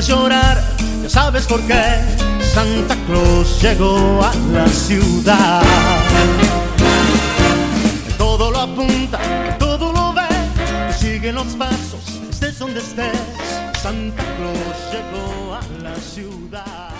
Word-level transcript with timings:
debes 0.00 0.08
llorar, 0.08 0.58
ya 1.02 1.08
sabes 1.10 1.46
por 1.46 1.60
qué. 1.62 1.82
Santa 2.40 2.96
Claus 3.06 3.60
llegó 3.62 4.22
a 4.22 4.32
la 4.52 4.66
ciudad. 4.68 5.62
Todo 8.16 8.50
lo 8.50 8.60
apunta, 8.60 9.18
todo 9.58 9.92
lo 9.92 10.12
ve, 10.14 10.22
sigue 10.98 11.32
los 11.32 11.46
pasos, 11.56 12.20
estés 12.30 12.58
donde 12.58 12.80
estés. 12.80 13.12
Santa 13.78 14.22
Claus 14.36 14.76
llegó 14.90 15.54
a 15.54 15.82
la 15.82 15.94
ciudad. 15.96 16.90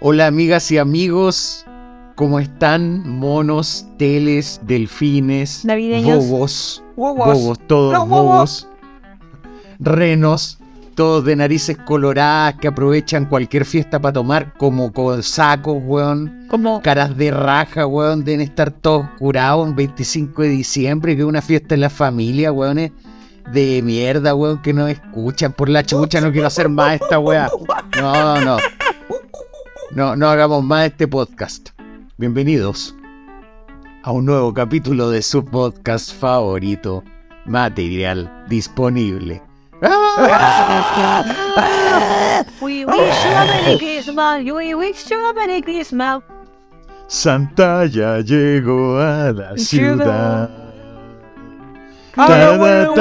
Hola 0.00 0.26
amigas 0.28 0.70
y 0.70 0.78
amigos, 0.78 1.66
¿cómo 2.16 2.40
están? 2.40 3.06
Monos, 3.08 3.84
teles, 3.98 4.60
delfines, 4.64 5.64
Navideños. 5.66 6.26
bobos, 6.26 6.82
Bobos. 6.96 7.26
bobos, 7.26 7.58
todos 7.68 8.08
bobos. 8.08 8.08
bobos, 8.08 8.68
renos, 9.78 10.58
todos 10.94 11.24
de 11.24 11.36
narices 11.36 11.76
coloradas 11.76 12.56
que 12.60 12.68
aprovechan 12.68 13.26
cualquier 13.26 13.64
fiesta 13.64 14.00
para 14.00 14.12
tomar 14.12 14.54
como 14.54 14.92
con 14.92 15.22
sacos, 15.22 15.78
weón. 15.84 16.46
Como 16.48 16.82
Caras 16.82 17.16
de 17.16 17.30
raja, 17.30 17.86
weón, 17.86 18.24
deben 18.24 18.40
estar 18.40 18.70
todos 18.70 19.06
curados 19.18 19.66
un 19.66 19.74
25 19.74 20.42
de 20.42 20.48
diciembre, 20.48 21.14
que 21.16 21.22
es 21.22 21.28
una 21.28 21.42
fiesta 21.42 21.74
en 21.74 21.80
la 21.82 21.90
familia, 21.90 22.52
weones. 22.52 22.92
De 23.52 23.82
mierda, 23.82 24.34
weón, 24.34 24.62
que 24.62 24.72
no 24.72 24.86
escuchan 24.86 25.52
por 25.52 25.68
la 25.68 25.82
chucha, 25.82 26.20
no 26.20 26.30
quiero 26.30 26.46
hacer 26.46 26.68
más 26.68 27.00
esta 27.00 27.18
weá. 27.18 27.50
No, 28.00 28.40
no. 28.40 28.56
No, 29.90 30.16
no 30.16 30.28
hagamos 30.28 30.62
más 30.64 30.86
este 30.86 31.08
podcast. 31.08 31.70
Bienvenidos 32.16 32.94
a 34.04 34.12
un 34.12 34.26
nuevo 34.26 34.54
capítulo 34.54 35.10
de 35.10 35.22
su 35.22 35.44
podcast 35.44 36.14
favorito, 36.14 37.04
material 37.46 38.44
disponible. 38.48 39.42
We 42.62 42.84
wish 42.84 43.24
you 43.24 43.30
a 43.30 43.44
Merry 43.46 43.78
Christmas, 43.78 44.44
we 44.44 44.74
wish 44.74 45.10
you 45.10 45.18
a 45.18 45.34
Merry 45.34 45.60
Christmas. 45.62 46.22
Santa 47.08 47.84
ya 47.90 48.18
llegó 48.22 48.98
a 49.00 49.32
la 49.32 49.56
ciudad. 49.58 50.48
I 52.16 52.28
don't 52.28 52.60
wanna- 52.60 52.92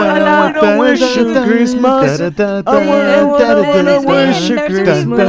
I 0.47 0.51
don't 0.53 0.79
wish 0.79 1.01
you 1.17 1.33
Christmas. 1.45 2.19
I 2.19 2.85
wanna- 2.87 3.27
wanna- 3.27 3.61
wanna 3.65 3.99
wish 4.01 4.49
you 4.49 4.55
Christmas. 4.65 5.19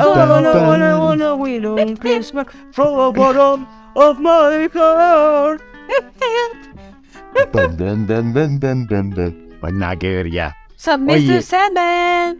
Oh, 0.00 0.12
I 0.14 0.26
wanna, 0.28 0.52
wanna, 0.66 0.98
wanna 0.98 1.36
wish 1.36 1.62
you 1.62 1.96
Christmas 1.96 2.46
from 2.72 2.96
the 2.96 3.12
bottom 3.18 3.66
of 3.94 4.18
my 4.18 4.68
heart. 4.74 5.60
Pues 9.60 9.72
nada 9.72 9.96
que 9.96 10.08
ver 10.10 10.28
Mr. 10.86 11.10
Oye. 11.10 11.42
Sandman. 11.42 12.38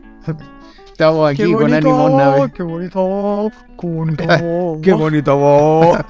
Estamos 0.87 1.31
aquí 1.31 1.53
con 1.53 1.73
ánimos 1.73 2.12
nave. 2.12 2.53
qué 2.55 2.62
bonito, 2.62 3.51
qué 3.81 3.86
bonito. 3.86 4.78
Qué 4.83 4.92
bonito. 4.92 5.98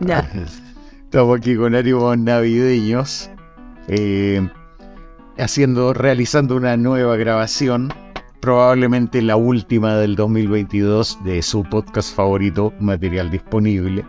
Ya. 0.00 0.26
Estamos 1.04 1.38
aquí 1.38 1.54
con 1.56 1.74
ánimos 1.74 2.16
navideños. 2.16 3.30
eh, 3.88 4.48
haciendo, 5.38 5.92
realizando 5.92 6.56
una 6.56 6.76
nueva 6.78 7.16
grabación. 7.16 7.92
Probablemente 8.40 9.20
la 9.20 9.36
última 9.36 9.96
del 9.96 10.16
2022 10.16 11.18
de 11.24 11.42
su 11.42 11.62
podcast 11.64 12.14
favorito, 12.14 12.72
material 12.80 13.30
disponible. 13.30 14.04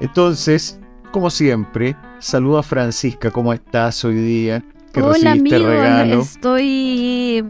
Entonces, 0.00 0.78
como 1.10 1.28
siempre, 1.30 1.96
saludo 2.20 2.58
a 2.58 2.62
Francisca. 2.62 3.30
¿Cómo 3.32 3.52
estás 3.52 4.04
hoy 4.04 4.14
día? 4.14 4.62
¿Qué 4.96 5.02
Hola 5.02 5.34
recibiste 5.34 5.56
amigo, 5.56 5.68
regalo? 5.68 6.20
estoy... 6.22 7.44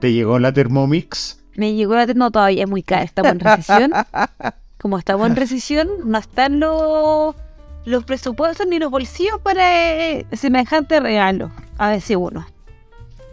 ¿Te 0.00 0.12
llegó 0.12 0.40
la 0.40 0.52
Thermomix? 0.52 1.38
Me 1.54 1.74
llegó 1.74 1.94
la... 1.94 2.04
No, 2.06 2.32
todavía 2.32 2.64
es 2.64 2.68
muy 2.68 2.82
cara, 2.82 3.04
estamos 3.04 3.30
en 3.30 3.38
recesión. 3.38 3.92
Como 4.80 4.98
estamos 4.98 5.28
en 5.28 5.36
recesión, 5.36 5.88
no 6.04 6.18
están 6.18 6.58
los, 6.58 7.36
los 7.84 8.02
presupuestos 8.04 8.66
ni 8.66 8.80
los 8.80 8.90
bolsillos 8.90 9.40
para 9.40 9.62
eh, 10.00 10.26
semejante 10.32 10.98
regalo, 10.98 11.52
a 11.78 11.90
decir 11.90 12.16
uno. 12.16 12.44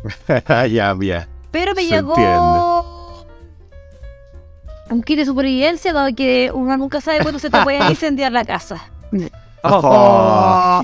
ya, 0.47 0.95
ya. 1.01 1.27
Pero 1.49 1.73
me 1.73 1.81
Se 1.81 1.87
llegó 1.89 2.13
entiende. 2.15 3.35
un 4.91 5.01
kit 5.01 5.17
de 5.17 5.25
supervivencia 5.25 5.93
dado 5.93 6.13
que 6.15 6.51
uno 6.53 6.77
nunca 6.77 7.01
sabe 7.01 7.21
cuándo 7.23 7.39
se 7.39 7.49
te 7.49 7.59
puede 7.63 7.79
incendiar 7.89 8.31
la 8.31 8.45
casa. 8.45 8.91
Oh. 9.69 10.83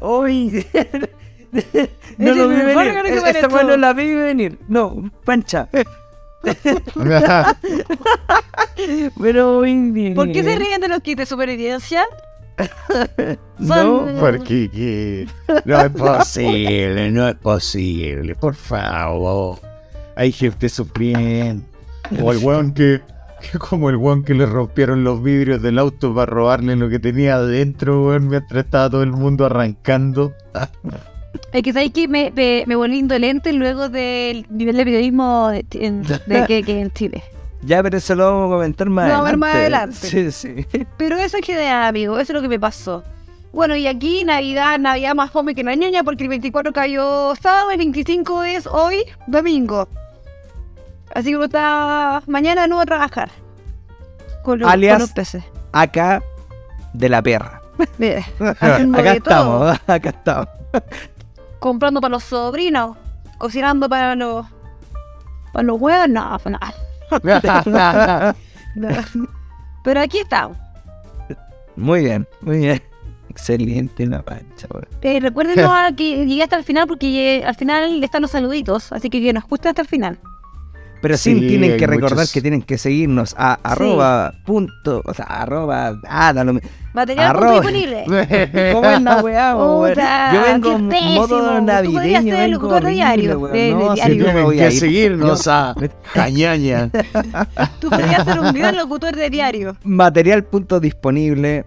Uy. 0.00 0.66
No 2.18 2.34
lo 2.34 2.48
vi 2.48 2.56
venir. 2.56 2.78
han 2.78 3.06
Esta 3.06 3.30
hecho. 3.30 3.48
weá 3.48 3.62
no 3.64 3.76
la 3.76 3.92
vi 3.92 4.14
venir. 4.14 4.58
No, 4.68 5.10
pancha. 5.24 5.68
Pero 9.20 9.60
bien. 9.60 10.14
¿Por 10.14 10.32
qué 10.32 10.42
se 10.42 10.56
ríen 10.56 10.80
de 10.80 10.88
los 10.88 11.00
kits 11.00 11.18
de 11.20 11.26
supervivencia? 11.26 12.04
No, 13.58 14.06
Porque 14.18 14.70
que- 14.70 15.26
no 15.64 15.80
es 15.80 15.90
posible, 15.90 17.10
no 17.10 17.28
es 17.28 17.34
posible, 17.36 18.34
por 18.34 18.54
favor. 18.54 19.58
Hay 20.16 20.32
gente 20.32 20.68
sufriendo. 20.68 21.64
O 22.22 22.32
el 22.32 22.38
weón 22.38 22.72
que 22.72 23.00
como 23.58 23.90
el 23.90 23.96
weón 23.96 24.24
que 24.24 24.34
le 24.34 24.46
rompieron 24.46 25.04
los 25.04 25.22
vidrios 25.22 25.62
del 25.62 25.78
auto 25.78 26.14
para 26.14 26.26
robarle 26.26 26.76
lo 26.76 26.88
que 26.88 26.98
tenía 26.98 27.36
adentro, 27.36 28.06
weón, 28.06 28.28
mientras 28.28 28.64
estaba 28.64 28.90
todo 28.90 29.02
el 29.02 29.12
mundo 29.12 29.44
arrancando. 29.46 30.32
Es 31.52 31.62
que 31.62 31.72
sabéis 31.72 31.92
que 31.92 32.08
me, 32.08 32.32
me, 32.34 32.64
me 32.66 32.76
volví 32.76 32.98
indolente 32.98 33.52
luego 33.52 33.88
del 33.88 34.46
nivel 34.50 34.76
de 34.76 34.84
periodismo 34.84 35.48
de, 35.50 35.64
que, 35.64 36.62
que 36.62 36.80
en 36.80 36.90
Chile. 36.92 37.22
Ya, 37.62 37.82
pero 37.82 37.96
eso 37.96 38.14
lo 38.14 38.26
vamos 38.26 38.46
a 38.52 38.54
comentar 38.56 38.88
más 38.88 39.08
Lo 39.08 39.22
vamos 39.22 39.28
a 39.28 39.32
ver 39.32 39.56
adelante. 39.56 39.96
más 39.96 40.04
adelante. 40.04 40.30
Sí, 40.30 40.66
sí. 40.70 40.86
Pero 40.96 41.16
eso 41.16 41.38
es 41.38 41.44
general, 41.44 41.82
amigo, 41.88 42.16
eso 42.18 42.32
es 42.32 42.34
lo 42.36 42.42
que 42.42 42.48
me 42.48 42.60
pasó. 42.60 43.02
Bueno, 43.52 43.74
y 43.74 43.88
aquí 43.88 44.22
Navidad, 44.22 44.78
Navidad 44.78 45.16
más 45.16 45.32
fome 45.32 45.54
que 45.54 45.64
la 45.64 45.74
ñaña, 45.74 46.04
porque 46.04 46.22
el 46.24 46.28
24 46.28 46.72
cayó 46.72 47.34
sábado, 47.40 47.72
el 47.72 47.78
25 47.78 48.44
es 48.44 48.66
hoy, 48.68 48.98
domingo. 49.26 49.88
Así 51.16 51.32
que 51.32 51.42
está 51.42 52.22
mañana 52.26 52.66
no 52.66 52.76
va 52.76 52.82
a 52.82 52.86
trabajar. 52.86 53.30
Con 54.44 54.58
los, 54.58 54.70
Alias- 54.70 54.96
con 54.96 55.00
los 55.00 55.12
peces. 55.12 55.42
Acá 55.72 56.22
de 56.92 57.08
la 57.08 57.22
perra. 57.22 57.62
Mire, 57.96 58.22
Acá 58.60 59.12
estamos, 59.14 59.80
acá 59.86 60.10
estamos. 60.10 60.48
Comprando 61.58 62.02
para 62.02 62.12
los 62.12 62.22
sobrinos, 62.24 62.98
cocinando 63.38 63.88
para 63.88 64.14
los... 64.14 64.44
Para 65.54 65.62
los 65.62 65.80
huevos, 65.80 66.06
no, 66.10 66.38
pues 66.42 66.54
nada. 66.60 68.36
Pero 69.84 70.00
aquí 70.00 70.18
estamos. 70.18 70.58
Muy 71.76 72.04
bien, 72.04 72.28
muy 72.42 72.58
bien. 72.58 72.82
Excelente 73.30 74.04
la 74.06 74.20
pancha. 74.20 74.68
Eh, 75.00 75.18
recuerden 75.20 75.56
no, 75.64 75.72
que 75.96 76.26
llegué 76.26 76.42
hasta 76.42 76.56
el 76.56 76.64
final 76.64 76.86
porque 76.86 77.38
eh, 77.38 77.44
al 77.46 77.54
final 77.54 78.04
están 78.04 78.20
los 78.20 78.32
saluditos, 78.32 78.92
así 78.92 79.08
que 79.08 79.22
que 79.22 79.32
nos 79.32 79.44
guste 79.44 79.70
hasta 79.70 79.80
el 79.80 79.88
final. 79.88 80.18
Pero 81.06 81.16
sí, 81.18 81.38
Sí, 81.38 81.46
tienen 81.46 81.76
que 81.76 81.86
recordar 81.86 82.18
muchos- 82.18 82.32
que 82.32 82.40
tienen 82.42 82.62
que 82.62 82.78
seguirnos 82.78 83.32
a 83.38 83.60
arroba 83.62 84.34
punto, 84.44 85.02
o 85.04 85.14
sea, 85.14 85.24
arroba, 85.26 85.94
ah. 86.08 86.32
Material 86.94 87.36
disponible. 87.52 88.04
¿Cómo 88.72 88.90
es 88.90 89.02
la 89.02 89.16
weá, 89.22 89.52
Yo 89.52 90.42
vengo 90.42 90.72
en 90.72 91.14
modo 91.14 91.28
Tú 91.28 91.44
podrías 91.44 91.62
navideño, 91.64 92.22
ser 92.22 92.50
vengo 92.50 92.52
locutor 92.54 92.70
de 92.70 92.76
horrible, 92.86 92.92
diario, 92.94 93.38
weón. 93.38 93.52
de- 93.52 93.58
de 93.60 93.70
No, 93.74 93.94
diario. 93.94 94.14
sí, 94.14 94.18
yo 94.18 94.24
me 94.26 94.30
Tienen 94.32 94.44
voy 94.46 94.60
a 94.60 94.68
que 94.68 94.74
ir. 94.74 94.80
seguirnos 94.80 95.46
a 95.46 95.74
Cañaña. 96.12 96.90
Tú 97.80 97.88
podrías 97.88 98.24
ser 98.24 98.40
un 98.40 98.52
gran 98.52 98.74
locutor 98.76 99.14
de 99.14 99.30
diario. 99.30 99.76
Material 99.84 100.42
punto 100.42 100.80
disponible 100.80 101.64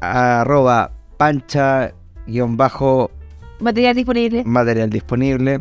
arroba 0.00 0.90
pancha 1.16 1.92
guion 2.26 2.56
bajo 2.56 3.12
Material 3.60 3.94
disponible. 3.94 4.42
material 4.46 4.88
disponible 4.90 5.60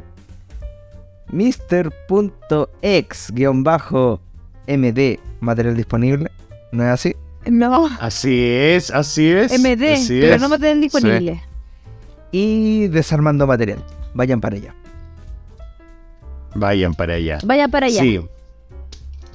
Mr.ex 1.32 3.32
guion 3.32 3.64
bajo 3.64 4.20
md 4.68 5.20
material 5.40 5.76
disponible 5.76 6.30
¿no 6.72 6.84
es 6.84 6.90
así? 6.90 7.16
No, 7.46 7.88
Así 8.02 8.44
es, 8.44 8.92
así 8.92 9.32
es. 9.32 9.58
MD, 9.60 9.94
así 9.94 10.20
pero 10.20 10.36
es. 10.36 10.42
no 10.42 10.50
material 10.50 10.82
disponible. 10.82 11.42
y 12.32 12.88
desarmando 12.88 13.48
material 13.48 13.84
vayan 14.14 14.42
para 14.42 14.58
allá 14.58 14.76
Vayan 16.56 16.96
para 16.96 17.14
allá. 17.14 17.38
Vaya 17.44 17.68
para 17.68 17.86
allá. 17.86 18.02
Sí. 18.02 18.20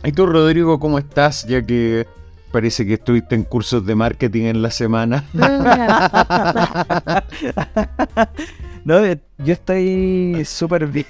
¿Y 0.02 0.10
tú, 0.12 0.26
Rodrigo, 0.26 0.80
cómo 0.80 0.98
estás? 0.98 1.46
Ya 1.46 1.62
que 1.62 2.08
parece 2.50 2.84
que 2.84 2.94
estuviste 2.94 3.36
en 3.36 3.44
cursos 3.44 3.86
de 3.86 3.94
marketing 3.94 4.46
en 4.46 4.62
la 4.62 4.72
semana. 4.72 5.24
no 8.84 9.00
yo 9.38 9.52
estoy 9.52 10.42
súper 10.44 10.88
bien 10.88 11.06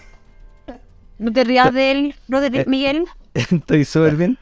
No 1.19 1.33
te 1.33 1.45
rías 1.45 1.73
de 1.73 1.91
él, 1.91 2.15
no 2.29 2.41
te 2.41 2.49
rías, 2.51 2.67
Miguel. 2.67 3.05
estoy 3.35 3.85
súper 3.85 4.17
bien 4.17 4.39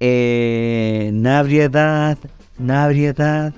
eh, 0.00 1.10
nabriedad 1.12 2.18
nabriedad 2.58 3.52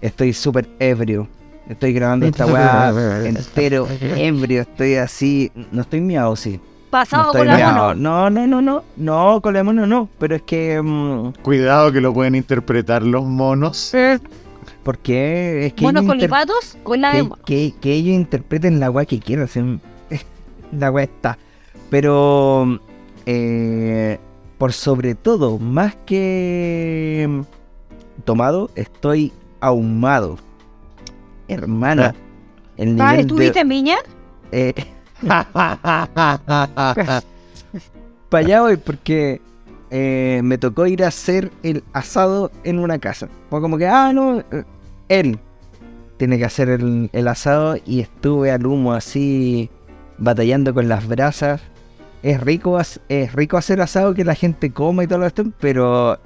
estoy 0.00 0.32
súper 0.32 0.68
ebrio 0.78 1.28
Estoy 1.68 1.94
grabando 1.94 2.26
esta 2.26 2.44
weá 2.44 3.26
entero, 3.26 3.88
ebrio, 4.16 4.60
estoy 4.60 4.96
así. 4.96 5.50
No 5.72 5.80
estoy 5.80 6.02
miado, 6.02 6.36
sí. 6.36 6.58
No 6.58 6.90
Pasado 6.90 7.22
estoy 7.32 7.38
con 7.38 7.46
la 7.58 7.72
mano. 7.72 7.94
No, 7.94 8.28
no, 8.28 8.46
no, 8.46 8.60
no. 8.60 8.84
No, 8.98 9.40
con 9.40 9.54
la 9.54 9.64
mano 9.64 9.86
no. 9.86 10.10
Pero 10.18 10.36
es 10.36 10.42
que. 10.42 10.82
mm, 10.82 11.32
Cuidado 11.40 11.90
que 11.90 12.02
lo 12.02 12.12
pueden 12.12 12.34
interpretar 12.34 13.02
los 13.02 13.24
monos. 13.24 13.94
¿Por 14.82 14.98
qué? 14.98 15.64
Es 15.64 15.72
que 15.72 15.84
Monos 15.84 16.02
con 16.04 16.16
inter- 16.16 16.28
lipatos, 16.28 16.76
con 16.82 17.00
la 17.00 17.12
que, 17.12 17.22
de- 17.22 17.30
que- 17.46 17.74
que 17.80 17.92
ellos 17.94 18.14
interpreten 18.14 18.78
la 18.78 18.90
weá 18.90 19.06
que 19.06 19.18
quieran. 19.18 19.48
La 20.72 20.90
weá 20.90 21.04
está. 21.04 21.38
Pero. 21.90 22.80
eh, 23.26 24.18
por 24.58 24.72
sobre 24.72 25.14
todo, 25.14 25.58
más 25.58 25.96
que 26.06 27.42
tomado, 28.24 28.70
estoy 28.76 29.32
ahumado. 29.60 30.38
Hermana. 31.48 32.14
El 32.76 33.00
Ah, 33.00 33.10
nivel 33.10 33.20
¿Estuviste 33.20 33.54
de, 33.54 33.60
en 33.60 33.68
Viña? 33.68 33.96
eh, 34.52 34.74
para 38.28 38.32
allá 38.32 38.62
voy 38.62 38.76
porque 38.76 39.40
eh, 39.90 40.40
me 40.44 40.58
tocó 40.58 40.86
ir 40.86 41.04
a 41.04 41.08
hacer 41.08 41.50
el 41.62 41.84
asado 41.92 42.50
en 42.64 42.78
una 42.78 42.98
casa. 42.98 43.28
Fue 43.50 43.60
como 43.60 43.78
que, 43.78 43.86
ah, 43.86 44.12
no, 44.12 44.40
eh, 44.40 44.64
él 45.08 45.38
tiene 46.16 46.38
que 46.38 46.44
hacer 46.44 46.68
el, 46.68 47.10
el 47.12 47.28
asado 47.28 47.76
y 47.84 48.00
estuve 48.00 48.50
al 48.50 48.66
humo 48.66 48.92
así 48.92 49.70
batallando 50.18 50.74
con 50.74 50.88
las 50.88 51.06
brasas. 51.06 51.60
Es 52.22 52.40
rico, 52.40 52.78
es 52.80 53.32
rico 53.34 53.56
hacer 53.56 53.80
asado 53.80 54.14
que 54.14 54.24
la 54.24 54.34
gente 54.34 54.70
coma 54.70 55.04
y 55.04 55.06
todo 55.06 55.26
esto, 55.26 55.44
pero 55.60 56.18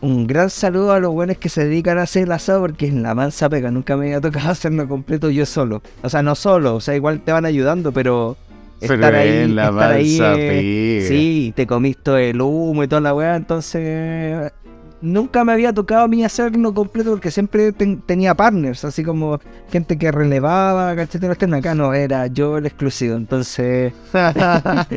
un 0.00 0.26
gran 0.26 0.50
saludo 0.50 0.92
a 0.92 1.00
los 1.00 1.12
buenos 1.12 1.38
que 1.38 1.48
se 1.48 1.64
dedican 1.64 1.98
a 1.98 2.02
hacer 2.02 2.24
el 2.24 2.32
asado 2.32 2.60
porque 2.60 2.86
es 2.86 2.94
la 2.94 3.14
mansa 3.14 3.48
pega. 3.48 3.70
Nunca 3.70 3.96
me 3.96 4.06
había 4.06 4.20
tocado 4.20 4.50
hacerlo 4.50 4.88
completo 4.88 5.30
yo 5.30 5.46
solo. 5.46 5.82
O 6.02 6.08
sea, 6.08 6.22
no 6.22 6.34
solo, 6.34 6.76
o 6.76 6.80
sea, 6.80 6.94
igual 6.94 7.20
te 7.20 7.32
van 7.32 7.44
ayudando, 7.44 7.92
pero 7.92 8.36
Pero 8.80 8.94
estar 8.94 9.14
ahí, 9.14 9.28
es 9.28 9.50
la 9.50 9.68
estar 9.68 9.92
ahí, 9.92 10.18
mansa 10.18 10.34
eh, 10.34 10.98
pega. 10.98 11.08
sí, 11.08 11.52
te 11.56 11.66
comiste 11.66 12.30
el 12.30 12.40
humo 12.40 12.84
y 12.84 12.88
toda 12.88 13.00
la 13.00 13.14
weá, 13.14 13.36
entonces 13.36 14.52
nunca 15.00 15.44
me 15.44 15.52
había 15.52 15.72
tocado 15.72 16.02
a 16.04 16.08
mí 16.08 16.24
hacerlo 16.24 16.74
completo 16.74 17.10
porque 17.10 17.30
siempre 17.30 17.72
ten- 17.72 18.00
tenía 18.00 18.34
partners, 18.34 18.84
así 18.84 19.04
como 19.04 19.38
gente 19.70 19.96
que 19.98 20.10
relevaba, 20.10 20.94
¿cachai? 20.96 21.20
No 21.20 21.32
estén 21.32 21.54
acá, 21.54 21.74
no, 21.74 21.94
era 21.94 22.26
yo 22.26 22.58
el 22.58 22.66
exclusivo, 22.66 23.14
entonces 23.16 23.92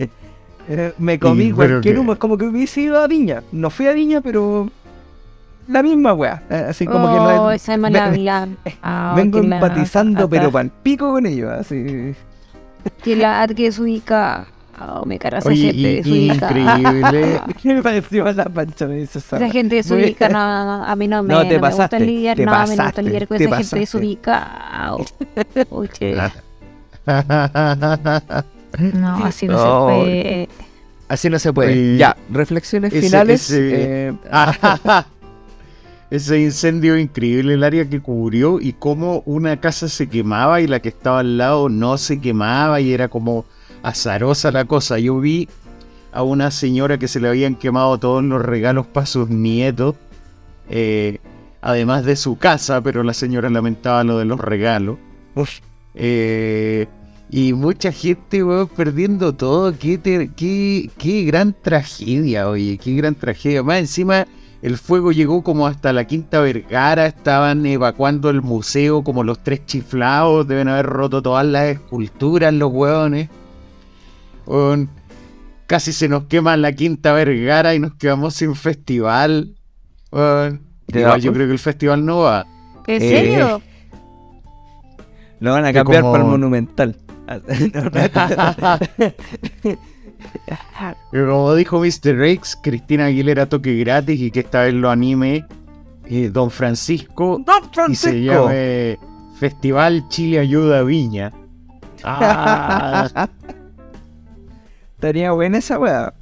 eh, 0.67 0.93
me 0.97 1.19
comí 1.19 1.45
Y, 1.45 1.51
cualquier 1.51 1.99
humo, 1.99 2.13
es 2.13 2.19
como 2.19 2.37
que 2.37 2.45
hubiese 2.45 2.81
ido 2.81 2.99
a 2.99 3.07
Viña, 3.07 3.43
no 3.51 3.69
fui 3.69 3.87
a 3.87 3.93
Viña, 3.93 4.21
pero 4.21 4.69
la 5.67 5.83
misma 5.83 6.13
weá, 6.13 6.43
eh, 6.49 6.65
así 6.69 6.85
como 6.85 7.07
que 7.07 7.15
no 7.15 7.43
oh, 7.45 7.51
es- 7.51 7.61
esa 7.61 7.73
es 7.73 7.79
mala. 7.79 8.47
Ah, 8.81 9.13
vengo 9.15 9.41
la- 9.41 9.55
empatizando, 9.57 10.29
pero 10.29 10.43
acá. 10.43 10.51
pal 10.51 10.71
pico 10.83 11.11
con 11.11 11.25
ellos, 11.25 11.51
así. 11.51 12.13
Que 13.03 13.15
la 13.15 13.47
que 13.47 13.67
es 13.67 13.77
ubica. 13.77 14.47
Oh, 14.89 15.05
me 15.05 15.19
carga 15.19 15.39
esa 15.39 15.49
Oye, 15.49 15.73
gente 15.73 15.95
desubicada. 15.97 16.77
increíble. 16.79 17.41
me 17.75 17.83
pareció 17.83 18.31
la 18.31 18.45
pancha, 18.45 18.87
me 18.87 18.95
dice 18.95 19.19
esa 19.19 19.49
gente 19.49 19.75
desubica, 19.75 20.27
no, 20.29 20.39
a 20.83 20.95
mí 20.95 21.07
no 21.07 21.21
me, 21.23 21.33
No, 21.33 21.39
te 21.41 21.45
no 21.45 21.49
me 21.61 21.67
gusta 21.67 21.83
pasaste, 21.87 21.99
lidiar, 21.99 22.37
te 22.37 22.45
no, 22.45 22.53
a 22.53 22.55
mí 22.55 22.59
no 22.61 22.67
me 22.67 22.71
gusta 22.71 22.83
pasaste, 22.83 23.03
lidiar 23.03 23.27
con 23.27 23.35
esa 23.37 23.43
gente 23.43 23.57
pasaste. 23.57 23.79
desubicada. 23.79 24.95
Oye, 25.69 26.15
no, 28.93 29.25
así 29.25 29.47
no, 29.47 29.53
No. 29.53 29.59
se 29.89 29.95
puede. 30.03 30.49
Así 31.07 31.29
no 31.29 31.39
se 31.39 31.51
puede. 31.53 31.97
Ya, 31.97 32.15
reflexiones 32.31 32.93
ese- 32.93 33.01
finales. 33.07 33.49
ese- 33.51 34.07
eh, 34.09 34.13
Ese 36.09 36.39
incendio 36.41 36.97
increíble, 36.97 37.53
el 37.53 37.63
área 37.63 37.87
que 37.89 38.01
cubrió 38.01 38.59
y 38.59 38.73
cómo 38.73 39.23
una 39.25 39.61
casa 39.61 39.87
se 39.87 40.09
quemaba 40.09 40.59
y 40.59 40.67
la 40.67 40.81
que 40.81 40.89
estaba 40.89 41.19
al 41.19 41.37
lado 41.37 41.69
no 41.69 41.97
se 41.97 42.19
quemaba 42.19 42.81
y 42.81 42.91
era 42.93 43.07
como 43.07 43.45
azarosa 43.83 44.51
la 44.51 44.65
cosa. 44.65 44.99
Yo 44.99 45.19
vi 45.19 45.47
a 46.11 46.23
una 46.23 46.51
señora 46.51 46.97
que 46.97 47.07
se 47.07 47.19
le 47.19 47.29
habían 47.29 47.55
quemado 47.55 47.97
todos 47.97 48.23
los 48.23 48.41
regalos 48.41 48.85
para 48.87 49.05
sus 49.05 49.29
nietos, 49.29 49.95
eh, 50.69 51.19
además 51.61 52.05
de 52.05 52.15
su 52.15 52.37
casa, 52.37 52.81
pero 52.81 53.03
la 53.03 53.13
señora 53.13 53.49
lamentaba 53.49 54.03
lo 54.03 54.17
de 54.17 54.25
los 54.25 54.39
regalos. 54.39 54.97
Eh, 55.95 56.87
y 57.29 57.53
mucha 57.53 57.91
gente, 57.91 58.43
weón, 58.43 58.67
perdiendo 58.67 59.33
todo. 59.33 59.73
Qué, 59.77 59.99
qué, 60.35 60.89
qué 60.97 61.23
gran 61.23 61.55
tragedia, 61.61 62.49
oye, 62.49 62.77
qué 62.77 62.93
gran 62.93 63.15
tragedia. 63.15 63.63
Más 63.63 63.79
encima, 63.79 64.27
el 64.61 64.77
fuego 64.77 65.13
llegó 65.13 65.41
como 65.41 65.65
hasta 65.65 65.93
la 65.93 66.05
Quinta 66.05 66.41
Vergara. 66.41 67.05
Estaban 67.05 67.65
evacuando 67.65 68.29
el 68.29 68.41
museo 68.41 69.01
como 69.03 69.23
los 69.23 69.41
tres 69.41 69.65
chiflados. 69.65 70.45
Deben 70.45 70.67
haber 70.67 70.87
roto 70.87 71.21
todas 71.21 71.45
las 71.45 71.67
esculturas, 71.67 72.53
los 72.53 72.71
weones. 72.71 73.29
Casi 75.67 75.93
se 75.93 76.09
nos 76.09 76.25
quema 76.25 76.57
la 76.57 76.73
Quinta 76.73 77.13
Vergara 77.13 77.73
y 77.75 77.79
nos 77.79 77.93
quedamos 77.95 78.33
sin 78.33 78.55
festival. 78.55 79.55
Weón, 80.11 80.61
¿Te 80.87 80.99
igual 81.01 81.21
yo 81.21 81.31
creo 81.31 81.47
que 81.47 81.53
el 81.53 81.59
festival 81.59 82.05
no 82.05 82.19
va. 82.19 82.45
¿En 82.87 83.01
Eh, 83.01 83.09
serio? 83.09 83.61
lo 85.39 85.51
van 85.53 85.63
a 85.65 85.67
Que 85.69 85.75
cambiar 85.79 86.01
como- 86.01 86.11
para 86.13 86.23
el 86.25 86.29
monumental. 86.29 86.95
Como 91.11 91.55
dijo 91.55 91.79
Mr. 91.79 92.21
X, 92.23 92.57
Cristina 92.61 93.05
Aguilera 93.05 93.47
toque 93.47 93.75
gratis 93.77 94.19
y 94.19 94.31
que 94.31 94.41
esta 94.41 94.63
vez 94.63 94.73
lo 94.73 94.89
anime 94.89 95.45
eh, 96.05 96.29
Don 96.31 96.51
Francisco 96.51 97.41
Don 97.45 97.63
y 97.63 97.95
se 97.95 98.09
Francisco. 98.11 98.49
llame 98.49 98.97
Festival 99.39 100.07
Chile 100.09 100.39
Ayuda 100.39 100.83
Viña. 100.83 101.31
Ah, 102.03 103.29
Estaría 105.01 105.31
buena 105.31 105.57
esa 105.57 105.79
weá. 105.79 106.13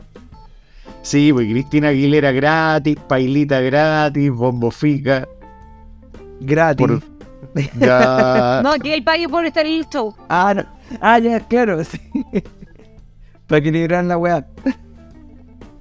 sí, 1.02 1.34
pues 1.34 1.50
Cristina 1.52 1.90
Aguilera 1.90 2.32
gratis, 2.32 2.96
Pailita 3.10 3.60
gratis, 3.60 4.32
Bombofica. 4.32 5.28
Gratis. 6.40 6.88
Por- 6.88 7.04
Ya, 7.78 8.62
No, 8.64 8.74
que 8.76 8.94
él 8.94 9.04
pague 9.04 9.28
por 9.28 9.44
estar 9.46 9.66
en 9.66 9.80
el 9.80 9.90
show. 9.90 10.16
Ah, 10.30 10.54
no. 10.56 10.64
Ah, 11.02 11.20
ya, 11.20 11.40
claro. 11.42 11.84
Sí. 11.84 12.00
para 13.48 13.60
equilibrar 13.60 14.06
la 14.06 14.18
weá. 14.18 14.46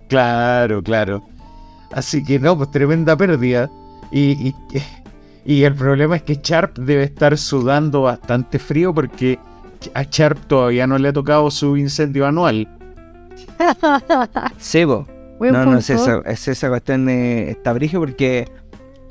Claro, 0.08 0.82
claro. 0.82 1.22
Así 1.92 2.24
que 2.24 2.38
no, 2.40 2.56
pues 2.56 2.70
tremenda 2.72 3.16
pérdida. 3.16 3.70
Y, 4.10 4.48
y, 4.48 4.54
y 5.44 5.62
el 5.64 5.74
problema 5.74 6.16
es 6.16 6.22
que 6.22 6.40
Sharp 6.42 6.78
debe 6.78 7.04
estar 7.04 7.36
sudando 7.38 8.02
bastante 8.02 8.58
frío 8.58 8.92
porque 8.94 9.38
a 9.94 10.02
Sharp 10.02 10.46
todavía 10.46 10.86
no 10.86 10.98
le 10.98 11.08
ha 11.08 11.12
tocado 11.12 11.50
su 11.50 11.76
incendio 11.76 12.26
anual. 12.26 12.66
Sebo. 14.58 15.06
No, 15.40 15.64
no, 15.64 15.78
es 15.78 15.90
esa, 15.90 16.20
es 16.26 16.48
esa 16.48 16.68
cuestión 16.68 17.06
de 17.06 17.50
está 17.50 17.72
brígido 17.72 18.00
porque 18.00 18.48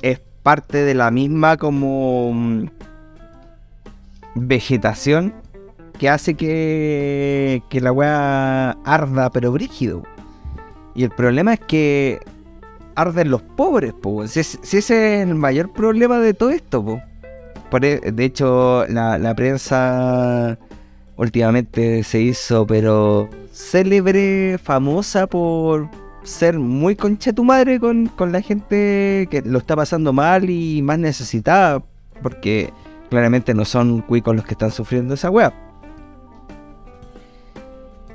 es 0.02 0.20
parte 0.42 0.84
de 0.84 0.94
la 0.94 1.10
misma 1.10 1.56
como 1.56 2.32
mm, 2.34 2.66
vegetación 4.34 5.32
que 5.98 6.08
hace 6.08 6.34
que, 6.34 7.62
que 7.68 7.80
la 7.80 7.92
weá 7.92 8.70
arda, 8.84 9.30
pero 9.30 9.50
brígido. 9.52 10.02
Y 10.94 11.04
el 11.04 11.10
problema 11.10 11.54
es 11.54 11.60
que 11.60 12.20
arden 12.94 13.30
los 13.30 13.42
pobres, 13.42 13.92
po. 13.94 14.26
Si, 14.28 14.40
es- 14.40 14.58
si 14.62 14.78
ese 14.78 15.22
es 15.22 15.28
el 15.28 15.34
mayor 15.34 15.72
problema 15.72 16.18
de 16.18 16.34
todo 16.34 16.50
esto, 16.50 16.84
po. 16.84 17.00
Por 17.70 17.84
e- 17.84 18.00
de 18.12 18.24
hecho, 18.24 18.84
la, 18.88 19.18
la 19.18 19.34
prensa 19.34 20.56
últimamente 21.18 22.02
se 22.04 22.20
hizo, 22.20 22.66
pero 22.66 23.28
célebre, 23.52 24.56
famosa 24.56 25.26
por 25.26 25.90
ser 26.22 26.58
muy 26.58 26.96
concha 26.96 27.32
tu 27.32 27.44
madre 27.44 27.78
con, 27.78 28.06
con 28.06 28.32
la 28.32 28.40
gente 28.40 29.28
que 29.30 29.42
lo 29.44 29.58
está 29.58 29.76
pasando 29.76 30.12
mal 30.12 30.48
y 30.48 30.80
más 30.82 30.98
necesitada, 30.98 31.82
porque 32.22 32.72
claramente 33.10 33.52
no 33.52 33.64
son 33.64 34.00
cuicos 34.00 34.34
los 34.36 34.44
que 34.44 34.54
están 34.54 34.70
sufriendo 34.70 35.14
esa 35.14 35.30
wea. 35.30 35.52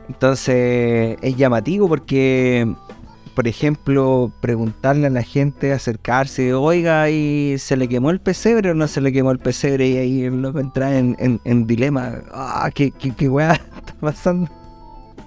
Entonces 0.08 1.18
es 1.22 1.36
llamativo 1.36 1.88
porque, 1.88 2.74
por 3.36 3.48
ejemplo, 3.48 4.32
preguntarle 4.42 5.08
a 5.08 5.10
la 5.10 5.24
gente, 5.24 5.74
acercarse, 5.74 6.54
oiga, 6.54 7.10
¿y 7.10 7.58
se 7.58 7.75
le 7.78 7.88
quemó 7.88 8.10
el 8.12 8.20
pesebre 8.20 8.72
o 8.72 8.74
no 8.74 8.88
se 8.88 9.02
le 9.02 9.12
quemó 9.12 9.32
el 9.32 9.40
pesebre? 9.40 9.88
Y 9.90 9.98
ahí 9.98 10.30
loco 10.30 10.60
entra 10.60 10.98
en, 10.98 11.16
en- 11.20 11.42
en 11.44 11.66
dilema. 11.68 12.22
Ah, 12.32 12.70
¿qué, 12.74 12.92
qué, 12.92 13.12
qué 13.12 13.30
weá 13.30 13.54
está 13.78 13.94
pasando? 14.00 14.50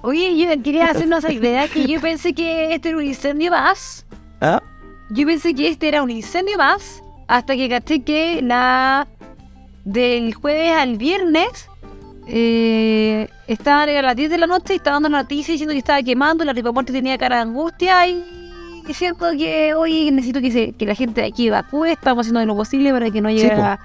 Oye, 0.02 0.36
yo 0.38 0.62
quería 0.62 0.86
hacernos 0.90 1.24
la 1.24 1.32
idea 1.32 1.66
que 1.68 1.86
yo 1.86 2.00
pensé 2.00 2.32
que 2.32 2.74
este 2.74 2.90
era 2.90 2.98
un 2.98 3.04
incendio 3.04 3.50
más. 3.50 4.06
¿Ah? 4.40 4.62
Yo 5.10 5.26
pensé 5.26 5.54
que 5.54 5.68
este 5.68 5.88
era 5.88 6.02
un 6.02 6.10
incendio 6.10 6.56
más. 6.58 7.02
Hasta 7.28 7.56
que 7.56 7.68
caché 7.68 8.02
que 8.02 8.40
la 8.42 9.08
del 9.84 10.32
jueves 10.34 10.72
al 10.76 10.96
viernes 10.96 11.68
eh, 12.26 13.28
estaban 13.46 13.88
a 13.88 14.02
las 14.02 14.16
10 14.16 14.30
de 14.30 14.38
la 14.38 14.46
noche 14.46 14.72
y 14.74 14.76
estaban 14.76 15.02
dando 15.02 15.18
noticias 15.18 15.54
diciendo 15.54 15.72
que 15.72 15.78
estaba 15.78 16.02
quemando, 16.02 16.44
la 16.44 16.52
ripa 16.52 16.72
muerte 16.72 16.92
tenía 16.92 17.16
cara 17.18 17.36
de 17.36 17.42
angustia 17.42 18.06
y 18.08 18.22
diciendo 18.86 19.26
que 19.38 19.74
hoy 19.74 20.10
necesito 20.10 20.40
que, 20.40 20.50
se, 20.50 20.72
que 20.72 20.86
la 20.86 20.94
gente 20.94 21.20
de 21.20 21.28
aquí 21.28 21.48
evacúe, 21.48 21.84
estamos 21.86 22.22
haciendo 22.26 22.44
lo 22.44 22.56
posible 22.56 22.92
para 22.92 23.10
que 23.10 23.20
no 23.20 23.30
llegue 23.30 23.50
a- 23.62 23.78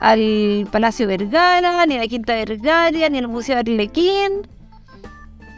al 0.00 0.66
Palacio 0.72 1.06
Vergara, 1.06 1.86
ni 1.86 1.94
a 1.96 1.98
la 1.98 2.08
Quinta 2.08 2.34
Vergara, 2.34 2.90
ni 2.90 3.18
al 3.18 3.28
Museo 3.28 3.54
de 3.54 3.60
Arlequín. 3.72 4.48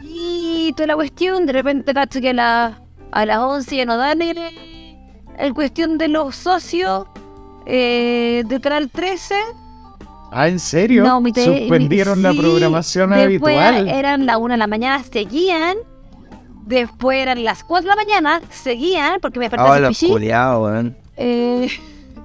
Y 0.03 0.71
toda 0.75 0.87
la 0.87 0.95
cuestión, 0.95 1.45
de 1.45 1.53
repente 1.53 1.93
cacho 1.93 2.21
que 2.21 2.29
a, 2.29 2.33
la- 2.33 2.81
a 3.11 3.25
las 3.25 3.39
11 3.39 3.75
ya 3.75 3.85
no 3.85 3.97
dan 3.97 4.21
el, 4.21 4.37
el 5.39 5.53
cuestión 5.53 5.97
de 5.97 6.09
los 6.09 6.35
socios 6.35 7.07
eh, 7.65 8.43
del 8.45 8.61
Canal 8.61 8.89
13. 8.89 9.35
Ah, 10.31 10.47
¿en 10.47 10.59
serio? 10.59 11.03
No, 11.03 11.21
mi 11.21 11.31
te- 11.31 11.45
Suspendieron 11.45 12.17
mi- 12.17 12.23
la 12.23 12.31
sí, 12.31 12.39
programación 12.39 13.09
después 13.11 13.57
habitual. 13.57 13.87
eran 13.89 14.25
las 14.25 14.37
1 14.37 14.53
de 14.53 14.57
la 14.57 14.67
mañana, 14.67 15.03
seguían. 15.03 15.77
Después 16.65 17.19
eran 17.19 17.43
las 17.43 17.63
4 17.63 17.89
de 17.89 17.95
la 17.95 18.03
mañana, 18.03 18.41
seguían, 18.49 19.19
porque 19.21 19.39
me 19.39 19.45
desperté 19.45 19.63
a 19.63 19.71
hacer 19.71 19.81
los 19.83 19.89
pichí. 19.99 20.07
Eh, 21.17 21.69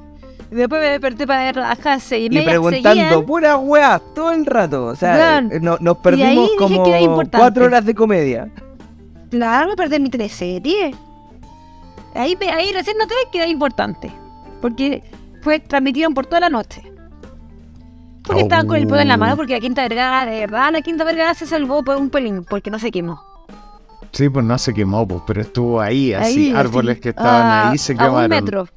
después 0.50 0.80
me 0.80 0.88
desperté 0.88 1.26
para 1.26 1.52
trabajar 1.52 2.00
6 2.00 2.22
y 2.22 2.26
Y 2.26 2.30
media, 2.30 2.48
preguntando 2.48 2.88
seguían. 2.90 3.26
puras 3.26 3.58
weas 3.60 4.00
todo 4.14 4.32
el 4.32 4.46
rato. 4.46 4.86
O 4.86 4.96
sea, 4.96 5.38
eh, 5.38 5.60
no- 5.60 5.76
nos 5.80 5.98
perdimos 5.98 6.50
como 6.58 6.82
cuatro 7.30 7.66
horas 7.66 7.84
de 7.84 7.94
comedia. 7.94 8.50
Claro, 9.30 9.68
me 9.68 9.76
perdí 9.76 10.00
mi 10.00 10.10
teleserie. 10.10 10.94
Ahí, 12.14 12.36
ahí 12.52 12.72
recién 12.72 12.96
noté 12.98 13.14
que 13.30 13.38
era 13.38 13.46
importante. 13.46 14.10
Porque 14.60 15.04
fue 15.42 15.60
transmitido 15.60 16.10
por 16.10 16.26
toda 16.26 16.40
la 16.40 16.48
noche. 16.50 16.82
Porque 18.24 18.42
estaban 18.42 18.66
con 18.66 18.76
el 18.76 18.86
poder 18.86 19.02
en 19.02 19.08
la 19.08 19.16
mano, 19.16 19.36
porque 19.36 19.54
la 19.54 19.60
Quinta 19.60 19.82
Vergara, 19.82 20.30
de 20.30 20.40
verdad, 20.40 20.72
la 20.72 20.82
Quinta 20.82 21.04
Vergara 21.04 21.34
se 21.34 21.46
salvó 21.46 21.82
por 21.82 21.96
un 21.96 22.10
pelín, 22.10 22.44
porque 22.48 22.70
no 22.70 22.78
se 22.78 22.90
quemó. 22.90 23.20
Sí, 24.12 24.28
pues 24.28 24.44
no 24.44 24.58
se 24.58 24.74
quemó, 24.74 25.06
pues, 25.06 25.22
pero 25.26 25.40
estuvo 25.40 25.80
ahí, 25.80 26.12
así, 26.12 26.48
Ahí, 26.48 26.52
árboles 26.54 27.00
que 27.00 27.10
estaban 27.10 27.70
ahí 27.70 27.78
se 27.78 27.92
A 27.92 27.94
un 27.94 28.00
quemaron. 28.02 28.28
metro. 28.30 28.68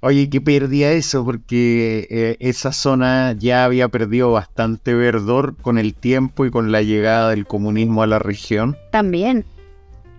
Oye, 0.00 0.30
qué 0.30 0.40
perdía 0.40 0.92
eso, 0.92 1.24
porque 1.24 2.06
eh, 2.10 2.36
esa 2.38 2.70
zona 2.72 3.32
ya 3.32 3.64
había 3.64 3.88
perdido 3.88 4.30
bastante 4.30 4.94
verdor 4.94 5.56
con 5.56 5.76
el 5.76 5.94
tiempo 5.94 6.46
y 6.46 6.50
con 6.50 6.70
la 6.70 6.82
llegada 6.82 7.30
del 7.30 7.46
comunismo 7.46 8.02
a 8.02 8.06
la 8.06 8.20
región. 8.20 8.76
También. 8.92 9.44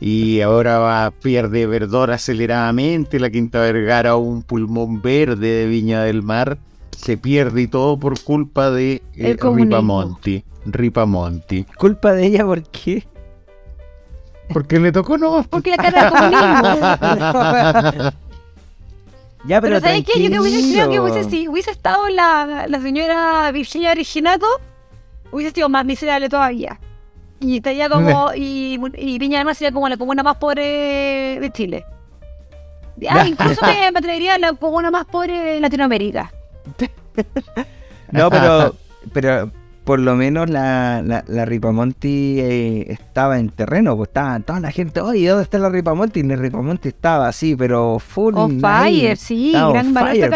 Y 0.02 0.42
ahora 0.42 0.80
va, 0.80 1.12
pierde 1.12 1.66
verdor 1.66 2.12
aceleradamente. 2.12 3.20
La 3.20 3.30
Quinta 3.30 3.60
Vergara, 3.60 4.16
un 4.18 4.44
pulmón 4.44 5.02
verde 5.02 5.48
de 5.48 5.68
Viña 5.68 6.04
del 6.04 6.24
Mar, 6.24 6.58
se 6.98 7.18
pierde 7.18 7.64
y 7.64 7.68
todo 7.68 8.00
por 8.00 8.22
culpa 8.22 8.72
de 8.72 9.02
eh. 9.16 9.38
Ripamonti. 9.40 10.44
Ripamonti. 10.66 11.66
Culpa 11.78 12.14
de 12.14 12.26
ella, 12.26 12.46
¿por 12.46 12.64
qué? 12.64 13.06
Porque 14.54 14.80
le 14.80 14.92
tocó 14.92 15.18
no. 15.18 15.46
Porque 15.50 15.72
la 15.72 15.78
cara 15.78 16.04
del 16.04 16.12
comunismo. 16.12 16.60
Ya, 19.46 19.62
pero, 19.62 19.76
Pero, 19.76 19.80
¿sabes 19.80 20.04
qué? 20.04 20.22
Yo 20.22 20.30
que 20.30 20.38
hubiese, 20.40 20.74
creo 20.74 20.90
que 20.90 21.00
hubiese, 21.00 21.30
si 21.30 21.48
hubiese 21.48 21.72
estado 21.72 22.10
la, 22.10 22.68
la 22.68 22.82
señora 22.82 23.50
Virginia 23.54 23.96
Reginato, 23.96 24.46
hubiese 25.32 25.56
sido 25.56 25.70
más 25.70 25.86
miserable 25.86 26.28
todavía. 26.28 26.78
Y 27.40 27.56
estaría 27.58 27.88
como. 27.90 28.32
y, 28.36 28.78
y 28.98 29.18
Viña 29.18 29.42
Mar 29.46 29.56
sería 29.56 29.72
como 29.72 29.88
la 29.88 29.96
comuna 29.96 30.24
más 30.24 30.36
pobre 30.36 31.40
de 31.40 31.52
Chile. 31.54 31.86
Ah, 33.10 33.26
incluso 33.26 33.66
me, 33.66 33.90
me 33.92 34.00
atrevería 34.00 34.36
a 34.36 34.40
la 34.40 34.52
comuna 34.54 34.92
más 34.92 35.06
pobre 35.06 35.40
de 35.40 35.60
Latinoamérica. 35.62 36.34
No, 38.12 38.30
pero, 38.30 38.76
pero 39.14 39.52
por 39.84 40.00
lo 40.00 40.16
menos 40.16 40.50
la, 40.50 41.02
la, 41.06 41.24
la 41.28 41.46
Ripamonti 41.46 42.38
eh, 42.40 42.92
estaba 42.92 43.40
en 43.40 43.50
terreno, 43.50 43.96
pues 43.98 44.10
estaba 44.10 44.40
toda 44.40 44.60
la 44.60 44.72
gente, 44.72 45.00
oye, 45.02 45.28
¿dónde 45.28 45.44
está 45.44 45.60
la 45.60 45.70
Ripamonti? 45.70 46.22
Y 46.22 46.24
la 46.24 46.36
Ripamonti 46.36 46.90
estaba 46.90 47.28
así, 47.28 47.56
pero 47.56 48.00
full. 48.00 48.34
On 48.36 48.60
fire, 48.60 49.16
sí, 49.18 49.52
gran 49.52 49.94
valor 49.94 50.30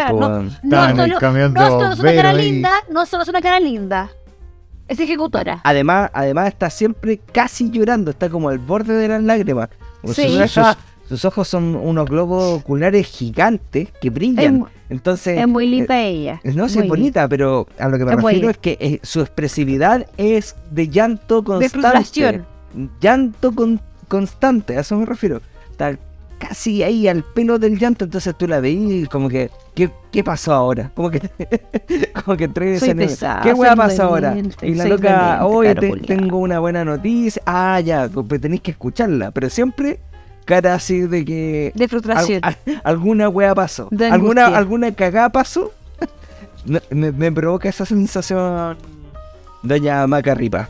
No, 0.62 0.86
solo, 0.88 1.18
de 1.32 1.48
no 1.50 1.66
solo 1.68 1.92
es 1.92 1.98
una 2.00 2.14
cara 2.14 2.32
linda, 2.32 2.70
no 2.90 3.06
solo 3.06 3.22
es 3.24 3.28
una 3.28 3.40
cara 3.42 3.60
linda. 3.60 4.10
Es 4.86 5.00
ejecutora. 5.00 5.60
Además, 5.64 6.10
además 6.12 6.48
está 6.48 6.68
siempre 6.70 7.18
casi 7.32 7.70
llorando, 7.70 8.10
está 8.10 8.28
como 8.28 8.50
al 8.50 8.58
borde 8.58 8.94
de 8.94 9.08
las 9.08 9.22
lágrimas. 9.22 9.68
Sus, 10.04 10.16
Sí. 10.16 10.38
sus- 10.48 10.76
sus 11.08 11.24
ojos 11.26 11.48
son 11.48 11.76
unos 11.76 12.08
globos 12.08 12.60
oculares 12.60 13.06
gigantes 13.06 13.88
que 14.00 14.10
brillan. 14.10 14.64
Entonces, 14.94 15.38
es 15.38 15.48
muy 15.48 15.66
linda 15.66 16.00
ella. 16.00 16.40
eh, 16.44 16.52
no, 16.54 16.68
sí, 16.68 16.76
Muy 16.78 16.84
es 16.86 16.88
bonita, 16.88 17.28
pero 17.28 17.66
a 17.78 17.88
lo 17.88 17.98
que 17.98 18.04
me 18.04 18.12
Es 18.12 18.22
refiero 18.22 18.48
es 18.50 18.58
que 18.58 18.76
eh, 18.80 19.00
su 19.02 19.20
expresividad 19.20 20.06
es 20.16 20.56
de 20.70 20.88
llanto 20.88 21.42
constante. 21.44 21.68
frustración. 21.68 22.46
Llanto 23.00 23.52
con- 23.52 23.80
constante, 24.08 24.76
a 24.76 24.80
eso 24.80 24.96
me 24.96 25.06
refiero. 25.06 25.40
Está 25.70 25.96
casi 26.38 26.82
ahí 26.82 27.08
al 27.08 27.22
pelo 27.22 27.58
del 27.58 27.78
llanto, 27.78 28.04
entonces 28.04 28.34
tú 28.36 28.46
la 28.46 28.60
veís 28.60 29.08
como 29.08 29.28
que, 29.28 29.50
¿qué, 29.74 29.90
qué 30.10 30.22
pasó 30.24 30.52
ahora? 30.52 30.90
Como 30.94 31.10
que, 31.10 31.20
como 32.24 32.36
que 32.36 32.44
entré 32.44 32.76
en 32.76 32.96
pesada, 32.96 33.40
¿Qué 33.42 33.52
hueá 33.52 33.74
pasó 33.76 34.02
ahora? 34.04 34.36
Y 34.62 34.74
la 34.74 34.84
loca, 34.86 35.38
claro, 35.48 35.80
te- 35.80 36.00
tengo 36.06 36.38
una 36.38 36.58
buena 36.58 36.84
noticia. 36.84 37.40
Ah, 37.46 37.80
ya, 37.80 38.08
pues 38.08 38.40
tenéis 38.40 38.60
que 38.62 38.72
escucharla, 38.72 39.30
pero 39.30 39.48
siempre 39.48 40.00
cara 40.44 40.74
así 40.74 41.00
de 41.02 41.24
que 41.24 41.72
De 41.74 41.88
frustración. 41.88 42.40
al- 42.42 42.56
al- 42.66 42.80
alguna 42.84 43.28
wea 43.28 43.54
pasó. 43.54 43.88
De 43.90 44.06
Alguna, 44.06 44.46
alguna 44.46 44.92
cagada 44.94 45.28
pasó. 45.30 45.72
Me 46.90 47.30
provoca 47.32 47.68
esa 47.68 47.84
sensación, 47.84 48.76
doña 49.62 50.06
Macarripa. 50.06 50.68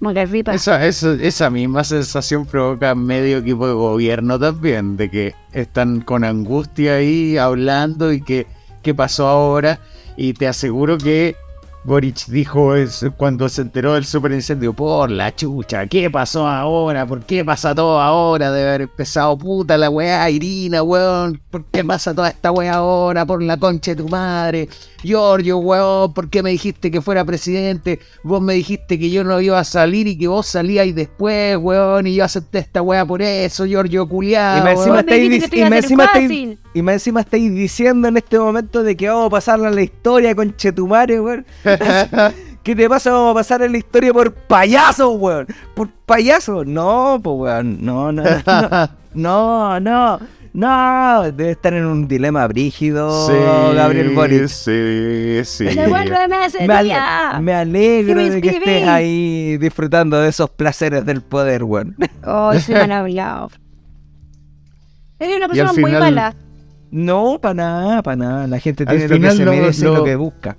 Macarripa. 0.00 0.52
Esa, 0.54 0.84
esa, 0.84 1.14
esa 1.14 1.48
misma 1.50 1.82
sensación 1.84 2.44
provoca 2.44 2.94
medio 2.94 3.38
equipo 3.38 3.66
de 3.66 3.72
gobierno 3.72 4.38
también, 4.38 4.96
de 4.98 5.10
que 5.10 5.34
están 5.52 6.00
con 6.02 6.24
angustia 6.24 6.96
ahí 6.96 7.38
hablando 7.38 8.12
y 8.12 8.20
que 8.20 8.46
qué 8.82 8.94
pasó 8.94 9.26
ahora. 9.26 9.78
Y 10.16 10.34
te 10.34 10.46
aseguro 10.46 10.98
que 10.98 11.36
Boric 11.84 12.26
dijo 12.28 12.74
eso 12.74 13.12
cuando 13.12 13.46
se 13.50 13.60
enteró 13.60 13.92
del 13.92 14.06
superincendio, 14.06 14.72
por 14.72 15.10
la 15.10 15.36
chucha, 15.36 15.86
¿qué 15.86 16.10
pasó 16.10 16.46
ahora? 16.46 17.04
¿Por 17.06 17.20
qué 17.24 17.44
pasa 17.44 17.74
todo 17.74 18.00
ahora? 18.00 18.50
De 18.50 18.66
haber 18.66 18.82
empezado 18.82 19.36
puta 19.36 19.76
la 19.76 19.90
weá, 19.90 20.30
Irina, 20.30 20.82
weón. 20.82 21.42
¿Por 21.50 21.66
qué 21.66 21.84
pasa 21.84 22.14
toda 22.14 22.30
esta 22.30 22.50
weá 22.52 22.76
ahora? 22.76 23.26
Por 23.26 23.42
la 23.42 23.58
concha 23.58 23.94
de 23.94 24.02
tu 24.02 24.08
madre. 24.08 24.68
Giorgio, 25.04 25.58
weón, 25.58 26.12
¿por 26.14 26.28
qué 26.30 26.42
me 26.42 26.50
dijiste 26.50 26.90
que 26.90 27.00
fuera 27.02 27.24
presidente? 27.24 28.00
Vos 28.22 28.40
me 28.40 28.54
dijiste 28.54 28.98
que 28.98 29.10
yo 29.10 29.22
no 29.22 29.40
iba 29.40 29.58
a 29.58 29.64
salir 29.64 30.06
y 30.06 30.16
que 30.18 30.26
vos 30.26 30.46
salíais 30.46 30.94
después, 30.94 31.56
weón, 31.58 32.06
y 32.06 32.14
yo 32.14 32.24
acepté 32.24 32.58
esta 32.60 32.80
weá 32.82 33.04
por 33.04 33.20
eso, 33.22 33.66
Giorgio 33.66 34.08
culiado. 34.08 34.58
y 34.58 34.62
más 34.62 34.72
encima 34.78 34.96
Vos 34.96 35.04
me 35.04 35.12
estáis, 35.14 35.52
y 35.52 35.60
encima 35.62 36.04
estáis- 36.06 36.58
y 36.74 36.82
más 36.82 36.94
encima 36.94 37.20
estáis 37.20 37.54
diciendo 37.54 38.08
en 38.08 38.16
este 38.16 38.38
momento 38.38 38.82
de 38.82 38.96
que 38.96 39.08
vamos 39.08 39.26
a 39.26 39.30
pasarla 39.30 39.68
a 39.68 39.70
la 39.70 39.82
historia 39.82 40.34
con 40.34 40.56
Chetumare, 40.56 41.20
weón. 41.20 41.46
¿Qué 42.64 42.74
te 42.74 42.88
pasa? 42.88 43.12
Vamos 43.12 43.32
a 43.32 43.34
pasar 43.34 43.60
en 43.62 43.72
la 43.72 43.78
historia 43.78 44.10
por 44.12 44.32
payaso, 44.32 45.10
weón. 45.12 45.46
Por 45.74 45.90
payaso. 46.06 46.64
No, 46.64 47.20
pues 47.22 47.36
weón. 47.38 47.84
No, 47.84 48.10
no, 48.10 48.22
no. 48.24 48.88
No, 49.14 49.80
no. 49.80 50.20
No. 50.54 51.22
Debe 51.32 51.50
estar 51.50 51.74
en 51.74 51.84
un 51.84 52.08
dilema 52.08 52.46
brígido, 52.46 53.26
Gabriel 53.74 54.14
Boric. 54.14 54.46
Sí, 54.46 55.40
sí. 55.44 55.64
Devuélveme 55.64 56.46
ese 56.46 56.66
Me, 56.66 56.72
ale- 56.74 56.88
día. 56.88 57.38
me 57.42 57.52
alegro 57.54 58.14
me 58.14 58.30
de 58.30 58.40
que 58.40 58.48
estés 58.50 58.86
ahí 58.88 59.58
disfrutando 59.58 60.18
de 60.20 60.28
esos 60.28 60.48
placeres 60.50 61.04
del 61.04 61.20
poder, 61.22 61.64
weón. 61.64 61.96
Oh, 62.24 62.54
soy 62.58 62.76
mal 62.76 62.92
hablado. 62.92 63.50
Eres 65.18 65.36
una 65.36 65.48
persona 65.48 65.72
muy 65.72 65.92
mala. 65.92 66.34
No, 66.90 67.38
para 67.42 67.54
nada, 67.54 68.02
para 68.02 68.16
nada. 68.16 68.46
La 68.46 68.58
gente 68.60 68.86
tiene 68.86 69.08
lo 69.08 69.18
que 69.20 69.30
se 69.32 69.44
lo- 69.44 69.50
merece 69.50 69.80
y 69.80 69.84
lo- 69.84 69.94
lo 69.96 70.04
que 70.04 70.16
busca. 70.16 70.56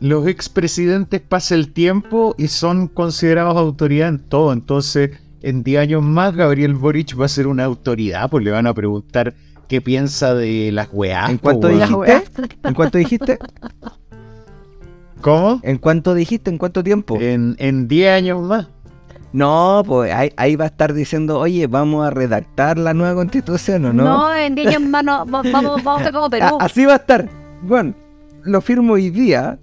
Los 0.00 0.26
expresidentes 0.26 1.20
pasan 1.20 1.58
el 1.58 1.72
tiempo 1.72 2.34
y 2.38 2.48
son 2.48 2.88
considerados 2.88 3.56
autoridad 3.56 4.08
en 4.08 4.18
todo. 4.18 4.52
Entonces, 4.52 5.10
en 5.42 5.62
10 5.62 5.80
años 5.80 6.02
más, 6.02 6.34
Gabriel 6.34 6.74
Boric 6.74 7.18
va 7.20 7.24
a 7.26 7.28
ser 7.28 7.46
una 7.46 7.64
autoridad, 7.64 8.28
pues 8.30 8.44
le 8.44 8.50
van 8.50 8.66
a 8.66 8.74
preguntar 8.74 9.34
qué 9.68 9.80
piensa 9.80 10.34
de 10.34 10.70
las 10.72 10.88
weás. 10.92 11.30
¿En 11.30 11.38
po, 11.38 11.42
cuánto 11.44 11.68
dijiste? 11.68 12.22
¿En 12.64 12.74
cuánto 12.74 12.98
dijiste? 12.98 13.38
¿Cómo? 15.20 15.60
¿En 15.62 15.78
cuánto 15.78 16.14
dijiste? 16.14 16.50
¿En 16.50 16.58
cuánto 16.58 16.82
tiempo? 16.82 17.18
En, 17.20 17.54
en 17.58 17.88
10 17.88 18.10
años 18.12 18.42
más. 18.42 18.68
No, 19.32 19.82
pues 19.86 20.12
ahí, 20.12 20.32
ahí 20.36 20.56
va 20.56 20.64
a 20.64 20.68
estar 20.68 20.92
diciendo, 20.92 21.38
oye, 21.38 21.66
vamos 21.68 22.04
a 22.04 22.10
redactar 22.10 22.78
la 22.78 22.94
nueva 22.94 23.14
constitución, 23.14 23.84
¿o 23.84 23.92
No, 23.92 24.02
no? 24.04 24.34
en 24.34 24.54
10 24.56 24.66
años 24.76 24.82
más 24.88 25.04
no, 25.04 25.18
va- 25.26 25.42
vamos, 25.52 25.84
vamos 25.84 25.96
a 25.96 25.98
estar 25.98 26.12
como 26.12 26.30
Perú. 26.30 26.56
A- 26.58 26.64
así 26.64 26.84
va 26.84 26.94
a 26.94 26.96
estar. 26.96 27.28
Bueno, 27.62 27.94
lo 28.42 28.60
firmo 28.60 28.94
hoy 28.94 29.10
día. 29.10 29.58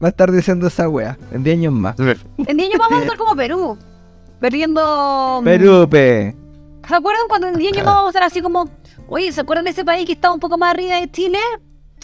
Va 0.00 0.06
a 0.06 0.10
estar 0.10 0.30
diciendo 0.30 0.68
esa 0.68 0.88
wea. 0.88 1.18
En 1.32 1.42
10 1.42 1.56
años 1.58 1.72
más. 1.72 1.98
En 1.98 2.06
10 2.06 2.16
años 2.48 2.78
más 2.78 2.88
vamos 2.88 2.98
a 3.00 3.02
estar 3.02 3.18
como 3.18 3.34
Perú. 3.34 3.76
Perdiendo. 4.40 5.40
Perupe. 5.44 6.36
¿Se 6.86 6.94
acuerdan 6.94 7.24
cuando 7.28 7.48
en 7.48 7.58
10 7.58 7.72
años 7.74 7.84
vamos 7.86 8.06
a 8.06 8.08
estar 8.10 8.22
así 8.22 8.40
como. 8.40 8.68
Oye, 9.08 9.32
¿se 9.32 9.40
acuerdan 9.40 9.64
de 9.64 9.70
ese 9.72 9.84
país 9.84 10.06
que 10.06 10.12
estaba 10.12 10.34
un 10.34 10.40
poco 10.40 10.58
más 10.58 10.70
arriba 10.74 10.96
de 11.00 11.10
Chile? 11.10 11.38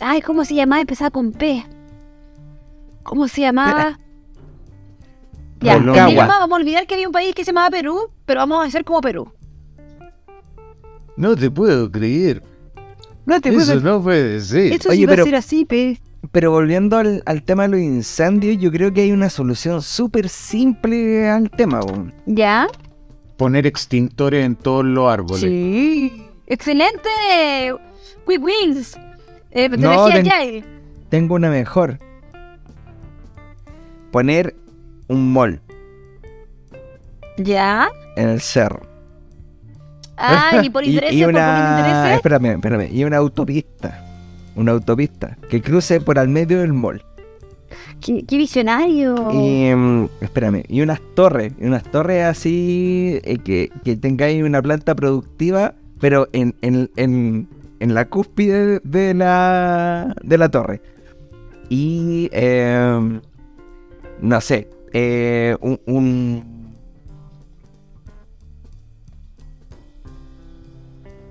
Ay, 0.01 0.21
¿cómo 0.23 0.45
se 0.45 0.55
llamaba? 0.55 0.81
Empezaba 0.81 1.11
con 1.11 1.33
P. 1.33 1.65
¿Cómo 3.03 3.29
se 3.29 3.43
llamaba? 3.43 3.99
Ya, 5.61 5.75
en 5.77 5.85
10 5.85 5.87
Rancagua. 5.87 6.05
años 6.07 6.27
más 6.29 6.39
vamos 6.41 6.57
a 6.59 6.61
olvidar 6.61 6.87
que 6.87 6.95
había 6.95 7.07
un 7.07 7.13
país 7.13 7.35
que 7.35 7.45
se 7.45 7.53
llamaba 7.53 7.71
Perú, 7.71 8.11
pero 8.27 8.41
vamos 8.41 8.65
a 8.65 8.67
hacer 8.69 8.85
como 8.85 9.01
Perú. 9.01 9.31
No 11.17 11.37
te 11.37 11.51
puedo 11.51 11.91
creer. 11.91 12.43
No 13.27 13.41
te 13.41 13.51
Eso 13.51 13.59
puedo... 13.75 13.81
no 13.81 14.03
puede 14.03 14.41
ser. 14.41 14.73
Esto 14.73 14.89
Oye, 14.91 14.99
sí 14.99 15.07
va 15.07 15.11
pero- 15.13 15.23
a 15.23 15.27
ser 15.27 15.35
así, 15.37 15.65
pe. 15.65 16.01
Pero 16.33 16.51
volviendo 16.51 16.97
al, 16.97 17.23
al 17.27 17.43
tema 17.43 17.65
de 17.65 17.69
los 17.71 17.81
incendios, 17.81 18.57
yo 18.59 18.71
creo 18.73 18.93
que 18.93 19.03
hay 19.03 19.13
una 19.13 19.31
solución 19.31 19.83
súper 19.83 20.29
simple 20.29 21.29
al 21.29 21.51
tema. 21.51 21.81
¿Ya? 22.27 22.67
Poner 23.37 23.67
extintores 23.67 24.45
en 24.45 24.57
todos 24.57 24.85
los 24.85 25.11
árboles. 25.13 25.41
Sí. 25.41 26.27
¡Excelente! 26.47 27.09
¡Quick 28.27 28.43
wins! 28.43 28.97
Eh, 29.51 29.69
No, 29.71 30.07
ten- 30.09 30.27
Agile. 30.31 30.65
Tengo 31.09 31.35
una 31.35 31.51
mejor. 31.51 31.99
Poner 34.11 34.55
un 35.09 35.33
mall 35.33 35.61
¿Ya? 37.37 37.89
en 38.17 38.29
el 38.29 38.41
cerro. 38.41 38.81
Ah, 40.17 40.61
y 40.63 40.71
por 40.71 40.85
Y- 40.85 40.95
intereses, 40.95 41.17
y, 41.17 41.25
por 41.25 41.33
poquito 41.33 41.41
una... 41.51 41.77
intereses. 41.81 42.17
Espérame, 42.17 42.47
espérame. 42.55 42.89
Y 42.93 43.05
una 43.05 43.17
autopista. 43.19 44.01
Una 44.57 44.73
autopista 44.73 45.37
que 45.49 45.61
cruce 45.61 46.01
por 46.01 46.19
al 46.19 46.29
medio 46.29 46.61
del 46.61 46.73
mall. 46.73 47.03
Qué, 48.01 48.25
qué 48.27 48.37
visionario. 48.37 49.15
Y, 49.33 49.75
mm, 49.75 50.09
espérame, 50.21 50.63
y 50.69 50.81
unas 50.83 51.01
torres, 51.15 51.53
y 51.59 51.65
unas 51.67 51.83
torres 51.85 52.25
así 52.25 53.19
eh, 53.25 53.39
que, 53.39 53.71
que 53.85 53.97
tengáis 53.97 54.43
una 54.43 54.61
planta 54.63 54.95
productiva, 54.95 55.75
pero 56.01 56.29
en, 56.33 56.55
en, 56.63 56.91
en, 56.97 57.49
en 57.81 57.95
la 57.95 58.05
cúspide 58.07 58.81
de 58.85 59.15
la, 59.15 60.15
de 60.23 60.39
la 60.39 60.49
torre. 60.51 60.81
Y, 61.69 62.29
eh, 62.33 63.21
no 64.21 64.41
sé, 64.41 64.69
eh, 64.93 65.57
un... 65.61 65.81
un- 65.87 66.55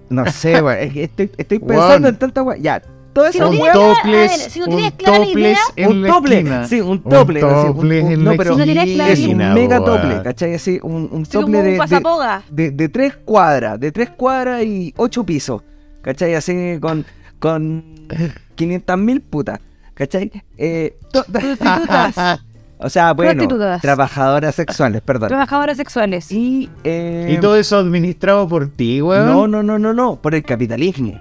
No 0.10 0.26
sé, 0.32 0.54
estoy, 1.02 1.32
estoy 1.38 1.60
pensando 1.60 2.08
en 2.08 2.18
tanta 2.18 2.44
weá. 2.44 2.58
Ya, 2.58 2.82
todo 3.14 3.32
Si 3.32 3.38
eso 3.38 3.46
no 3.46 3.50
Un 3.52 3.56
tienes 3.58 3.74
weón- 3.76 3.96
clara- 4.02 4.02
a 4.04 4.08
ver, 4.18 4.30
toples, 4.30 4.42
si 4.52 4.60
no 4.60 4.66
un 4.66 4.72
tienes 4.76 4.92
clara 4.94 5.18
la 5.20 5.26
toples 5.26 5.44
idea- 5.46 5.58
en 5.76 6.02
la 6.02 6.10
esquina. 6.18 6.68
sí, 6.68 6.82
un 6.82 7.04
tople, 7.04 7.44
Un 7.44 7.50
así, 7.52 7.68
un- 7.68 7.74
tople 7.76 8.02
un- 8.02 8.12
en 8.12 8.24
no, 8.24 8.32
pero 8.38 8.54
Si 8.54 8.58
no 8.60 8.64
tienes 8.66 8.84
esquina, 8.84 9.04
clara 9.06 9.14
es 9.14 9.20
un 9.28 9.54
mega 9.54 9.78
tople, 9.84 10.22
¿cachai? 10.24 10.54
Así, 10.56 10.80
un, 10.84 11.10
un 11.12 11.26
tople 11.26 11.46
un 11.46 11.52
de, 11.52 11.62
de, 11.62 12.42
de, 12.50 12.72
de 12.72 12.90
tres 12.90 13.14
cuadras, 13.24 13.80
de 13.80 13.92
tres 13.92 14.10
cuadras 14.10 14.64
y 14.64 14.94
ocho 14.98 15.24
pisos, 15.24 15.62
¿cachai? 16.02 16.34
Así 16.36 16.78
con, 16.82 17.06
con 17.40 17.84
500 18.56 18.98
mil 18.98 19.22
putas, 19.22 19.60
¿cachai? 19.94 20.32
Eh, 20.58 20.98
o 22.80 22.90
sea, 22.90 23.14
bueno, 23.14 23.48
trabajadoras 23.82 24.56
sexuales, 24.56 25.02
perdón. 25.02 25.30
Trabajadoras 25.30 25.78
sexuales. 25.78 26.32
Y, 26.32 26.70
eh, 26.84 27.34
Y 27.36 27.38
todo 27.40 27.56
eso 27.56 27.78
administrado 27.78 28.48
por 28.48 28.68
ti, 28.70 29.02
weón. 29.02 29.26
no, 29.26 29.48
no, 29.48 29.64
no, 29.64 29.80
no, 29.80 29.94
no, 29.94 30.16
por 30.18 30.36
el 30.36 30.44
capitalismo. 30.44 31.20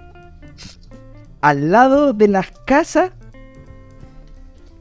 Al 1.42 1.70
lado 1.70 2.12
de 2.12 2.28
las 2.28 2.50
casas, 2.64 3.12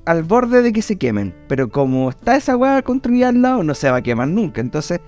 al 0.05 0.23
borde 0.23 0.61
de 0.61 0.73
que 0.73 0.81
se 0.81 0.97
quemen. 0.97 1.33
Pero 1.47 1.69
como 1.69 2.09
está 2.09 2.35
esa 2.35 2.55
weá 2.55 2.81
construida 2.81 3.29
al 3.29 3.41
lado, 3.41 3.63
no 3.63 3.73
se 3.73 3.89
va 3.89 3.97
a 3.97 4.01
quemar 4.01 4.27
nunca. 4.27 4.61
Entonces, 4.61 4.99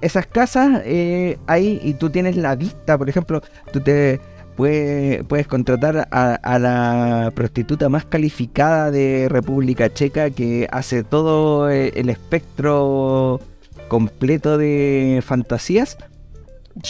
esas 0.00 0.26
casas 0.26 0.82
eh, 0.84 1.38
ahí, 1.46 1.80
y 1.82 1.94
tú 1.94 2.10
tienes 2.10 2.36
la 2.36 2.54
vista, 2.56 2.96
por 2.96 3.08
ejemplo, 3.08 3.42
tú 3.72 3.80
te 3.80 4.20
puedes, 4.56 5.24
puedes 5.24 5.46
contratar 5.46 6.08
a, 6.10 6.34
a 6.34 6.58
la 6.58 7.32
prostituta 7.34 7.88
más 7.88 8.04
calificada 8.04 8.90
de 8.90 9.26
República 9.28 9.92
Checa 9.92 10.30
que 10.30 10.68
hace 10.70 11.02
todo 11.04 11.70
eh, 11.70 11.92
el 11.96 12.08
espectro 12.08 13.40
completo 13.88 14.56
de 14.56 15.22
fantasías 15.24 15.98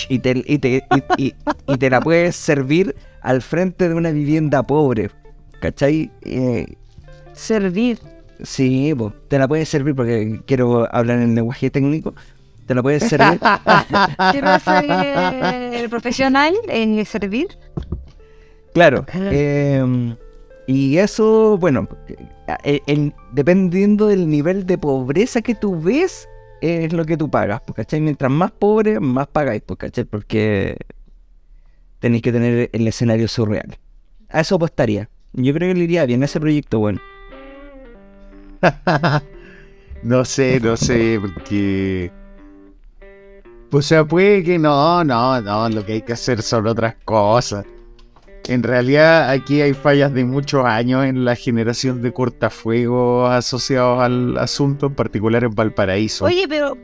y 0.08 0.18
te, 0.20 0.42
y 0.46 0.58
te, 0.58 0.84
y- 1.16 1.34
te 1.78 1.90
la 1.90 2.00
puedes 2.00 2.36
servir 2.36 2.94
al 3.22 3.42
frente 3.42 3.88
de 3.88 3.94
una 3.94 4.10
vivienda 4.10 4.62
pobre. 4.62 5.10
¿Cachai? 5.60 6.10
Eh, 6.22 6.66
Servir. 7.32 7.98
sí, 8.42 8.94
po, 8.96 9.12
te 9.28 9.38
la 9.38 9.46
puedes 9.46 9.68
servir 9.68 9.94
porque 9.94 10.40
quiero 10.46 10.88
hablar 10.94 11.20
en 11.20 11.34
lenguaje 11.34 11.70
técnico. 11.70 12.14
Te 12.66 12.74
la 12.74 12.82
puedes 12.82 13.02
servir. 13.04 13.38
Quiero 14.32 14.58
ser 14.60 15.90
profesional 15.90 16.54
en 16.68 17.04
servir. 17.04 17.48
claro. 18.72 19.04
eh, 19.14 20.14
y 20.66 20.98
eso, 20.98 21.58
bueno, 21.58 21.88
eh, 22.64 22.80
el- 22.86 23.12
dependiendo 23.32 24.06
del 24.06 24.28
nivel 24.30 24.66
de 24.66 24.78
pobreza 24.78 25.42
que 25.42 25.54
tú 25.56 25.80
ves, 25.80 26.28
es 26.60 26.92
lo 26.92 27.04
que 27.04 27.16
tú 27.16 27.30
pagas. 27.30 27.62
¿Cachai? 27.74 28.00
Mientras 28.00 28.30
más 28.30 28.50
pobre, 28.50 29.00
más 29.00 29.26
pagáis, 29.28 29.62
¿cachai? 29.78 30.04
Porque 30.04 30.76
tenéis 31.98 32.22
que 32.22 32.32
tener 32.32 32.70
el 32.72 32.86
escenario 32.88 33.28
surreal. 33.28 33.78
A 34.28 34.40
eso 34.40 34.56
apostaría. 34.56 35.08
Yo 35.32 35.54
creo 35.54 35.72
que 35.72 35.78
le 35.78 35.84
iría 35.84 36.06
bien 36.06 36.22
a 36.22 36.24
ese 36.24 36.40
proyecto, 36.40 36.78
bueno. 36.78 37.00
No 40.02 40.24
sé, 40.24 40.60
no 40.60 40.76
sé, 40.78 41.18
porque. 41.20 42.10
O 43.70 43.82
sea, 43.82 44.04
puede 44.04 44.42
que 44.42 44.58
no, 44.58 45.04
no, 45.04 45.40
no, 45.42 45.68
lo 45.68 45.84
que 45.84 45.92
hay 45.92 46.02
que 46.02 46.14
hacer 46.14 46.42
son 46.42 46.66
otras 46.66 46.96
cosas. 47.04 47.66
En 48.48 48.62
realidad, 48.62 49.30
aquí 49.30 49.60
hay 49.60 49.74
fallas 49.74 50.12
de 50.12 50.24
muchos 50.24 50.64
años 50.64 51.04
en 51.04 51.24
la 51.24 51.36
generación 51.36 52.02
de 52.02 52.12
cortafuegos 52.12 53.30
asociados 53.30 54.00
al 54.02 54.36
asunto, 54.38 54.86
en 54.86 54.94
particular 54.94 55.44
en 55.44 55.54
Valparaíso. 55.54 56.24
Oye, 56.24 56.46
pero, 56.48 56.76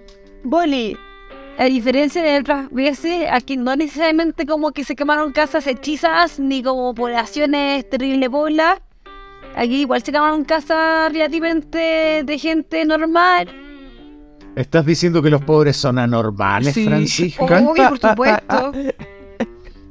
Boli, 0.45 0.97
a 1.59 1.65
diferencia 1.65 2.23
de 2.23 2.39
otras 2.39 2.71
veces, 2.71 3.27
aquí 3.31 3.57
no 3.57 3.75
necesariamente 3.75 4.47
como 4.47 4.73
que 4.73 4.85
se 4.85 4.95
quemaron 4.95 5.33
casas 5.33 5.67
hechizas 5.67 6.39
ni 6.39 6.63
como 6.63 6.95
poblaciones 6.95 7.89
terrible 7.89 8.29
bola. 8.29 8.81
Aquí 9.57 9.81
igual 9.81 10.03
se 10.03 10.13
quemaron 10.13 10.45
casas 10.45 11.11
relativamente 11.13 12.23
de 12.25 12.39
gente 12.39 12.85
normal. 12.85 13.49
¿Estás 14.55 14.85
diciendo 14.87 15.23
que 15.23 15.31
los 15.31 15.43
pobres 15.43 15.77
son 15.77 15.99
anormales, 15.99 16.75
Sí. 16.75 16.87
Francisco? 16.87 17.45
Obvio, 17.47 17.89
por 17.89 17.99
supuesto. 17.99 18.73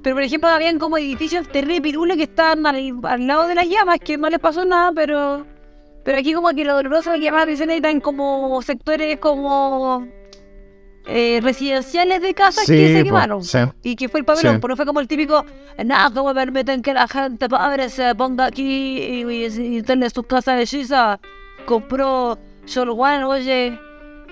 Pero 0.06 0.16
por 0.18 0.22
ejemplo, 0.24 0.48
habían 0.50 0.78
como 0.78 1.00
edificios 1.00 1.48
terrible 1.50 1.82
pirulos 1.82 2.16
que 2.16 2.24
estaban 2.24 2.64
al, 2.68 2.94
al 3.02 3.26
lado 3.26 3.48
de 3.48 3.56
las 3.56 3.68
llamas, 3.68 3.98
que 4.00 4.18
no 4.20 4.30
les 4.30 4.40
pasó 4.40 4.64
nada, 4.64 4.92
pero. 4.94 5.48
Pero 6.04 6.20
aquí 6.20 6.32
como 6.34 6.50
que 6.50 6.64
lo 6.64 6.76
doloroso 6.76 7.12
que 7.20 7.32
más 7.32 7.42
atención 7.44 7.72
eran 7.72 8.00
como 8.00 8.62
sectores 8.62 9.18
como 9.18 10.06
eh, 11.08 11.40
residenciales 11.42 12.22
de 12.22 12.36
casas 12.36 12.68
que 12.68 12.98
se 12.98 13.04
quemaron. 13.04 13.44
sí. 13.44 13.58
Y 13.82 13.96
que 13.96 14.08
fue 14.08 14.20
el 14.20 14.26
pabellón, 14.28 14.54
Sí. 14.54 14.60
pero 14.62 14.74
no 14.74 14.76
fue 14.76 14.86
como 14.86 15.00
el 15.00 15.08
típico, 15.08 15.44
nada, 15.84 16.12
como 16.14 16.32
permiten 16.36 16.84
que 16.84 16.94
la 16.94 17.08
gente 17.08 17.50
pobre 17.50 17.90
se 17.90 18.14
ponga 18.14 18.46
aquí 18.46 19.00
y, 19.00 19.24
y, 19.24 19.78
y 19.78 19.82
tener 19.82 20.12
sus 20.12 20.28
casas 20.28 20.62
hechizas. 20.62 21.18
Compró 21.66 22.38
Solo 22.66 22.94
One, 22.94 23.24
oye. 23.24 23.80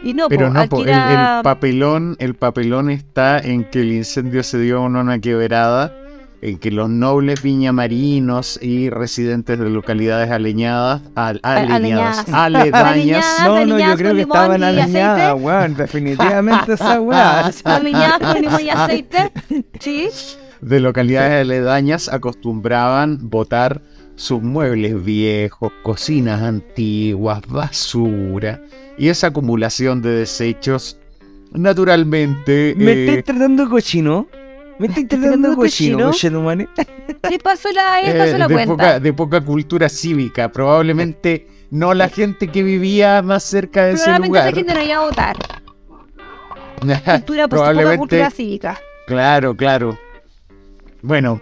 Y 0.04 0.14
no, 0.14 0.28
Pero 0.28 0.48
po, 0.48 0.54
no, 0.54 0.68
po, 0.68 0.84
el, 0.86 1.42
papelón, 1.44 2.16
el 2.20 2.36
papelón 2.36 2.90
está 2.90 3.40
en 3.40 3.64
que 3.64 3.82
el 3.82 3.94
incendio 3.94 4.44
se 4.44 4.60
dio 4.60 4.86
en 4.86 4.98
una 4.98 5.20
quebrada, 5.20 5.96
en 6.42 6.58
que 6.58 6.72
los 6.72 6.90
nobles 6.90 7.42
viñamarinos 7.42 8.60
y 8.62 8.90
residentes 8.90 9.58
de 9.60 9.70
localidades 9.70 10.30
aleñadas, 10.30 11.02
al- 11.16 11.40
aleñadas, 11.44 12.26
aleñadas. 12.28 12.28
aledañas, 12.34 12.84
Aleñadas. 12.84 13.40
No, 13.46 13.66
no, 13.66 13.80
yo 13.80 13.96
creo 13.96 14.16
que 14.16 14.22
estaban 14.24 14.62
aceite. 14.64 15.34
weón. 15.34 15.76
Definitivamente 15.76 16.74
esa 16.74 17.00
weá. 17.00 17.50
alineadas 17.64 18.20
con 18.34 18.42
limón 18.42 18.62
y 18.62 18.70
aceite. 18.70 19.32
Sí. 19.80 20.10
de 20.60 20.80
localidades 20.82 21.42
aledañas 21.46 22.10
acostumbraban 22.10 23.30
botar 23.30 23.82
sus 24.16 24.42
muebles 24.42 25.02
viejos, 25.04 25.72
cocinas 25.82 26.42
antiguas, 26.42 27.42
basura 27.48 28.60
y 28.98 29.10
esa 29.10 29.28
acumulación 29.28 30.02
de 30.02 30.10
desechos. 30.12 30.98
Naturalmente, 31.52 32.74
¿Me 32.78 32.92
eh, 32.92 33.06
estáis 33.06 33.26
tratando 33.26 33.64
de 33.64 33.70
cochino? 33.70 34.28
¿Me 34.80 34.88
estáis 34.88 35.08
tratando 35.10 35.50
de 35.52 35.56
cochino, 35.56 36.08
cochino? 36.08 36.44
pasó 37.44 37.72
la, 37.72 38.02
le 38.02 38.12
eh, 38.12 38.18
pasó 38.18 38.38
la 38.38 38.48
de, 38.48 38.54
cuenta. 38.54 38.74
poca, 38.74 39.00
de 39.00 39.14
poca 39.14 39.42
cultura 39.42 39.90
cívica. 39.90 40.52
Probablemente 40.52 41.48
no 41.72 41.94
la 41.94 42.10
gente 42.10 42.48
que 42.48 42.64
vivía 42.64 43.22
más 43.22 43.44
cerca 43.44 43.86
de 43.86 43.94
ese 43.94 44.06
Probablemente 44.06 44.28
lugar. 44.28 44.48
esa 44.48 44.56
gente 44.56 44.74
no 44.74 44.82
iba 44.82 44.96
a 44.96 45.06
votar. 45.06 45.38
Cultura, 46.84 47.22
pues, 47.24 47.26
poca 47.26 47.48
Probablemente 47.48 47.98
cultura 47.98 48.30
cívica. 48.30 48.80
Claro, 49.08 49.56
claro. 49.56 49.98
Bueno, 51.02 51.42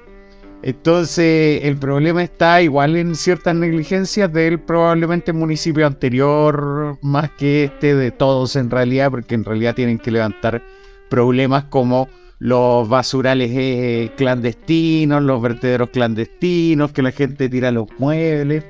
entonces 0.63 1.63
el 1.63 1.77
problema 1.77 2.23
está 2.23 2.61
igual 2.61 2.95
en 2.95 3.15
ciertas 3.15 3.55
negligencias 3.55 4.31
del 4.31 4.59
probablemente 4.59 5.33
municipio 5.33 5.87
anterior, 5.87 6.97
más 7.01 7.31
que 7.31 7.65
este 7.65 7.95
de 7.95 8.11
todos 8.11 8.55
en 8.55 8.69
realidad, 8.69 9.09
porque 9.11 9.35
en 9.35 9.43
realidad 9.43 9.75
tienen 9.75 9.97
que 9.97 10.11
levantar 10.11 10.61
problemas 11.09 11.65
como 11.65 12.07
los 12.39 12.87
basurales 12.89 13.51
eh, 13.53 14.11
clandestinos, 14.17 15.21
los 15.21 15.41
vertederos 15.41 15.89
clandestinos, 15.89 16.91
que 16.91 17.01
la 17.01 17.11
gente 17.11 17.49
tira 17.49 17.71
los 17.71 17.87
muebles. 17.99 18.63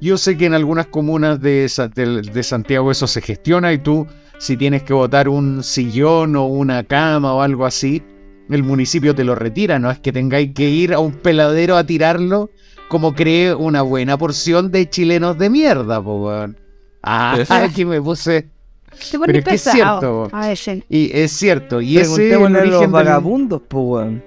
Yo 0.00 0.18
sé 0.18 0.36
que 0.36 0.46
en 0.46 0.54
algunas 0.54 0.86
comunas 0.86 1.40
de, 1.40 1.70
de- 1.94 2.22
de 2.22 2.42
Santiago 2.42 2.90
eso 2.90 3.06
se 3.06 3.20
gestiona 3.20 3.72
y 3.72 3.78
tú, 3.78 4.06
si 4.38 4.56
tienes 4.56 4.82
que 4.82 4.92
botar 4.92 5.28
un 5.28 5.62
sillón 5.62 6.34
o 6.34 6.46
una 6.46 6.82
cama 6.82 7.32
o 7.34 7.42
algo 7.42 7.64
así, 7.64 8.02
el 8.50 8.62
municipio 8.62 9.14
te 9.14 9.24
lo 9.24 9.34
retira, 9.34 9.78
no 9.78 9.90
es 9.90 9.98
que 9.98 10.12
tengáis 10.12 10.52
que 10.54 10.68
ir 10.68 10.92
a 10.94 10.98
un 10.98 11.12
peladero 11.12 11.76
a 11.76 11.84
tirarlo 11.84 12.50
como 12.88 13.14
cree 13.14 13.54
una 13.54 13.82
buena 13.82 14.18
porción 14.18 14.70
de 14.70 14.88
chilenos 14.90 15.38
de 15.38 15.48
mierda, 15.50 16.02
po, 16.02 16.26
weón. 16.26 16.58
Ah, 17.02 17.38
aquí 17.48 17.84
me 17.84 18.00
puse. 18.02 18.48
Te 19.10 19.18
Pero 19.18 19.38
es 19.38 19.44
que 19.44 19.54
es 19.54 19.62
cierto. 19.62 20.28
A. 20.32 20.52
Y 20.88 21.10
es 21.14 21.32
cierto, 21.32 21.80
y 21.80 21.96
ese 21.98 22.28
es 22.28 22.34
el 22.34 22.40
los 22.52 22.60
origen 22.60 22.80
del- 22.80 22.90
vagabundos, 22.90 23.62
pues, 23.66 23.82
weón. 23.84 24.22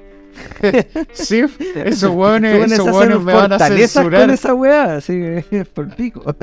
Sí, 1.14 1.44
esos 1.76 2.10
hueones, 2.12 2.72
Esos 2.72 2.88
hueones 2.90 3.22
me 3.22 3.34
van 3.34 3.54
a 3.54 3.60
censurar. 3.60 4.22
con 4.22 4.32
esa 4.32 4.54
weá, 4.54 4.96
así 4.96 5.22
por 5.74 5.96
pico. 5.96 6.24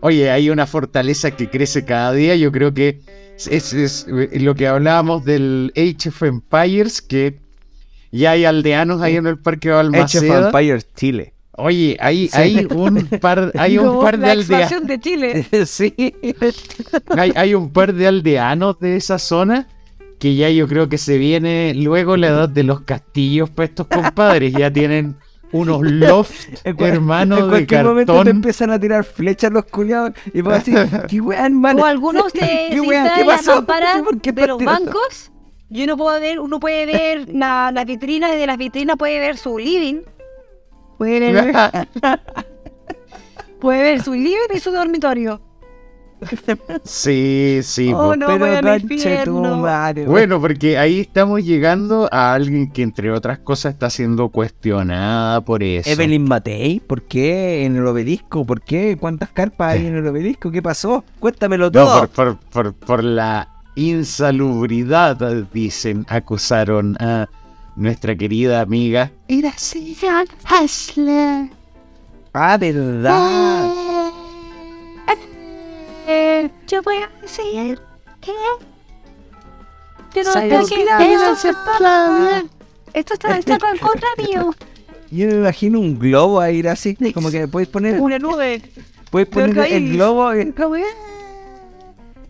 Oye, 0.00 0.30
hay 0.30 0.50
una 0.50 0.66
fortaleza 0.66 1.30
que 1.30 1.48
crece 1.48 1.84
cada 1.84 2.12
día. 2.12 2.36
Yo 2.36 2.52
creo 2.52 2.72
que 2.74 3.00
es, 3.36 3.72
es, 3.72 4.06
lo 4.08 4.54
que 4.54 4.66
hablábamos 4.66 5.24
del 5.24 5.72
Age 5.76 6.08
of 6.08 6.22
Empires, 6.22 7.02
que 7.02 7.38
ya 8.12 8.32
hay 8.32 8.44
aldeanos 8.44 9.00
ahí 9.02 9.16
en 9.16 9.26
el 9.26 9.38
Parque 9.38 9.68
Age 9.70 9.76
of 9.78 9.92
Balmaceda. 9.92 10.46
Empires 10.46 10.86
Chile. 10.94 11.32
Oye, 11.58 11.96
hay, 12.00 12.28
Sí. 12.28 12.36
hay 12.36 12.66
un 12.70 13.06
par, 13.20 13.50
hay 13.58 13.78
un 13.78 13.86
No, 13.86 14.00
par 14.00 14.18
de 14.18 14.26
la 14.26 14.32
aldeanos. 14.32 14.86
de 14.86 15.00
Chile. 15.00 15.46
sí. 15.66 15.94
Hay, 17.16 17.32
hay 17.34 17.54
un 17.54 17.70
par 17.72 17.94
de 17.94 18.06
aldeanos 18.06 18.78
de 18.78 18.96
esa 18.96 19.18
zona 19.18 19.66
que 20.18 20.34
ya 20.34 20.48
yo 20.50 20.66
creo 20.68 20.88
que 20.88 20.98
se 20.98 21.18
viene 21.18 21.72
luego 21.74 22.16
la 22.16 22.28
edad 22.28 22.48
de 22.48 22.62
los 22.62 22.80
castillos 22.82 23.50
para 23.50 23.66
estos 23.66 23.86
compadres. 23.86 24.52
Ya 24.52 24.70
tienen 24.70 25.16
unos 25.52 25.82
lofts, 25.82 26.48
hermanos 26.64 27.38
en 27.38 27.44
de 27.44 27.50
cualquier 27.50 27.84
momento 27.84 28.24
te 28.24 28.30
empiezan 28.30 28.70
a 28.70 28.80
tirar 28.80 29.04
flechas 29.04 29.52
los 29.52 29.64
culiados 29.66 30.12
y 30.32 30.40
vos 30.40 30.54
así, 30.54 30.74
qué 31.08 31.20
weá, 31.20 31.46
hermano. 31.46 31.82
O 31.82 31.84
algunos 31.84 32.32
de 32.32 32.40
¿Qué 32.70 32.76
instalan 32.76 33.14
¿Qué 33.16 33.24
pasó? 33.24 33.54
lámparas 33.56 34.02
¿Por 34.02 34.20
qué 34.20 34.32
de 34.32 34.46
los 34.46 34.62
bancos. 34.62 35.30
Y 35.68 35.82
uno 35.82 35.96
puede 35.96 36.20
ver, 36.20 36.40
uno 36.40 36.60
puede 36.60 36.86
ver 36.86 37.28
la, 37.28 37.72
las 37.72 37.84
vitrinas 37.84 38.32
y 38.34 38.36
de 38.36 38.46
las 38.46 38.56
vitrinas 38.56 38.96
puede 38.96 39.18
ver 39.18 39.36
su 39.36 39.58
living. 39.58 40.02
Puede 40.96 41.32
ver, 41.32 41.54
puede 43.60 43.82
ver 43.82 44.02
su 44.02 44.14
living 44.14 44.54
y 44.54 44.60
su 44.60 44.70
dormitorio. 44.70 45.45
Sí, 46.84 47.60
sí. 47.62 47.92
Oh, 47.92 48.08
po. 48.10 48.16
no, 48.16 48.26
Pero 48.26 48.46
tu 49.24 49.42
madre. 49.42 50.06
Bueno, 50.06 50.40
porque 50.40 50.78
ahí 50.78 51.00
estamos 51.00 51.44
llegando 51.44 52.08
a 52.12 52.34
alguien 52.34 52.70
que 52.70 52.82
entre 52.82 53.10
otras 53.10 53.38
cosas 53.38 53.74
está 53.74 53.90
siendo 53.90 54.28
cuestionada 54.28 55.40
por 55.40 55.62
eso. 55.62 55.90
Evelyn 55.90 56.24
Matei, 56.24 56.80
¿por 56.80 57.02
qué 57.02 57.64
en 57.64 57.76
el 57.76 57.86
obelisco? 57.86 58.44
¿Por 58.44 58.62
qué? 58.62 58.96
¿Cuántas 58.98 59.30
carpas 59.30 59.74
hay 59.74 59.86
en 59.86 59.96
el 59.96 60.06
obelisco? 60.06 60.50
¿Qué 60.50 60.62
pasó? 60.62 61.04
Cuéntamelo 61.20 61.66
No, 61.66 61.70
todo. 61.70 61.98
por, 62.00 62.08
por, 62.08 62.36
por, 62.38 62.74
por 62.74 63.04
la 63.04 63.48
insalubridad, 63.74 65.16
dicen, 65.52 66.06
acusaron 66.08 66.96
a 66.98 67.28
nuestra 67.76 68.16
querida 68.16 68.62
amiga. 68.62 69.12
Ah, 72.32 72.56
verdad. 72.58 73.95
Eh, 76.06 76.50
yo 76.66 76.82
voy 76.82 76.96
a 76.96 77.08
decir 77.20 77.80
que... 78.20 78.32
Que 80.12 80.22
no 80.24 80.30
está- 80.30 80.58
Esto 82.94 83.14
está, 83.14 83.36
está 83.38 83.54
en 83.70 83.78
contra 83.78 84.08
mío. 84.16 84.54
Yo 85.10 85.26
me 85.28 85.34
imagino 85.34 85.78
un 85.80 85.98
globo 85.98 86.40
a 86.40 86.50
ir 86.50 86.68
así, 86.68 86.96
como 87.12 87.30
que 87.30 87.46
puedes 87.46 87.68
poner, 87.68 88.00
Una 88.00 88.18
nube. 88.18 88.62
puedes 89.10 89.28
poner 89.28 89.56
el 89.72 89.92
globo 89.92 90.32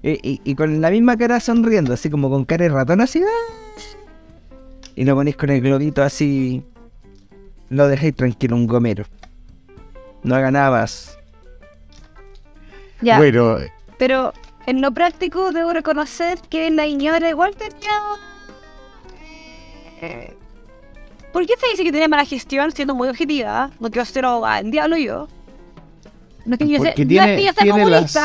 y 0.03 0.55
con 0.55 0.81
la 0.81 0.91
misma 0.91 1.17
cara 1.17 1.41
sonriendo, 1.41 1.93
así 1.95 2.11
como 2.11 2.29
con 2.31 2.45
cara 2.45 2.65
de 2.65 2.71
ratón 2.71 3.01
así. 3.01 3.23
¡ah! 3.23 4.53
Y 4.95 5.05
lo 5.05 5.15
ponéis 5.15 5.37
con 5.37 5.51
el 5.51 5.61
globito 5.61 6.03
así. 6.03 6.63
Lo 7.69 7.89
dejáis 7.89 8.15
tranquilo, 8.15 8.57
un 8.57 8.67
gomero. 8.67 9.05
No 10.23 10.35
haga 10.35 10.51
nada 10.51 10.71
más. 10.71 11.19
Ya, 13.03 13.19
Bueno, 13.19 13.59
pero 13.99 14.33
en 14.67 14.81
lo 14.81 14.91
práctico 14.93 15.53
debo 15.53 15.73
reconocer 15.73 16.39
que 16.49 16.71
la 16.71 16.85
señora 16.85 17.29
igual 17.29 17.55
tenía... 17.57 17.91
Eh, 20.01 20.37
¿Por 21.33 21.47
qué 21.47 21.55
se 21.61 21.69
dice 21.71 21.85
que 21.85 21.93
tenía 21.93 22.09
mala 22.09 22.25
gestión 22.25 22.73
siendo 22.73 22.95
muy 22.95 23.09
objetiva? 23.09 23.71
No 23.79 23.91
quiero 23.91 24.05
ser 24.07 24.25
el 24.63 24.71
diablo 24.71 24.97
yo. 24.97 25.29
No 26.47 26.57
que 26.57 26.67
yo 26.69 26.81
sea, 26.81 26.91
Porque 26.91 27.05
no 27.05 27.09
tiene- 27.09 27.33
es 27.35 27.39
que 27.41 27.47
yo 27.47 27.53
sea 27.53 27.63
tiene 27.63 27.91
las- 27.91 28.17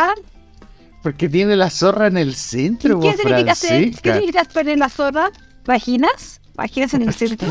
porque 1.04 1.28
tiene 1.30 1.56
la 1.56 1.70
zorra 1.72 2.08
en 2.08 2.18
el 2.18 2.36
centro, 2.36 3.00
¿Qué 3.00 3.08
vos, 3.08 3.16
significa 3.18 3.56
ser? 3.56 3.92
¿Qué 4.02 4.14
significa 4.14 4.44
poner 4.46 4.78
la 4.78 4.88
zorra? 4.90 5.32
¿Vaginas? 5.66 6.40
¿Vaginas 6.54 6.94
en 6.94 7.02
el 7.02 7.14
centro? 7.16 7.48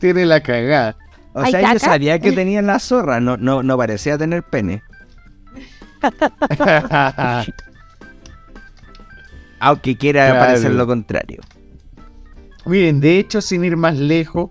Tiene 0.00 0.26
la 0.26 0.42
cagada. 0.42 0.96
O 1.34 1.40
¿Hay 1.40 1.52
sea, 1.52 1.72
yo 1.72 1.78
sabía 1.78 2.18
que 2.18 2.32
tenía 2.32 2.60
la 2.62 2.80
zorra, 2.80 3.20
no, 3.20 3.36
no, 3.36 3.62
no 3.62 3.76
parecía 3.76 4.18
tener 4.18 4.42
pene. 4.42 4.82
Aunque 9.60 9.96
quiera 9.96 10.26
Claro. 10.30 10.40
parecer 10.46 10.70
lo 10.72 10.86
contrario. 10.86 11.40
Miren, 12.64 13.00
de 13.00 13.18
hecho, 13.18 13.40
sin 13.40 13.64
ir 13.64 13.76
más 13.76 13.96
lejos, 13.96 14.50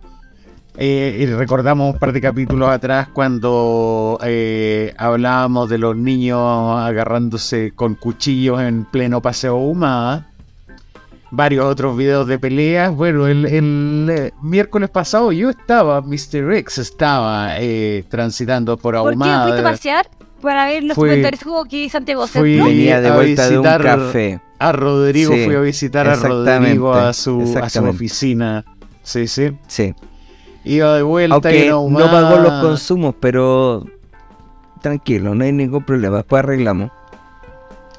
eh, 0.76 1.34
recordamos 1.38 1.94
un 1.94 2.00
par 2.00 2.12
de 2.14 2.20
capítulos 2.22 2.70
atrás 2.70 3.08
cuando 3.14 4.20
eh, 4.24 4.94
hablábamos 4.98 5.70
de 5.70 5.78
los 5.78 5.96
niños 5.96 6.40
agarrándose 6.80 7.72
con 7.74 7.96
cuchillos 7.96 8.60
en 8.62 8.86
pleno 8.86 9.22
paseo 9.22 9.56
humada. 9.58 10.28
Varios 11.30 11.66
otros 11.66 11.98
videos 11.98 12.26
de 12.28 12.40
peleas. 12.40 12.94
Bueno, 12.96 13.28
el, 13.28 13.46
el, 13.46 14.10
eh, 14.10 14.32
miércoles 14.42 14.90
pasado 14.90 15.32
yo 15.34 15.50
estaba, 15.50 16.02
Mr. 16.02 16.54
X 16.54 16.78
estaba 16.80 17.60
eh, 17.60 18.06
transitando 18.10 18.78
por 18.78 18.96
¿Por 18.96 19.12
qué 19.12 19.18
fuiste 19.18 19.30
a 19.30 19.44
Ahumada. 19.44 19.64
pasear? 19.64 20.08
Para 20.42 20.66
ver 20.68 20.84
los 20.84 20.96
Fui- 20.96 21.10
comentarios 21.10 21.42
que 21.42 21.50
hubo 21.50 21.62
aquí 21.62 21.90
Santiago 21.90 22.28
fui-. 22.28 22.58
Venía 22.58 23.02
de 23.02 23.08
a 23.10 23.16
vuelta 23.16 23.50
de 23.50 23.58
un 23.58 23.64
visitar- 23.64 23.84
café. 23.84 24.40
A 24.60 24.72
Rodrigo, 24.72 25.34
Sí, 25.34 25.46
fui 25.46 25.56
a 25.56 25.60
visitar 25.62 26.08
a 26.08 26.16
Rodrigo 26.16 26.94
a 26.94 27.14
su, 27.14 27.58
a 27.62 27.70
su 27.70 27.84
oficina. 27.86 28.66
Sí, 29.04 29.28
sí. 29.28 29.52
Sí. 29.68 29.94
Iba 30.64 30.96
de 30.96 31.04
vuelta 31.04 31.36
Aunque 31.36 31.66
y 31.68 31.70
no 31.70 32.12
pagó 32.12 32.38
los 32.38 32.62
consumos, 32.64 33.16
pero 33.20 33.86
tranquilo, 34.82 35.34
no 35.36 35.44
hay 35.44 35.52
ningún 35.52 35.84
problema. 35.84 36.18
Después 36.18 36.44
arreglamos. 36.44 36.92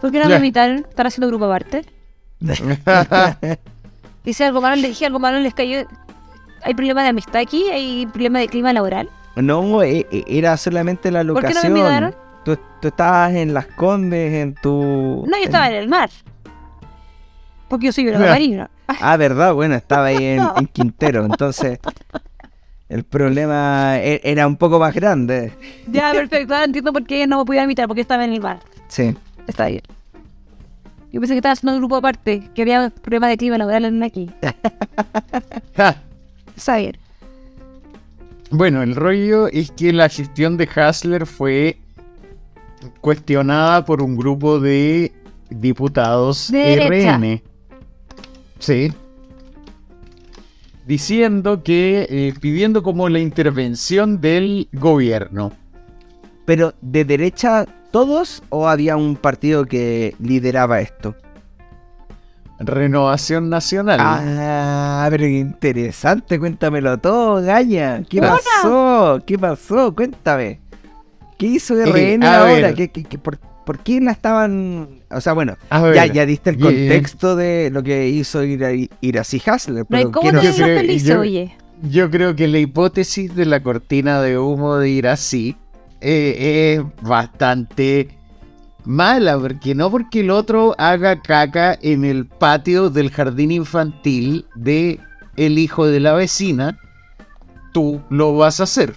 ¿Por 0.01 0.11
qué 0.12 0.18
no 0.20 0.29
me 0.29 0.37
invitaron? 0.37 0.79
¿Están 0.88 1.07
haciendo 1.07 1.29
grupo 1.29 1.44
aparte? 1.46 1.85
Dice 4.24 4.44
algo 4.44 4.61
malo, 4.61 4.77
le 4.77 4.88
dije 4.88 5.07
algo 5.07 5.18
malo, 5.18 5.38
les 5.40 5.55
cayó. 5.55 5.87
¿Hay 6.62 6.74
problema 6.74 7.03
de 7.03 7.09
amistad 7.09 7.37
aquí? 7.40 7.64
¿Hay 7.70 8.07
problema 8.07 8.40
de 8.40 8.48
clima 8.48 8.72
laboral? 8.72 9.09
No, 9.37 9.83
e- 9.83 10.07
e- 10.11 10.24
era 10.27 10.57
solamente 10.57 11.11
la 11.11 11.24
¿Por 11.24 11.37
qué 11.44 11.55
no 11.55 11.62
me 11.62 11.68
locación. 11.68 11.77
invitaron? 11.77 12.14
Tú, 12.56 12.62
tú 12.80 12.88
estabas 12.88 13.34
en 13.34 13.54
Las 13.54 13.66
Condes, 13.66 14.32
en 14.34 14.54
tu... 14.54 15.24
No, 15.28 15.37
yo 15.37 15.44
estaba 15.44 15.68
en 15.68 15.74
el 15.76 15.88
mar. 15.88 16.11
Porque 17.68 17.87
yo 17.87 17.92
soy 17.92 18.08
una 18.08 18.18
marina. 18.20 18.70
Ah, 19.00 19.18
verdad, 19.18 19.52
bueno, 19.52 19.74
estaba 19.74 20.06
ahí 20.06 20.24
en, 20.24 20.42
en 20.56 20.66
Quintero, 20.66 21.26
entonces 21.26 21.78
el 22.88 23.04
problema 23.04 23.98
e- 23.98 24.22
era 24.24 24.46
un 24.46 24.56
poco 24.56 24.78
más 24.78 24.94
grande. 24.94 25.52
Ya, 25.87 26.11
perfecto. 26.12 26.54
Ahora 26.54 26.64
entiendo 26.64 26.90
por 26.90 27.04
qué 27.04 27.26
no 27.26 27.40
me 27.40 27.44
podía 27.44 27.64
invitar, 27.64 27.87
porque 27.87 28.00
estaba 28.00 28.24
en 28.24 28.32
el 28.32 28.40
mar. 28.40 28.61
Sí. 28.88 29.14
Está 29.46 29.66
bien. 29.66 29.82
Yo 31.12 31.20
pensé 31.20 31.34
que 31.34 31.40
estaba 31.40 31.52
haciendo 31.52 31.74
un 31.74 31.80
grupo 31.80 31.96
aparte, 31.96 32.48
que 32.54 32.62
había 32.62 32.88
problemas 32.88 33.28
de 33.28 33.37
clima 33.37 33.58
laboral 33.58 33.84
en 33.84 34.02
aquí. 34.02 34.30
Está 36.56 36.78
bien. 36.78 36.96
Bueno, 38.50 38.82
el 38.82 38.96
rollo 38.96 39.48
es 39.48 39.70
que 39.72 39.92
la 39.92 40.08
gestión 40.08 40.56
de 40.56 40.66
Hassler 40.74 41.26
fue 41.26 41.76
cuestionada 43.01 43.85
por 43.85 44.03
un 44.03 44.17
grupo 44.17 44.61
de 44.61 45.12
diputados 45.51 46.51
De 46.51 46.59
derecha. 46.59 47.17
RN. 47.17 47.43
Sí. 48.59 48.93
Diciendo 50.87 51.62
que, 51.62 52.07
eh, 52.09 52.35
pidiendo 52.41 52.83
como 52.83 53.09
la 53.09 53.19
intervención 53.19 54.21
del 54.21 54.69
gobierno. 54.73 55.53
Pero 56.47 56.73
de 56.81 57.05
derecha 57.05 57.67
todos 57.91 58.43
o 58.49 58.69
había 58.69 58.97
un 58.97 59.17
partido 59.17 59.67
que 59.67 60.14
lideraba 60.19 60.81
esto? 60.81 61.14
Renovación 62.61 63.49
Nacional. 63.49 63.99
Ah, 64.01 65.07
pero 65.11 65.25
qué 65.25 65.38
interesante, 65.38 66.38
cuéntamelo 66.38 66.99
todo, 66.99 67.41
Gaña. 67.43 68.03
¿Qué 68.09 68.21
pasó? 68.21 69.21
¿Qué 69.25 69.38
pasó? 69.38 69.95
Cuéntame. 69.95 70.61
¿Qué 71.38 71.46
hizo 71.46 71.74
Eh, 71.81 71.87
RN 72.16 72.24
a 72.24 72.40
ahora? 72.40 72.74
¿Qué, 72.74 72.88
qué- 72.90 73.05
qué- 73.05 73.18
por, 73.18 73.38
por 73.38 73.79
qué 73.81 74.01
la 74.01 74.11
estaban...? 74.12 74.88
O 75.11 75.20
sea, 75.20 75.33
bueno, 75.35 75.57
ya, 75.94 76.07
ya 76.07 76.27
diste 76.27 76.51
el 76.51 76.59
contexto 76.59 77.37
de 77.37 77.70
lo 77.72 77.83
que 77.83 78.09
hizo 78.09 78.42
Ira- 78.44 78.72
Iracy 79.01 79.40
Hasler, 79.46 79.77
No, 79.77 79.98
¿y 79.98 80.03
pero 80.03 80.12
¿Cómo 80.12 80.31
te 80.40 80.46
yo 80.46 80.55
creo- 80.55 80.79
feliz, 80.79 81.05
yo- 81.05 81.20
oye? 81.20 81.55
Yo 81.88 82.11
creo 82.11 82.35
que 82.35 82.48
la 82.48 82.59
hipótesis 82.59 83.35
de 83.37 83.46
la 83.46 83.62
cortina 83.62 84.20
de 84.20 84.37
humo 84.37 84.77
de 84.79 84.90
ir 84.90 85.07
así 85.07 85.57
eh, 86.01 86.77
es 86.81 87.07
bastante 87.09 88.09
Mala, 88.85 89.38
porque 89.38 89.74
no 89.74 89.90
porque 89.90 90.20
el 90.20 90.31
otro 90.31 90.74
haga 90.79 91.20
caca 91.20 91.79
en 91.83 92.05
el 92.05 92.24
patio 92.27 92.88
del 92.90 93.11
jardín 93.11 93.51
infantil 93.53 94.46
de 94.55 94.98
el 95.37 95.59
hijo 95.59 95.87
de 95.87 96.01
la 96.01 96.14
vecina, 96.14 96.79
tú 97.72 98.01
lo 98.09 98.37
vas 98.37 98.61
a 98.61 98.64
hacer. 98.64 98.94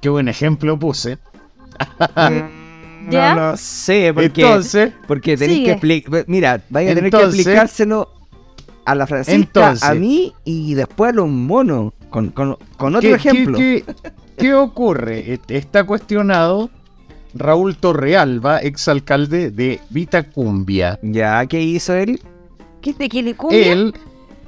Qué 0.00 0.08
buen 0.08 0.28
ejemplo 0.28 0.78
puse. 0.78 1.18
¿Ya? 3.10 3.34
No 3.34 3.50
lo 3.52 3.56
sé, 3.56 4.12
porque, 4.12 4.42
Entonces, 4.42 4.92
porque 5.06 5.36
tenéis 5.36 5.58
Sigue. 5.58 5.66
que 5.66 5.72
explicar. 5.72 6.24
Mira, 6.26 6.62
vaya 6.70 6.90
a 6.90 6.94
tener 6.94 7.04
Entonces- 7.06 7.34
que 7.34 7.40
explicárselo 7.42 8.10
a 8.84 8.94
la 8.94 9.06
Francisca, 9.06 9.36
Entonces- 9.36 9.82
a 9.88 9.94
mí 9.94 10.32
y 10.44 10.74
después 10.74 11.12
a 11.12 11.14
los 11.14 11.28
monos. 11.28 11.92
Con, 12.10 12.30
con- 12.30 12.56
con 12.76 12.94
otro 12.96 13.08
¿qué, 13.10 13.14
ejemplo. 13.16 13.58
qué- 13.58 13.84
qué- 14.02 14.12
qué 14.38 14.54
ocurre? 14.54 15.38
Está 15.48 15.84
cuestionado 15.84 16.70
Raúl 17.34 17.76
Torrealba, 17.76 18.58
exalcalde 18.60 19.50
de 19.50 19.80
Vitacumbia. 19.90 20.98
Ya, 21.02 21.44
¿qué 21.46 21.60
hizo 21.60 21.94
él? 21.94 22.20
¿Qué 22.80 22.90
es 22.90 22.98
de 22.98 23.08
Quilicumia? 23.08 23.72
Él, 23.72 23.94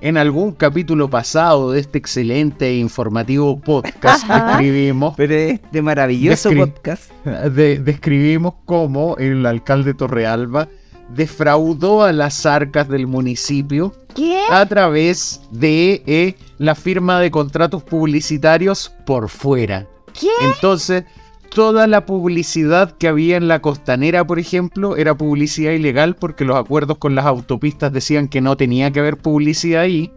en 0.01 0.17
algún 0.17 0.53
capítulo 0.53 1.11
pasado 1.11 1.73
de 1.73 1.81
este 1.81 1.99
excelente 1.99 2.69
e 2.69 2.77
informativo 2.79 3.59
podcast, 3.61 4.27
describimos, 4.29 5.15
Pero 5.17 5.35
este 5.35 5.83
maravilloso 5.83 6.51
Descri- 6.51 6.73
podcast. 6.73 7.11
de- 7.25 7.79
describimos 7.81 8.55
cómo 8.65 9.17
el 9.19 9.45
alcalde 9.47 9.95
Torrealba 9.95 10.69
defraudó 11.15 12.05
a 12.05 12.13
las 12.13 12.45
arcas 12.47 12.89
del 12.89 13.07
municipio 13.07 13.95
¿Qué? 14.15 14.41
a 14.51 14.67
través 14.67 15.41
de 15.51 16.03
eh, 16.07 16.35
la 16.59 16.75
firma 16.75 17.19
de 17.21 17.31
contratos 17.31 17.83
publicitarios 17.83 18.93
por 19.07 19.29
fuera. 19.29 19.87
¿Qué? 20.13 20.29
Entonces, 20.55 21.05
toda 21.51 21.87
la 21.87 22.07
publicidad 22.07 22.93
que 22.93 23.09
había 23.09 23.37
en 23.37 23.49
la 23.49 23.61
costanera, 23.61 24.27
por 24.27 24.39
ejemplo, 24.39 24.97
era 24.97 25.17
publicidad 25.17 25.73
ilegal 25.73 26.17
porque 26.17 26.45
los 26.45 26.57
acuerdos 26.57 26.99
con 26.99 27.15
las 27.15 27.27
autopistas 27.27 27.93
decían 27.93 28.29
que 28.29 28.41
no 28.41 28.57
tenía 28.57 28.91
que 28.91 29.01
haber 29.01 29.17
publicidad 29.17 29.83
ahí. 29.83 30.13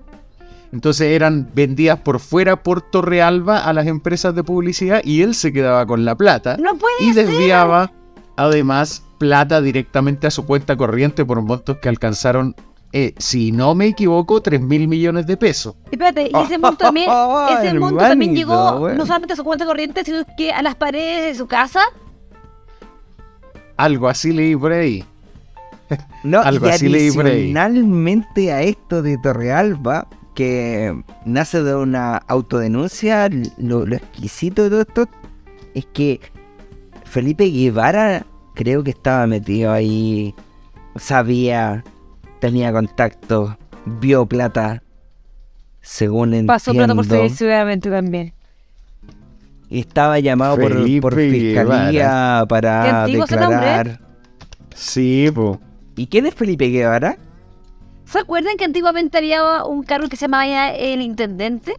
Entonces 0.72 1.08
eran 1.08 1.50
vendidas 1.54 2.00
por 2.00 2.20
fuera 2.20 2.64
por 2.64 2.82
Torrealba 2.82 3.60
a 3.60 3.74
las 3.74 3.88
empresas 3.88 4.34
de 4.36 4.44
publicidad 4.44 5.02
y 5.04 5.22
él 5.22 5.36
se 5.36 5.52
quedaba 5.52 5.86
con 5.86 6.06
la 6.06 6.16
plata 6.16 6.56
No 6.58 6.78
puede 6.78 6.94
y 7.02 7.14
ser. 7.14 7.28
desviaba 7.28 7.92
además 8.38 9.04
plata 9.18 9.62
directamente 9.62 10.28
a 10.28 10.32
su 10.32 10.46
cuenta 10.46 10.76
corriente 10.78 11.26
por 11.26 11.42
montos 11.42 11.78
que 11.78 11.90
alcanzaron, 11.90 12.56
eh, 12.94 13.14
si 13.18 13.52
no 13.52 13.74
me 13.74 13.88
equivoco, 13.88 14.42
3 14.42 14.62
mil 14.62 14.88
millones 14.88 15.26
de 15.26 15.38
pesos. 15.38 15.76
Espérate, 15.90 16.30
y 16.34 16.44
ese 16.44 16.58
monto 16.60 16.86
también, 16.86 17.10
ese 17.58 17.74
monto 17.80 17.98
también 17.98 18.36
llegó 18.36 18.80
bueno. 18.80 18.98
no 18.98 19.06
solamente 19.06 19.34
a 19.34 19.36
su 19.36 19.44
cuenta 19.44 19.66
corriente, 19.66 20.04
sino 20.04 20.24
que 20.38 20.52
a 20.52 20.62
las 20.62 20.76
paredes 20.76 21.32
de 21.32 21.36
su 21.36 21.48
casa. 21.48 21.82
Algo 23.78 24.08
así 24.10 24.32
leí 24.32 24.56
por 24.56 24.72
ahí. 24.72 25.04
No, 26.24 26.40
Algo 26.40 26.68
y 26.68 26.70
así 26.70 26.88
leí 26.88 27.12
por 27.12 27.26
ahí. 27.26 27.32
adicionalmente 27.34 28.54
a 28.54 28.62
esto 28.62 29.02
de 29.02 29.18
Torrealba, 29.18 30.08
que 30.36 30.96
nace 31.26 31.64
de 31.64 31.76
una 31.76 32.16
autodenuncia, 32.16 33.28
lo, 33.58 33.86
lo 33.86 33.96
exquisito 33.98 34.64
de 34.64 34.70
todo 34.70 34.82
esto 34.82 35.10
es 35.74 35.86
que 35.88 36.22
Felipe 37.04 37.50
Guevara 37.50 38.26
creo 38.54 38.84
que 38.84 38.92
estaba 38.92 39.28
metido 39.28 39.72
ahí, 39.74 40.34
sabía, 40.96 41.84
tenía 42.42 42.74
contacto, 42.74 43.58
vio 43.86 44.26
plata, 44.26 44.84
según 45.80 46.30
entiendo. 46.30 46.52
Pasó 46.54 46.74
plata 46.74 46.94
por 46.94 47.06
seguir 47.06 47.32
ciudadamente 47.32 47.90
también. 47.90 48.34
y 49.70 49.80
estaba 49.80 50.20
llamado 50.20 50.58
por, 50.58 50.74
Felipe 50.74 51.02
por 51.02 51.16
fiscalía 51.16 52.42
Qué 52.42 52.48
para 52.48 53.08
nombre, 53.08 53.14
¿eh? 53.14 53.20
declarar. 53.22 54.02
Sí, 54.76 55.30
po. 55.34 55.62
¿Y 55.96 56.08
quién 56.08 56.26
es 56.26 56.34
Felipe 56.34 56.68
Guevara? 56.70 57.18
¿Se 58.06 58.20
acuerdan 58.20 58.58
que 58.58 58.66
antiguamente 58.66 59.18
había 59.18 59.64
un 59.64 59.84
cargo 59.84 60.10
que 60.10 60.18
se 60.18 60.26
llamaba 60.26 60.48
ya 60.48 60.74
el 60.74 61.02
intendente? 61.02 61.76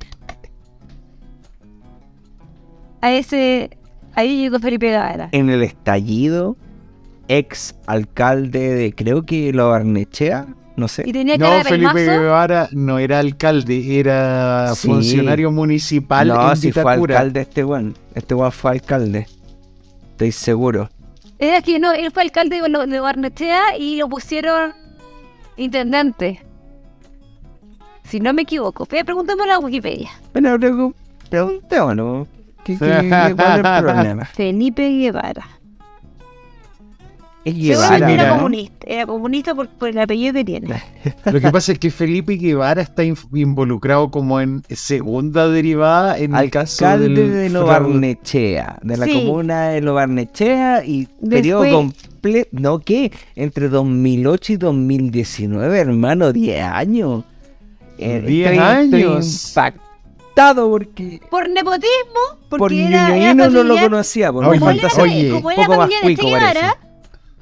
A 3.01 3.12
ese. 3.12 3.77
Ahí 4.14 4.40
llegó 4.42 4.59
Felipe 4.61 4.87
Guevara. 4.87 5.29
en 5.33 5.51
el 5.51 5.62
estallido, 5.62 6.57
ex 7.28 7.74
alcalde 7.87 8.74
de 8.74 8.92
creo 8.94 9.24
que 9.24 9.52
lo 9.52 9.70
Barnechea, 9.70 10.46
no 10.76 10.88
sé. 10.88 11.04
Y 11.06 11.12
tenía 11.12 11.37
No, 11.38 11.62
Felipe. 11.64 12.04
Guevara 12.04 12.68
no 12.72 12.98
era 12.98 13.18
alcalde, 13.18 13.98
era 13.98 14.72
Sí. 14.74 14.88
funcionario 14.88 15.50
municipal 15.50 16.28
no, 16.28 16.50
en 16.50 16.56
si 16.56 16.72
fue 16.72 16.92
alcalde 16.92 17.40
este 17.42 17.64
weón. 17.64 17.94
Este 18.14 18.35
weón 18.35 18.52
fue 18.52 18.72
alcalde. 18.72 19.26
Estoy 20.12 20.32
seguro. 20.32 20.88
Era 21.38 21.61
que 21.61 21.78
no, 21.78 21.92
él 21.92 22.11
fue 22.12 22.22
alcalde 22.22 22.61
de, 22.61 23.00
Barnechea 23.00 23.76
y 23.78 23.96
lo 23.96 24.08
pusieron 24.08 24.72
intendente. 25.56 26.40
Si 28.04 28.20
no 28.20 28.32
me 28.32 28.42
equivoco. 28.42 28.87
Pero 28.87 29.04
preguntémosle 29.04 29.52
a 29.52 29.58
Wikipedia. 29.58 30.11
Bueno, 30.32 30.56
preguntémonos. 31.30 32.28
¿Qué, 32.64 32.78
qué, 32.78 32.78
qué- 32.78 33.35
¿Cuál 33.37 33.61
es 33.61 33.66
el 33.78 33.85
problema? 33.85 34.24
Felipe 34.26 34.88
Guevara. 34.88 35.46
Es 37.44 37.55
Seguramente 37.55 37.98
Guevara. 37.98 38.07
mira, 38.07 38.22
era 38.22 38.31
¿no? 38.31 38.37
comunista. 38.37 38.87
Era 38.87 39.07
comunista 39.07 39.55
por, 39.55 39.68
por 39.68 39.88
el 39.88 39.98
apellido 39.98 40.33
que 40.35 40.44
tiene. 40.44 40.83
Lo 41.24 41.40
que 41.40 41.50
pasa 41.50 41.72
es 41.72 41.78
que 41.81 41.90
Felipe 41.90 42.35
Guevara 42.37 42.83
está 42.83 43.02
involucrado 43.02 44.11
como 44.12 44.40
en 44.40 44.62
segunda 44.70 45.48
derivada 45.48 46.18
en 46.18 46.37
el 46.37 46.50
caso 46.50 46.87
Alcalde 46.87 47.09
del 47.09 47.33
de 47.33 47.48
Lo 47.50 47.66
fraude. 47.66 47.88
Barnechea, 47.90 48.78
de 48.83 48.96
la 48.96 49.07
Sí. 49.07 49.12
comuna 49.12 49.68
de 49.70 49.81
Lo 49.81 49.94
Barnechea 49.94 50.85
y 50.85 51.07
Después- 51.07 51.31
periodo 51.31 51.70
completo, 51.70 52.48
¿no 52.52 52.78
qué? 52.78 53.11
Entre 53.35 53.68
2008 53.68 54.52
y 54.52 54.57
2019, 54.57 55.78
hermano, 55.81 56.33
10 56.33 56.62
años. 56.62 57.24
Eh, 57.98 58.22
10 58.24 58.50
estoy- 58.52 58.85
estoy 58.85 59.02
años. 59.02 59.48
impactado 59.48 60.70
porque 60.70 61.20
Por 61.31 61.48
nepotismo, 61.50 62.20
porque 62.48 62.59
por 62.59 62.72
era, 62.72 63.09
era 63.09 63.35
Ñoñoíno 63.35 63.44
no 63.44 63.50
lo 63.50 63.74
familiar- 63.74 63.90
conocía, 63.90 64.33
por 64.33 64.44
Oye, 64.46 64.59
como 64.61 64.70
era, 64.70 64.88
oye, 65.02 65.31
como 65.31 65.50
era 65.50 65.66
poco 65.66 65.76
más 65.78 65.90
familia 65.90 66.09
de. 66.09 66.14
Guevara, 66.31 66.78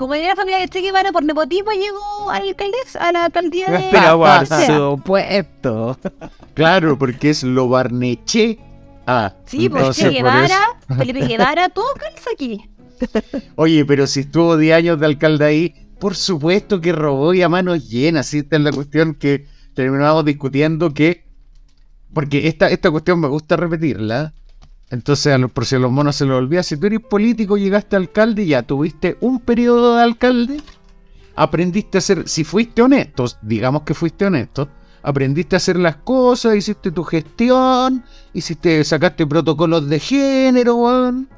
como 0.01 0.15
era 0.15 0.35
familia 0.35 0.61
de 0.61 0.69
Che 0.69 0.81
Guevara, 0.81 1.13
por 1.13 1.23
nepotismo 1.23 1.73
llegó 1.73 2.31
a 2.31 2.41
la 2.41 2.47
alcaldesa, 2.47 3.07
a 3.07 3.13
la 3.13 3.27
alcaldía 3.27 3.67
de 3.67 3.89
Pero 3.91 4.19
por 4.19 4.47
supuesto. 4.47 5.99
Claro, 6.55 6.99
porque 6.99 7.29
es 7.29 7.43
lo 7.43 7.69
Barneche. 7.69 8.59
Ah, 9.07 9.35
Sí, 9.45 9.69
pues 9.69 9.95
Che 9.95 10.09
Guevara, 10.09 10.59
Felipe 10.97 11.27
Guevara, 11.27 11.69
todo 11.69 11.93
calza 11.99 12.31
aquí. 12.33 12.67
Oye, 13.57 13.85
pero 13.85 14.07
si 14.07 14.21
estuvo 14.21 14.57
10 14.57 14.75
años 14.75 15.01
de 15.01 15.05
alcalde 15.05 15.45
ahí, 15.45 15.75
por 15.99 16.17
supuesto 16.17 16.81
que 16.81 16.93
robó 16.93 17.35
y 17.35 17.43
a 17.43 17.51
manos 17.51 17.91
llenas. 17.91 18.27
¿sí? 18.27 18.39
Esta 18.39 18.57
es 18.57 18.63
la 18.63 18.73
cuestión 18.73 19.15
que 19.15 19.49
terminamos 19.75 20.25
discutiendo 20.25 20.95
que... 20.95 21.27
Porque 22.15 22.49
esta, 22.49 22.71
esta 22.71 22.91
cuestión 22.91 23.21
me 23.21 23.29
gusta 23.29 23.59
repetirla. 23.59 24.33
Entonces, 24.91 25.39
por 25.53 25.67
si 25.67 25.77
a 25.77 25.79
los 25.79 25.93
monos 25.93 26.17
se 26.17 26.25
lo 26.25 26.37
olvida, 26.37 26.63
si 26.63 26.77
tú 26.77 26.87
eres 26.87 27.01
político, 27.01 27.57
llegaste 27.57 27.95
a 27.97 27.99
alcalde, 28.01 28.45
ya 28.47 28.63
tuviste 28.63 29.17
un 29.21 29.39
periodo 29.39 29.97
de 29.97 30.03
alcalde, 30.03 30.61
aprendiste 31.37 31.99
a 31.99 32.01
hacer, 32.01 32.29
si 32.29 32.43
fuiste 32.45 32.83
honesto, 32.83 33.25
digamos 33.43 33.83
que 33.83 33.95
fuiste 33.95 34.27
honesto, 34.27 34.69
aprendiste 35.03 35.55
a 35.55 35.59
hacer 35.59 35.79
las 35.79 35.97
cosas, 35.97 36.57
hiciste 36.57 36.91
tu 36.91 37.05
gestión, 37.05 38.03
hiciste, 38.35 38.83
sacaste 38.85 39.27
protocolos 39.27 39.89
de 39.89 40.01
género, 40.01 40.75
weón, 40.75 41.29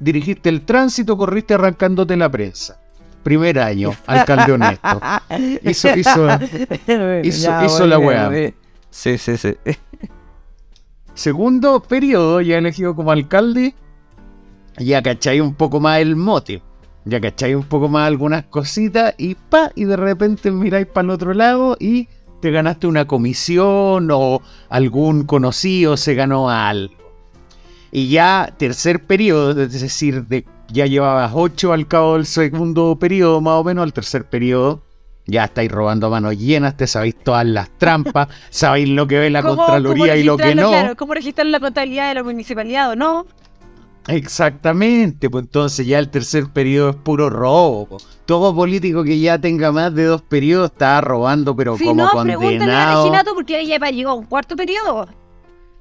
dirigiste 0.00 0.48
el 0.48 0.62
tránsito, 0.62 1.16
corriste 1.18 1.52
arrancándote 1.54 2.16
la 2.16 2.30
prensa. 2.30 2.78
Primer 3.22 3.60
año, 3.60 3.94
alcalde 4.06 4.52
honesto. 4.52 5.00
Hizo, 5.62 5.94
hizo, 5.96 6.26
Hizo- 7.22 7.64
hizo 7.66 7.86
la 7.86 7.98
wea. 7.98 8.30
eh. 8.34 8.54
Sí, 8.90 9.16
sí, 9.18 9.36
sí. 9.36 9.54
Segundo 11.14 11.80
periodo, 11.80 12.40
ya 12.40 12.58
elegido 12.58 12.94
como 12.94 13.12
alcalde, 13.12 13.74
ya 14.78 15.02
cacháis 15.02 15.42
un 15.42 15.54
poco 15.54 15.80
más 15.80 16.00
el 16.00 16.16
mote. 16.16 16.62
Ya 17.04 17.20
cacháis 17.20 17.56
un 17.56 17.64
poco 17.64 17.88
más 17.88 18.06
algunas 18.06 18.44
cositas 18.44 19.14
y 19.18 19.34
pa, 19.34 19.72
y 19.74 19.84
de 19.84 19.96
repente 19.96 20.50
miráis 20.50 20.86
para 20.86 21.04
el 21.06 21.10
otro 21.10 21.34
lado 21.34 21.76
y 21.80 22.08
te 22.40 22.50
ganaste 22.50 22.86
una 22.86 23.06
comisión 23.06 24.08
o 24.12 24.40
algún 24.68 25.24
conocido 25.24 25.96
se 25.96 26.14
ganó 26.14 26.48
algo. 26.48 26.94
Y 27.90 28.08
ya 28.08 28.54
tercer 28.56 29.04
periodo, 29.04 29.60
es 29.62 29.80
decir, 29.80 30.26
de, 30.26 30.46
ya 30.68 30.86
llevabas 30.86 31.32
ocho 31.34 31.72
al 31.72 31.86
cabo 31.86 32.14
del 32.14 32.24
segundo 32.26 32.96
periodo, 32.98 33.40
más 33.40 33.60
o 33.60 33.64
menos, 33.64 33.82
al 33.82 33.92
tercer 33.92 34.28
periodo, 34.28 34.82
ya 35.26 35.44
estáis 35.44 35.70
robando 35.70 36.06
a 36.08 36.10
manos 36.10 36.36
llenas, 36.38 36.76
te 36.76 36.86
sabéis 36.86 37.16
todas 37.22 37.46
las 37.46 37.70
trampas, 37.78 38.28
sabéis 38.50 38.88
lo 38.88 39.06
que 39.06 39.18
ve 39.18 39.30
la 39.30 39.42
¿Cómo- 39.42 39.56
Contraloría 39.56 40.16
y 40.16 40.22
lo 40.24 40.36
que 40.36 40.54
no. 40.54 40.68
Claro, 40.70 40.96
cómo 40.96 41.14
registrar 41.14 41.46
la 41.46 41.60
contabilidad 41.60 42.08
de 42.08 42.14
la 42.14 42.22
municipalidad 42.22 42.90
o 42.90 42.96
no. 42.96 43.26
Exactamente, 44.08 45.30
pues 45.30 45.44
entonces 45.44 45.86
ya 45.86 45.98
el 45.98 46.08
tercer 46.08 46.46
periodo 46.52 46.90
es 46.90 46.96
puro 46.96 47.30
robo. 47.30 47.86
po. 47.86 47.96
Todo 48.26 48.54
político 48.54 49.04
que 49.04 49.18
ya 49.20 49.38
tenga 49.38 49.70
más 49.72 49.94
de 49.94 50.04
dos 50.04 50.22
periodos 50.22 50.70
está 50.72 51.00
robando, 51.00 51.54
pero 51.54 51.76
Si 51.76 51.84
como 51.84 52.02
no, 52.04 52.10
pregúntale 52.10 52.32
a 52.34 52.58
condenado. 52.58 53.04
Reginato 53.04 53.34
porque 53.34 53.60
ella 53.60 53.78
llegó 53.90 54.10
a 54.10 54.14
un 54.14 54.24
cuarto 54.26 54.56
periodo. 54.56 55.08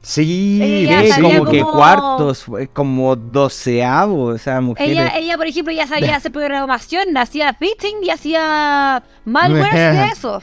Sí, 0.04 0.60
Ella 0.62 1.22
como 1.22 1.46
que 1.46 1.62
cuartos, 1.62 2.46
como 2.74 3.16
doceavo, 3.16 4.24
o 4.26 4.38
sea, 4.38 4.60
mujeres. 4.60 4.92
Ella, 4.94 5.12
ella, 5.16 5.38
por 5.38 5.46
ejemplo, 5.46 5.72
ya 5.72 5.86
sabía 5.86 6.16
hacer 6.16 6.32
programación, 6.32 7.16
hacía 7.18 7.54
pitching 7.54 7.98
y 8.04 8.10
hacía 8.10 9.04
malware 9.26 9.74
de 9.74 10.06
eso. 10.08 10.42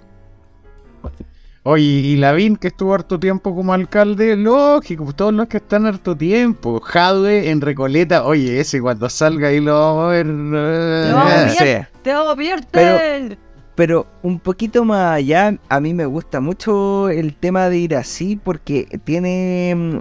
Oye, 1.65 1.83
y 1.85 2.17
Lavín, 2.17 2.57
que 2.57 2.69
estuvo 2.69 2.95
harto 2.95 3.19
tiempo 3.19 3.55
como 3.55 3.73
alcalde, 3.75 4.37
lógico, 4.37 5.05
pues 5.05 5.17
todos 5.17 5.35
los 5.35 5.49
que 5.49 5.59
están 5.59 5.85
harto 5.87 6.17
tiempo. 6.17 6.81
Jadwe 6.81 7.51
en 7.51 7.61
Recoleta, 7.61 8.25
oye, 8.25 8.61
ese 8.61 8.81
cuando 8.81 9.11
salga 9.11 9.49
ahí 9.49 9.61
lo 9.61 9.79
vamos 9.79 10.05
a 10.05 10.09
ver. 10.09 10.27
vamos 10.27 11.33
a 11.33 11.37
ver. 11.37 11.51
sí. 11.51 11.99
Te 12.03 12.15
vamos 12.15 12.33
a 12.33 12.37
pillar, 12.37 12.61
Pero- 12.71 12.97
Tel. 12.99 13.39
Pero 13.79 14.09
un 14.25 14.41
poquito 14.41 14.85
más 14.85 15.13
allá, 15.19 15.57
a 15.69 15.79
mí 15.79 15.95
me 15.95 16.05
gusta 16.05 16.41
mucho 16.41 17.09
el 17.11 17.37
tema 17.37 17.69
de 17.69 17.79
ir 17.79 17.95
así 17.95 18.35
porque 18.35 18.89
tiene 19.05 19.73
mm, 19.73 19.99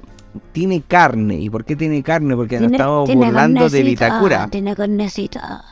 tiene 0.52 0.82
carne. 0.82 1.36
¿Y 1.36 1.48
por 1.52 1.64
qué 1.64 1.76
tiene 1.76 2.02
carne? 2.02 2.36
Porque 2.36 2.60
nos 2.60 2.72
estamos 2.72 3.08
burlando 3.08 3.70
de 3.70 3.84
Vitacura. 3.84 4.48
Tiene 4.48 4.76
carnecita. 4.76 5.64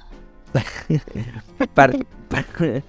Par- 1.74 1.98
par- 2.30 2.84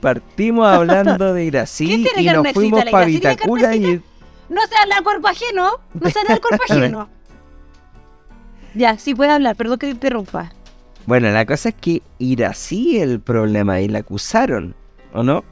partimos 0.00 0.68
hablando 0.68 1.34
de 1.34 1.44
ir 1.46 1.58
así 1.58 1.86
¿Quién 1.86 2.02
tiene 2.04 2.22
y 2.22 2.32
nos 2.32 2.52
fuimos 2.52 2.84
¿La 2.84 2.92
para 2.92 3.06
Vitacura 3.06 3.74
y 3.74 4.00
No 4.48 4.60
se 4.68 4.76
habla 4.76 4.98
al 4.98 5.02
cuerpo 5.02 5.26
ajeno. 5.26 5.80
No 5.94 6.10
se 6.10 6.20
habla 6.20 6.34
al 6.34 6.40
cuerpo 6.40 6.62
ajeno. 6.70 7.08
ya, 8.76 8.96
sí 8.98 9.16
puede 9.16 9.32
hablar, 9.32 9.56
perdón 9.56 9.80
que 9.80 9.88
te 9.88 9.92
interrumpa. 9.94 10.52
Bueno, 11.06 11.30
la 11.30 11.44
cosa 11.46 11.70
es 11.70 11.74
que 11.76 12.02
ir 12.18 12.44
así 12.44 12.98
el 13.00 13.20
problema 13.20 13.80
y 13.80 13.88
la 13.88 14.00
acusaron, 14.00 14.74
¿o 15.12 15.22
no? 15.22 15.44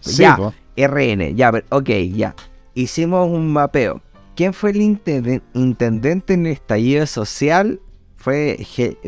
Sí, 0.00 0.22
ya, 0.22 0.36
po. 0.36 0.54
RN, 0.76 1.34
ya, 1.34 1.50
pero, 1.52 1.66
ok, 1.70 1.88
ya. 2.12 2.34
Hicimos 2.74 3.28
un 3.28 3.52
mapeo. 3.52 4.02
¿Quién 4.34 4.52
fue 4.52 4.70
el 4.70 4.76
intenden- 4.82 5.42
intendente 5.54 6.34
en 6.34 6.46
el 6.46 6.52
estallido 6.52 7.06
social? 7.06 7.80
Fue 8.16 8.58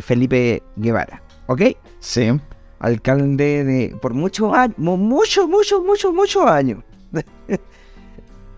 Felipe 0.01 0.63
Guevara, 0.77 1.23
¿ok? 1.47 1.63
Sí. 2.01 2.31
Alcalde 2.79 3.65
de. 3.65 3.97
por 4.01 4.15
muchos 4.15 4.55
años, 4.55 4.77
muchos, 4.79 5.49
muchos, 5.49 5.85
muchos, 5.85 6.15
muchos 6.15 6.47
años. 6.47 6.83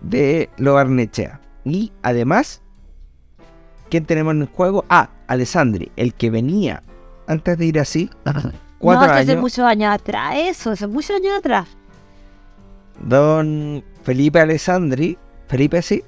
de 0.01 0.49
Lo 0.57 0.75
Barnechea. 0.75 1.41
Y 1.65 1.91
además, 2.03 2.61
¿quién 3.89 4.05
tenemos 4.05 4.33
en 4.35 4.43
el 4.43 4.47
juego? 4.47 4.85
Ah, 4.89 5.09
Alessandri, 5.27 5.91
el 5.95 6.13
que 6.13 6.29
venía 6.29 6.83
antes 7.27 7.57
de 7.57 7.65
ir 7.65 7.79
así. 7.79 8.09
Cuatro 8.79 9.07
no, 9.07 9.13
hace 9.13 9.31
años. 9.31 9.41
muchos 9.41 9.59
años 9.59 9.93
atrás, 9.93 10.35
eso, 10.37 10.71
hace 10.71 10.87
muchos 10.87 11.15
años 11.15 11.37
atrás. 11.37 11.67
Don 12.99 13.83
Felipe 14.03 14.39
Alessandri. 14.39 15.17
Felipe 15.47 15.81
sí. 15.81 16.03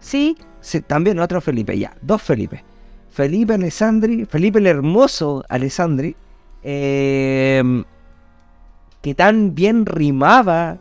Sí, 0.00 0.36
Sí, 0.60 0.82
también 0.82 1.18
otro 1.18 1.40
Felipe, 1.40 1.78
ya, 1.78 1.96
dos 2.02 2.22
Felipe. 2.22 2.62
Felipe 3.10 3.54
Alessandri, 3.54 4.24
Felipe 4.26 4.58
el 4.58 4.66
hermoso 4.66 5.44
Alessandri, 5.48 6.14
eh, 6.62 7.62
que 9.00 9.14
tan 9.14 9.54
bien 9.54 9.86
rimaba 9.86 10.78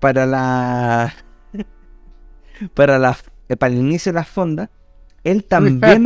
para 0.00 0.26
la 0.26 1.14
para 2.74 2.98
la 2.98 3.16
eh, 3.48 3.56
para 3.56 3.72
el 3.72 3.80
inicio 3.80 4.12
de 4.12 4.16
las 4.18 4.28
fondas, 4.28 4.68
él 5.24 5.44
también 5.44 6.04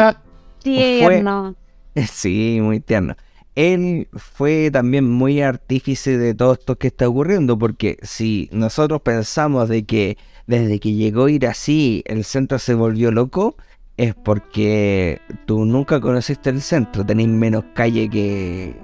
tierno. 0.62 1.56
Sí, 2.10 2.58
muy 2.60 2.80
tierno. 2.80 3.16
Él 3.54 4.08
fue 4.14 4.70
también 4.72 5.08
muy 5.08 5.40
artífice 5.40 6.18
de 6.18 6.34
todo 6.34 6.54
esto 6.54 6.76
que 6.76 6.88
está 6.88 7.08
ocurriendo, 7.08 7.56
porque 7.56 7.98
si 8.02 8.48
nosotros 8.52 9.02
pensamos 9.02 9.68
de 9.68 9.84
que 9.84 10.18
desde 10.46 10.80
que 10.80 10.92
llegó 10.92 11.28
ir 11.28 11.46
así 11.46 12.02
el 12.06 12.24
centro 12.24 12.58
se 12.58 12.74
volvió 12.74 13.12
loco, 13.12 13.56
es 13.96 14.14
porque 14.14 15.20
tú 15.46 15.64
nunca 15.64 16.00
conociste 16.00 16.50
el 16.50 16.60
centro, 16.62 17.06
tenés 17.06 17.28
menos 17.28 17.64
calle 17.74 18.10
que, 18.10 18.74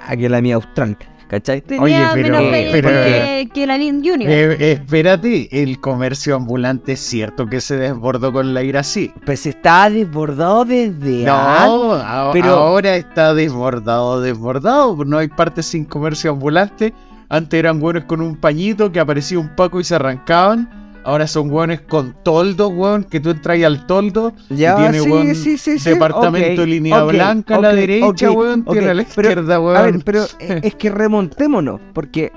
a 0.00 0.16
que 0.16 0.28
la 0.30 0.40
mía 0.40 0.54
austral, 0.54 0.96
¿cachai? 1.28 1.60
Tenía 1.60 1.82
Oye, 1.82 2.22
pero- 2.22 2.38
menos 2.38 2.50
calle 2.52 2.68
pero- 2.72 2.88
que, 2.88 3.48
que 3.52 3.66
la 3.66 3.76
Lin 3.78 3.96
Junior. 4.04 4.30
Eh, 4.30 4.72
espérate, 4.72 5.48
el 5.62 5.80
comercio 5.80 6.36
ambulante 6.36 6.92
es 6.92 7.00
cierto 7.00 7.46
que 7.46 7.60
se 7.60 7.76
desbordó 7.76 8.32
con 8.32 8.54
la 8.54 8.62
ira 8.62 8.80
así. 8.80 9.12
Pues 9.24 9.46
está 9.46 9.90
desbordado 9.90 10.64
desde 10.64 11.24
No, 11.24 11.34
antes. 11.36 12.06
a- 12.06 12.30
pero- 12.32 12.50
ahora 12.50 12.96
está 12.96 13.34
desbordado, 13.34 14.20
desbordado. 14.20 14.96
No 15.04 15.18
hay 15.18 15.28
partes 15.28 15.66
sin 15.66 15.84
comercio 15.84 16.30
ambulante. 16.30 16.92
Antes 17.28 17.58
eran 17.58 17.80
buenos 17.80 18.04
con 18.04 18.20
un 18.20 18.36
pañito 18.36 18.92
que 18.92 19.00
aparecía 19.00 19.38
un 19.38 19.54
paco 19.56 19.80
y 19.80 19.84
se 19.84 19.94
arrancaban. 19.96 20.85
Ahora 21.06 21.28
son 21.28 21.50
hueones 21.52 21.82
con 21.82 22.16
toldo, 22.24 22.66
weón, 22.68 23.04
que 23.04 23.20
tú 23.20 23.30
entras 23.30 23.62
al 23.62 23.86
toldo 23.86 24.32
Ya, 24.50 24.74
y 24.74 24.76
tiene, 24.82 25.00
sí, 25.00 25.08
weón, 25.10 25.34
sí, 25.36 25.56
sí, 25.56 25.78
sí, 25.78 25.90
departamento 25.90 26.50
ok, 26.50 26.56
de 26.58 26.66
línea 26.66 27.02
blanca 27.04 27.54
a 27.56 27.60
la 27.60 27.72
derecha, 27.72 28.28
ok, 28.30 28.36
weón, 28.36 28.64
tiene 28.64 28.88
a 28.90 28.94
la 28.94 29.04
pero- 29.14 29.28
izquierda, 29.28 29.60
weón. 29.60 29.76
A 29.76 29.82
ver, 29.82 30.00
pero 30.04 30.24
eh, 30.40 30.60
es 30.64 30.74
que 30.74 30.90
remontémonos, 30.90 31.80
porque 31.94 32.32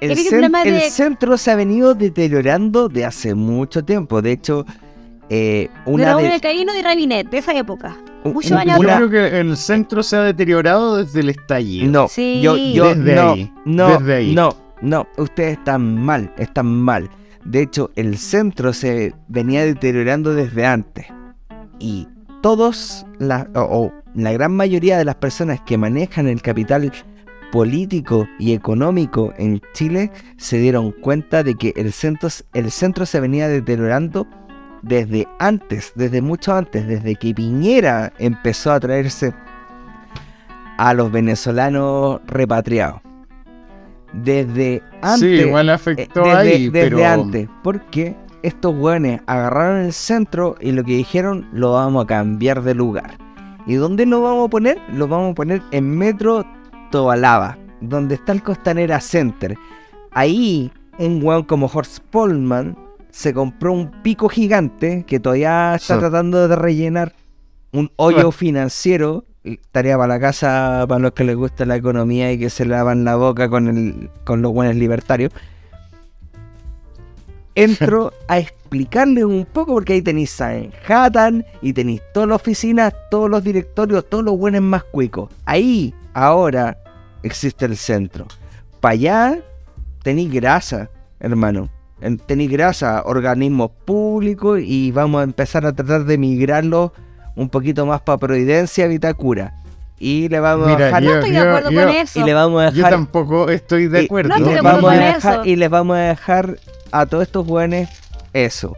el, 0.00 0.12
el 0.12 0.18
cen- 0.18 0.64
el 0.64 0.72
de- 0.74 0.90
centro 0.90 1.36
se 1.36 1.50
ha 1.50 1.56
venido 1.56 1.94
deteriorando 1.94 2.88
de 2.88 3.04
hace 3.04 3.34
mucho 3.34 3.84
tiempo. 3.84 4.22
De 4.22 4.30
hecho, 4.30 4.64
eh, 5.28 5.68
una 5.84 6.16
de... 6.16 6.28
un 6.30 6.38
caíno 6.38 6.72
de 6.72 6.82
Rabinet 6.82 7.28
de 7.28 7.38
esa 7.38 7.52
época. 7.52 7.96
muchos 8.22 8.52
un- 8.52 8.58
años 8.58 8.78
Yo 8.80 8.86
creo 9.08 9.10
que 9.10 9.40
el 9.40 9.56
centro 9.56 10.04
se 10.04 10.14
ha 10.14 10.22
deteriorado 10.22 10.98
desde 10.98 11.18
el 11.18 11.30
estallido. 11.30 11.90
No, 11.90 12.06
Sí. 12.08 12.40
yo, 12.40 12.56
yo, 12.56 12.94
Desde 12.94 13.14
no, 13.16 13.32
ahí, 13.32 13.52
no, 13.64 13.98
desde 13.98 14.14
ahí. 14.14 14.34
no, 14.36 14.56
no, 14.82 15.08
ustedes 15.16 15.58
están 15.58 16.00
mal, 16.00 16.32
están 16.38 16.66
mal. 16.66 17.10
De 17.48 17.62
hecho, 17.62 17.90
el 17.96 18.18
centro 18.18 18.74
se 18.74 19.14
venía 19.28 19.64
deteriorando 19.64 20.34
desde 20.34 20.66
antes. 20.66 21.06
Y 21.78 22.06
todos, 22.42 23.06
la, 23.18 23.48
o, 23.54 23.60
o 23.60 23.92
la 24.14 24.32
gran 24.32 24.54
mayoría 24.54 24.98
de 24.98 25.06
las 25.06 25.14
personas 25.14 25.60
que 25.62 25.78
manejan 25.78 26.28
el 26.28 26.42
capital 26.42 26.92
político 27.50 28.28
y 28.38 28.52
económico 28.52 29.32
en 29.38 29.62
Chile 29.72 30.10
se 30.36 30.58
dieron 30.58 30.92
cuenta 30.92 31.42
de 31.42 31.54
que 31.54 31.72
el 31.76 31.92
centro, 31.92 32.28
el 32.52 32.70
centro 32.70 33.06
se 33.06 33.18
venía 33.18 33.48
deteriorando 33.48 34.26
desde 34.82 35.26
antes, 35.38 35.92
desde 35.94 36.20
mucho 36.20 36.54
antes, 36.54 36.86
desde 36.86 37.16
que 37.16 37.34
Piñera 37.34 38.12
empezó 38.18 38.72
a 38.72 38.80
traerse 38.80 39.32
a 40.76 40.92
los 40.92 41.10
venezolanos 41.10 42.20
repatriados. 42.26 43.07
Desde 44.12 44.82
antes. 45.02 45.20
sí, 45.20 45.26
igual 45.46 45.68
eh, 45.68 45.72
afectó 45.72 46.22
desde, 46.24 46.36
ahí, 46.36 46.68
desde 46.70 46.90
pero 46.90 47.06
antes. 47.06 47.48
Porque 47.62 48.16
estos 48.42 48.74
güeyes 48.74 49.20
agarraron 49.26 49.78
el 49.84 49.92
centro 49.92 50.56
y 50.60 50.72
lo 50.72 50.82
que 50.84 50.92
dijeron 50.96 51.46
lo 51.52 51.72
vamos 51.72 52.04
a 52.04 52.06
cambiar 52.06 52.62
de 52.62 52.74
lugar. 52.74 53.18
¿Y 53.66 53.74
dónde 53.74 54.06
lo 54.06 54.22
vamos 54.22 54.46
a 54.46 54.50
poner? 54.50 54.78
Lo 54.94 55.08
vamos 55.08 55.32
a 55.32 55.34
poner 55.34 55.62
en 55.72 55.90
Metro 55.96 56.46
Tobalaba, 56.90 57.58
donde 57.82 58.14
está 58.14 58.32
el 58.32 58.42
Costanera 58.42 58.98
Center. 59.00 59.56
Ahí, 60.12 60.72
un 60.98 61.22
weón 61.22 61.42
como 61.44 61.66
Horst 61.72 61.98
Polman 62.10 62.76
se 63.10 63.34
compró 63.34 63.72
un 63.72 63.90
pico 64.02 64.28
gigante 64.28 65.04
que 65.06 65.20
todavía 65.20 65.74
está 65.74 65.94
Sí. 65.94 66.00
tratando 66.00 66.48
de 66.48 66.56
rellenar 66.56 67.12
un 67.72 67.90
hoyo 67.96 68.30
financiero. 68.32 69.24
Tarea 69.72 69.96
para 69.96 70.14
la 70.14 70.20
casa 70.20 70.84
para 70.88 70.98
los 71.00 71.12
que 71.12 71.24
les 71.24 71.36
gusta 71.36 71.64
la 71.64 71.76
economía 71.76 72.30
y 72.32 72.38
que 72.38 72.50
se 72.50 72.64
lavan 72.64 73.04
la 73.04 73.16
boca 73.16 73.48
con, 73.48 73.68
el, 73.68 74.10
con 74.24 74.42
los 74.42 74.52
buenos 74.52 74.76
libertarios. 74.76 75.32
Entro 77.54 78.12
a 78.28 78.38
explicarles 78.38 79.24
un 79.24 79.44
poco 79.44 79.72
porque 79.74 79.94
ahí 79.94 80.02
tenéis 80.02 80.40
a 80.40 80.52
Manhattan 80.88 81.44
y 81.60 81.72
tenéis 81.72 82.02
todas 82.14 82.28
las 82.28 82.36
oficinas, 82.36 82.94
todos 83.10 83.28
los 83.28 83.42
directorios, 83.42 84.08
todos 84.08 84.22
los 84.24 84.38
buenos 84.38 84.62
más 84.62 84.84
cuicos. 84.84 85.28
Ahí, 85.44 85.92
ahora, 86.14 86.78
existe 87.24 87.64
el 87.64 87.76
centro. 87.76 88.26
Para 88.80 88.92
allá 88.92 89.38
tenéis 90.04 90.32
grasa, 90.32 90.88
hermano. 91.18 91.68
En- 92.00 92.18
Tenéis 92.18 92.52
grasa, 92.52 93.02
organismos 93.04 93.72
públicos 93.84 94.60
y 94.62 94.92
vamos 94.92 95.20
a 95.20 95.24
empezar 95.24 95.66
a 95.66 95.72
tratar 95.72 96.04
de 96.04 96.16
migrarlos 96.16 96.92
un 97.38 97.48
poquito 97.48 97.86
más 97.86 98.00
para 98.02 98.18
Providencia, 98.18 98.86
Vitacura. 98.86 99.54
Y 99.98 100.28
le 100.28 100.38
vamos 100.38 100.68
Mira, 100.68 100.78
a 100.78 100.84
dejar 100.86 101.02
No 101.02 101.08
yo- 101.10 101.14
estoy 101.16 101.30
de 101.30 101.36
yo- 101.36 101.42
acuerdo 101.48 101.70
yo- 101.70 101.80
con 101.80 101.88
eso. 101.96 102.20
y 102.20 102.22
le 102.24 102.34
vamos 102.34 102.62
a 102.62 102.68
yo 102.70 102.76
dejar 102.76 102.90
tampoco 102.92 103.48
estoy 103.48 103.88
de 103.88 104.02
y- 104.02 104.04
acuerdo. 104.04 104.28
No 104.28 104.34
estoy 104.36 104.46
y 104.52 104.54
de 104.54 104.54
les 104.54 104.58
acuerdo 104.60 104.76
vamos 104.86 104.90
a 104.90 104.94
con 104.96 105.04
dejar- 105.14 105.32
eso. 105.40 105.44
y 105.44 105.56
les 105.56 105.70
vamos 105.70 105.96
a 105.96 106.00
dejar 106.00 106.58
a 106.92 107.06
todos 107.06 107.22
estos 107.22 107.46
jóvenes 107.46 107.88
eso. 108.32 108.76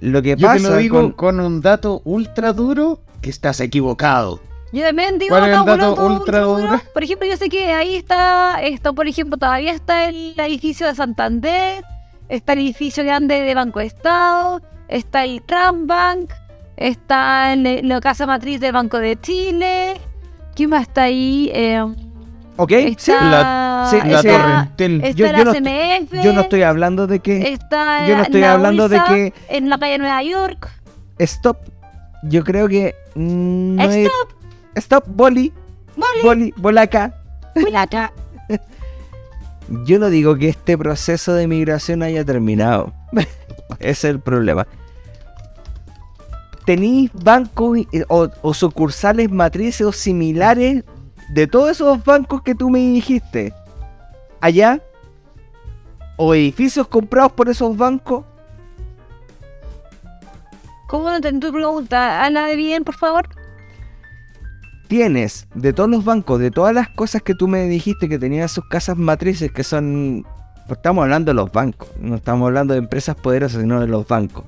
Lo 0.00 0.22
que 0.22 0.36
Yo 0.36 0.46
pasa 0.46 0.62
te 0.68 0.70
lo 0.70 0.76
digo 0.76 1.00
con- 1.00 1.12
con... 1.12 1.40
un 1.40 1.60
dato 1.60 2.00
ultra 2.04 2.52
duro 2.52 3.00
que 3.20 3.30
estás 3.30 3.60
equivocado. 3.60 4.40
Yo 4.72 4.82
también 4.82 5.18
digo, 5.18 5.30
¿Cuál 5.36 5.44
es 5.44 5.48
el 5.50 5.56
no, 5.56 5.64
dato 5.64 5.94
todo 5.94 6.06
ultra 6.18 6.40
duro. 6.40 6.62
duro? 6.62 6.80
Por 6.92 7.04
ejemplo, 7.04 7.26
yo 7.28 7.36
sé 7.36 7.48
que 7.48 7.72
ahí 7.72 7.94
está, 7.96 8.60
esto, 8.62 8.92
por 8.94 9.06
ejemplo, 9.06 9.36
todavía 9.38 9.72
está 9.72 10.08
el 10.08 10.34
edificio 10.38 10.86
de 10.86 10.94
Santander, 10.94 11.84
está 12.28 12.54
el 12.54 12.58
edificio 12.60 13.04
grande 13.04 13.40
de 13.40 13.54
Banco 13.54 13.78
de 13.78 13.86
Estado, 13.86 14.60
está 14.88 15.24
el 15.24 15.42
Trambank, 15.42 16.30
está 16.76 17.52
el- 17.52 17.86
la 17.88 18.00
casa 18.00 18.26
matriz 18.26 18.60
del 18.60 18.72
Banco 18.72 18.98
de 18.98 19.20
Chile. 19.20 20.00
¿Quién 20.54 20.70
más 20.70 20.82
está 20.82 21.02
ahí? 21.04 21.50
Eh, 21.54 21.82
¿Ok? 22.56 22.72
Sí. 22.96 23.10
La, 23.10 23.88
sí, 23.90 23.98
la 24.04 24.22
Torrentel. 24.22 25.02
está 25.04 25.16
Yo- 25.16 25.32
la 25.32 25.44
no- 25.44 25.52
CMF. 25.52 26.22
yo 26.24 26.32
no 26.32 26.40
estoy 26.42 26.62
hablando 26.62 27.06
de 27.08 27.18
que... 27.18 27.52
Está 27.52 28.06
yo 28.06 28.16
no 28.16 28.22
estoy 28.22 28.40
la 28.42 28.52
hablando 28.52 28.88
de 28.88 29.00
que- 29.08 29.32
En 29.48 29.68
la 29.68 29.78
calle 29.78 29.98
Nueva 29.98 30.22
York. 30.22 30.70
Stop. 31.18 31.58
Yo 32.22 32.44
creo 32.44 32.68
que... 32.68 32.94
mm, 33.16 33.74
no 33.76 33.82
es- 33.82 34.06
Stop. 34.06 34.28
Stop, 34.76 35.04
boli. 35.08 35.52
Boli. 35.96 36.22
Boli, 36.22 36.54
bolaca. 36.56 37.14
Culata. 37.54 38.12
Yo 39.86 39.98
no 39.98 40.10
digo 40.10 40.36
que 40.36 40.48
este 40.48 40.76
proceso 40.76 41.34
de 41.34 41.46
migración 41.48 42.02
haya 42.02 42.24
terminado. 42.24 42.92
Ese 43.78 43.90
es 43.90 44.04
el 44.04 44.20
problema. 44.20 44.66
¿Tenéis 46.64 47.10
bancos 47.12 47.78
y- 47.78 47.88
o, 48.08 48.28
o 48.42 48.54
sucursales 48.54 49.30
matrices 49.30 49.86
o 49.86 49.92
similares 49.92 50.84
de 51.30 51.46
todos 51.46 51.70
esos 51.70 52.02
bancos 52.04 52.42
que 52.42 52.54
tú 52.54 52.70
me 52.70 52.78
dijiste? 52.78 53.52
¿Allá? 54.40 54.80
¿O 56.16 56.34
edificios 56.34 56.86
comprados 56.88 57.32
por 57.32 57.48
esos 57.48 57.76
bancos? 57.76 58.24
¿Cómo 60.88 61.04
no 61.04 61.16
entendí 61.16 61.46
tu 61.46 61.52
pregunta? 61.52 62.24
Habla 62.24 62.46
de 62.46 62.56
bien, 62.56 62.84
por 62.84 62.94
favor. 62.94 63.28
Tienes 64.86 65.48
de 65.54 65.72
todos 65.72 65.90
los 65.90 66.04
bancos, 66.04 66.38
de 66.38 66.50
todas 66.50 66.74
las 66.74 66.88
cosas 66.90 67.22
que 67.22 67.34
tú 67.34 67.48
me 67.48 67.62
dijiste 67.64 68.08
que 68.08 68.18
tenían 68.18 68.48
sus 68.48 68.64
casas 68.68 68.96
matrices, 68.96 69.50
que 69.50 69.64
son... 69.64 70.24
Estamos 70.68 71.02
hablando 71.02 71.30
de 71.30 71.34
los 71.34 71.50
bancos, 71.52 71.88
no 72.00 72.14
estamos 72.14 72.46
hablando 72.46 72.72
de 72.74 72.78
empresas 72.78 73.16
poderosas, 73.16 73.60
sino 73.60 73.80
de 73.80 73.86
los 73.86 74.06
bancos. 74.06 74.44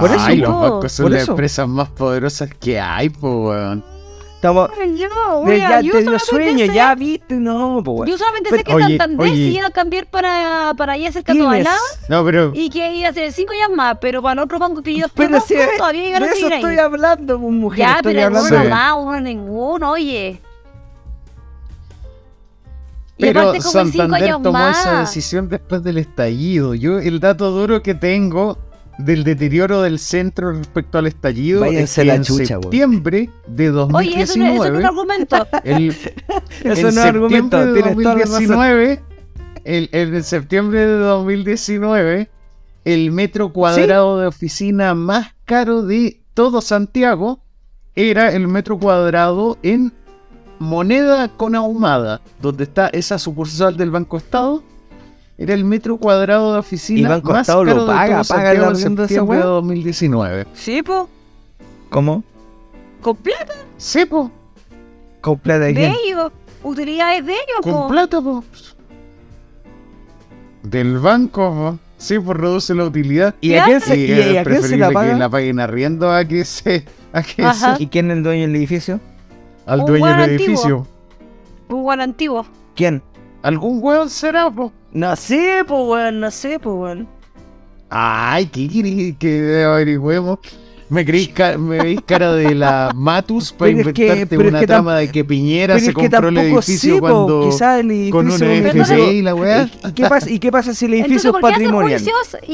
Por 0.00 0.10
eso, 0.10 0.20
Ay, 0.20 0.36
los 0.38 0.60
bancos 0.60 0.92
son 0.92 1.12
las 1.12 1.22
eso. 1.22 1.32
empresas 1.32 1.68
más 1.68 1.88
poderosas 1.90 2.50
que 2.58 2.80
hay, 2.80 3.08
po, 3.10 3.48
weón. 3.50 3.84
Estamos... 4.36 4.70
Yo, 4.96 5.08
oye, 5.40 5.58
ya 5.58 5.80
yo 5.80 5.92
te 5.92 6.04
solamente 6.04 6.24
sueño, 6.26 6.66
sé- 6.66 6.74
ya 6.74 6.94
viste, 6.94 7.34
no, 7.36 7.80
po, 7.82 7.92
weón. 7.92 8.06
Yo 8.08 8.18
solamente 8.18 8.50
Pero, 8.50 8.58
sé 8.58 8.64
que 8.64 8.74
oye, 8.74 8.98
Santander 8.98 9.20
oye. 9.32 9.34
se 9.34 9.58
iba 9.58 9.66
a 9.66 9.70
cambiar 9.70 10.06
para, 10.06 10.74
para 10.76 10.92
allá 10.92 11.10
cerca 11.10 11.32
de 11.32 11.38
Tienes- 11.40 11.64
Tobalaba 11.64 11.80
No, 12.10 12.24
pero 12.24 12.52
y 12.54 12.68
que 12.68 12.94
iba 12.96 13.08
a 13.08 13.12
ser 13.14 13.32
cinco 13.32 13.52
años 13.54 13.76
más, 13.76 13.96
pero 14.00 14.20
para 14.22 14.34
el 14.34 14.38
otro 14.40 14.58
banco 14.58 14.82
que 14.82 14.94
yo 14.94 15.06
Pero 15.14 15.28
conozco, 15.30 15.48
si 15.48 15.54
de, 15.54 15.66
todavía 15.78 16.00
de 16.02 16.06
llegaron 16.08 16.28
a 16.28 16.32
eso 16.32 16.40
seguir 16.40 16.52
estoy 16.54 16.72
ahí. 16.74 16.78
hablando, 16.78 17.40
pues, 17.40 17.52
mujer, 17.52 17.78
Ya, 17.78 17.96
estoy 17.96 18.14
pero 18.14 18.26
hablando... 18.26 18.48
uno 18.54 18.62
Sí. 18.62 18.68
más, 18.68 18.94
uno 18.98 19.20
ninguno, 19.20 19.90
oye. 19.92 20.40
Y 23.18 23.22
Pero 23.22 23.58
Santander 23.62 24.22
años 24.24 24.42
tomó 24.42 24.58
más. 24.58 24.78
esa 24.78 25.00
decisión 25.00 25.48
después 25.48 25.82
del 25.82 25.96
estallido. 25.96 26.74
Yo 26.74 26.98
el 26.98 27.18
dato 27.18 27.50
duro 27.50 27.82
que 27.82 27.94
tengo 27.94 28.58
del 28.98 29.24
deterioro 29.24 29.82
del 29.82 29.98
centro 29.98 30.52
respecto 30.52 30.98
al 30.98 31.06
estallido 31.06 31.60
Váyanse 31.60 31.82
es 31.84 31.94
que 31.94 32.04
la 32.04 32.14
en 32.14 32.22
chucha, 32.24 32.46
septiembre 32.60 33.30
de 33.46 33.70
Oye, 33.70 33.70
eso 33.70 33.92
no, 33.92 33.94
eso 33.94 34.12
no 34.14 34.22
es 34.22 34.36
un 34.36 34.42
2019, 34.72 34.84
argumento. 34.86 35.46
el, 35.64 35.88
Eso 36.64 36.72
en 36.74 36.82
no 36.82 36.88
es 36.88 36.96
argumento, 36.98 37.58
septiembre 37.58 37.66
de 37.66 37.82
tienes 37.82 37.96
toda 38.02 38.14
la 38.14 38.20
razón. 38.20 38.30
2019, 38.48 39.02
el, 39.64 39.88
el- 39.92 40.14
en 40.14 40.24
septiembre 40.24 40.86
de 40.86 40.96
2019, 40.98 42.30
el 42.84 43.10
metro 43.12 43.52
cuadrado 43.52 44.20
de 44.20 44.26
oficina 44.28 44.94
más 44.94 45.34
caro 45.44 45.82
de 45.82 46.20
todo 46.34 46.60
Santiago 46.60 47.40
era 47.94 48.30
el 48.32 48.46
metro 48.48 48.78
cuadrado 48.78 49.58
en 49.62 49.92
Moneda 50.58 51.28
con 51.28 51.54
Ahumada, 51.54 52.20
donde 52.40 52.64
está 52.64 52.88
esa 52.88 53.18
sucursal 53.18 53.76
del 53.76 53.90
Banco 53.90 54.16
Estado. 54.16 54.62
Era 55.38 55.52
el 55.54 55.64
metro 55.64 55.98
cuadrado 55.98 56.54
de 56.54 56.58
oficina 56.60 57.00
¿Y 57.00 57.04
Banco 57.04 57.32
más 57.32 57.42
Estado 57.42 57.64
lo 57.64 57.70
caro 57.72 57.82
de 57.82 57.86
paga? 57.88 58.00
¿Paga 58.06 58.24
Santiago 58.24 58.66
en 58.68 58.72
de 58.72 58.78
septiembre 58.80 59.36
de 59.36 59.42
weá? 59.42 59.46
2019. 59.46 60.46
Sí, 60.54 60.82
po. 60.82 61.08
¿Cómo? 61.90 62.24
Con 63.02 63.16
plata 63.16 63.52
Sí, 63.76 64.04
po, 64.06 64.30
¿Con 65.20 65.38
plata 65.38 65.60
de 65.66 65.74
de 65.74 65.92
ellos. 66.06 66.32
Utilidades 66.62 67.24
de 67.26 67.32
ellos, 67.32 67.60
con 67.62 67.72
po. 67.72 67.88
plata, 67.88 68.20
po. 68.22 68.42
Del 70.62 70.98
banco, 70.98 71.50
po. 71.52 71.78
Sí, 71.98 72.18
pues 72.18 72.36
reduce 72.38 72.74
la 72.74 72.84
utilidad. 72.84 73.34
¿Y 73.40 73.54
a 73.54 73.64
quién 73.64 73.80
se, 73.80 73.96
Y 73.96 74.00
y 74.06 74.12
es 74.12 74.18
a 74.18 74.22
quién 74.22 74.32
se 74.32 74.34
la 74.36 74.44
preferible 74.44 74.92
paga? 74.92 75.12
que 75.12 75.18
la 75.18 75.28
paguen 75.30 75.60
arriendo 75.60 76.10
a 76.12 76.24
que 76.24 76.44
se, 76.44 76.84
a 77.12 77.22
que 77.22 77.42
se- 77.54 77.82
¿Y 77.82 77.86
quién 77.86 78.10
es 78.10 78.16
el 78.18 78.22
dueño 78.22 78.42
del 78.46 78.56
edificio? 78.56 79.00
al 79.66 79.80
Un 79.80 79.86
dueño 79.86 80.06
del 80.06 80.14
antiguo. 80.14 80.36
edificio. 80.46 80.86
Un 81.68 81.82
buen 81.82 82.00
antiguo. 82.00 82.46
¿Quién? 82.74 83.02
¿Algún 83.42 83.78
hueón 83.82 84.10
será, 84.10 84.50
po? 84.50 84.72
No 84.92 85.14
sé, 85.16 85.62
pues, 85.66 85.80
weón, 85.84 86.20
no 86.20 86.30
sé, 86.30 86.58
pues, 86.58 86.74
weón. 86.76 87.08
Ay, 87.90 88.46
¿qué 88.46 88.68
querés 88.68 89.16
que 89.18 89.64
averigüemos? 89.64 90.38
Me 90.88 91.04
creí 91.04 91.26
ca- 91.26 91.58
me 91.58 91.78
veis 91.78 92.00
cara 92.06 92.32
de 92.32 92.54
la 92.54 92.92
Matus 92.94 93.52
para 93.52 93.72
Pero 93.72 93.88
es 93.88 93.94
que- 93.94 94.02
inventarte 94.06 94.36
es 94.36 94.40
una 94.50 94.60
que 94.60 94.66
trama 94.68 94.96
de 94.98 95.10
que 95.10 95.24
Piñera 95.24 95.74
Pero 95.74 95.84
se 95.84 95.90
es 95.90 95.96
que 95.96 96.00
compró 96.10 96.28
el 96.28 96.34
tampoco 96.36 96.58
edificio 96.58 96.94
sé, 96.94 97.00
po, 97.00 97.06
cuando 97.08 97.40
quizás 97.50 97.80
el 97.80 97.90
edificio... 97.90 98.12
con 98.12 98.30
FCI 98.30 98.96
no- 98.96 99.10
y 99.12 99.22
la 99.22 99.34
weá. 99.34 99.62
¿Y, 99.84 99.88
y 99.88 99.92
qué 99.92 100.02
pasa, 100.08 100.30
¿Y 100.30 100.38
qué 100.38 100.52
pasa 100.52 100.74
si 100.74 100.84
el 100.84 100.94
Entonces, 100.94 101.10
edificio 101.24 101.30
es 101.30 101.32
¿por 101.32 101.40
qué 101.40 101.46
hacen 101.56 101.64
patrimonial? 101.72 102.02
y, 102.46 102.52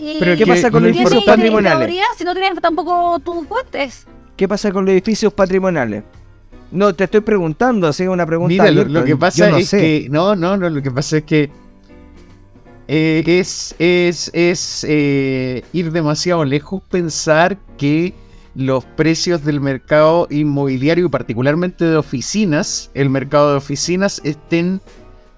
y, 0.00 0.16
Pero 0.18 0.32
¿Qué 0.32 0.38
que 0.38 0.46
pasa 0.50 0.70
con 0.72 0.82
lo 0.82 0.88
los 0.88 0.96
edificios 0.96 1.24
patrimoniales? 1.24 1.78
teoría 1.78 2.04
si 2.18 2.24
no 2.24 2.34
tienes 2.34 2.60
tampoco 2.60 3.18
tus 3.20 3.46
fuentes? 3.46 4.06
¿Qué 4.36 4.48
pasa 4.48 4.72
con 4.72 4.84
los 4.84 4.92
edificios 4.92 5.32
patrimoniales? 5.32 6.02
No, 6.72 6.94
te 6.94 7.04
estoy 7.04 7.20
preguntando, 7.20 7.88
así 7.88 8.06
una 8.06 8.26
pregunta 8.26 8.52
Mira, 8.52 8.64
lo, 8.70 8.82
abierta, 8.82 9.00
lo 9.00 9.04
que 9.04 9.16
pasa 9.16 9.50
no 9.50 9.56
es 9.56 9.68
sé. 9.68 9.80
que. 9.80 10.08
No, 10.10 10.36
no, 10.36 10.56
no, 10.56 10.70
lo 10.70 10.82
que 10.82 10.90
pasa 10.90 11.18
es 11.18 11.24
que. 11.24 11.50
eh, 12.88 13.22
es 13.26 13.74
es, 13.78 14.30
es 14.32 14.86
eh, 14.88 15.64
ir 15.72 15.90
demasiado 15.92 16.44
lejos 16.44 16.82
pensar 16.88 17.58
que 17.76 18.14
los 18.54 18.84
precios 18.84 19.44
del 19.44 19.60
mercado 19.60 20.26
inmobiliario 20.30 21.06
y 21.06 21.08
particularmente 21.08 21.84
de 21.84 21.96
oficinas, 21.96 22.90
el 22.94 23.10
mercado 23.10 23.52
de 23.52 23.56
oficinas, 23.56 24.20
estén 24.24 24.80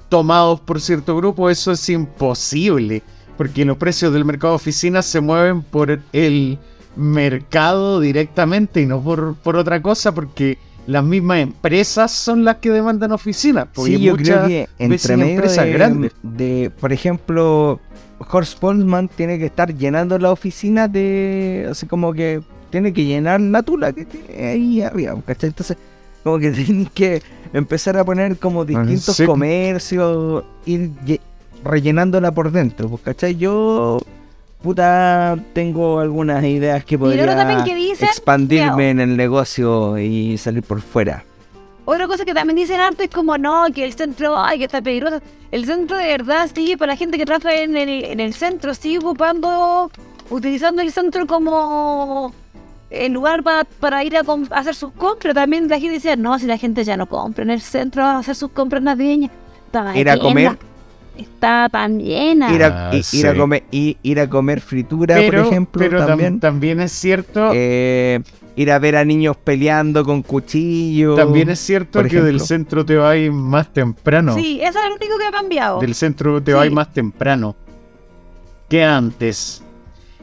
tomados 0.09 0.61
por 0.61 0.80
cierto 0.80 1.16
grupo. 1.16 1.51
Eso 1.51 1.72
es 1.72 1.89
imposible, 1.89 3.03
porque 3.37 3.64
los 3.64 3.76
precios 3.76 4.12
del 4.12 4.24
mercado 4.24 4.53
de 4.53 4.57
oficinas 4.57 5.07
se 5.07 5.20
mueven 5.20 5.62
por 5.62 6.01
el 6.12 6.59
mercado 6.97 8.01
directamente 8.01 8.83
y 8.83 8.87
no 8.87 9.01
por, 9.03 9.35
por 9.37 9.57
otra 9.57 9.80
cosa, 9.80 10.12
porque 10.12 10.59
las 10.87 11.05
mismas 11.05 11.39
empresas 11.41 12.11
son 12.11 12.45
las 12.45 12.57
que 12.57 12.70
demandan 12.70 13.12
oficinas. 13.12 13.68
porque 13.72 13.97
Sí, 13.97 14.03
yo 14.03 14.16
creo 14.16 14.47
que 14.47 14.68
entre 14.78 15.16
medio 15.16 15.33
empresas 15.35 15.64
de, 15.64 15.72
grandes. 15.72 16.12
de, 16.22 16.70
por 16.80 16.93
ejemplo, 16.93 17.80
Horst 18.30 18.59
Polman 18.59 19.09
tiene 19.09 19.39
que 19.39 19.47
estar 19.47 19.74
llenando 19.74 20.18
la 20.18 20.30
oficina 20.33 20.89
de, 20.89 21.68
así 21.70 21.87
como 21.87 22.12
que 22.12 22.41
tiene 22.70 22.93
que 22.93 23.05
llenar 23.05 23.41
la 23.41 23.62
tula 23.62 23.93
que 23.93 24.05
tiene 24.07 24.47
ahí 24.49 24.83
arriba, 24.83 25.14
¿cachai? 25.26 25.49
Entonces, 25.51 25.76
como 26.24 26.39
que 26.39 26.51
tienen 26.53 26.87
que 26.87 27.22
empezar 27.53 27.97
a 27.99 28.05
poner 28.05 28.37
como 28.39 28.64
distintos 28.64 29.16
sí. 29.16 29.24
comercios, 29.26 30.45
ir 30.66 30.91
lle- 31.05 31.20
rellenándola 31.64 32.33
por 32.33 32.51
dentro, 32.51 32.99
¿cachai? 33.05 33.37
Yo, 33.37 34.01
puta, 34.63 35.37
tengo 35.53 35.99
algunas 36.01 36.43
ideas 36.45 36.85
que 36.85 36.99
podría 36.99 37.27
también 37.37 37.65
que 37.65 37.75
dicen, 37.75 38.09
expandirme 38.09 38.91
en 38.91 39.01
el 39.01 39.17
negocio 39.17 39.99
y 39.99 40.39
salir 40.39 40.63
por 40.63 40.81
fuera. 40.81 41.25
Otra 41.85 42.07
cosa 42.07 42.25
que 42.25 42.33
también 42.33 42.57
dicen 42.57 42.81
harto 42.81 43.03
es 43.03 43.11
como 43.11 43.37
no, 43.37 43.67
que 43.75 43.85
el 43.85 43.93
centro, 43.93 44.37
ay, 44.39 44.59
que 44.59 44.65
está 44.67 44.81
peligroso. 44.81 45.21
El 45.51 45.67
centro 45.67 45.97
de 45.97 46.07
verdad 46.07 46.49
sigue 46.55 46.79
para 46.79 46.93
la 46.93 46.97
gente 46.97 47.19
que 47.19 47.27
trabaja 47.27 47.55
en 47.55 47.77
el, 47.77 48.05
en 48.05 48.21
el 48.21 48.35
centro, 48.35 48.73
sigue 48.73 48.99
ocupando, 48.99 49.91
utilizando 50.31 50.81
el 50.81 50.93
centro 50.93 51.27
como 51.27 52.33
el 52.89 53.13
lugar 53.13 53.43
pa- 53.43 53.67
para 53.81 54.05
ir 54.05 54.17
a, 54.17 54.23
hacer 54.51 54.77
sus 54.77 54.93
compras. 54.93 55.35
También 55.35 55.69
la 55.69 55.81
gente 55.81 55.95
dice, 55.95 56.17
no, 56.17 56.39
si 56.39 56.47
la 56.47 56.57
gente 56.57 56.85
ya 56.85 56.97
no 56.97 57.07
compra 57.07 57.43
en 57.43 57.51
el 57.51 57.61
centro 57.61 58.05
a 58.05 58.19
hacer 58.19 58.37
sus 58.37 58.53
compras 58.53 58.83
navideñas. 58.83 59.33
Ir 59.97 60.09
a 60.09 60.19
comer. 60.19 60.57
Está 61.17 61.69
tan 61.71 61.99
llena. 62.01 62.53
ir 62.55 62.65
a, 62.65 62.91
Ah, 62.91 62.97
i- 62.97 63.03
ir 63.13 63.27
a 63.29 63.35
comer 63.35 63.65
ir 63.71 64.21
a 64.21 64.29
comer 64.31 64.61
fritura 64.61 65.15
Pero, 65.17 65.43
por 65.43 65.53
ejemplo 65.53 65.79
pero 65.85 65.99
tam- 66.01 66.07
también 66.07 66.41
también 66.41 66.81
es 66.81 66.93
cierto, 66.93 67.51
Eh, 67.55 68.21
ir 68.57 68.71
a 68.71 68.79
ver 68.79 68.97
a 68.97 69.05
niños 69.05 69.37
peleando 69.37 70.05
con 70.05 70.23
cuchillos 70.23 71.17
también 71.17 71.51
es 71.51 71.59
cierto 71.61 71.99
por 72.01 72.09
que 72.09 72.17
del 72.17 72.37
ejemplo. 72.37 72.47
centro 72.47 72.87
te 72.87 72.97
vas 72.97 73.17
más 73.31 73.73
temprano. 73.73 74.35
Sí, 74.35 74.61
eso 74.63 74.79
es 74.79 74.89
lo 74.89 74.95
único 74.97 75.19
que 75.19 75.25
ha 75.27 75.31
cambiado. 75.31 75.81
Del 75.81 75.95
centro 75.95 76.43
te 76.43 76.53
Sí. 76.53 76.57
vas 76.57 76.71
más 76.71 76.93
temprano 76.93 77.55
que 78.69 78.83
antes. 78.85 79.63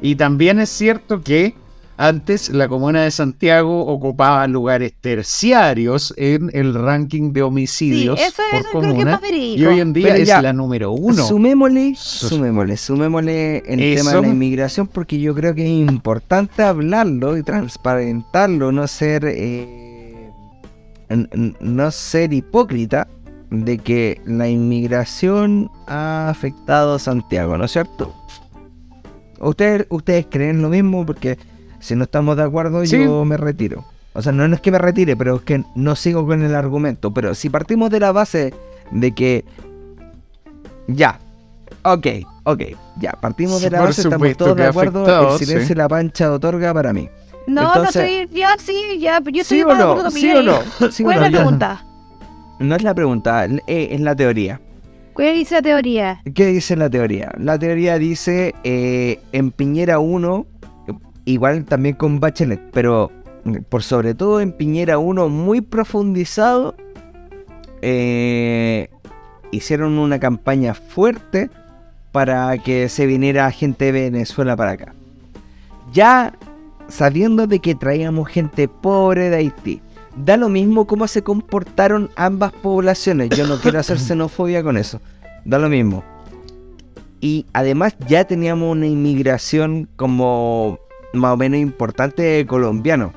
Y 0.01 0.15
también 0.15 0.59
es 0.59 0.69
cierto 0.69 1.21
que 1.21 1.53
antes 2.01 2.47
la 2.47 2.69
comuna 2.69 3.03
de 3.03 3.11
Santiago 3.11 3.85
ocupaba 3.85 4.47
lugares 4.47 4.93
terciarios 5.01 6.13
en 6.15 6.49
el 6.53 6.73
ranking 6.73 7.33
de 7.33 7.39
sí, 7.39 7.41
homicidios 7.41 8.19
eso, 8.21 8.41
por 8.49 8.61
eso 8.61 8.69
creo 8.69 8.81
que 8.81 8.87
es 8.87 8.93
comuna. 8.93 9.11
más 9.11 9.21
verídico. 9.21 9.61
Y 9.61 9.65
hoy 9.65 9.79
en 9.81 9.91
día 9.91 10.07
Pero 10.07 10.19
es 10.19 10.27
ya, 10.29 10.41
la 10.41 10.53
número 10.53 10.91
uno. 10.93 11.21
sumémosle 11.25 11.95
sumémosle 11.97 12.77
sumémosle 12.77 13.57
el 13.67 13.97
tema 13.97 14.13
de 14.13 14.21
la 14.21 14.27
inmigración 14.29 14.87
porque 14.87 15.19
yo 15.19 15.35
creo 15.35 15.53
que 15.53 15.63
es 15.63 15.89
importante 15.91 16.63
hablarlo 16.63 17.35
y 17.35 17.43
transparentarlo 17.43 18.71
no 18.71 18.87
ser 18.87 19.25
eh, 19.25 20.29
no 21.59 21.91
ser 21.91 22.31
hipócrita 22.31 23.09
de 23.51 23.77
que 23.77 24.21
la 24.25 24.47
inmigración 24.47 25.69
ha 25.85 26.29
afectado 26.29 26.93
a 26.95 26.99
Santiago, 26.99 27.57
¿no 27.57 27.65
es 27.65 27.71
cierto? 27.71 28.15
¿Ustedes, 29.41 29.85
ustedes 29.89 30.27
creen 30.29 30.61
lo 30.61 30.69
mismo? 30.69 31.05
Porque 31.05 31.37
si 31.79 31.95
no 31.95 32.03
estamos 32.03 32.37
de 32.37 32.43
acuerdo, 32.43 32.85
Sí. 32.85 33.03
yo 33.03 33.25
me 33.25 33.37
retiro. 33.37 33.85
O 34.13 34.21
sea, 34.21 34.31
no 34.31 34.43
es 34.53 34.59
que 34.61 34.71
me 34.71 34.79
retire, 34.79 35.15
pero 35.15 35.37
es 35.37 35.41
que 35.43 35.63
no 35.75 35.95
sigo 35.95 36.25
con 36.25 36.41
el 36.43 36.55
argumento. 36.55 37.13
Pero 37.13 37.35
si 37.35 37.49
partimos 37.49 37.89
de 37.89 37.99
la 37.99 38.11
base 38.11 38.53
de 38.91 39.11
que. 39.13 39.45
Ya. 40.87 41.19
Ok, 41.83 42.07
ok. 42.43 42.61
Ya, 42.99 43.11
partimos 43.13 43.59
Sí, 43.59 43.65
de 43.65 43.71
la 43.71 43.77
por 43.79 43.87
base, 43.89 44.01
estamos 44.01 44.37
todos 44.37 44.55
de 44.57 44.65
acuerdo. 44.65 45.01
afectado, 45.03 45.33
el 45.33 45.39
silencio 45.39 45.67
sí. 45.67 45.73
y 45.73 45.75
la 45.75 45.87
pancha 45.87 46.31
otorga 46.33 46.73
para 46.73 46.91
mí. 46.91 47.07
No, 47.47 47.67
Entonces- 47.67 47.95
no 47.95 48.01
estoy. 48.01 48.37
Ya, 48.39 48.55
sí, 48.57 48.99
ya. 48.99 49.19
Yo 49.23 49.41
estoy 49.41 49.57
¿Sí 49.57 49.63
o 49.63 49.67
de 49.67 49.73
acuerdo 49.73 49.95
no? 49.95 50.01
con 50.03 50.11
¿Sí 50.11 50.31
o 50.31 50.41
no? 50.43 50.59
¿Sí 50.91 51.03
o 51.03 51.05
¿Cuál 51.05 51.19
no? 51.19 51.25
es 51.25 51.31
la 51.31 51.37
pregunta? 51.37 51.85
No 52.59 52.75
es 52.75 52.83
la 52.83 52.93
pregunta, 52.93 53.47
es 53.67 53.99
la 54.01 54.15
teoría. 54.15 54.59
¿Cuál 55.13 55.33
dice 55.35 55.55
la 55.55 55.61
teoría? 55.61 56.21
¿Qué 56.33 56.45
dice 56.47 56.75
la 56.75 56.89
teoría? 56.89 57.31
La 57.37 57.57
teoría 57.57 57.97
dice 57.97 58.53
eh, 58.63 59.19
en 59.31 59.51
Piñera 59.51 59.99
1, 59.99 60.45
igual 61.31 61.65
también 61.65 61.95
con 61.95 62.19
Bachelet, 62.19 62.61
pero 62.71 63.11
mm, 63.43 63.57
por 63.69 63.83
sobre 63.83 64.13
todo 64.13 64.41
en 64.41 64.51
Piñera 64.51 64.97
1 64.97 65.29
muy 65.29 65.61
profundizado, 65.61 66.75
eh, 67.81 68.89
hicieron 69.51 69.97
una 69.97 70.19
campaña 70.19 70.73
fuerte 70.73 71.49
para 72.11 72.57
que 72.57 72.89
se 72.89 73.05
viniera 73.05 73.51
gente 73.51 73.85
de 73.85 73.91
Venezuela 73.91 74.55
para 74.55 74.71
acá. 74.71 74.93
Ya 75.93 76.33
sabiendo 76.87 77.47
de 77.47 77.59
que 77.59 77.75
traíamos 77.75 78.27
gente 78.29 78.67
pobre 78.67 79.29
de 79.29 79.37
Haití. 79.37 79.81
Da 80.15 80.37
lo 80.37 80.49
mismo 80.49 80.87
cómo 80.87 81.07
se 81.07 81.21
comportaron 81.21 82.09
ambas 82.15 82.51
poblaciones. 82.51 83.29
Yo 83.29 83.45
no 83.47 83.59
quiero 83.59 83.79
hacer 83.79 83.99
xenofobia 83.99 84.63
con 84.63 84.75
eso. 84.75 84.99
Da 85.45 85.59
lo 85.59 85.69
mismo. 85.69 86.03
Y 87.21 87.45
además 87.53 87.95
ya 88.07 88.25
teníamos 88.25 88.71
una 88.71 88.87
inmigración 88.87 89.87
como 89.95 90.79
más 91.13 91.33
o 91.33 91.37
menos 91.37 91.59
importante 91.59 92.21
de 92.21 92.45
colombianos. 92.45 93.11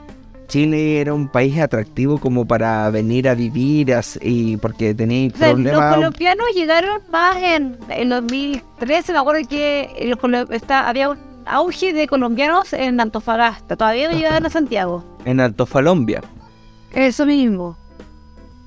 Chile 0.49 1.01
era 1.01 1.15
un 1.15 1.29
país 1.29 1.59
atractivo 1.59 2.19
como 2.19 2.45
para 2.47 2.91
venir 2.91 3.27
a 3.29 3.35
vivir 3.35 3.95
y 4.21 4.57
porque 4.59 4.95
tenía 4.95 5.31
O 5.33 5.37
sea, 5.39 5.49
los 5.49 5.57
problemas. 5.63 5.95
colombianos 5.95 6.47
llegaron 6.55 7.01
más 7.11 7.37
en, 7.39 7.79
en 7.89 8.09
2013. 8.11 9.13
Me 9.13 9.19
acuerdo 9.19 9.49
que 9.49 9.89
los 10.07 10.19
colo- 10.19 10.51
está, 10.53 10.89
había 10.89 11.09
un 11.09 11.19
auge 11.47 11.95
de 11.95 12.07
colombianos 12.07 12.73
en 12.75 13.01
Antofagasta. 13.01 13.77
Todavía 13.77 14.11
no 14.11 14.17
llegaban 14.17 14.45
a 14.45 14.51
Santiago. 14.51 15.03
En 15.25 15.41
Altofalombia. 15.41 16.23
Eso 16.93 17.25
mismo. 17.25 17.79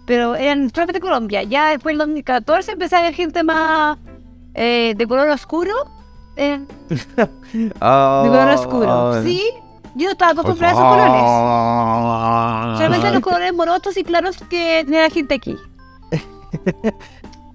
Pero 0.07 0.35
eran 0.35 0.69
solamente 0.71 0.99
Colombia. 0.99 1.43
Ya 1.43 1.69
después 1.69 1.93
del 1.93 1.99
2014 1.99 2.71
empezó 2.71 2.95
a 2.95 2.99
haber 2.99 3.13
gente 3.13 3.43
más 3.43 3.97
eh, 4.55 4.95
de 4.97 5.05
color 5.07 5.29
oscuro. 5.29 5.73
Eh, 6.37 6.59
de 7.53 7.69
color 7.77 8.49
oscuro. 8.49 9.23
Sí, 9.23 9.41
yo 9.95 10.09
estaba 10.11 10.31
acostumbrada 10.31 10.73
a 10.73 10.75
esos 10.75 10.85
colores. 12.71 12.77
Solamente 12.79 13.11
los 13.11 13.21
colores 13.21 13.53
morotos 13.53 13.97
y 13.97 14.03
claros 14.03 14.37
que 14.49 14.83
tenía 14.85 15.01
la 15.03 15.09
gente 15.09 15.35
aquí. 15.35 15.55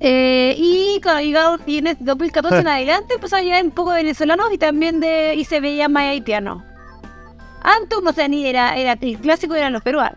Eh, 0.02 0.54
y 0.58 0.98
en 1.76 1.86
el 1.88 1.96
2014 2.00 2.60
en 2.60 2.68
adelante 2.68 3.14
empezó 3.16 3.36
a 3.36 3.42
llegar 3.42 3.62
un 3.62 3.70
poco 3.70 3.90
de 3.90 3.96
venezolanos 4.02 4.46
y 4.50 4.56
también 4.56 4.98
de 4.98 5.34
y 5.34 5.44
se 5.44 5.60
veía 5.60 5.90
más 5.90 6.04
haitiano. 6.04 6.64
Antes 7.62 7.98
no 8.02 8.10
sé 8.14 8.26
ni 8.30 8.46
era, 8.46 8.76
era 8.78 8.94
el 8.98 9.18
clásico 9.18 9.54
eran 9.54 9.74
los 9.74 9.82
peruanos. 9.82 10.16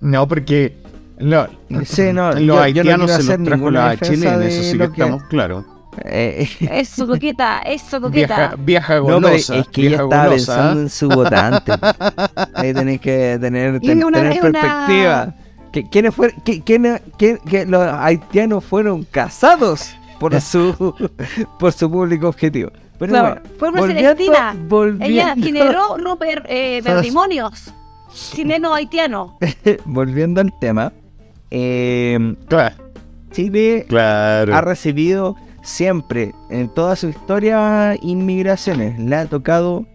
No, 0.00 0.26
porque 0.26 0.76
lo- 1.18 1.46
Sí, 1.84 2.12
no, 2.12 2.32
los 2.32 2.40
yo- 2.40 2.44
yo 2.46 2.54
no 2.56 2.60
haitianos 2.62 3.06
quiero 3.06 3.22
se 3.22 3.38
los 3.38 3.46
trajo 3.46 3.70
la 3.70 3.96
Chile, 3.96 4.28
en 4.34 4.42
eso 4.42 4.62
sí 4.64 4.72
que 4.72 4.78
lo 4.78 4.92
que- 4.92 5.02
estamos 5.02 5.22
claros. 5.28 5.64
Eh, 6.04 6.48
Eso 6.70 7.06
coqueta, 7.06 7.58
eso 7.66 8.00
coqueta. 8.00 8.54
no, 8.56 8.64
pero 8.64 9.02
golosa. 9.02 9.56
es 9.58 9.68
que 9.68 9.86
ella 9.88 10.02
estaba 10.02 10.24
golosa, 10.26 10.54
pensando 10.56 10.78
¿ah? 10.80 10.82
en 10.82 10.88
su 10.90 11.08
votante. 11.08 11.72
Ahí 12.54 12.72
tenéis 12.74 13.00
que 13.00 13.38
tener, 13.40 13.78
ten- 13.80 14.02
una- 14.04 14.18
tener 14.18 14.44
una- 14.44 14.60
perspectiva. 14.60 15.34
Que- 15.70 15.88
¿Quiénes 15.88 16.14
fueron? 16.14 16.40
que- 16.42 16.62
quiénes- 16.62 17.00
quién- 17.18 17.38
que 17.38 17.66
los 17.66 17.82
haitianos 17.82 18.64
fueron 18.64 19.04
casados 19.04 19.94
por 20.18 20.38
su 20.40 20.94
por 21.58 21.72
su 21.72 21.90
público 21.90 22.28
objetivo. 22.28 22.70
Pero 22.98 23.10
Claro, 23.12 23.28
bueno, 23.40 23.56
fue 23.58 23.68
una 23.68 23.80
volviendo- 23.80 24.02
Celestina. 24.10 24.56
volviendo- 24.68 25.04
Ella 25.06 25.34
generó 25.34 25.96
romper 25.98 26.42
eh, 26.48 26.80
matrimonios 26.84 27.72
chileno-haitiano. 28.14 29.38
volviendo 29.84 30.40
al 30.40 30.52
tema, 30.58 30.92
eh, 31.50 32.34
Claro, 32.48 32.76
Chile 33.32 33.86
claro. 33.88 34.54
ha 34.54 34.60
recibido 34.60 35.36
siempre, 35.62 36.34
en 36.50 36.68
toda 36.68 36.96
su 36.96 37.08
historia, 37.08 37.96
inmigraciones. 38.02 38.98
Le 38.98 39.16
ha 39.16 39.26
tocado 39.26 39.86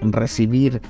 recibir 0.00 0.80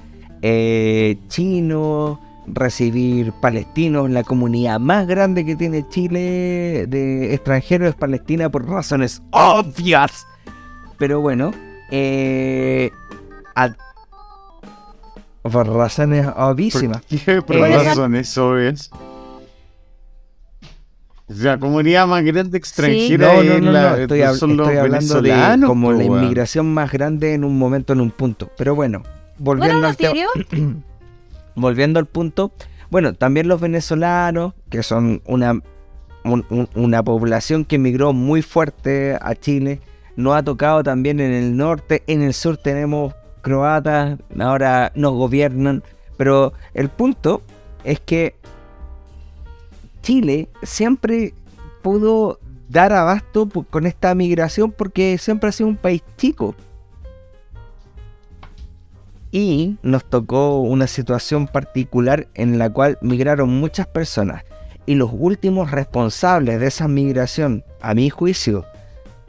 eh, 0.42 1.18
chinos, 1.28 2.18
recibir 2.46 3.32
palestinos. 3.40 4.10
La 4.10 4.22
comunidad 4.24 4.78
más 4.80 5.06
grande 5.06 5.44
que 5.44 5.56
tiene 5.56 5.86
Chile 5.88 6.86
de 6.88 7.34
extranjeros 7.34 7.88
es 7.90 7.94
Palestina 7.94 8.50
por 8.50 8.68
razones 8.68 9.22
obvias. 9.30 10.26
Pero 10.98 11.20
bueno, 11.20 11.52
eh, 11.90 12.90
a- 13.56 13.74
por 15.42 15.66
razones 15.68 16.26
obvísimas. 16.36 17.02
¿Por 17.02 17.18
qué? 17.18 17.42
Por 17.42 17.56
Eh, 17.56 17.76
razones 17.84 18.36
obvias. 18.38 18.90
La 21.38 21.58
comunidad 21.58 22.06
más 22.08 22.24
grande 22.24 22.58
extranjera 22.58 23.34
No, 23.34 23.42
no, 23.44 23.60
no, 23.60 23.70
la- 23.72 23.90
no, 23.90 23.96
estoy, 23.96 24.20
hab- 24.20 24.34
son 24.34 24.56
los 24.56 24.66
estoy 24.66 24.78
hablando 24.80 25.22
de 25.22 25.66
como 25.66 25.92
la 25.92 26.02
inmigración 26.04 26.72
más 26.74 26.90
grande 26.90 27.34
en 27.34 27.44
un 27.44 27.56
momento, 27.58 27.92
en 27.92 28.00
un 28.00 28.10
punto. 28.10 28.50
Pero 28.58 28.74
bueno, 28.74 29.02
volviendo, 29.38 29.76
Bueno, 29.80 29.88
al, 29.88 29.96
¿en 29.98 30.46
tema- 30.46 30.72
volviendo 31.54 31.98
al 32.00 32.06
punto, 32.06 32.52
bueno, 32.90 33.14
también 33.14 33.46
los 33.48 33.60
venezolanos, 33.60 34.54
que 34.70 34.82
son 34.82 35.22
una, 35.24 35.52
un- 36.24 36.44
un- 36.50 36.68
una 36.74 37.02
población 37.02 37.64
que 37.64 37.76
emigró 37.76 38.12
muy 38.12 38.42
fuerte 38.42 39.16
a 39.20 39.34
Chile, 39.34 39.80
nos 40.16 40.34
ha 40.36 40.42
tocado 40.42 40.82
también 40.82 41.20
en 41.20 41.32
el 41.32 41.56
norte, 41.56 42.02
en 42.08 42.22
el 42.22 42.34
sur 42.34 42.56
tenemos 42.56 43.14
croatas, 43.42 44.18
ahora 44.38 44.90
nos 44.96 45.12
gobiernan, 45.12 45.82
pero 46.16 46.52
el 46.74 46.88
punto 46.88 47.42
es 47.84 48.00
que 48.00 48.34
Chile 50.02 50.48
siempre 50.62 51.34
pudo 51.82 52.38
dar 52.68 52.92
abasto 52.92 53.48
con 53.48 53.86
esta 53.86 54.14
migración 54.14 54.72
porque 54.72 55.18
siempre 55.18 55.48
ha 55.48 55.52
sido 55.52 55.68
un 55.68 55.76
país 55.76 56.02
chico. 56.16 56.54
Y 59.32 59.76
nos 59.82 60.04
tocó 60.04 60.60
una 60.60 60.86
situación 60.86 61.46
particular 61.46 62.28
en 62.34 62.58
la 62.58 62.70
cual 62.70 62.98
migraron 63.00 63.48
muchas 63.48 63.86
personas. 63.86 64.44
Y 64.86 64.94
los 64.94 65.10
últimos 65.12 65.70
responsables 65.70 66.58
de 66.58 66.66
esa 66.66 66.88
migración, 66.88 67.64
a 67.80 67.94
mi 67.94 68.10
juicio, 68.10 68.64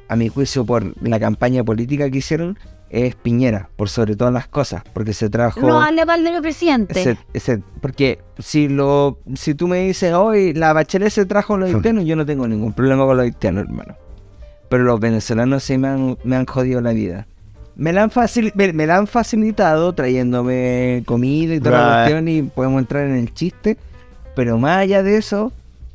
a 0.08 0.16
mi 0.16 0.30
juicio 0.30 0.66
por 0.66 1.00
la 1.08 1.20
campaña 1.20 1.64
política 1.64 2.10
que 2.10 2.18
hicieron, 2.18 2.58
es 2.92 3.16
Piñera, 3.16 3.70
por 3.78 3.88
sobre 3.90 4.16
todas 4.16 4.34
las 4.34 4.48
cosas, 4.48 4.84
porque 4.94 5.14
se 5.14 5.30
trajo... 5.30 5.62
No 5.62 5.82
hable 5.82 6.06
mal 6.06 6.24
de 6.24 6.32
mi 6.34 6.42
presidente. 6.42 7.00
Ese- 7.00 7.18
ese- 7.34 7.62
porque 7.82 8.20
si 8.40 8.68
lo 8.68 9.18
si 9.36 9.56
tú 9.56 9.68
me 9.68 9.80
dices 9.88 10.14
hoy 10.14 10.54
la 10.54 10.74
bachelet 10.74 11.10
se 11.10 11.26
trajo 11.26 11.54
a 11.56 11.58
los 11.60 11.70
haitianos, 11.78 12.06
yo 12.06 12.16
no 12.16 12.26
tengo 12.26 12.48
ningún 12.48 12.74
problema 12.74 13.06
con 13.06 13.16
los 13.18 13.24
haitianos, 13.24 13.64
hermano. 13.66 13.96
Pero 14.70 14.84
los 14.84 15.00
venezolanos 15.00 15.64
sí 15.64 15.78
me 15.78 15.88
han, 15.88 16.18
me 16.24 16.36
han 16.36 16.46
jodido 16.46 16.82
la 16.82 16.92
vida. 16.92 17.28
Me 17.78 17.94
la, 17.94 18.04
han 18.04 18.12
facil- 18.12 18.52
me, 18.56 18.74
me 18.74 18.86
la 18.86 18.98
han 18.98 19.08
facilitado 19.08 19.94
trayéndome 19.94 21.04
comida 21.06 21.56
y 21.56 21.60
toda 21.60 21.72
la 21.78 21.94
cuestión 22.04 22.28
y 22.28 22.42
podemos 22.44 22.82
entrar 22.82 23.06
en 23.08 23.16
el 23.16 23.34
chiste. 23.34 23.78
Pero 24.36 24.58
más 24.58 24.78
allá 24.80 25.02
de 25.04 25.18
eso, 25.18 25.52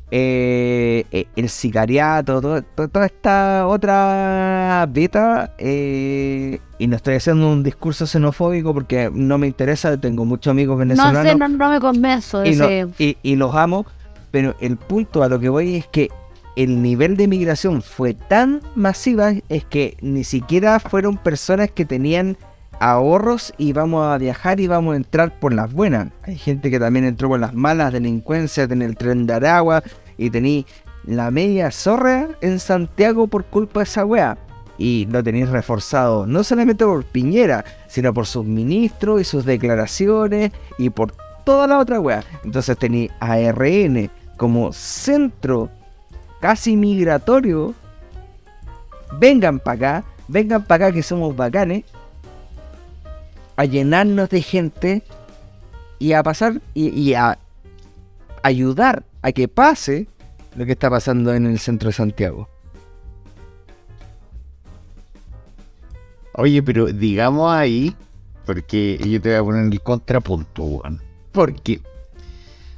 eh, 0.09 1.05
eh, 1.11 1.25
el 1.35 1.49
sicariato, 1.49 2.41
todo- 2.41 2.61
toda 2.87 3.05
esta 3.05 3.67
otra 3.67 4.87
beta, 4.89 5.53
eh, 5.57 6.59
y 6.79 6.87
no 6.87 6.95
estoy 6.95 7.15
haciendo 7.15 7.51
un 7.51 7.63
discurso 7.63 8.05
xenofóbico 8.07 8.73
porque 8.73 9.09
no 9.13 9.37
me 9.37 9.47
interesa, 9.47 9.97
tengo 9.99 10.23
muchos 10.25 10.51
amigos 10.51 10.75
no 10.75 10.79
venezolanos 10.79 11.23
sé, 11.23 11.35
no, 11.37 11.47
no 11.49 11.69
me 11.69 11.79
convenzo 11.79 12.39
de 12.39 12.55
no- 12.55 12.67
y- 12.99 13.17
y 13.23 13.35
los 13.35 13.53
amo, 13.55 13.85
pero 14.31 14.55
el 14.61 14.77
punto 14.77 15.23
a 15.23 15.29
lo 15.29 15.39
que 15.39 15.49
voy 15.49 15.75
es 15.75 15.87
que 15.87 16.09
el 16.55 16.81
nivel 16.81 17.17
de 17.17 17.27
migración 17.27 17.81
fue 17.81 18.13
tan 18.13 18.61
masiva 18.75 19.33
es 19.49 19.65
que 19.65 19.97
ni 20.01 20.23
siquiera 20.23 20.79
fueron 20.79 21.17
personas 21.17 21.69
que 21.69 21.85
tenían 21.85 22.37
ahorros 22.79 23.53
y 23.57 23.73
vamos 23.73 24.05
a 24.05 24.17
viajar 24.17 24.59
y 24.59 24.67
vamos 24.67 24.93
a 24.93 24.97
entrar 24.97 25.39
por 25.39 25.53
las 25.53 25.71
buenas. 25.71 26.09
Hay 26.23 26.37
gente 26.37 26.69
que 26.69 26.79
también 26.79 27.05
entró 27.05 27.29
por 27.29 27.39
las 27.39 27.53
malas, 27.53 27.93
delincuencia 27.93 28.63
en 28.63 28.81
el 28.81 28.95
tren 28.97 29.25
de 29.25 29.33
Aragua 29.33 29.83
y 30.17 30.29
tení 30.29 30.65
la 31.05 31.31
media 31.31 31.71
zorra 31.71 32.27
en 32.41 32.59
Santiago 32.59 33.27
por 33.27 33.45
culpa 33.45 33.79
de 33.79 33.85
esa 33.85 34.05
wea. 34.05 34.37
Y 34.77 35.07
lo 35.09 35.23
tenéis 35.23 35.49
reforzado 35.49 36.27
no 36.27 36.43
solamente 36.43 36.85
por 36.85 37.03
Piñera, 37.03 37.65
sino 37.87 38.13
por 38.13 38.27
sus 38.27 38.45
ministros 38.45 39.21
y 39.21 39.23
sus 39.23 39.43
declaraciones 39.43 40.51
y 40.77 40.91
por 40.91 41.13
toda 41.45 41.65
la 41.65 41.79
otra 41.79 41.99
wea. 41.99 42.23
Entonces 42.43 42.77
tenéis 42.77 43.11
a 43.19 43.37
RN 43.37 44.09
como 44.37 44.71
centro 44.73 45.69
casi 46.39 46.75
migratorio. 46.77 47.73
Vengan 49.19 49.59
para 49.59 49.75
acá, 49.75 50.03
vengan 50.27 50.63
para 50.63 50.87
acá 50.87 50.93
que 50.93 51.01
somos 51.01 51.35
bacanes. 51.35 51.85
A 53.57 53.65
llenarnos 53.65 54.29
de 54.29 54.41
gente 54.41 55.03
y 55.99 56.13
a 56.13 56.23
pasar 56.23 56.61
y, 56.73 56.89
y 56.89 57.13
a 57.15 57.37
ayudar 58.43 59.03
a 59.21 59.31
que 59.33 59.47
pase 59.47 60.07
lo 60.55 60.65
que 60.65 60.71
está 60.71 60.89
pasando 60.89 61.33
en 61.33 61.45
el 61.45 61.59
centro 61.59 61.89
de 61.89 61.93
Santiago. 61.93 62.47
Oye, 66.33 66.61
pero 66.61 66.85
digamos 66.87 67.51
ahí, 67.51 67.95
porque 68.45 68.99
yo 69.03 69.19
te 69.19 69.29
voy 69.29 69.37
a 69.37 69.43
poner 69.43 69.73
el 69.73 69.81
contrapunto, 69.81 70.63
weón. 70.63 71.01
Porque, 71.31 71.81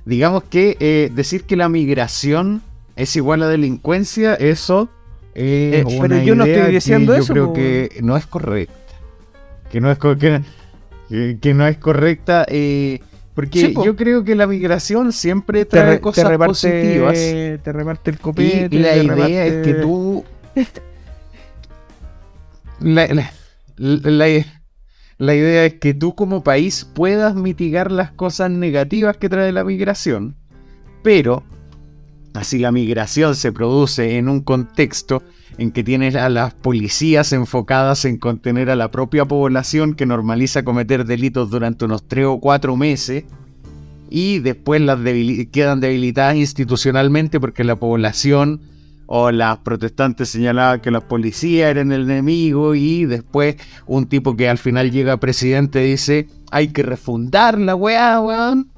digamos 0.06 0.44
que 0.46 0.78
eh, 0.80 1.12
decir 1.14 1.44
que 1.44 1.58
la 1.58 1.68
migración 1.68 2.62
es 2.96 3.16
igual 3.18 3.44
a 3.44 3.48
delincuencia, 3.48 4.34
eso 4.36 4.90
es 5.36 5.84
Eh, 5.84 5.84
una 5.86 6.02
pero 6.08 6.24
yo 6.24 6.36
no 6.36 6.46
idea 6.46 6.56
estoy 6.56 6.70
que 6.70 6.76
diciendo 6.76 7.16
yo 7.16 7.22
eso, 7.22 7.34
creo 7.34 7.48
po. 7.48 7.54
que 7.54 8.00
no 8.02 8.16
es 8.18 8.26
correcta. 8.26 8.74
Que 9.72 9.80
no 9.82 9.92
es, 9.92 9.98
que, 10.00 10.42
que- 11.10 11.38
que 11.42 11.54
no 11.54 11.68
es 11.68 11.78
correcta, 11.78 12.46
eh, 12.48 13.00
porque 13.34 13.60
Sí, 13.62 13.68
po. 13.70 13.84
yo 13.86 13.96
creo 13.96 14.24
que 14.24 14.36
la 14.36 14.48
migración 14.48 15.12
siempre 15.12 15.66
trae 15.66 15.96
re- 15.96 16.02
cosas 16.02 16.38
positivas. 16.38 17.14
te 17.16 17.60
reparte 17.74 18.12
el 18.12 18.16
Y 18.18 18.20
copete. 18.20 18.80
la 18.80 18.94
te 18.94 19.04
idea 19.04 19.46
es 19.46 19.66
que 19.66 19.74
tú. 19.76 20.24
La, 22.80 23.08
la- 23.08 23.32
la- 23.78 24.46
la 25.18 25.36
idea 25.36 25.66
es 25.66 25.74
que 25.76 25.94
tú 25.94 26.16
como 26.16 26.44
país 26.44 26.86
puedas 26.94 27.36
mitigar 27.36 27.92
las 27.92 28.12
cosas 28.12 28.52
negativas 28.52 29.18
que 29.18 29.28
trae 29.30 29.52
la 29.52 29.64
migración, 29.66 30.36
pero 31.04 31.44
así 32.34 32.58
la 32.60 32.72
migración 32.72 33.36
se 33.36 33.52
produce 33.52 34.18
en 34.18 34.30
un 34.30 34.42
contexto 34.42 35.22
en 35.60 35.72
que 35.72 35.84
tienes 35.84 36.16
a 36.16 36.30
las 36.30 36.54
policías 36.54 37.34
enfocadas 37.34 38.06
en 38.06 38.18
contener 38.18 38.70
a 38.70 38.78
la 38.78 38.92
propia 38.92 39.26
población 39.26 39.94
que 39.94 40.06
normaliza 40.06 40.64
cometer 40.64 41.06
delitos 41.06 41.50
durante 41.50 41.84
unos 41.84 42.08
3 42.08 42.26
o 42.28 42.40
4 42.40 42.78
meses 42.78 43.26
y 44.10 44.40
después 44.40 44.82
las 44.82 45.00
quedan 45.52 45.82
debilitadas 45.82 46.38
institucionalmente 46.38 47.42
porque 47.42 47.66
la 47.66 47.76
población 47.76 48.62
o 49.06 49.32
las 49.32 49.58
protestantes 49.58 50.30
señalaban 50.30 50.80
que 50.80 50.92
la 50.92 51.02
policía 51.02 51.70
eran 51.70 51.92
el 51.92 52.04
enemigo 52.04 52.74
y 52.74 53.04
después 53.04 53.58
un 53.86 54.08
tipo 54.08 54.38
que 54.38 54.48
al 54.48 54.60
final 54.60 54.92
llega 54.92 55.18
presidente 55.18 55.80
dice 55.80 56.28
hay 56.52 56.70
que 56.70 56.84
refundar 56.84 57.60
la 57.60 57.76
weá, 57.76 58.22
weón. 58.22 58.70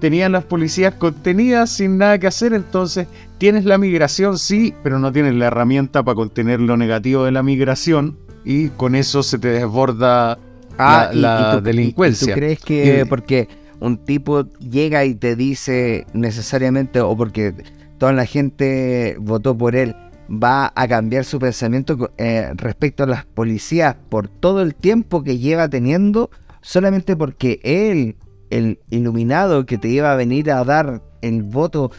Tenían 0.00 0.32
las 0.32 0.44
policías 0.44 0.94
contenidas 0.94 1.70
sin 1.70 1.96
nada 1.96 2.18
que 2.18 2.26
hacer, 2.26 2.52
entonces 2.52 3.08
tienes 3.38 3.64
la 3.64 3.78
migración, 3.78 4.38
sí, 4.38 4.74
pero 4.82 4.98
no 4.98 5.12
tienes 5.12 5.34
la 5.34 5.46
herramienta 5.46 6.02
para 6.02 6.14
contener 6.14 6.60
lo 6.60 6.76
negativo 6.76 7.24
de 7.24 7.32
la 7.32 7.42
migración 7.42 8.18
y 8.44 8.68
con 8.70 8.94
eso 8.94 9.22
se 9.22 9.38
te 9.38 9.48
desborda 9.48 10.38
la, 10.78 11.10
y- 11.12 11.18
y 11.18 11.20
la 11.20 11.52
tú- 11.56 11.62
delincuencia. 11.62 12.26
¿y 12.26 12.34
¿Tú 12.34 12.34
crees 12.38 12.60
que 12.60 13.06
porque 13.08 13.48
un 13.80 13.98
tipo 13.98 14.50
llega 14.58 15.04
y 15.04 15.14
te 15.14 15.36
dice 15.36 16.06
necesariamente, 16.12 17.00
o 17.00 17.16
porque 17.16 17.52
toda 17.98 18.12
la 18.12 18.24
gente 18.26 19.16
votó 19.20 19.56
por 19.56 19.74
él, 19.76 19.94
va 20.30 20.72
a 20.74 20.88
cambiar 20.88 21.24
su 21.24 21.38
pensamiento 21.38 22.10
eh, 22.18 22.50
respecto 22.56 23.04
a 23.04 23.06
las 23.06 23.24
policías 23.26 23.96
por 24.08 24.28
todo 24.28 24.62
el 24.62 24.74
tiempo 24.74 25.22
que 25.22 25.38
lleva 25.38 25.68
teniendo, 25.68 26.30
solamente 26.62 27.16
porque 27.16 27.60
él, 27.62 28.16
el 28.50 28.78
iluminado 28.90 29.66
que 29.66 29.78
te 29.78 29.88
iba 29.88 30.12
a 30.12 30.16
venir 30.16 30.50
a 30.50 30.64
dar 30.64 31.02
el 31.22 31.42
voto, 31.42 31.90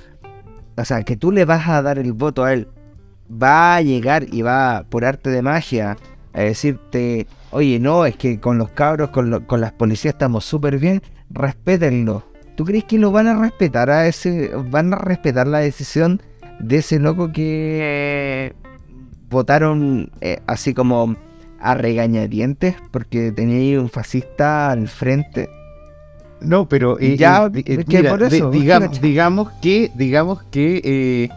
o 0.77 0.85
sea, 0.85 1.03
que 1.03 1.17
tú 1.17 1.31
le 1.31 1.45
vas 1.45 1.67
a 1.67 1.81
dar 1.81 1.97
el 1.99 2.13
voto 2.13 2.43
a 2.43 2.53
él, 2.53 2.67
va 3.31 3.75
a 3.75 3.81
llegar 3.81 4.25
y 4.31 4.41
va 4.41 4.85
por 4.89 5.03
arte 5.05 5.29
de 5.29 5.41
magia 5.41 5.97
a 6.33 6.41
decirte, 6.41 7.27
oye, 7.51 7.79
no, 7.79 8.05
es 8.05 8.15
que 8.15 8.39
con 8.39 8.57
los 8.57 8.69
cabros, 8.69 9.09
con, 9.09 9.29
lo- 9.29 9.45
con 9.47 9.59
las 9.59 9.71
policías 9.73 10.13
estamos 10.13 10.45
súper 10.45 10.77
bien, 10.77 11.01
respétenlo. 11.29 12.23
¿Tú 12.55 12.65
crees 12.65 12.83
que 12.85 12.97
lo 12.97 13.11
van 13.11 13.27
a 13.27 13.39
respetar 13.39 13.89
a 13.89 14.07
ese, 14.07 14.51
van 14.69 14.93
a 14.93 14.97
respetar 14.97 15.47
la 15.47 15.59
decisión 15.59 16.21
de 16.59 16.77
ese 16.77 16.99
loco 16.99 17.31
que 17.31 18.53
votaron 19.29 20.11
eh, 20.21 20.39
así 20.47 20.73
como 20.73 21.15
a 21.59 21.73
regañadientes 21.75 22.75
porque 22.91 23.31
tenía 23.31 23.79
un 23.79 23.89
fascista 23.89 24.71
al 24.71 24.87
frente? 24.87 25.49
No, 26.41 26.67
pero 26.67 26.99
eh, 26.99 27.17
Ya, 27.17 27.49
eh, 27.53 27.63
eh, 27.65 27.83
mira, 27.87 28.11
por 28.11 28.29
de- 28.29 28.37
eso, 28.37 28.51
digamos, 28.51 29.01
digamos 29.01 29.51
que, 29.61 29.91
digamos 29.95 30.43
que 30.43 31.29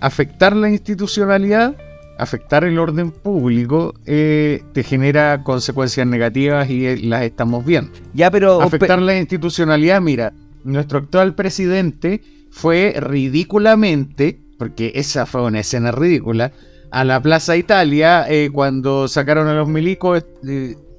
afectar 0.00 0.54
la 0.54 0.68
institucionalidad, 0.70 1.76
afectar 2.18 2.64
el 2.64 2.78
orden 2.78 3.10
público, 3.10 3.94
te 4.04 4.84
genera 4.84 5.42
consecuencias 5.42 6.06
negativas 6.06 6.68
y 6.70 6.96
las 7.06 7.22
estamos 7.22 7.64
viendo. 7.64 7.90
Ya, 8.12 8.30
pero... 8.30 8.60
Afectar 8.60 9.00
la 9.00 9.18
institucionalidad, 9.18 10.00
mira, 10.00 10.32
nuestro 10.62 10.98
actual 10.98 11.34
presidente 11.34 12.22
fue 12.50 12.94
ridículamente, 12.98 14.38
porque 14.58 14.92
esa 14.94 15.26
fue 15.26 15.42
una 15.42 15.60
escena 15.60 15.90
ridícula, 15.90 16.52
a 16.94 17.02
la 17.02 17.20
Plaza 17.20 17.56
Italia 17.56 18.24
eh, 18.28 18.50
cuando 18.52 19.08
sacaron 19.08 19.48
a 19.48 19.54
los 19.54 19.66
milicos, 19.66 20.24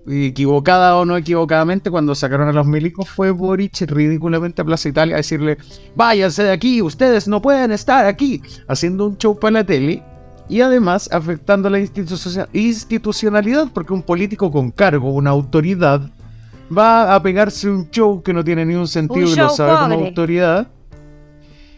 equivocada 0.08 0.96
o 0.98 1.06
no 1.06 1.18
equivocadamente, 1.18 1.90
cuando 1.90 2.16
sacaron 2.16 2.48
a 2.48 2.54
los 2.54 2.68
milicos 2.68 3.10
fue 3.10 3.32
Boric 3.32 3.82
ridículamente 3.82 4.62
a 4.62 4.66
Plaza 4.66 4.90
Italia 4.90 5.16
a 5.16 5.18
decirle, 5.18 5.58
váyanse 5.96 6.44
de 6.44 6.52
aquí, 6.52 6.82
ustedes 6.82 7.28
no 7.28 7.42
pueden 7.42 7.72
estar 7.72 8.06
aquí, 8.06 8.42
haciendo 8.68 9.08
un 9.08 9.18
show 9.18 9.38
para 9.40 9.52
la 9.52 9.66
tele. 9.66 10.04
Y 10.48 10.62
además 10.62 11.10
afectando 11.12 11.72
la 11.72 11.80
institucio- 11.80 12.48
institucionalidad, 12.54 13.70
porque 13.74 13.94
un 13.94 14.04
político 14.04 14.52
con 14.52 14.70
cargo, 14.70 15.12
una 15.12 15.32
autoridad, 15.32 16.12
va 16.76 17.16
a 17.16 17.24
pegarse 17.24 17.68
un 17.68 17.90
show 17.90 18.22
que 18.22 18.32
no 18.32 18.44
tiene 18.44 18.64
ningún 18.64 18.88
sentido 18.88 19.28
y 19.28 19.36
lo 19.36 19.50
sabe 19.50 19.76
como 19.76 19.96
pobre. 19.96 20.08
autoridad. 20.08 20.68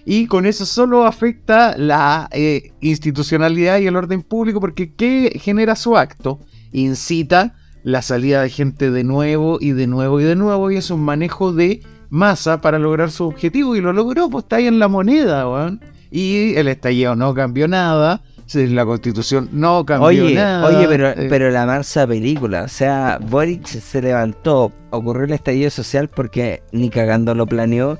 Y 0.03 0.27
con 0.27 0.45
eso 0.45 0.65
solo 0.65 1.05
afecta 1.05 1.77
la 1.77 2.29
eh, 2.31 2.71
institucionalidad 2.81 3.79
y 3.79 3.87
el 3.87 3.95
orden 3.95 4.21
público, 4.21 4.59
porque 4.59 4.93
¿qué 4.93 5.39
genera 5.41 5.75
su 5.75 5.97
acto? 5.97 6.39
Incita 6.73 7.55
la 7.87 8.01
salida 8.01 8.41
de 8.41 8.49
gente 8.49 8.91
de 8.91 9.05
nuevo 9.05 9.59
y 9.61 9.71
de 9.71 9.87
nuevo 9.87 10.19
y 10.19 10.25
de 10.25 10.35
nuevo, 10.35 10.69
y 10.69 10.75
es 10.75 10.91
un 10.91 10.99
manejo 10.99 11.53
de 11.53 11.81
masa 12.09 12.59
para 12.59 12.79
lograr 12.79 13.11
su 13.11 13.23
objetivo, 13.23 13.77
y 13.77 13.81
lo 13.81 13.93
logró, 13.93 14.29
pues 14.29 14.43
está 14.43 14.57
ahí 14.57 14.67
en 14.67 14.77
la 14.77 14.89
moneda, 14.89 15.49
weón. 15.49 15.79
Y 16.11 16.53
el 16.55 16.67
estallido 16.67 17.15
no 17.15 17.33
cambió 17.33 17.65
nada, 17.69 18.23
la 18.53 18.85
constitución 18.85 19.47
no 19.53 19.85
cambió 19.85 20.07
Oye, 20.07 20.35
nada. 20.35 20.67
oye, 20.67 20.85
pero, 20.89 21.07
eh, 21.11 21.27
pero 21.29 21.49
la 21.49 21.65
mansa 21.65 22.05
película, 22.05 22.63
o 22.63 22.67
sea, 22.67 23.19
Boric 23.21 23.65
se 23.65 24.01
levantó, 24.01 24.73
ocurrió 24.89 25.23
el 25.23 25.31
estallido 25.31 25.69
social 25.69 26.09
porque 26.09 26.63
ni 26.73 26.89
cagando 26.89 27.35
lo 27.35 27.45
planeó 27.45 27.97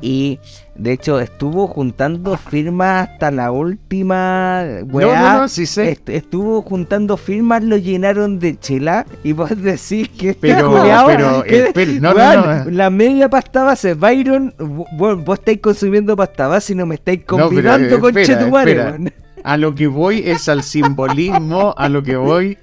y 0.00 0.38
de 0.74 0.92
hecho 0.92 1.18
estuvo 1.20 1.66
juntando 1.66 2.36
firmas 2.36 3.08
hasta 3.08 3.30
la 3.30 3.50
última 3.50 4.64
weá. 4.84 5.32
no, 5.32 5.38
no, 5.40 5.48
sí 5.48 5.66
sé. 5.66 5.90
Est- 5.92 6.08
estuvo 6.08 6.62
juntando 6.62 7.16
firmas, 7.16 7.62
lo 7.64 7.76
llenaron 7.76 8.38
de 8.38 8.58
chela 8.58 9.06
y 9.24 9.32
vos 9.32 9.50
decís 9.60 10.08
que 10.08 10.30
este 10.30 10.54
Pero, 10.54 10.72
pero, 11.06 11.42
que- 11.42 11.66
espera, 11.66 11.92
no, 12.00 12.12
weón, 12.12 12.64
no. 12.64 12.70
La 12.70 12.90
media 12.90 13.28
pasta 13.28 13.64
base, 13.64 13.94
Byron, 13.94 14.54
bueno, 14.58 15.22
vos 15.24 15.38
estáis 15.38 15.60
consumiendo 15.60 16.16
pasta 16.16 16.46
base 16.46 16.72
y 16.72 16.76
no 16.76 16.86
me 16.86 16.94
estáis 16.96 17.20
pero, 17.26 17.48
convidando 17.48 17.96
eh, 17.96 18.00
con 18.00 18.14
Chetumare. 18.14 19.12
A 19.44 19.56
lo 19.56 19.74
que 19.74 19.86
voy 19.86 20.22
es 20.26 20.48
al 20.48 20.62
simbolismo, 20.62 21.74
a 21.76 21.88
lo 21.88 22.02
que 22.02 22.16
voy. 22.16 22.58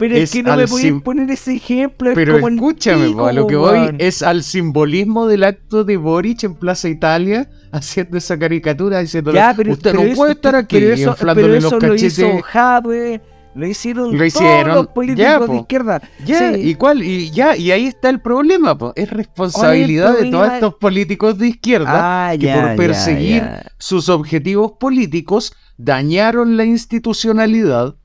Pero 0.00 0.16
es, 0.16 0.22
Es 0.24 0.30
que 0.32 0.42
no 0.42 0.56
me 0.56 0.66
podéis 0.66 0.88
sim- 0.88 1.00
poner 1.02 1.30
ese 1.30 1.54
ejemplo. 1.54 2.08
es 2.10 2.14
Pero 2.16 2.34
como 2.40 2.48
escúchame, 2.48 3.06
pico, 3.08 3.26
a 3.26 3.32
lo 3.32 3.46
que 3.46 3.54
voy 3.56 3.94
es 3.98 4.22
al 4.22 4.42
simbolismo 4.42 5.26
del 5.28 5.44
acto 5.44 5.84
de 5.84 5.96
Boric 5.98 6.42
en 6.42 6.54
Plaza 6.54 6.88
Italia, 6.88 7.48
haciendo 7.70 8.16
esa 8.18 8.38
caricatura, 8.38 8.98
diciendo 9.00 9.30
usted 9.30 9.54
pero 9.56 10.00
no 10.00 10.02
eso- 10.06 10.16
puede 10.16 10.32
estar 10.32 10.56
aquí, 10.56 10.76
pero 10.76 10.94
eso, 10.94 11.16
los 11.20 11.72
lo 11.72 11.78
cachetes. 11.80 12.18
hizo 12.18 12.40
lo 13.52 13.66
hicieron, 13.66 14.16
Lo 14.16 14.24
hicieron, 14.24 14.64
todos 14.64 14.76
los 14.76 14.86
políticos 14.94 15.24
ya, 15.28 15.38
de 15.40 15.56
izquierda. 15.56 16.02
Ya, 16.24 16.54
Sí. 16.54 16.60
y 16.70 16.74
cuál, 16.76 17.02
y 17.02 17.30
ya, 17.32 17.56
y 17.56 17.72
ahí 17.72 17.86
está 17.86 18.08
el 18.08 18.20
problema, 18.20 18.78
po. 18.78 18.92
es 18.94 19.10
responsabilidad 19.10 20.16
de 20.16 20.30
todos 20.30 20.52
estos 20.52 20.74
políticos 20.76 21.36
de 21.36 21.48
izquierda 21.48 22.28
Ah, 22.28 22.32
que 22.38 22.46
ya, 22.46 22.62
por 22.68 22.76
perseguir 22.76 23.42
sus 23.76 24.08
objetivos 24.08 24.72
políticos 24.78 25.52
dañaron 25.76 26.56
la 26.56 26.64
institucionalidad, 26.64 27.96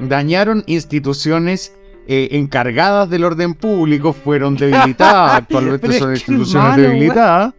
dañaron 0.00 0.62
instituciones 0.66 1.74
eh, 2.08 2.28
encargadas 2.32 3.10
del 3.10 3.24
orden 3.24 3.54
público, 3.54 4.12
fueron 4.12 4.56
debilitadas, 4.56 5.34
actualmente 5.42 5.98
son 5.98 6.12
instituciones 6.12 6.76
debilitadas. 6.76 7.54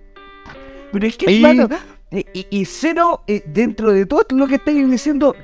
Pero 0.92 1.08
es 1.08 1.18
que, 1.18 1.32
Y- 1.32 1.44
hermano, 1.44 1.70
y, 2.12 2.48
y- 2.50 2.66
cero, 2.66 3.24
eh, 3.28 3.44
dentro 3.46 3.92
de 3.92 4.06
todo 4.06 4.26
lo 4.32 4.48
que 4.48 4.56
estáis 4.56 4.90
diciendo, 4.90 5.36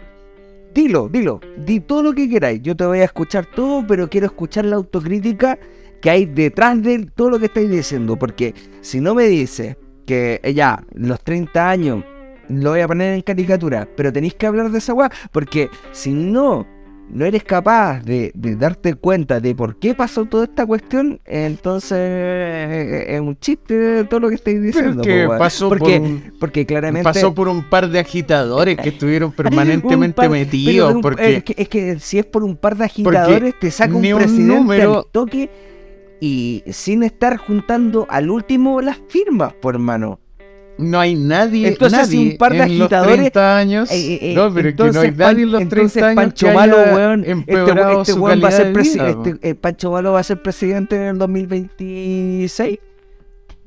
dilo, 0.74 1.10
dilo, 1.10 1.42
di 1.58 1.82
todo 1.82 2.02
lo 2.04 2.14
que 2.14 2.30
queráis. 2.30 2.62
Yo 2.62 2.76
te 2.76 2.86
voy 2.86 3.00
a 3.00 3.04
escuchar 3.06 3.46
todo, 3.46 3.86
pero 3.86 4.10
quiero 4.10 4.28
escuchar 4.28 4.66
la 4.66 4.78
autocrítica 4.78 5.60
que 6.02 6.10
hay 6.10 6.26
detrás 6.26 6.82
de 6.82 7.06
todo 7.14 7.32
lo 7.32 7.40
que 7.40 7.46
estáis 7.48 7.70
diciendo. 7.70 8.16
Porque 8.18 8.54
si 8.82 9.02
no 9.02 9.14
me 9.14 9.26
dices 9.26 9.76
que 10.06 10.40
eh, 10.44 10.54
ya, 10.54 10.82
los 10.94 11.22
30 11.22 11.70
años, 11.70 12.04
lo 12.48 12.72
voy 12.72 12.80
a 12.82 12.88
poner 12.88 13.14
en 13.14 13.22
caricatura, 13.22 13.88
pero 13.98 14.12
tenéis 14.14 14.34
que 14.36 14.46
hablar 14.48 14.70
de 14.72 14.78
esa 14.78 14.94
weá, 14.94 15.12
porque 15.32 15.70
si 15.92 16.12
no 16.12 16.66
no 17.12 17.26
eres 17.26 17.44
capaz 17.44 18.02
de, 18.04 18.32
de 18.34 18.56
darte 18.56 18.96
cuenta 18.96 19.40
de 19.40 19.54
por 19.54 19.78
qué 19.78 19.94
pasó 19.94 20.26
toda 20.26 20.46
esta 20.46 20.66
cuestión, 20.66 21.20
entonces 21.26 21.98
eh, 22.02 23.06
es 23.16 23.22
un 23.22 23.38
chiste 23.40 24.04
todo 24.06 24.22
lo 24.22 24.30
que 24.30 24.36
estáis 24.36 24.62
diciendo. 24.62 25.04
que 25.04 25.24
po, 25.24 25.30
weón. 25.30 25.40
pasó 25.40 25.70
porque, 25.70 26.00
por 26.00 26.08
un- 26.10 26.34
porque 26.40 26.66
claramente... 26.66 27.04
Pasó 27.04 27.34
por 27.36 27.48
un 27.50 27.70
par 27.70 27.90
de 27.90 28.00
agitadores 28.00 28.78
que 28.78 28.90
estuvieron 28.90 29.32
permanentemente 29.36 30.16
par- 30.16 30.30
metidos. 30.30 30.96
un- 30.96 31.02
porque 31.02 31.36
es, 31.38 31.44
que, 31.44 31.56
es 31.58 31.70
que 31.70 32.00
si 32.00 32.18
es 32.20 32.26
por 32.26 32.44
un 32.44 32.56
par 32.58 32.78
de 32.78 32.86
agitadores, 32.86 33.60
te 33.60 33.70
saca 33.70 33.94
un 33.96 34.02
presidente 34.02 34.44
número- 34.56 34.98
al 35.00 35.06
toque 35.12 35.50
y 36.20 36.64
sin 36.72 37.04
estar 37.04 37.38
juntando 37.38 38.08
al 38.10 38.30
último 38.30 38.82
las 38.82 38.98
firmas, 39.10 39.54
por 39.54 39.76
hermano. 39.76 40.20
No 40.78 41.00
hay 41.00 41.16
nadie, 41.16 41.68
Entonces, 41.68 42.00
nadie 42.00 42.32
un 42.32 42.38
par 42.38 42.52
de 42.52 42.58
en 42.64 42.80
los 42.80 42.88
agitadores- 42.92 43.16
30 43.32 43.58
años. 43.58 43.92
Eh, 43.92 44.14
eh, 44.16 44.20
eh, 44.32 44.36
no, 44.36 44.54
pero 44.54 44.70
es 44.70 44.76
que 44.76 44.84
no 44.84 44.84
hay 44.86 44.90
entonces, 45.10 45.18
nadie 45.18 45.44
en 45.44 45.52
los 45.52 45.62
Pan- 45.62 45.70
30 45.70 45.82
entonces 46.00 46.04
años 46.04 46.16
Pancho 46.16 46.48
que 46.48 46.54
Malo, 46.54 46.78
weón, 46.96 47.20
este, 47.22 47.32
empeorado 47.32 48.02
este 48.02 48.14
su 48.14 48.20
weón 48.24 48.44
va 48.44 48.48
a 48.48 48.52
ser 48.52 48.74
de 48.74 48.82
vida, 48.82 49.10
este, 49.10 49.50
eh, 49.50 49.56
Pancho 49.56 49.92
Malo 49.92 50.12
va 50.14 50.20
a 50.20 50.24
ser 50.24 50.42
presidente 50.42 50.96
en 50.96 51.02
el 51.04 51.18
2026. 51.18 52.80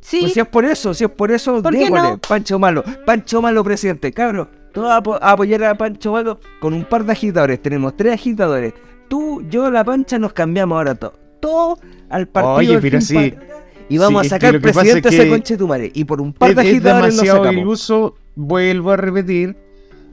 Sí, 0.01 0.19
Pues 0.21 0.33
si 0.35 0.41
es 0.41 0.47
por 0.47 0.65
eso, 0.65 0.95
si 0.95 1.03
es 1.05 1.11
por 1.11 1.33
eso, 1.33 1.61
¿Por 1.63 1.73
qué 1.73 1.79
démosle, 1.85 2.11
no? 2.11 2.19
Pancho 2.19 2.59
Malo, 2.61 2.85
Pancho 3.05 3.43
Malo 3.43 3.65
presidente, 3.65 4.13
cabrón. 4.13 4.49
Todos 4.73 4.91
a, 4.91 5.27
a 5.27 5.33
apoyar 5.33 5.65
a 5.65 5.77
Pancho 5.77 6.13
Malo 6.13 6.39
con 6.61 6.75
un 6.75 6.85
par 6.85 7.05
de 7.05 7.13
agitadores. 7.13 7.61
Tenemos 7.61 7.97
tres 7.97 8.13
agitadores. 8.15 8.73
Tú, 9.09 9.43
yo, 9.49 9.71
la 9.71 9.83
pancha 9.85 10.19
nos 10.19 10.33
cambiamos 10.33 10.77
ahora 10.77 10.95
todo. 10.95 11.15
Todo 11.41 11.79
al 12.09 12.29
partido. 12.29 12.55
Oye, 12.55 12.79
pero 12.81 13.01
sí. 13.01 13.15
Patriota, 13.31 13.55
Y 13.89 13.99
vamos 13.99 14.23
Sí, 14.23 14.27
es 14.27 14.33
a 14.33 14.37
sacar 14.37 14.55
lo 14.55 14.61
que 14.61 14.73
presidente 14.73 15.09
es 15.09 15.15
ese 15.15 15.29
conche 15.29 15.57
tu 15.57 15.69
madre. 15.69 15.91
Y 15.95 16.05
por 16.05 16.21
un 16.21 16.33
par 16.33 16.51
es, 16.51 16.57
de 16.57 16.63
es 16.63 16.69
agitadores 16.69 17.15
lo 17.17 17.23
demasiado 17.23 17.53
iluso. 17.53 18.15
Vuelvo 18.35 18.91
a 18.93 18.97
repetir. 18.97 19.57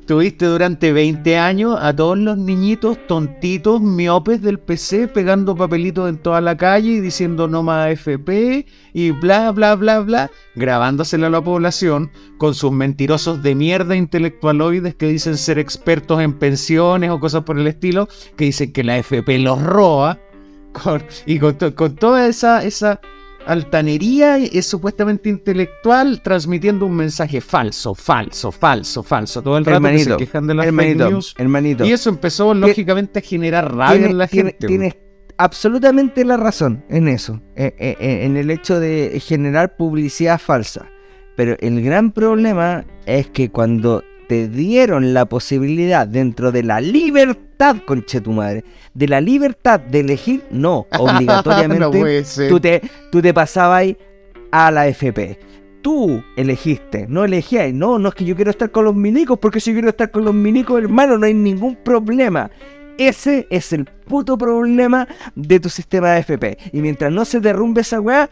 Tuviste 0.05 0.45
durante 0.47 0.91
20 0.91 1.37
años 1.37 1.77
a 1.79 1.95
todos 1.95 2.17
los 2.17 2.37
niñitos 2.37 2.97
tontitos, 3.07 3.79
miopes 3.79 4.41
del 4.41 4.59
PC, 4.59 5.07
pegando 5.07 5.55
papelitos 5.55 6.09
en 6.09 6.17
toda 6.17 6.41
la 6.41 6.57
calle 6.57 6.89
y 6.91 6.99
diciendo 6.99 7.47
no 7.47 7.63
más 7.63 7.87
AFP 7.87 8.65
y 8.93 9.11
bla, 9.11 9.49
bla, 9.53 9.75
bla, 9.75 10.01
bla, 10.01 10.29
grabándoselo 10.55 11.27
a 11.27 11.29
la 11.29 11.41
población 11.41 12.11
con 12.37 12.53
sus 12.53 12.73
mentirosos 12.73 13.41
de 13.43 13.55
mierda 13.55 13.95
intelectualoides 13.95 14.93
que 14.93 15.07
dicen 15.07 15.37
ser 15.37 15.57
expertos 15.57 16.19
en 16.19 16.33
pensiones 16.33 17.09
o 17.09 17.21
cosas 17.21 17.43
por 17.43 17.57
el 17.57 17.65
estilo, 17.67 18.09
que 18.35 18.43
dicen 18.43 18.73
que 18.73 18.83
la 18.83 18.95
AFP 18.95 19.39
los 19.39 19.61
roba, 19.63 20.19
con- 20.83 21.03
y 21.25 21.39
con, 21.39 21.57
to- 21.57 21.75
con 21.75 21.95
toda 21.95 22.27
esa, 22.27 22.61
esa 22.65 22.99
altanería 23.45 24.37
es 24.37 24.65
supuestamente 24.65 25.29
intelectual 25.29 26.21
transmitiendo 26.21 26.85
un 26.85 26.95
mensaje 26.95 27.41
falso, 27.41 27.93
falso, 27.95 28.51
falso, 28.51 29.03
falso. 29.03 29.41
Todo 29.41 29.57
el 29.57 29.65
rato 29.65 29.81
que 29.81 29.87
Hermanito, 29.87 30.17
se 30.17 30.25
quejan 30.25 30.47
de 30.47 30.53
las 30.55 30.65
hermanito, 30.67 31.09
news. 31.09 31.35
hermanito. 31.37 31.85
Y 31.85 31.91
eso 31.91 32.09
empezó 32.09 32.53
lógicamente 32.53 33.19
a 33.19 33.21
generar 33.21 33.73
rabia 33.75 33.93
Tiene- 33.97 34.11
en 34.11 34.17
la 34.17 34.27
tiene- 34.27 34.49
gente. 34.51 34.67
Tienes 34.67 34.95
absolutamente 35.37 36.25
la 36.25 36.37
razón 36.37 36.83
en 36.89 37.07
eso, 37.07 37.41
eh, 37.55 37.73
eh, 37.77 37.95
eh, 37.99 38.25
en 38.25 38.37
el 38.37 38.49
hecho 38.51 38.79
de 38.79 39.19
generar 39.25 39.75
publicidad 39.77 40.39
falsa. 40.39 40.87
Pero 41.35 41.55
el 41.59 41.81
gran 41.83 42.11
problema 42.11 42.85
es 43.05 43.27
que 43.27 43.49
cuando 43.49 44.03
te 44.29 44.47
dieron 44.47 45.13
la 45.13 45.25
posibilidad 45.25 46.07
dentro 46.07 46.51
de 46.51 46.63
la 46.63 46.79
libertad, 46.79 47.41
conche 47.85 48.21
tu 48.21 48.31
madre, 48.31 48.63
de 48.93 49.07
la 49.07 49.21
libertad 49.21 49.79
de 49.79 50.01
elegir, 50.01 50.43
no, 50.51 50.85
obligatoriamente, 50.99 51.79
no 51.79 52.49
tú 52.49 52.59
te, 52.59 52.81
tú 53.11 53.21
te 53.21 53.33
pasabas 53.33 53.87
a 54.51 54.71
la 54.71 54.87
FP. 54.87 55.39
Tú 55.81 56.23
elegiste, 56.37 57.07
no 57.09 57.25
elegías. 57.25 57.73
No, 57.73 57.99
no 57.99 58.09
es 58.09 58.15
que 58.15 58.23
yo 58.23 58.35
quiero 58.35 58.51
estar 58.51 58.71
con 58.71 58.85
los 58.85 58.95
minicos, 58.95 59.37
porque 59.39 59.59
si 59.59 59.73
quiero 59.73 59.89
estar 59.89 60.11
con 60.11 60.23
los 60.23 60.33
minicos, 60.33 60.81
hermano, 60.81 61.17
no 61.17 61.25
hay 61.25 61.33
ningún 61.33 61.75
problema. 61.75 62.49
Ese 62.97 63.47
es 63.49 63.73
el 63.73 63.85
puto 63.85 64.37
problema 64.37 65.07
de 65.35 65.59
tu 65.59 65.69
sistema 65.69 66.11
de 66.11 66.19
FP. 66.19 66.57
Y 66.71 66.81
mientras 66.81 67.11
no 67.11 67.25
se 67.25 67.39
derrumbe 67.39 67.81
esa 67.81 67.99
weá, 67.99 68.29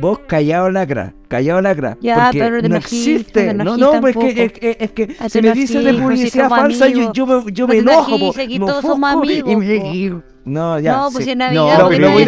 vos 0.00 0.20
callado 0.26 0.70
lacra, 0.70 1.14
callado 1.28 1.60
lacra. 1.60 1.96
Ya, 2.00 2.24
porque 2.26 2.38
pero 2.38 2.62
no 2.68 2.76
existe. 2.76 3.46
te 3.46 3.54
No, 3.54 3.76
no, 3.76 4.00
pues 4.00 4.16
es 4.16 4.36
es, 4.38 4.52
es- 4.60 4.76
es 4.80 4.90
que 4.92 5.16
Ah, 5.18 5.28
si 5.28 5.42
me 5.42 5.52
dices 5.52 5.84
de 5.84 5.92
pues, 5.94 5.96
si 5.96 6.02
publicidad 6.02 6.48
falsa, 6.48 6.88
yo, 6.88 7.26
me, 7.26 7.52
yo 7.52 7.66
No 7.66 7.72
me 7.72 7.78
enojo, 7.78 8.18
po, 8.18 8.32
me 8.34 8.58
todos 8.58 8.82
somos 8.82 9.14
ofusco 9.14 9.30
y- 9.30 9.40
amigos, 9.52 9.64
y- 9.94 10.06
y- 10.06 10.22
No, 10.44 10.78
ya. 10.80 10.96
no, 10.96 11.10
pues 11.12 11.24
sí. 11.24 11.30
en 11.30 11.38
No, 11.38 11.44
Navidad, 11.46 11.80
porque 11.82 11.98
lo 11.98 12.06
te 12.08 12.12
voy 12.12 12.22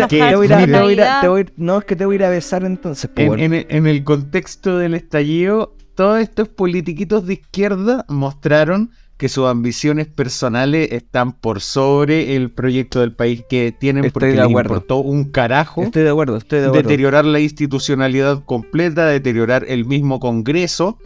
a- 1.00 1.20
Te 1.20 1.28
voy 1.28 1.46
No, 1.56 1.78
es 1.78 1.84
que 1.84 1.96
te 1.96 2.04
voy 2.06 2.14
a 2.14 2.16
ir 2.16 2.24
a 2.24 2.28
besar 2.30 2.64
entonces. 2.64 3.10
En, 3.16 3.40
en 3.40 3.66
en 3.68 3.86
el 3.86 4.04
contexto 4.04 4.78
del 4.78 4.94
estallido, 4.94 5.74
todos 5.94 6.20
estos 6.20 6.48
politiquitos 6.48 7.26
de 7.26 7.34
izquierda 7.34 8.04
mostraron 8.08 8.90
que 9.16 9.28
sus 9.28 9.46
ambiciones 9.46 10.08
personales 10.08 10.90
están 10.92 11.32
por 11.32 11.60
sobre 11.60 12.34
el 12.34 12.50
proyecto 12.50 13.00
del 13.00 13.12
país 13.12 13.44
que 13.48 13.72
tienen 13.72 14.04
Estoy 14.04 14.12
porque 14.12 14.26
de 14.32 14.36
les 14.36 14.50
importó 14.50 14.96
un 14.96 15.30
carajo 15.30 15.82
Estoy 15.82 16.02
de 16.02 16.10
acuerdo, 16.10 16.36
estoy 16.36 16.60
de 16.60 16.66
acuerdo. 16.66 16.88
deteriorar 16.88 17.24
la 17.24 17.40
institucionalidad 17.40 18.44
completa, 18.44 19.06
deteriorar 19.06 19.64
el 19.68 19.84
mismo 19.84 20.18
Congreso, 20.18 20.98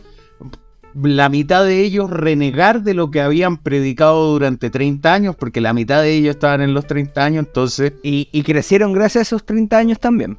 la 0.94 1.28
mitad 1.28 1.64
de 1.64 1.82
ellos 1.82 2.10
renegar 2.10 2.82
de 2.82 2.94
lo 2.94 3.10
que 3.10 3.20
habían 3.20 3.58
predicado 3.58 4.32
durante 4.32 4.70
30 4.70 5.12
años, 5.12 5.36
porque 5.36 5.60
la 5.60 5.74
mitad 5.74 6.02
de 6.02 6.14
ellos 6.14 6.30
estaban 6.30 6.62
en 6.62 6.72
los 6.72 6.86
30 6.86 7.24
años, 7.24 7.46
entonces 7.46 7.92
Y, 8.02 8.28
y 8.32 8.42
crecieron 8.42 8.92
gracias 8.92 9.20
a 9.20 9.22
esos 9.22 9.44
30 9.44 9.76
años 9.76 10.00
también. 10.00 10.38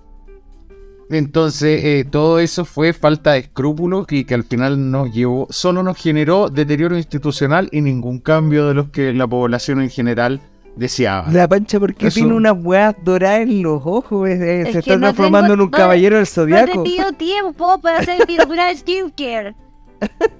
Entonces, 1.09 1.83
eh, 1.83 2.05
todo 2.09 2.39
eso 2.39 2.65
fue 2.65 2.93
falta 2.93 3.31
de 3.33 3.39
escrúpulos 3.39 4.05
y 4.11 4.25
que 4.25 4.35
al 4.35 4.43
final 4.43 4.91
nos 4.91 5.11
llevó, 5.11 5.47
solo 5.49 5.81
nos 5.81 5.97
generó 5.97 6.49
deterioro 6.49 6.95
institucional 6.97 7.67
y 7.71 7.81
ningún 7.81 8.19
cambio 8.19 8.67
de 8.67 8.75
los 8.75 8.89
que 8.89 9.11
la 9.13 9.25
población 9.27 9.81
en 9.81 9.89
general 9.89 10.39
deseaba. 10.75 11.31
La 11.31 11.47
pancha, 11.47 11.79
porque 11.79 12.07
Eso- 12.07 12.19
tiene 12.19 12.33
unas 12.35 12.53
weas 12.63 12.95
doradas 13.03 13.41
en 13.41 13.63
los 13.63 13.81
ojos? 13.83 14.29
Es- 14.29 14.39
es- 14.39 14.67
Es 14.67 14.73
se 14.73 14.79
está 14.79 14.93
no 14.95 14.99
transformando 15.01 15.47
tengo- 15.47 15.53
en 15.55 15.59
un 15.61 15.71
no- 15.71 15.77
caballero 15.77 16.15
del 16.17 16.21
No 16.23 16.25
te 16.27 16.31
zodiaco. 16.31 16.83
pido 16.83 17.11
tiempo 17.13 17.81
para 17.81 17.99
hacer 17.99 18.19
mi 18.27 18.37
de 18.37 18.75
skincare. 18.77 19.55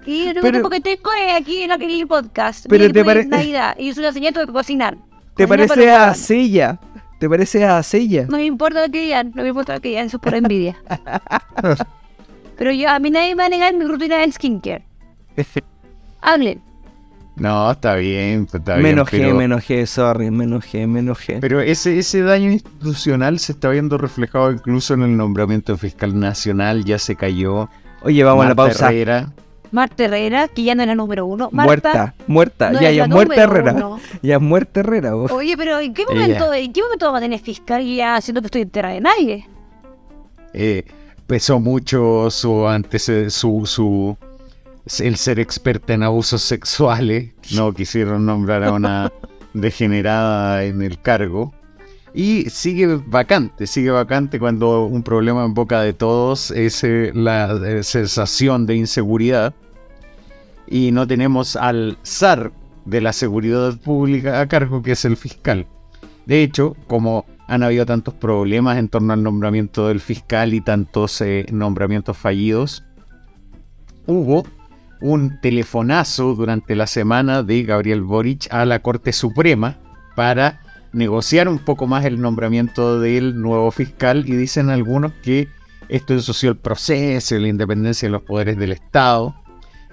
Y 0.06 0.32
lo 0.34 0.42
Pero- 0.42 0.50
único 0.60 0.70
que 0.70 0.80
tengo 0.82 1.10
es 1.28 1.34
aquí 1.42 1.64
en 1.64 1.72
aquel 1.72 2.08
podcast. 2.08 2.68
Pero 2.70 2.86
te 2.88 2.94
después 2.94 3.06
pare- 3.16 3.24
de 3.24 3.30
Navidad. 3.30 3.76
Y 3.80 3.90
es 3.90 3.98
una 3.98 4.14
señal 4.14 4.34
de 4.34 4.46
cocinar. 4.48 4.98
¿Te 5.36 5.48
Cocinar 5.48 5.68
parece 5.70 5.92
a 5.92 6.14
Sella? 6.14 6.80
¿Te 7.20 7.30
parece 7.30 7.66
a 7.66 7.84
Sella? 7.84 8.26
No 8.30 8.38
me 8.38 8.46
importa 8.46 8.86
lo 8.86 8.92
que 8.92 9.02
digan, 9.02 9.34
no 9.36 9.44
me 9.44 9.50
importa 9.50 9.76
lo 9.76 9.82
que 9.82 9.90
digan, 9.90 10.08
eso 10.08 10.18
es 10.18 10.24
por 10.24 10.34
envidia. 10.34 10.78
Pero 12.58 12.72
yo, 12.72 12.90
a 12.90 13.00
mí 13.00 13.10
nadie 13.12 13.36
me 13.36 13.44
va 13.44 13.46
a 13.46 13.50
negar 13.50 13.74
mi 13.74 13.86
rutina 13.86 14.18
de 14.18 14.32
skincare. 14.32 14.86
Hablen. 16.22 16.62
No, 17.36 17.72
está 17.72 17.96
bien, 17.96 18.46
pues, 18.46 18.56
está 18.56 18.76
me 18.76 18.84
bien, 18.84 18.94
enojé, 18.94 19.18
pero, 19.20 19.36
me 19.36 19.46
enojé, 19.46 19.88
sorry, 19.88 20.30
me 20.30 20.44
enojé, 20.44 20.88
me 20.88 21.00
enojé. 21.00 21.38
pero 21.40 21.62
ese, 21.62 21.98
ese 21.98 22.22
daño 22.22 22.52
institucional 22.52 23.40
se 23.40 23.54
está 23.54 23.70
viendo 23.70 23.98
reflejado 23.98 24.52
incluso 24.52 24.94
en 24.94 25.04
el 25.04 25.16
nombramiento 25.16 25.72
de 25.72 25.78
fiscal 25.78 26.20
nacional, 26.20 26.84
ya 26.84 27.00
se 27.00 27.16
cayó. 27.16 27.70
Oye, 28.02 28.26
vamos 28.26 28.46
a 28.46 28.50
la 28.50 28.56
pausa. 28.56 28.88
Herrera. 28.88 29.32
Marta 29.72 30.06
Herrera, 30.06 30.48
que 30.48 30.64
ya 30.64 30.76
no 30.76 30.84
era 30.84 30.96
número 30.96 31.26
uno. 31.26 31.50
Marta, 31.52 31.66
Muerta, 31.66 32.16
muerta, 32.28 32.72
no 32.72 32.82
ya, 32.82 32.90
es 32.90 32.96
ya 32.96 33.02
la 33.04 33.08
es 33.08 33.14
muerta 33.16 33.44
Herrera. 33.44 33.74
uno. 33.74 34.00
Ya 34.22 34.36
es 34.36 34.42
muerta 34.42 34.80
Herrera, 34.80 35.14
vos. 35.14 35.32
Oye, 35.32 35.56
pero 35.58 35.80
¿en 35.80 35.94
qué 35.94 36.06
momento, 36.06 36.54
¿en 36.54 36.74
qué 36.74 36.82
momento 36.82 37.06
vamos 37.06 37.20
a 37.20 37.22
tener 37.22 37.40
fiscal 37.40 37.84
ya 37.86 38.20
siento 38.22 38.42
que 38.42 38.48
estoy 38.48 38.62
en 38.62 38.70
tierra 38.70 38.90
de 38.90 39.02
nadie? 39.02 39.48
eh, 40.54 40.84
pesó 41.28 41.60
mucho 41.60 42.30
su 42.32 42.68
antecedente, 42.68 43.30
su, 43.30 43.64
su 43.66 44.18
el 45.04 45.16
ser 45.18 45.40
experta 45.40 45.94
en 45.94 46.02
abusos 46.04 46.42
sexuales. 46.42 47.32
No 47.54 47.74
quisieron 47.74 48.26
nombrar 48.26 48.64
a 48.64 48.72
una 48.72 49.12
degenerada 49.54 50.64
en 50.64 50.82
el 50.82 51.00
cargo. 51.00 51.54
Y 52.14 52.50
sigue 52.50 53.00
vacante, 53.06 53.68
sigue 53.68 53.92
vacante 53.92 54.40
cuando 54.40 54.86
un 54.86 55.04
problema 55.04 55.46
en 55.46 55.54
boca 55.54 55.82
de 55.82 55.94
todos 55.94 56.52
es 56.52 56.84
eh, 56.84 57.12
la 57.14 57.60
eh, 57.66 57.84
sensación 57.84 58.66
de 58.66 58.76
inseguridad. 58.76 59.54
Y 60.68 60.92
no 60.92 61.08
tenemos 61.08 61.56
al 61.56 61.98
zar 62.04 62.52
de 62.86 63.02
la 63.02 63.14
seguridad 63.14 63.78
pública 63.78 64.40
a 64.42 64.48
cargo, 64.48 64.82
que 64.82 64.94
es 64.94 65.06
el 65.06 65.18
fiscal. 65.18 65.68
De 66.26 66.44
hecho, 66.44 66.76
como 66.88 67.26
han 67.48 67.64
habido 67.64 67.86
tantos 67.86 68.14
problemas 68.14 68.78
en 68.78 68.90
torno 68.90 69.14
al 69.14 69.24
nombramiento 69.24 69.88
del 69.88 70.00
fiscal 70.00 70.54
y 70.54 70.62
tantos 70.62 71.22
eh, 71.22 71.46
nombramientos 71.52 72.18
fallidos, 72.18 72.84
hubo 74.06 74.46
un 75.02 75.40
telefonazo 75.42 76.36
durante 76.36 76.76
la 76.76 76.88
semana 76.88 77.42
de 77.44 77.64
Gabriel 77.64 78.04
Boric 78.04 78.52
a 78.52 78.66
la 78.66 78.80
Corte 78.80 79.14
Suprema 79.14 79.78
para 80.16 80.62
negociar 80.94 81.48
un 81.48 81.60
poco 81.60 81.88
más 81.88 82.06
el 82.06 82.20
nombramiento 82.20 83.00
del 83.00 83.40
nuevo 83.42 83.72
fiscal 83.72 84.24
y 84.28 84.36
dicen 84.36 84.70
algunos 84.70 85.14
que 85.24 85.48
esto 85.88 86.14
ensució 86.14 86.52
el 86.52 86.58
proceso 86.58 87.36
la 87.38 87.48
independencia 87.48 88.08
de 88.08 88.12
los 88.12 88.22
poderes 88.22 88.58
del 88.58 88.72
Estado. 88.72 89.36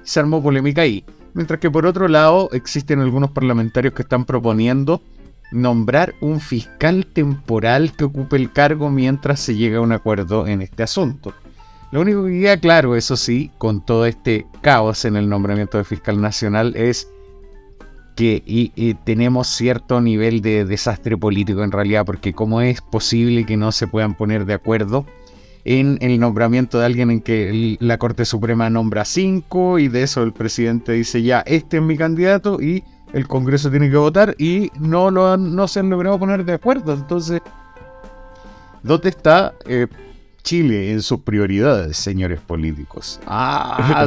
Se 0.02 0.20
armó 0.20 0.42
polémica 0.42 0.82
ahí. 0.82 1.04
Mientras 1.34 1.60
que 1.60 1.70
por 1.70 1.86
otro 1.86 2.08
lado 2.08 2.48
existen 2.52 3.00
algunos 3.00 3.30
parlamentarios 3.30 3.94
que 3.94 4.02
están 4.02 4.24
proponiendo 4.24 5.02
nombrar 5.52 6.14
un 6.20 6.40
fiscal 6.40 7.06
temporal 7.06 7.92
que 7.92 8.04
ocupe 8.04 8.36
el 8.36 8.52
cargo 8.52 8.90
mientras 8.90 9.40
se 9.40 9.54
llega 9.54 9.78
a 9.78 9.82
un 9.82 9.92
acuerdo 9.92 10.46
en 10.46 10.62
este 10.62 10.82
asunto. 10.82 11.34
Lo 11.92 12.00
único 12.00 12.24
que 12.24 12.40
queda 12.40 12.58
claro, 12.58 12.96
eso 12.96 13.16
sí, 13.16 13.50
con 13.58 13.84
todo 13.84 14.06
este 14.06 14.46
caos 14.60 15.04
en 15.04 15.16
el 15.16 15.28
nombramiento 15.28 15.78
de 15.78 15.84
fiscal 15.84 16.20
nacional 16.20 16.74
es 16.76 17.08
que 18.16 18.42
y, 18.46 18.72
y 18.74 18.94
tenemos 18.94 19.46
cierto 19.46 20.00
nivel 20.00 20.40
de 20.40 20.64
desastre 20.64 21.16
político 21.16 21.62
en 21.62 21.70
realidad, 21.70 22.04
porque 22.04 22.32
cómo 22.32 22.60
es 22.62 22.80
posible 22.80 23.46
que 23.46 23.56
no 23.56 23.70
se 23.70 23.86
puedan 23.86 24.14
poner 24.16 24.44
de 24.46 24.54
acuerdo 24.54 25.04
en 25.64 25.98
el 26.00 26.18
nombramiento 26.18 26.78
de 26.78 26.86
alguien 26.86 27.10
en 27.10 27.20
que 27.20 27.76
la 27.80 27.98
Corte 27.98 28.24
Suprema 28.24 28.70
nombra 28.70 29.04
cinco 29.04 29.78
y 29.78 29.88
de 29.88 30.02
eso 30.04 30.22
el 30.22 30.32
presidente 30.32 30.92
dice 30.92 31.22
ya, 31.22 31.40
este 31.40 31.76
es 31.76 31.82
mi 31.82 31.96
candidato 31.96 32.60
y 32.60 32.82
el 33.12 33.28
Congreso 33.28 33.70
tiene 33.70 33.90
que 33.90 33.96
votar 33.96 34.34
y 34.38 34.70
no, 34.80 35.10
lo 35.10 35.32
han- 35.32 35.54
no 35.54 35.68
se 35.68 35.80
han 35.80 35.90
logrado 35.90 36.18
poner 36.18 36.44
de 36.44 36.54
acuerdo. 36.54 36.92
Entonces, 36.94 37.40
¿dónde 38.82 39.08
está 39.08 39.54
eh, 39.66 39.86
Chile 40.42 40.92
en 40.92 41.02
sus 41.02 41.20
prioridades, 41.20 41.96
señores 41.96 42.40
políticos? 42.40 43.20
Ah, 43.26 44.06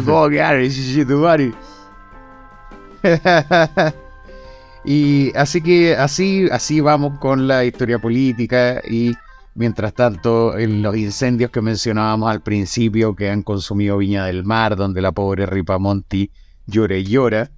y 4.86 5.32
así 5.36 5.62
que 5.62 5.96
así, 5.96 6.48
así 6.52 6.82
vamos 6.82 7.20
con 7.20 7.48
la 7.48 7.66
historia 7.66 8.00
política 8.00 8.82
y 8.88 9.14
mientras 9.56 9.94
tanto 9.94 10.58
en 10.58 10.82
los 10.82 10.96
incendios 10.96 11.52
que 11.52 11.62
mencionábamos 11.62 12.32
al 12.32 12.42
principio 12.42 13.16
que 13.16 13.30
han 13.30 13.44
consumido 13.44 13.98
Viña 13.98 14.26
del 14.26 14.46
Mar, 14.46 14.76
donde 14.76 15.02
la 15.02 15.12
pobre 15.12 15.46
Ripamonti 15.46 16.32
llora 16.66 16.96
y 16.96 17.04
llora. 17.04 17.52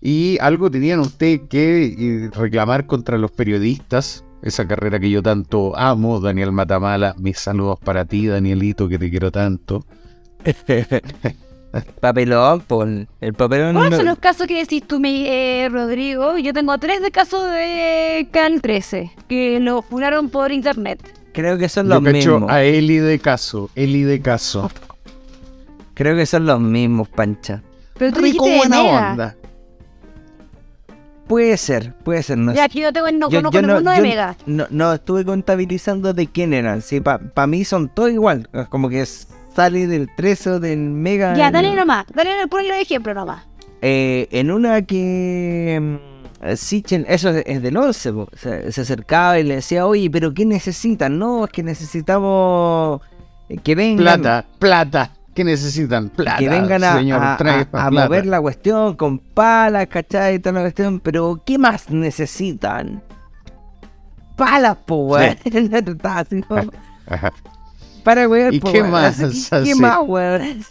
Y 0.00 0.38
algo 0.40 0.70
tenían 0.70 1.00
ustedes 1.00 1.42
que 1.48 1.86
eh, 1.86 2.30
reclamar 2.32 2.86
contra 2.86 3.16
los 3.16 3.30
periodistas, 3.30 4.24
esa 4.42 4.66
carrera 4.66 5.00
que 5.00 5.10
yo 5.10 5.22
tanto 5.22 5.76
amo, 5.76 6.20
Daniel 6.20 6.52
Matamala, 6.52 7.14
mis 7.18 7.38
saludos 7.38 7.78
para 7.80 8.04
ti, 8.04 8.26
Danielito, 8.26 8.88
que 8.88 8.98
te 8.98 9.10
quiero 9.10 9.30
tanto. 9.30 9.84
Papelón, 12.00 12.60
por 12.60 12.88
el 12.88 13.34
papelón. 13.34 13.74
¿Cuáles 13.74 13.90
no- 13.92 13.96
son 13.98 14.06
los 14.06 14.18
casos 14.18 14.46
que 14.46 14.56
decís 14.58 14.82
tú, 14.86 15.00
mi, 15.00 15.26
eh, 15.26 15.68
Rodrigo? 15.70 16.36
Yo 16.38 16.52
tengo 16.52 16.76
tres 16.78 17.00
de 17.02 17.10
casos 17.10 17.50
de 17.50 18.28
Canal 18.30 18.60
13 18.60 19.10
que 19.28 19.58
lo 19.60 19.82
funaron 19.82 20.28
por 20.30 20.52
internet. 20.52 21.00
Creo 21.32 21.58
que 21.58 21.68
son 21.68 21.86
Yo 21.88 21.94
los 21.96 22.04
cacho 22.04 22.12
mismos. 22.32 22.50
a 22.50 22.62
Eli 22.62 22.98
de 22.98 23.18
caso, 23.18 23.68
Eli 23.74 24.02
de 24.04 24.20
caso. 24.20 24.70
Creo 25.94 26.16
que 26.16 26.26
son 26.26 26.46
los 26.46 26.60
mismos, 26.60 27.08
Pancha. 27.08 27.62
Pero 27.98 28.12
tú 28.12 28.20
Rico 28.20 28.44
dijiste 28.44 28.50
de 28.50 28.56
buena 28.58 28.82
Mega. 28.82 29.10
onda. 29.12 29.36
Puede 31.26 31.56
ser, 31.56 31.92
puede 32.04 32.22
ser. 32.22 32.38
No 32.38 32.54
Ya, 32.54 32.68
que 32.68 32.80
yo 32.80 32.92
tengo, 32.92 33.10
no 33.10 33.28
Yo- 33.28 33.38
conozco 33.38 33.54
yo 33.58 33.62
no- 33.62 33.68
ninguno 33.74 33.90
de 33.90 33.96
yo 33.96 34.02
Mega. 34.02 34.36
No, 34.46 34.66
no 34.70 34.92
estuve 34.94 35.24
contabilizando 35.24 36.14
de 36.14 36.26
quién 36.28 36.54
eran. 36.54 36.82
Sí, 36.82 37.00
para 37.00 37.46
mí 37.48 37.64
son 37.64 37.88
todos 37.88 38.12
igual. 38.12 38.48
Es 38.52 38.68
Como 38.68 38.88
que 38.88 39.04
sale 39.56 39.86
del 39.88 40.08
13 40.14 40.50
o 40.50 40.60
del 40.60 40.78
Mega. 40.78 41.34
Ya, 41.34 41.50
dale 41.50 41.74
nomás. 41.74 42.06
Dale, 42.14 42.46
ponle 42.48 42.74
de 42.74 42.82
ejemplo 42.82 43.14
nomás. 43.14 43.44
Eh, 43.82 44.28
en 44.30 44.50
una 44.50 44.82
que 44.82 45.98
mm, 46.42 46.54
Sichen, 46.56 47.04
eso 47.08 47.30
es, 47.30 47.62
del 47.62 47.76
11, 47.76 48.12
po, 48.12 48.28
se, 48.36 48.70
se 48.70 48.80
acercaba 48.82 49.38
y 49.38 49.42
le 49.42 49.56
decía, 49.56 49.86
oye, 49.86 50.08
pero 50.10 50.32
¿qué 50.34 50.44
necesitan? 50.44 51.18
No, 51.18 51.46
es 51.46 51.50
que 51.50 51.62
necesitamos 51.62 53.00
eh, 53.48 53.56
que 53.58 53.74
vengan, 53.74 54.20
Plata, 54.20 54.44
plata. 54.58 55.10
¿Qué 55.34 55.44
necesitan? 55.44 56.08
Plata. 56.10 56.38
que 56.38 56.48
vengan 56.48 56.82
a, 56.84 56.94
señor, 56.96 57.20
a- 57.22 57.66
a- 57.72 57.90
mover 57.90 58.24
la 58.26 58.40
cuestión 58.40 58.94
con 58.96 59.18
palas, 59.18 59.86
¿cachai? 59.88 60.36
Y 60.36 60.38
toda 60.38 60.52
la 60.54 60.60
cuestión, 60.62 61.00
pero 61.00 61.42
¿qué 61.44 61.58
más 61.58 61.90
necesitan? 61.90 63.02
Palas, 64.36 64.76
po, 64.86 64.96
weón. 65.06 65.36
Para, 68.06 68.28
weón, 68.28 68.54
¿Y 68.54 68.60
po, 68.60 68.70
qué 68.72 68.78
weón. 68.82 68.92
más 68.92 69.16
¿Qué, 69.18 69.24
hace? 69.24 69.64
qué 69.64 69.74
más, 69.74 69.98
weón? 70.06 70.64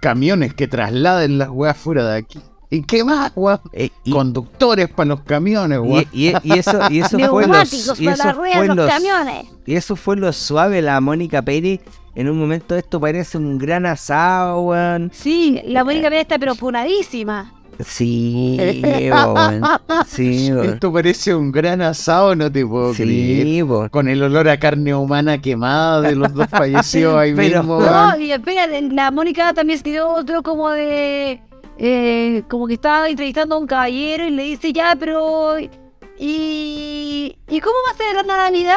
Camiones 0.00 0.52
que 0.52 0.68
trasladen 0.68 1.38
las 1.38 1.48
weas 1.48 1.76
fuera 1.76 2.04
de 2.10 2.18
aquí. 2.18 2.38
¿Y 2.70 2.82
qué 2.82 3.02
más, 3.04 3.32
weón? 3.34 3.60
Eh, 3.72 3.88
y- 4.04 4.10
Conductores 4.12 4.88
para 4.90 5.08
los 5.08 5.20
camiones, 5.22 5.78
weón. 5.78 6.04
Y, 6.12 6.28
y- 6.28 6.34
y 6.42 6.58
eso, 6.58 6.78
y 6.90 6.98
eso 7.00 7.10
fue 7.18 7.46
Neumáticos 7.46 7.86
los, 7.86 8.00
y 8.00 8.04
para 8.04 8.14
eso 8.16 8.24
las 8.26 8.36
ruedas 8.36 8.56
fue 8.56 8.62
de 8.62 8.68
los 8.68 8.76
los- 8.76 8.88
camiones. 8.90 9.46
y 9.64 9.74
eso 9.74 9.96
fue 9.96 10.16
lo 10.16 10.32
suave 10.32 10.82
la 10.82 11.00
Mónica 11.00 11.40
Pérez. 11.42 11.80
En 12.16 12.28
un 12.28 12.38
momento 12.38 12.76
esto 12.76 13.00
parece 13.00 13.38
un 13.38 13.58
gran 13.58 13.86
asado, 13.86 14.60
weón. 14.62 15.10
Sí, 15.14 15.60
la 15.66 15.82
Mónica 15.82 16.08
Pérez 16.10 16.22
está 16.22 16.38
pero 16.38 16.54
punadísima. 16.54 17.52
Sí. 17.80 18.56
Sí. 20.06 20.50
Esto 20.62 20.92
parece 20.92 21.34
un 21.34 21.50
gran 21.52 21.82
asado, 21.82 22.34
no 22.36 22.50
te 22.50 22.64
puedo 22.66 22.92
creer. 22.92 23.46
Sí, 23.46 23.62
weón. 23.62 23.88
Con 23.88 24.08
el 24.08 24.22
olor 24.22 24.48
a 24.48 24.58
carne 24.58 24.94
humana 24.94 25.40
quemada 25.40 26.00
de 26.02 26.14
los 26.14 26.32
dos 26.34 26.46
fallecidos 26.50 27.16
ahí 27.16 27.34
Pero- 27.34 27.60
mismo, 27.62 27.80
No, 27.80 28.16
y 28.18 28.32
espera, 28.32 28.66
la 28.80 29.10
Mónica 29.10 29.52
también 29.54 29.78
se 29.78 29.90
dio 29.90 30.08
otro 30.08 30.42
como 30.42 30.70
de. 30.70 31.40
eh, 31.78 32.42
como 32.48 32.66
que 32.66 32.74
estaba 32.74 33.08
entrevistando 33.08 33.54
a 33.54 33.58
un 33.58 33.66
caballero 33.66 34.26
y 34.26 34.30
le 34.30 34.42
dice, 34.44 34.72
ya, 34.72 34.96
pero. 34.98 35.56
¿Y, 36.16 37.36
¿y 37.48 37.60
cómo 37.60 37.74
va 37.88 37.92
a 37.92 37.96
ser 37.96 38.26
la 38.26 38.36
Navidad? 38.36 38.76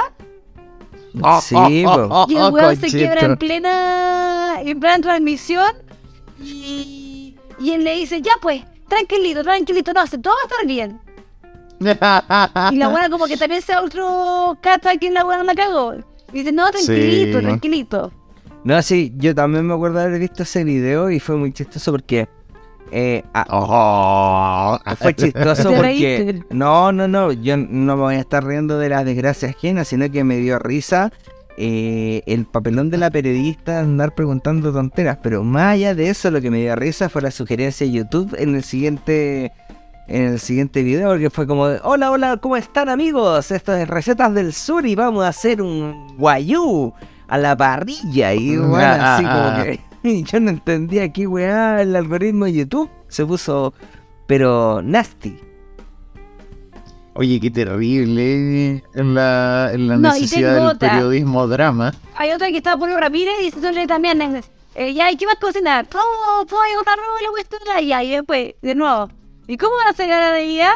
Sí. 1.42 1.56
Oh, 1.88 2.26
Y 2.30 2.36
el 2.36 2.52
weón 2.52 2.76
se 2.76 2.82
conchito. 2.82 2.98
quiebra 2.98 3.22
en 3.26 3.38
plena, 3.38 4.56
en 4.62 4.80
plena 4.80 5.00
transmisión 5.02 5.72
y, 6.44 7.36
y 7.60 7.72
él 7.72 7.84
le 7.84 7.96
dice, 7.96 8.22
ya 8.22 8.32
pues, 8.42 8.64
tranquilito, 8.88 9.44
tranquilito, 9.44 9.94
no, 9.94 10.06
todo 10.06 10.34
va 10.34 10.40
a 10.42 10.48
estar 10.48 10.66
bien. 10.68 11.00
Y 12.72 12.78
la 12.78 12.88
buena 12.90 13.10
como 13.10 13.26
que 13.28 13.38
también 13.38 13.62
sea 13.62 13.82
otro 13.82 14.58
cata 14.62 14.98
que 14.98 15.12
la 15.12 15.24
buena 15.24 15.44
la 15.44 15.54
cagó. 15.56 15.94
Y 16.34 16.40
dice, 16.40 16.52
no, 16.52 16.70
tranquilito, 16.72 17.38
Sí. 17.40 17.46
tranquilito. 17.46 18.12
No, 18.64 18.82
sí, 18.82 19.14
yo 19.18 19.34
también 19.36 19.66
me 19.66 19.74
acuerdo 19.76 20.00
de 20.00 20.06
haber 20.06 20.20
visto 20.20 20.44
ese 20.44 20.64
video 20.64 21.10
y 21.12 21.20
fue 21.20 21.36
muy 21.38 21.54
chistoso 21.54 21.92
porque. 21.92 22.28
eh, 22.92 23.24
ah, 23.34 23.46
Oh. 23.50 24.96
Fue 24.96 25.14
chistoso 25.16 25.70
¿Te 25.70 25.76
porque. 25.76 26.44
No, 26.50 26.92
no, 26.92 27.08
no. 27.08 27.32
Yo 27.32 27.56
no 27.58 27.96
me 27.96 28.02
voy 28.02 28.16
a 28.16 28.20
estar 28.20 28.44
riendo 28.46 28.78
de 28.80 28.90
las 28.90 29.06
desgracias 29.06 29.56
ajenas, 29.56 29.88
sino 29.88 30.10
que 30.12 30.24
me 30.24 30.38
dio 30.38 30.58
risa 30.60 31.12
eh, 31.58 32.22
el 32.28 32.46
papelón 32.46 32.92
de 32.92 32.98
la 32.98 33.10
periodista 33.10 33.80
andar 33.80 34.14
preguntando 34.14 34.72
tonteras. 34.72 35.18
Pero 35.22 35.44
más 35.44 35.74
allá 35.74 35.96
de 35.96 36.10
eso, 36.10 36.30
lo 36.32 36.40
que 36.40 36.52
me 36.52 36.62
dio 36.62 36.76
risa 36.76 37.10
fue 37.10 37.22
la 37.22 37.32
sugerencia 37.32 37.86
de 37.86 37.94
YouTube 37.94 38.36
en 38.38 38.56
el 38.56 38.64
siguiente. 38.64 39.52
En 40.10 40.22
el 40.22 40.40
siguiente 40.40 40.84
video, 40.84 41.10
porque 41.10 41.30
fue 41.30 41.46
como 41.46 41.64
Hola, 41.84 42.12
hola, 42.12 42.38
¿cómo 42.38 42.56
están 42.56 42.88
amigos? 42.88 43.52
Esto 43.52 43.74
es 43.74 43.90
Recetas 43.90 44.34
del 44.34 44.54
Sur 44.54 44.86
y 44.86 44.96
vamos 44.96 45.26
a 45.26 45.28
hacer 45.28 45.62
un 45.62 46.16
guayú 46.16 46.94
a 47.28 47.38
la 47.38 47.58
parrilla. 47.58 48.34
Y 48.34 48.56
bueno, 48.56 49.04
así 49.04 49.26
como 49.26 49.64
que 49.64 49.80
yo 50.24 50.40
no 50.40 50.52
entendía 50.52 51.12
qué 51.12 51.28
weá, 51.28 51.82
el 51.82 51.94
algoritmo 51.94 52.46
de 52.46 52.54
YouTube 52.54 52.90
se 53.10 53.26
puso, 53.26 53.74
pero 54.28 54.82
nasty. 54.82 55.47
Oye, 57.20 57.40
qué 57.40 57.50
terrible 57.50 58.84
en 58.94 59.16
la, 59.16 59.72
en 59.74 59.88
la 59.88 59.98
No, 59.98 60.16
y 60.16 60.22
necesidad 60.22 60.54
del 60.54 60.66
otra. 60.68 60.92
periodismo 60.92 61.48
drama. 61.48 61.92
Hay 62.16 62.32
otra 62.32 62.50
que 62.50 62.58
está 62.58 62.78
por 62.78 62.92
Ramírez 62.92 63.34
y 63.42 63.46
diciéndole 63.46 63.88
también, 63.88 64.22
eh, 64.76 64.94
ya, 64.94 65.10
¿y 65.10 65.18
qué 65.18 65.26
vas 65.26 65.38
a 65.38 65.40
cocinar? 65.40 65.88
¿Cómo 65.90 66.46
puedo 66.46 66.62
una 66.80 66.96
rola 66.96 67.22
la 67.24 67.30
cuestión? 67.32 67.62
Y 67.82 67.92
ahí 67.92 68.12
después, 68.12 68.54
de 68.62 68.76
nuevo, 68.76 69.10
¿y 69.48 69.58
cómo 69.58 69.76
van 69.78 69.88
a 69.88 69.90
hacer 69.90 70.10
la 70.10 70.30
Navidad? 70.30 70.74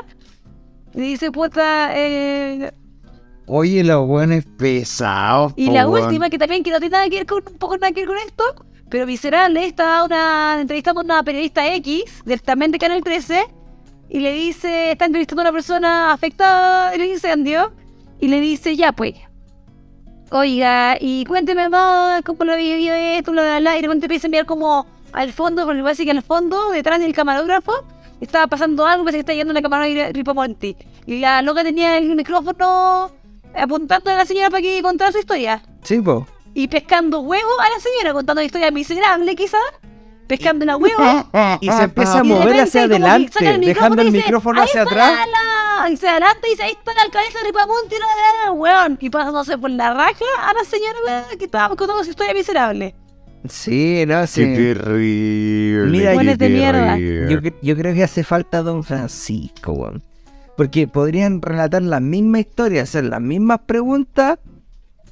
Y 0.96 1.02
dice, 1.02 1.32
puta, 1.32 1.92
eh... 1.94 2.72
Oye, 3.46 3.84
los 3.84 4.08
buenos 4.08 4.44
pesados. 4.58 5.54
Y 5.56 5.68
po, 5.68 5.74
la 5.74 5.88
última, 5.88 6.32
que 6.32 6.40
también 6.40 6.64
que 6.64 6.72
no 6.72 6.80
tiene 6.80 6.94
nada 6.94 7.08
que 7.08 7.18
ver 7.18 7.26
con, 7.28 7.44
un 7.48 7.58
poco 7.60 7.78
nada 7.78 7.92
que 7.92 8.00
ver 8.02 8.08
con 8.08 8.18
esto, 8.18 8.44
pero 8.90 9.06
visceral, 9.06 9.56
está 9.58 10.04
una 10.04 10.58
entrevista 10.60 10.96
con 10.96 11.06
una 11.06 11.22
periodista 11.22 11.72
X, 11.76 12.24
del, 12.26 12.42
también 12.42 12.72
de 12.72 12.80
Canal 12.80 13.04
13, 13.04 13.46
y 14.14 14.20
le 14.20 14.34
dice, 14.34 14.92
está 14.92 15.06
entrevistando 15.06 15.42
a 15.42 15.46
una 15.46 15.52
persona 15.54 16.12
afectada 16.12 16.92
del 16.92 17.06
incendio, 17.06 17.72
y 18.20 18.28
le 18.28 18.42
dice, 18.42 18.76
ya 18.76 18.92
pues, 18.92 19.16
oiga, 20.32 20.98
y 21.00 21.24
cuénteme 21.24 21.70
más 21.70 22.22
cómo 22.24 22.44
lo 22.44 22.58
vivió 22.58 22.94
esto, 22.94 23.32
lo 23.32 23.42
del 23.42 23.66
aire, 23.66 23.88
cuando 23.88 24.06
empieza 24.06 24.28
a 24.28 24.28
enviar 24.28 24.46
como 24.46 24.86
al 25.14 25.32
fondo, 25.32 25.66
porque 25.66 25.82
parece 25.82 26.04
que 26.04 26.12
al 26.12 26.22
fondo, 26.22 26.72
detrás 26.72 27.00
del 27.00 27.14
camarógrafo, 27.14 27.72
estaba 28.20 28.48
pasando 28.48 28.86
algo, 28.86 29.06
parece 29.06 29.20
que 29.20 29.22
está 29.22 29.34
yendo 29.34 29.54
la 29.54 29.62
camarógrafa 29.62 30.12
Ripamonti, 30.12 30.76
y 31.06 31.20
la 31.22 31.42
loca 31.42 31.64
tenía 31.64 31.98
el 31.98 32.14
micrófono 32.14 33.12
apuntando 33.56 34.12
a 34.12 34.16
la 34.16 34.26
señora 34.26 34.50
para 34.50 34.62
que 34.62 34.82
contara 34.82 35.14
su 35.14 35.20
historia. 35.20 35.64
Sí, 35.84 36.02
po. 36.02 36.28
y 36.54 36.68
pescando 36.68 37.22
huevos 37.22 37.60
a 37.60 37.70
la 37.70 37.80
señora, 37.80 38.12
contando 38.12 38.42
una 38.42 38.46
historia 38.46 38.72
miserable 38.72 39.36
quizás, 39.38 39.62
pescando 40.32 40.64
una 40.64 40.78
huevo. 40.78 41.30
Y 41.62 41.70
se 41.70 41.84
empieza 41.84 42.20
a 42.20 42.24
de 42.24 42.24
mover 42.24 42.60
hacia 42.62 42.84
adelante, 42.84 43.58
dejando 43.60 44.02
el 44.02 44.12
micrófono 44.12 44.62
"Ahí 44.62 44.68
hacia 44.68 44.84
atrás. 44.84 45.20
Y 45.92 45.98
se 45.98 46.08
adelanta 46.08 46.48
y 46.48 46.52
dice, 46.52 46.64
ahí 46.64 46.72
está 46.72 46.94
la 46.94 47.02
alcaldesa 47.04 47.40
de 47.40 47.46
Ripamonte, 47.46 47.96
la, 48.00 48.06
la, 48.06 48.46
la, 48.46 48.52
weón. 48.52 48.98
Y 49.02 49.10
pasándose 49.10 49.58
por 49.58 49.70
la 49.72 49.94
raja 49.94 50.26
a 50.48 50.54
la 50.54 50.64
señora 50.64 50.98
weón, 51.06 51.38
que 51.40 51.46
estaba 51.46 51.76
contando 51.76 52.04
su 52.04 52.12
historia 52.12 52.34
miserable. 52.34 52.96
Sí, 53.50 54.04
no, 54.08 54.22
Qué 54.22 54.28
sí. 54.28 54.42
terrible. 54.44 55.92
Mira, 55.92 56.18
qué 56.18 56.38
de 56.38 56.50
mierda. 56.50 56.94
terrible. 56.94 57.52
Yo, 57.52 57.58
yo 57.62 57.76
creo 57.76 57.94
que 57.96 58.04
hace 58.04 58.24
falta 58.24 58.62
Don 58.62 58.84
Francisco, 58.84 59.72
weón. 59.74 60.04
Porque 60.56 60.88
podrían 60.88 61.42
relatar 61.42 61.82
la 61.82 62.00
misma 62.00 62.40
historia, 62.40 62.84
hacer 62.84 63.06
las 63.06 63.20
mismas 63.22 63.62
preguntas, 63.66 64.38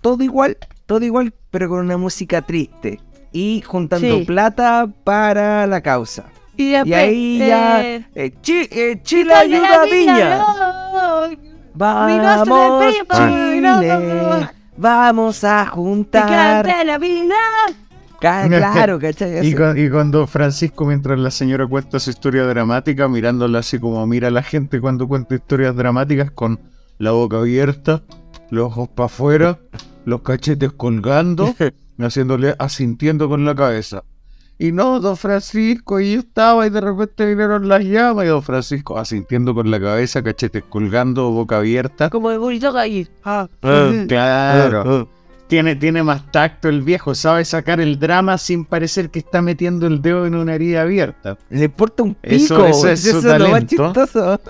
todo 0.01 0.23
igual, 0.23 0.57
todo 0.85 1.03
igual, 1.03 1.33
pero 1.49 1.69
con 1.69 1.79
una 1.79 1.97
música 1.97 2.41
triste. 2.43 2.99
Y 3.31 3.61
juntando 3.65 4.17
Sí. 4.19 4.25
plata 4.25 4.87
para 5.03 5.67
la 5.67 5.81
causa. 5.81 6.25
Y, 6.57 6.73
ahí 6.75 7.37
ya. 7.39 7.81
eh, 7.85 8.05
eh, 8.15 8.33
Chi- 8.41 8.67
eh, 8.71 8.99
Chile 9.03 9.33
ayuda 9.33 9.81
a 9.81 9.85
Viña. 9.85 10.43
Vamos, 11.73 12.93
Chile. 13.11 14.49
Vamos 14.77 15.43
a 15.43 15.65
juntar. 15.67 16.63
canta 16.65 16.83
la 16.83 16.97
vida. 16.97 17.35
Claro, 18.19 18.99
¿cachai? 18.99 19.47
Y 19.47 19.55
y 19.55 19.89
con 19.89 20.11
don 20.11 20.27
Francisco, 20.27 20.83
mientras 20.85 21.17
la 21.17 21.31
señora 21.31 21.65
cuenta 21.65 21.99
su 21.99 22.09
historia 22.09 22.43
dramática, 22.43 23.07
mirándola 23.07 23.59
así 23.59 23.79
como 23.79 24.05
mira 24.05 24.29
la 24.29 24.43
gente 24.43 24.81
cuando 24.81 25.07
cuenta 25.07 25.35
historias 25.35 25.73
dramáticas, 25.73 26.29
con 26.29 26.59
la 26.97 27.11
boca 27.11 27.37
abierta, 27.37 28.01
los 28.49 28.65
ojos 28.73 28.89
para 28.89 29.05
afuera, 29.05 29.59
los 30.03 30.21
cachetes 30.21 30.73
colgando, 30.73 31.45
haciéndole, 32.07 32.55
asintiendo 32.59 33.27
con 33.29 33.45
la 33.45 33.55
cabeza. 33.55 34.03
Y 34.61 34.73
no, 34.73 34.99
don 34.99 35.15
Francisco, 35.15 36.01
y 36.01 36.13
yo 36.15 36.19
estaba 36.19 36.67
y 36.67 36.69
de 36.69 36.81
repente 36.81 37.25
vinieron 37.25 37.69
las 37.69 37.81
llamas, 37.83 38.25
y 38.25 38.27
don 38.27 38.43
Francisco 38.43 38.97
asintiendo 38.97 39.55
con 39.55 39.71
la 39.71 39.79
cabeza, 39.79 40.21
cachetes 40.21 40.63
colgando, 40.67 41.31
boca 41.31 41.57
abierta. 41.59 42.09
Como 42.09 42.29
el 42.29 42.39
bonito 42.39 42.77
ahí. 42.77 43.07
Ah, 43.23 43.47
claro. 43.61 45.07
Tiene, 45.47 45.75
tiene 45.75 46.03
más 46.03 46.29
tacto 46.31 46.69
el 46.69 46.83
viejo, 46.83 47.15
sabe 47.15 47.43
sacar 47.45 47.79
el 47.79 47.97
drama 47.97 48.37
sin 48.37 48.65
parecer 48.65 49.09
que 49.09 49.19
está 49.19 49.41
metiendo 49.41 49.87
el 49.87 49.99
dedo 50.01 50.27
en 50.27 50.35
una 50.35 50.53
herida 50.53 50.81
abierta. 50.81 51.37
Le 51.49 51.65
importa 51.65 52.03
un 52.03 52.13
pico. 52.15 52.35
Eso- 52.35 52.65
eso 52.67 52.89
es 52.89 53.05
eso 53.05 53.21
su 53.21 53.27
lo 53.27 53.33
más 53.33 53.65
talento. 53.65 53.93
chistoso. 53.93 54.41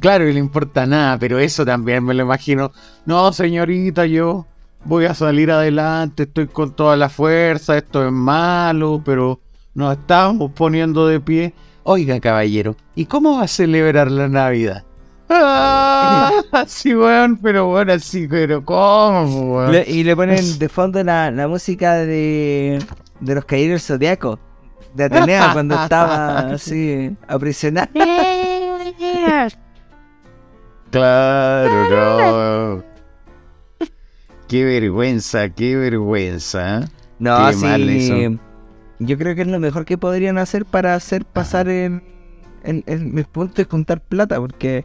Claro, 0.00 0.28
y 0.28 0.32
le 0.32 0.38
importa 0.38 0.86
nada, 0.86 1.18
pero 1.18 1.38
eso 1.38 1.64
también 1.64 2.04
me 2.04 2.14
lo 2.14 2.22
imagino. 2.22 2.70
No, 3.06 3.32
señorita, 3.32 4.06
yo 4.06 4.46
voy 4.84 5.04
a 5.06 5.14
salir 5.14 5.50
adelante, 5.50 6.24
estoy 6.24 6.46
con 6.48 6.72
toda 6.74 6.96
la 6.96 7.08
fuerza, 7.08 7.76
esto 7.76 8.04
es 8.06 8.12
malo, 8.12 9.02
pero 9.04 9.40
nos 9.74 9.96
estamos 9.98 10.50
poniendo 10.52 11.06
de 11.06 11.20
pie. 11.20 11.54
Oiga, 11.82 12.20
caballero, 12.20 12.76
¿y 12.94 13.06
cómo 13.06 13.36
va 13.38 13.44
a 13.44 13.48
celebrar 13.48 14.10
la 14.10 14.28
Navidad? 14.28 14.84
Ah, 15.28 16.30
sí, 16.66 16.94
weón, 16.94 17.36
pero 17.38 17.66
bueno, 17.68 17.98
sí, 18.00 18.26
pero 18.28 18.64
¿cómo, 18.64 19.54
weón? 19.54 19.72
Le- 19.72 19.88
y 19.88 20.02
le 20.04 20.14
ponen 20.16 20.58
de 20.58 20.68
fondo 20.68 21.02
la, 21.04 21.30
la 21.30 21.46
música 21.48 21.94
de, 21.94 22.82
de 23.20 23.34
los 23.34 23.44
caballeros 23.44 23.82
zodiacos. 23.86 24.38
De 24.94 25.04
Atenea 25.04 25.50
cuando 25.52 25.76
estaba 25.76 26.38
así 26.40 27.16
aprisionado. 27.28 27.88
Claro, 30.90 31.88
no. 32.76 32.89
Qué 34.50 34.64
vergüenza, 34.64 35.48
qué 35.50 35.76
vergüenza. 35.76 36.80
¿eh? 36.80 36.84
No, 37.20 37.36
Qué 37.50 37.52
sí. 37.52 38.38
Yo 38.98 39.16
creo 39.16 39.36
que 39.36 39.42
es 39.42 39.46
lo 39.46 39.60
mejor 39.60 39.84
que 39.84 39.96
podrían 39.96 40.38
hacer 40.38 40.64
para 40.64 40.96
hacer 40.96 41.24
pasar 41.24 41.68
en, 41.68 42.02
en, 42.64 42.82
en 42.86 43.14
mis 43.14 43.26
puntos 43.28 43.60
es 43.60 43.68
juntar 43.68 44.00
plata, 44.00 44.40
porque 44.40 44.84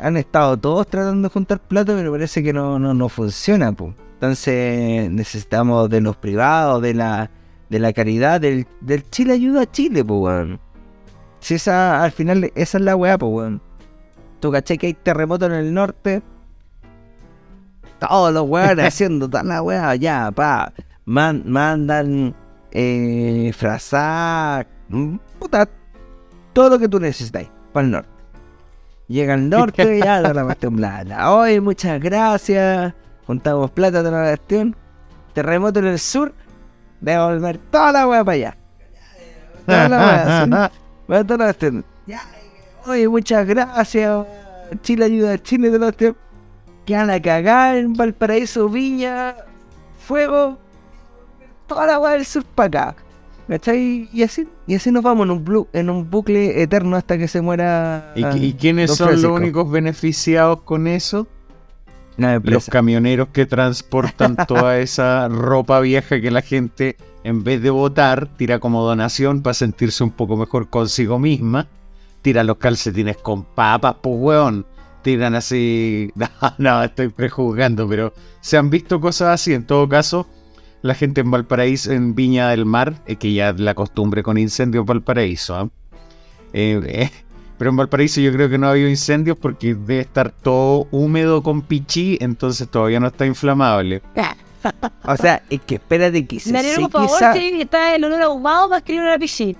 han 0.00 0.16
estado 0.16 0.56
todos 0.56 0.88
tratando 0.88 1.28
de 1.28 1.32
juntar 1.32 1.60
plata, 1.60 1.94
pero 1.94 2.10
parece 2.10 2.42
que 2.42 2.52
no, 2.52 2.80
no, 2.80 2.92
no 2.92 3.08
funciona. 3.08 3.70
po. 3.70 3.94
Entonces 4.14 5.08
necesitamos 5.08 5.88
de 5.88 6.00
los 6.00 6.16
privados, 6.16 6.82
de 6.82 6.94
la, 6.94 7.30
de 7.68 7.78
la 7.78 7.92
caridad, 7.92 8.40
del, 8.40 8.66
del 8.80 9.08
Chile 9.08 9.34
ayuda 9.34 9.62
a 9.62 9.70
Chile, 9.70 10.04
pues, 10.04 10.20
weón. 10.20 10.58
Si 11.38 11.54
esa, 11.54 12.02
al 12.02 12.10
final, 12.10 12.50
esa 12.56 12.78
es 12.78 12.82
la 12.84 12.96
weá, 12.96 13.16
pues, 13.16 13.32
weón. 13.32 13.62
Tú 14.40 14.50
caché 14.50 14.78
que 14.78 14.88
hay 14.88 14.94
terremoto 14.94 15.46
en 15.46 15.52
el 15.52 15.72
norte. 15.72 16.22
Todos 18.00 18.32
los 18.32 18.48
weones 18.48 18.86
haciendo 18.86 19.28
toda 19.28 19.42
la 19.44 19.62
weá, 19.62 19.94
ya, 19.94 20.30
pa. 20.30 20.72
Man- 21.04 21.42
mandan 21.46 22.34
eh, 22.72 23.52
frazar, 23.56 24.66
mm, 24.88 25.16
puta, 25.38 25.68
todo 26.52 26.70
lo 26.70 26.78
que 26.78 26.88
tú 26.88 26.98
necesitas 27.00 27.46
para 27.72 27.84
el 27.86 27.92
norte. 27.92 28.08
Llega 29.08 29.34
al 29.34 29.48
norte 29.48 29.96
y 29.98 30.00
ya 30.04 30.22
da 30.22 30.32
la 30.32 30.44
cuestión 30.44 30.76
plata. 30.76 31.32
Oye, 31.34 31.60
muchas 31.60 32.00
gracias. 32.00 32.94
Juntamos 33.26 33.70
plata 33.72 34.02
de 34.02 34.10
la 34.10 34.22
cuestión. 34.22 34.76
Terremoto 35.34 35.78
en 35.80 35.86
el 35.86 35.98
sur. 35.98 36.32
Devolver 37.00 37.58
toda 37.70 37.92
la 37.92 38.06
weá 38.08 38.24
para 38.24 38.34
allá. 38.34 38.56
Toda 39.66 39.88
la 39.88 40.70
weá, 41.08 41.24
toda 41.24 41.36
la 41.38 41.44
cuestión. 41.46 41.84
Ya, 42.06 42.20
Oye, 42.86 43.08
muchas 43.08 43.46
gracias. 43.46 44.26
Chile 44.82 45.04
ayuda 45.06 45.32
a 45.34 45.38
Chile 45.38 45.70
de 45.70 45.78
los 45.78 45.96
tíos. 45.96 46.14
Que 46.90 46.96
van 46.96 47.08
a 47.10 47.22
cagar 47.22 47.76
en 47.76 47.94
Valparaíso, 47.94 48.68
Viña, 48.68 49.36
Fuego. 50.00 50.58
Toda 51.68 51.86
la 51.86 52.00
weá 52.00 52.14
del 52.14 52.26
sur 52.26 52.42
para 52.44 52.66
acá. 52.90 52.96
¿Cachai? 53.46 54.08
Y 54.12 54.24
así, 54.24 54.48
y 54.66 54.74
así 54.74 54.90
nos 54.90 55.04
vamos 55.04 55.24
en 55.26 55.30
un, 55.30 55.44
blu- 55.44 55.68
en 55.72 55.88
un 55.88 56.10
bucle 56.10 56.60
eterno 56.60 56.96
hasta 56.96 57.16
que 57.16 57.28
se 57.28 57.42
muera. 57.42 58.12
¿Y, 58.16 58.24
y 58.44 58.54
quiénes 58.54 58.96
son 58.96 59.12
los 59.22 59.24
únicos 59.24 59.70
beneficiados 59.70 60.62
con 60.62 60.88
eso? 60.88 61.28
Los 62.42 62.66
camioneros 62.66 63.28
que 63.28 63.46
transportan 63.46 64.34
toda 64.48 64.78
esa 64.80 65.28
ropa 65.28 65.78
vieja 65.78 66.20
que 66.20 66.32
la 66.32 66.42
gente, 66.42 66.96
en 67.22 67.44
vez 67.44 67.62
de 67.62 67.70
votar, 67.70 68.26
tira 68.36 68.58
como 68.58 68.82
donación 68.82 69.42
para 69.42 69.54
sentirse 69.54 70.02
un 70.02 70.10
poco 70.10 70.36
mejor 70.36 70.68
consigo 70.68 71.20
misma. 71.20 71.68
Tira 72.20 72.42
los 72.42 72.56
calcetines 72.56 73.16
con 73.16 73.44
papas, 73.44 73.94
pues 74.02 74.16
weón. 74.18 74.66
Tiran 75.02 75.34
así. 75.34 76.12
No, 76.14 76.28
no, 76.58 76.82
estoy 76.84 77.08
prejuzgando, 77.08 77.88
pero 77.88 78.12
se 78.40 78.56
han 78.56 78.70
visto 78.70 79.00
cosas 79.00 79.28
así. 79.28 79.54
En 79.54 79.64
todo 79.64 79.88
caso, 79.88 80.26
la 80.82 80.94
gente 80.94 81.20
en 81.20 81.30
Valparaíso, 81.30 81.92
en 81.92 82.14
Viña 82.14 82.48
del 82.48 82.64
Mar, 82.64 82.94
eh, 83.06 83.16
que 83.16 83.32
ya 83.32 83.52
la 83.52 83.74
costumbre 83.74 84.22
con 84.22 84.38
incendios 84.38 84.82
en 84.82 84.86
Valparaíso. 84.86 85.54
¿ah? 85.56 85.68
Eh, 86.52 86.80
eh, 86.84 87.10
pero 87.58 87.70
en 87.70 87.76
Valparaíso 87.76 88.20
yo 88.20 88.32
creo 88.32 88.48
que 88.48 88.58
no 88.58 88.66
ha 88.66 88.70
habido 88.70 88.88
incendios 88.88 89.36
porque 89.36 89.74
debe 89.74 90.00
estar 90.00 90.30
todo 90.30 90.88
húmedo 90.90 91.42
con 91.42 91.62
pichí, 91.62 92.16
entonces 92.20 92.68
todavía 92.68 93.00
no 93.00 93.08
está 93.08 93.26
inflamable. 93.26 94.02
O 95.04 95.16
sea, 95.16 95.42
es 95.48 95.60
que 95.62 95.76
espérate 95.76 96.26
que 96.26 96.40
se 96.40 96.50
seque 96.50 96.88
favor, 96.88 97.18
que 97.32 97.62
está 97.62 97.94
el 97.94 98.04
olor 98.04 98.22
ahumado 98.22 98.68
para 98.68 98.78
escribir 98.78 99.02
una 99.02 99.18
piscina. 99.18 99.58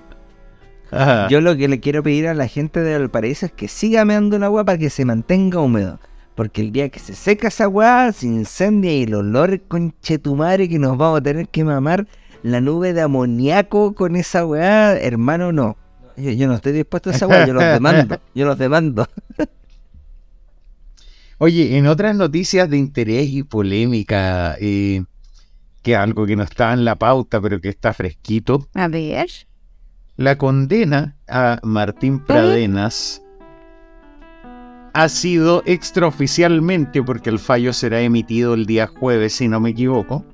Ajá. 0.91 1.27
Yo 1.29 1.41
lo 1.41 1.55
que 1.55 1.67
le 1.67 1.79
quiero 1.79 2.03
pedir 2.03 2.27
a 2.27 2.33
la 2.33 2.47
gente 2.47 2.81
de 2.81 2.97
Valparaíso 2.97 3.45
es 3.45 3.51
que 3.51 3.67
siga 3.67 4.05
meando 4.05 4.35
el 4.35 4.43
agua 4.43 4.65
para 4.65 4.77
que 4.77 4.89
se 4.89 5.05
mantenga 5.05 5.59
húmedo. 5.59 5.99
Porque 6.35 6.61
el 6.61 6.71
día 6.71 6.89
que 6.89 6.99
se 6.99 7.13
seca 7.13 7.49
esa 7.49 7.65
agua, 7.65 8.11
se 8.11 8.25
incendia 8.25 8.93
y 8.93 9.03
el 9.03 9.15
olor 9.15 9.61
conchetumare 9.67 10.69
que 10.69 10.79
nos 10.79 10.97
vamos 10.97 11.19
a 11.19 11.23
tener 11.23 11.47
que 11.47 11.63
mamar 11.63 12.07
la 12.43 12.61
nube 12.61 12.93
de 12.93 13.01
amoníaco 13.01 13.93
con 13.93 14.15
esa 14.15 14.45
weá, 14.45 14.97
hermano, 14.97 15.51
no. 15.51 15.77
Yo, 16.17 16.31
yo 16.31 16.47
no 16.47 16.55
estoy 16.55 16.73
dispuesto 16.73 17.09
a 17.09 17.13
esa 17.13 17.27
weá, 17.27 17.45
yo 17.45 17.53
los 17.53 17.63
demando, 17.73 18.19
yo 18.33 18.45
los 18.45 18.57
demando. 18.57 19.07
Oye, 21.37 21.77
en 21.77 21.87
otras 21.87 22.15
noticias 22.15 22.69
de 22.69 22.77
interés 22.77 23.29
y 23.29 23.43
polémica, 23.43 24.55
eh, 24.59 25.03
que 25.81 25.95
algo 25.95 26.25
que 26.25 26.35
no 26.35 26.43
estaba 26.43 26.73
en 26.73 26.85
la 26.85 26.95
pauta, 26.95 27.41
pero 27.41 27.59
que 27.59 27.69
está 27.69 27.93
fresquito, 27.93 28.67
A 28.73 28.87
ver. 28.87 29.27
La 30.17 30.37
condena 30.37 31.15
a 31.27 31.59
Martín 31.63 32.19
Pradenas 32.19 33.21
ha 34.93 35.07
sido 35.09 35.63
extraoficialmente, 35.65 37.01
porque 37.01 37.29
el 37.29 37.39
fallo 37.39 37.73
será 37.73 38.01
emitido 38.01 38.53
el 38.53 38.65
día 38.65 38.87
jueves, 38.87 39.33
si 39.33 39.47
no 39.47 39.59
me 39.59 39.69
equivoco, 39.69 40.25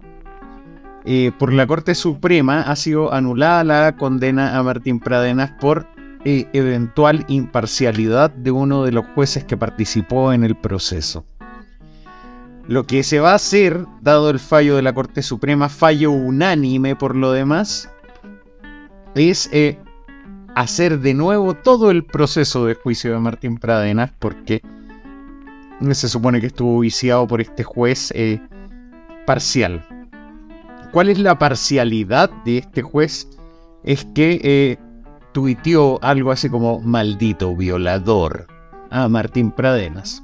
eh, 1.06 1.32
por 1.38 1.54
la 1.54 1.68
Corte 1.68 1.96
Suprema 1.96 2.62
ha 2.62 2.76
sido 2.76 3.14
anulada 3.14 3.64
la 3.64 3.96
condena 3.96 4.58
a 4.58 4.64
Martín 4.64 5.00
Pradenas 5.00 5.52
por 5.60 5.88
eh, 6.26 6.50
eventual 6.52 7.24
imparcialidad 7.30 8.32
de 8.32 8.52
uno 8.52 8.84
de 8.84 8.92
los 8.92 9.06
jueces 9.16 9.46
que 9.46 9.56
participó 9.56 10.34
en 10.34 10.44
el 10.44 10.56
proceso. 10.56 11.24
Lo 12.68 12.86
que 12.86 13.04
se 13.04 13.22
va 13.22 13.32
a 13.32 13.36
hacer, 13.36 13.86
dado 14.02 14.30
el 14.30 14.40
fallo 14.40 14.76
de 14.76 14.82
la 14.82 14.94
Corte 14.94 15.22
Suprema, 15.22 15.70
fallo 15.70 16.12
unánime 16.12 16.98
por 16.98 17.16
lo 17.16 17.32
demás, 17.32 17.90
es 19.20 19.50
eh, 19.52 19.78
hacer 20.56 21.00
de 21.00 21.14
nuevo 21.14 21.54
todo 21.54 21.92
el 21.92 22.04
proceso 22.04 22.66
de 22.66 22.76
juicio 22.76 23.14
de 23.14 23.20
Martín 23.20 23.58
Pradenas, 23.58 24.12
porque 24.18 24.62
se 25.92 26.10
supone 26.10 26.42
que 26.42 26.48
estuvo 26.48 26.80
viciado 26.80 27.28
por 27.28 27.42
este 27.42 27.64
juez 27.64 28.12
eh, 28.16 28.42
parcial. 29.26 29.86
¿Cuál 30.92 31.10
es 31.10 31.20
la 31.20 31.38
parcialidad 31.38 32.30
de 32.44 32.60
este 32.60 32.82
juez? 32.82 33.28
Es 33.84 34.06
que 34.16 34.40
eh, 34.44 34.78
tuiteó 35.34 36.00
algo 36.02 36.32
así 36.32 36.50
como 36.50 36.80
maldito 36.80 37.56
violador 37.56 38.48
a 38.90 39.08
Martín 39.08 39.52
Pradenas. 39.52 40.24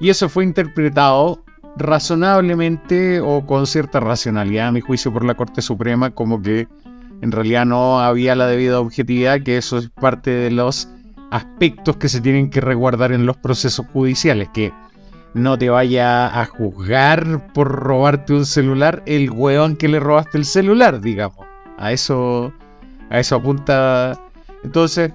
Y 0.00 0.10
eso 0.10 0.28
fue 0.28 0.44
interpretado 0.44 1.44
razonablemente 1.76 3.20
o 3.20 3.46
con 3.46 3.66
cierta 3.66 4.00
racionalidad, 4.00 4.68
a 4.68 4.72
mi 4.72 4.80
juicio, 4.80 5.12
por 5.12 5.24
la 5.24 5.34
Corte 5.34 5.62
Suprema, 5.62 6.10
como 6.10 6.42
que 6.42 6.66
en 7.22 7.32
realidad 7.32 7.64
no 7.64 8.00
había 8.00 8.34
la 8.34 8.46
debida 8.46 8.80
objetividad, 8.80 9.40
que 9.42 9.56
eso 9.56 9.78
es 9.78 9.88
parte 9.88 10.30
de 10.30 10.50
los 10.50 10.88
aspectos 11.30 11.96
que 11.96 12.08
se 12.08 12.20
tienen 12.20 12.50
que 12.50 12.60
resguardar 12.60 13.12
en 13.12 13.24
los 13.24 13.36
procesos 13.36 13.86
judiciales, 13.92 14.50
que 14.52 14.72
no 15.32 15.56
te 15.56 15.70
vaya 15.70 16.40
a 16.40 16.44
juzgar 16.44 17.52
por 17.54 17.68
robarte 17.68 18.34
un 18.34 18.44
celular 18.44 19.02
el 19.06 19.30
weón 19.30 19.76
que 19.76 19.88
le 19.88 20.00
robaste 20.00 20.36
el 20.36 20.44
celular, 20.44 21.00
digamos. 21.00 21.46
A 21.78 21.92
eso, 21.92 22.52
A 23.08 23.20
eso 23.20 23.36
apunta. 23.36 24.20
Entonces, 24.62 25.12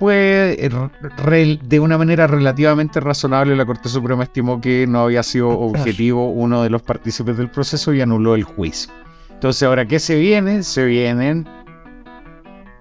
pues, 0.00 0.56
de 0.58 1.80
una 1.80 1.98
manera 1.98 2.26
relativamente 2.26 2.98
razonable, 2.98 3.54
la 3.54 3.64
Corte 3.64 3.88
Suprema 3.88 4.24
estimó 4.24 4.60
que 4.60 4.86
no 4.88 5.02
había 5.02 5.22
sido 5.22 5.50
objetivo 5.50 6.30
uno 6.30 6.62
de 6.62 6.70
los 6.70 6.82
partícipes 6.82 7.36
del 7.36 7.50
proceso 7.50 7.92
y 7.92 8.00
anuló 8.00 8.34
el 8.34 8.42
juicio. 8.42 8.92
Entonces, 9.42 9.64
ahora, 9.64 9.88
¿qué 9.88 9.98
se 9.98 10.14
viene? 10.20 10.62
Se 10.62 10.84
vienen 10.84 11.48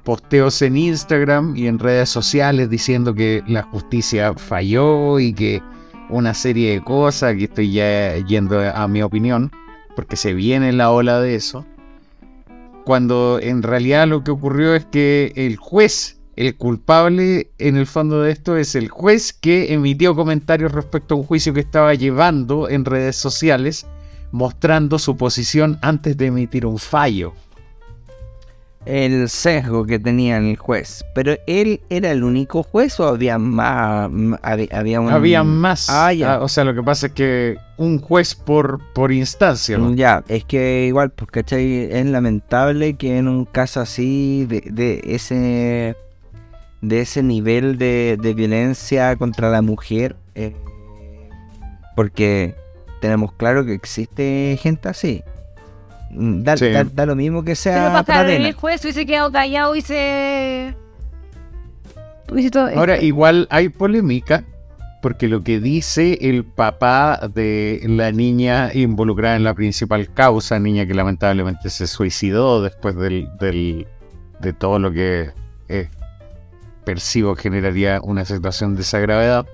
posteos 0.03 0.62
en 0.62 0.78
Instagram 0.78 1.57
y 1.57 1.66
en 1.66 1.80
redes 1.80 2.09
sociales 2.09 2.70
diciendo 2.70 3.16
que 3.16 3.41
la 3.47 3.64
justicia 3.64 4.36
falló 4.36 5.18
y 5.18 5.34
que 5.34 5.64
una 6.12 6.36
serie 6.36 6.74
de 6.74 6.84
cosas, 6.84 7.36
que 7.36 7.45
estoy 7.45 7.72
ya 7.72 8.16
yendo 8.28 8.59
a 8.59 8.88
mi 8.88 9.01
opinión, 9.01 9.51
porque 9.95 10.16
se 10.16 10.36
viene 10.36 10.72
la 10.72 10.91
ola 10.91 11.20
de 11.20 11.34
eso, 11.34 11.66
cuando 12.86 13.39
en 13.41 13.64
realidad 13.64 14.07
lo 14.07 14.24
que 14.24 14.30
ocurrió 14.30 14.76
es 14.76 14.86
que 14.86 15.34
el 15.36 15.57
juez, 15.57 16.20
el 16.36 16.55
culpable 16.57 17.49
en 17.57 17.76
el 17.76 17.88
fondo 17.88 18.22
de 18.22 18.34
esto 18.34 18.55
es 18.55 18.76
el 18.76 18.88
juez 18.88 19.34
que 19.34 19.74
emitió 19.74 20.16
comentarios 20.16 20.74
respecto 20.74 21.16
a 21.16 21.18
un 21.18 21.24
juicio 21.24 21.55
que 21.55 21.62
estaba 21.62 21.95
llevando 21.95 22.70
en 22.70 22.86
redes 22.86 23.16
sociales, 23.16 23.88
mostrando 24.32 24.97
su 24.99 25.17
posición 25.17 25.77
antes 25.82 26.17
de 26.17 26.27
emitir 26.27 26.65
un 26.65 26.77
fallo. 26.79 27.34
El 28.84 29.29
sesgo 29.29 29.86
que 29.86 29.99
tenía 29.99 30.38
el 30.39 30.57
juez. 30.57 31.05
Pero 31.13 31.36
él 31.45 31.82
era 31.89 32.09
el 32.09 32.23
único 32.23 32.63
juez 32.63 32.99
o 32.99 33.07
había 33.07 33.38
más. 33.38 34.07
m- 34.09 34.38
Había, 34.41 34.67
había 34.71 34.99
un. 35.01 35.11
Había 35.11 35.43
más. 35.43 35.88
Ah, 35.88 36.11
ya. 36.11 36.34
Ah, 36.36 36.39
o 36.41 36.47
sea, 36.47 36.63
lo 36.63 36.73
que 36.73 36.82
pasa 36.82 37.07
es 37.07 37.13
que 37.13 37.57
un 37.77 37.99
juez 37.99 38.34
por, 38.34 38.79
por 38.93 39.11
instancia. 39.11 39.77
¿no? 39.77 39.93
Ya, 39.93 40.23
es 40.27 40.45
que 40.45 40.86
igual, 40.88 41.11
pues, 41.11 41.29
¿cachai? 41.29 41.91
Es 41.91 42.05
lamentable 42.07 42.95
que 42.95 43.19
en 43.19 43.27
un 43.27 43.45
caso 43.45 43.82
así, 43.82 44.45
de, 44.49 44.61
de 44.71 45.01
ese 45.05 45.95
de 46.82 47.01
ese 47.01 47.21
nivel 47.21 47.77
de, 47.77 48.17
de 48.19 48.34
violencia 48.34 49.15
contra 49.15 49.51
la 49.51 49.61
mujer, 49.61 50.15
eh, 50.34 50.55
porque 51.95 52.55
tenemos 53.02 53.34
claro 53.34 53.66
que 53.66 53.74
existe 53.74 54.58
gente 54.62 54.88
así. 54.88 55.22
Mm, 56.12 56.43
Da, 56.43 56.56
Sí. 56.58 56.70
da- 56.72 56.84
da 56.86 57.06
lo 57.06 57.16
mismo 57.16 57.41
que 57.41 57.47
Pero 57.52 57.56
sea 57.56 57.89
para 57.91 58.04
Pradena. 58.04 58.47
el 58.47 58.54
juez 58.54 58.82
hubiese 58.84 59.06
quedado 59.06 59.32
callado 59.32 59.76
y 59.76 59.82
se. 59.82 60.74
Hubiese 62.32 62.52
todo- 62.52 62.68
Ahora, 62.78 63.02
igual 63.02 63.47
hay 63.49 63.70
polémica, 63.70 64.43
porque 65.02 65.28
lo 65.28 65.41
que 65.43 65.60
dice 65.60 66.18
el 66.22 66.45
papá 66.45 67.20
de 67.34 67.82
la 67.86 68.12
niña 68.12 68.72
involucrada 68.74 69.36
en 69.36 69.43
la 69.43 69.54
principal 69.54 70.14
causa, 70.14 70.60
niña 70.60 70.86
que 70.86 70.93
lamentablemente 70.93 71.70
se 71.70 71.88
suicidó 71.88 72.62
después 72.62 72.95
del, 72.95 73.28
del- 73.39 73.88
de 74.39 74.54
todo 74.54 74.80
lo 74.80 74.91
que 74.91 75.32
eh, 75.70 75.89
percibo 76.86 77.36
generaría 77.36 77.99
una 78.04 78.26
situación 78.26 78.76
de 78.76 78.82
esa 78.82 78.99
gravedad, 78.99 79.45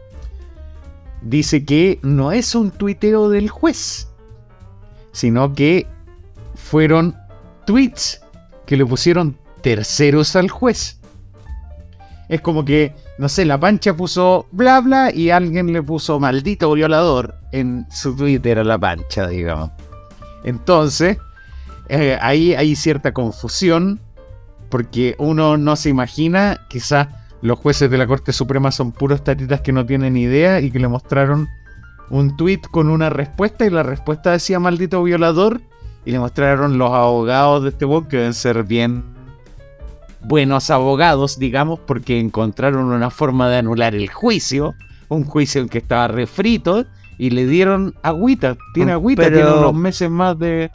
dice 1.21 1.65
que 1.65 1.99
no 2.01 2.31
es 2.31 2.55
un 2.55 2.71
tuiteo 2.71 3.29
del 3.29 3.49
juez, 3.49 4.07
sino 5.11 5.53
que 5.53 5.87
fueron 6.55 7.15
tweets 7.65 8.21
que 8.65 8.77
le 8.77 8.85
pusieron 8.85 9.37
terceros 9.61 10.35
al 10.35 10.49
juez. 10.49 10.99
Es 12.29 12.41
como 12.41 12.65
que, 12.65 12.93
no 13.17 13.29
sé, 13.29 13.45
la 13.45 13.59
pancha 13.59 13.95
puso 13.95 14.47
bla 14.51 14.81
bla 14.81 15.13
y 15.13 15.29
alguien 15.29 15.71
le 15.71 15.81
puso 15.81 16.19
maldito 16.19 16.71
violador 16.73 17.35
en 17.51 17.87
su 17.89 18.15
Twitter 18.15 18.59
a 18.59 18.63
la 18.63 18.77
pancha, 18.77 19.27
digamos. 19.27 19.71
Entonces, 20.43 21.17
eh, 21.89 22.17
ahí 22.21 22.53
hay 22.53 22.75
cierta 22.75 23.13
confusión 23.13 24.01
porque 24.69 25.15
uno 25.19 25.57
no 25.57 25.75
se 25.77 25.89
imagina, 25.89 26.65
quizás 26.67 27.07
los 27.41 27.59
jueces 27.59 27.89
de 27.89 27.97
la 27.97 28.07
Corte 28.07 28.33
Suprema 28.33 28.71
son 28.71 28.91
puros 28.91 29.23
tatitas 29.23 29.61
que 29.61 29.71
no 29.71 29.85
tienen 29.85 30.17
idea 30.17 30.59
y 30.59 30.71
que 30.71 30.79
le 30.79 30.87
mostraron 30.87 31.47
un 32.09 32.35
tweet 32.37 32.61
con 32.71 32.89
una 32.89 33.09
respuesta 33.09 33.65
y 33.65 33.69
la 33.69 33.83
respuesta 33.83 34.31
decía 34.31 34.59
maldito 34.59 35.03
violador 35.03 35.61
y 36.05 36.11
le 36.11 36.19
mostraron 36.19 36.77
los 36.77 36.91
abogados 36.93 37.63
de 37.63 37.69
este 37.69 37.85
bot 37.85 38.07
que 38.07 38.17
deben 38.17 38.33
ser 38.33 38.63
bien 38.63 39.03
buenos 40.21 40.69
abogados, 40.69 41.37
digamos, 41.37 41.79
porque 41.79 42.19
encontraron 42.19 42.85
una 42.85 43.09
forma 43.09 43.49
de 43.49 43.57
anular 43.57 43.93
el 43.95 44.09
juicio, 44.09 44.73
un 45.09 45.23
juicio 45.25 45.61
en 45.61 45.69
que 45.69 45.77
estaba 45.77 46.07
refrito 46.07 46.85
y 47.17 47.29
le 47.29 47.45
dieron 47.45 47.93
agüita, 48.03 48.57
tiene 48.73 48.91
Mm, 48.93 48.95
agüita, 48.95 49.23
pero- 49.23 49.35
tiene 49.37 49.51
unos 49.59 49.73
meses 49.73 50.09
más 50.09 50.37
de... 50.39 50.71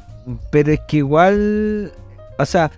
Pero 0.50 0.72
es 0.72 0.80
que 0.86 0.98
igual, 0.98 1.92
o 2.38 2.46
sea, 2.46 2.70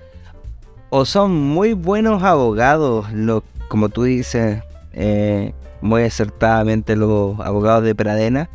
o 0.91 1.05
son 1.05 1.33
muy 1.35 1.75
buenos 1.75 2.23
abogados, 2.23 3.13
lo, 3.13 3.43
como 3.75 3.89
tú 3.89 4.05
dices, 4.05 4.63
eh, 4.93 5.53
muy 5.81 6.05
acertadamente 6.05 6.95
los 6.95 7.41
abogados 7.41 7.83
de 7.83 7.93
Pradena. 7.93 8.49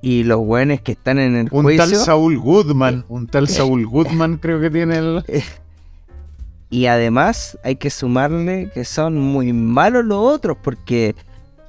Y 0.00 0.22
los 0.22 0.38
buenos 0.38 0.80
que 0.80 0.92
están 0.92 1.18
en 1.18 1.36
el 1.36 1.48
Un 1.50 1.64
juicio. 1.64 1.84
tal 1.84 1.94
Saúl 1.94 2.38
Goodman, 2.38 3.04
un 3.10 3.26
tal 3.26 3.46
Saúl 3.48 3.86
Goodman 3.86 4.38
creo 4.38 4.62
que 4.62 4.70
tiene 4.70 4.96
el... 4.96 5.24
Y 6.70 6.86
además 6.86 7.58
hay 7.62 7.76
que 7.76 7.90
sumarle 7.90 8.70
que 8.72 8.86
son 8.86 9.20
muy 9.20 9.52
malos 9.52 10.06
los 10.06 10.20
otros, 10.20 10.56
porque 10.62 11.14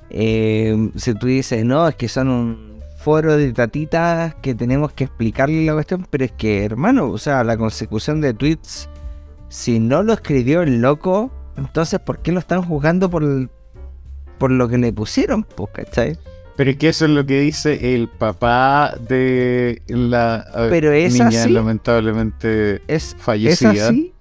eh, 0.09 0.91
si 0.95 1.13
tú 1.13 1.27
dices, 1.27 1.65
no, 1.65 1.89
es 1.89 1.95
que 1.95 2.07
son 2.07 2.29
un 2.29 2.79
foro 2.99 3.35
de 3.35 3.51
tatitas 3.51 4.33
que 4.35 4.55
tenemos 4.55 4.93
que 4.93 5.03
explicarle 5.03 5.65
la 5.65 5.73
cuestión, 5.73 6.07
pero 6.09 6.23
es 6.23 6.31
que, 6.31 6.63
hermano, 6.63 7.09
o 7.09 7.17
sea, 7.17 7.43
la 7.43 7.57
consecución 7.57 8.21
de 8.21 8.33
tweets, 8.33 8.87
si 9.49 9.79
no 9.81 10.03
lo 10.03 10.13
escribió 10.13 10.61
el 10.61 10.79
loco, 10.79 11.31
entonces 11.57 11.99
¿por 11.99 12.19
qué 12.19 12.31
lo 12.31 12.39
están 12.39 12.61
juzgando 12.63 13.09
por, 13.09 13.23
el- 13.23 13.49
por 14.37 14.51
lo 14.51 14.67
que 14.67 14.77
le 14.77 14.91
pusieron? 14.93 15.43
Pues, 15.43 15.69
¿cachai? 15.71 16.17
Pero 16.57 16.71
es 16.71 16.77
que 16.77 16.87
eso 16.89 17.05
es 17.05 17.11
lo 17.11 17.25
que 17.25 17.39
dice 17.41 17.95
el 17.95 18.07
papá 18.07 18.95
de 19.09 19.81
la 19.87 20.45
Pero 20.69 20.91
es 20.93 21.13
niña 21.13 21.27
así. 21.27 21.49
lamentablemente 21.49 22.75
Es, 22.87 23.13
es 23.13 23.15
fallecida. 23.17 23.89
así. 23.89 24.13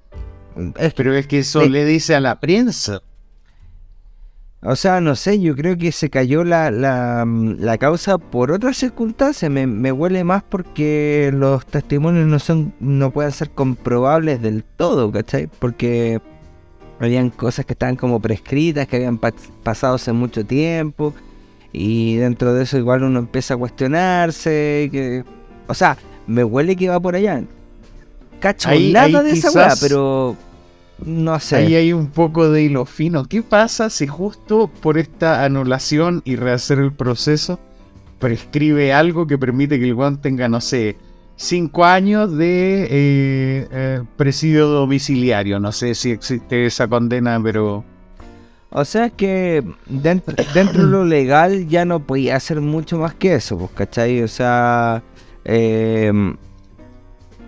Es 0.78 0.94
Pero 0.94 1.14
es 1.14 1.26
que 1.28 1.40
eso 1.40 1.64
le 1.64 1.84
dice 1.84 2.14
a 2.16 2.20
la 2.20 2.40
prensa. 2.40 3.02
O 4.66 4.76
sea, 4.76 5.00
no 5.02 5.14
sé, 5.14 5.38
yo 5.40 5.54
creo 5.54 5.76
que 5.76 5.92
se 5.92 6.08
cayó 6.08 6.42
la, 6.42 6.70
la, 6.70 7.26
la 7.26 7.76
causa 7.76 8.16
por 8.16 8.50
otras 8.50 8.78
circunstancias. 8.78 9.50
Me, 9.50 9.66
me 9.66 9.92
huele 9.92 10.24
más 10.24 10.42
porque 10.42 11.30
los 11.34 11.66
testimonios 11.66 12.26
no 12.26 12.38
son 12.38 12.72
no 12.80 13.10
pueden 13.10 13.30
ser 13.32 13.50
comprobables 13.50 14.40
del 14.40 14.64
todo, 14.64 15.12
¿cachai? 15.12 15.48
Porque 15.58 16.20
habían 17.04 17.30
cosas 17.30 17.64
que 17.64 17.72
estaban 17.74 17.96
como 17.96 18.20
prescritas, 18.20 18.86
que 18.88 18.96
habían 18.96 19.18
pa- 19.18 19.32
pasado 19.62 19.94
hace 19.94 20.12
mucho 20.12 20.44
tiempo. 20.44 21.14
Y 21.72 22.16
dentro 22.16 22.54
de 22.54 22.64
eso 22.64 22.78
igual 22.78 23.02
uno 23.02 23.18
empieza 23.18 23.54
a 23.54 23.56
cuestionarse. 23.56 24.88
Que, 24.92 25.24
o 25.66 25.74
sea, 25.74 25.96
me 26.26 26.44
huele 26.44 26.76
que 26.76 26.88
va 26.88 27.00
por 27.00 27.14
allá. 27.16 27.42
Cacho 28.40 28.68
Ahí- 28.68 28.92
nada 28.92 29.20
ahí 29.20 29.24
de 29.24 29.30
esa 29.32 29.50
weá, 29.50 29.74
pero 29.80 30.36
no 31.04 31.40
sé. 31.40 31.56
Ahí 31.56 31.74
hay 31.74 31.92
un 31.92 32.08
poco 32.08 32.50
de 32.50 32.62
hilo 32.62 32.84
fino. 32.84 33.24
¿Qué 33.26 33.42
pasa 33.42 33.90
si 33.90 34.06
justo 34.06 34.70
por 34.80 34.98
esta 34.98 35.44
anulación 35.44 36.22
y 36.24 36.36
rehacer 36.36 36.78
el 36.78 36.92
proceso 36.92 37.58
prescribe 38.18 38.92
algo 38.92 39.26
que 39.26 39.36
permite 39.38 39.78
que 39.78 39.86
el 39.86 39.94
guan 39.94 40.20
tenga, 40.20 40.48
no 40.48 40.60
sé, 40.60 40.96
cinco 41.36 41.84
años 41.84 42.36
de 42.36 42.84
eh, 42.84 43.68
eh, 43.70 44.02
presidio 44.16 44.66
domiciliario? 44.66 45.60
No 45.60 45.72
sé 45.72 45.94
si 45.94 46.10
existe 46.10 46.66
esa 46.66 46.88
condena, 46.88 47.40
pero... 47.42 47.84
O 48.70 48.84
sea 48.84 49.08
que 49.08 49.62
dentro, 49.86 50.34
dentro 50.52 50.84
de 50.84 50.90
lo 50.90 51.04
legal 51.04 51.68
ya 51.68 51.84
no 51.84 52.00
podía 52.00 52.34
hacer 52.34 52.60
mucho 52.60 52.98
más 52.98 53.14
que 53.14 53.34
eso, 53.34 53.56
pues, 53.56 53.70
¿cachai? 53.70 54.20
O 54.22 54.26
sea, 54.26 55.04
eh, 55.44 56.12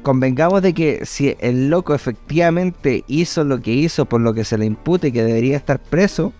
convengamos 0.06 0.62
de 0.62 0.72
que 0.72 1.04
si 1.04 1.36
el 1.40 1.68
loco 1.68 1.92
efectivamente 1.92 3.02
hizo 3.08 3.42
lo 3.42 3.60
que 3.60 3.72
hizo 3.72 4.04
por 4.04 4.20
lo 4.20 4.34
que 4.34 4.44
se 4.44 4.56
le 4.56 4.64
impute 4.64 5.10
que 5.10 5.24
debería 5.24 5.56
estar 5.56 5.80
preso, 5.80 6.32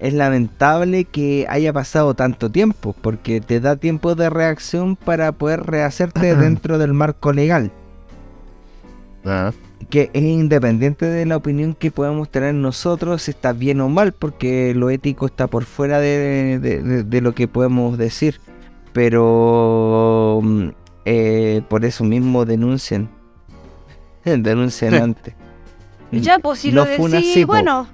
es 0.00 0.14
lamentable 0.14 1.04
que 1.04 1.46
haya 1.48 1.72
pasado 1.72 2.14
tanto 2.14 2.50
tiempo, 2.50 2.94
porque 3.00 3.40
te 3.40 3.60
da 3.60 3.76
tiempo 3.76 4.14
de 4.14 4.30
reacción 4.30 4.96
para 4.96 5.32
poder 5.32 5.62
rehacerte 5.64 6.34
dentro 6.36 6.78
del 6.78 6.92
marco 6.94 7.32
legal 7.32 7.70
que 9.90 10.10
es 10.14 10.22
independiente 10.22 11.04
de 11.06 11.26
la 11.26 11.36
opinión 11.36 11.74
que 11.74 11.90
podamos 11.90 12.30
tener 12.30 12.54
nosotros, 12.54 13.22
si 13.22 13.32
está 13.32 13.52
bien 13.52 13.80
o 13.80 13.88
mal, 13.88 14.12
porque 14.12 14.72
lo 14.74 14.88
ético 14.88 15.26
está 15.26 15.46
por 15.46 15.64
fuera 15.64 15.98
de, 16.00 16.58
de- 16.58 16.82
de- 16.82 17.02
de 17.04 17.20
lo 17.20 17.34
que 17.34 17.46
podemos 17.48 17.98
decir. 17.98 18.40
Pero 18.92 20.40
mm, 20.42 20.68
eh, 21.04 21.62
por 21.68 21.84
eso 21.84 22.04
mismo 22.04 22.44
denuncian. 22.44 23.08
denuncian 24.24 24.94
antes. 25.02 25.34
Ya, 26.12 26.38
pues 26.38 26.60
si 26.60 26.72
No 26.72 26.84
lo 26.84 26.90
decís, 26.90 27.46
bueno. 27.46 27.88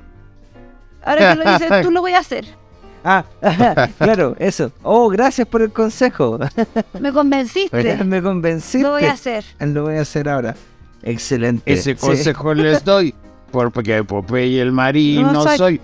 Ahora 1.06 1.30
que 1.34 1.44
lo 1.44 1.52
dices 1.52 1.82
tú, 1.82 1.90
lo 1.90 2.00
voy 2.02 2.12
a 2.12 2.18
hacer. 2.18 2.44
Ah, 3.08 3.24
claro, 3.98 4.34
eso. 4.40 4.72
Oh, 4.82 5.08
gracias 5.08 5.46
por 5.46 5.62
el 5.62 5.70
consejo. 5.72 6.40
Me 7.00 7.12
convenciste. 7.12 8.02
Me 8.02 8.20
convenciste. 8.20 8.82
Lo 8.82 8.90
voy 8.90 9.04
a 9.04 9.12
hacer. 9.12 9.44
Lo 9.60 9.84
voy 9.84 9.96
a 9.98 10.00
hacer 10.00 10.28
ahora. 10.28 10.56
Excelente. 11.04 11.72
Ese 11.72 11.94
Sí. 11.94 12.00
consejo 12.04 12.52
les 12.52 12.84
doy. 12.84 13.14
Porque 13.52 14.02
Popeye 14.02 14.60
el 14.60 14.72
marino 14.72 15.30
No 15.32 15.44
soy- 15.44 15.56
soy. 15.56 15.80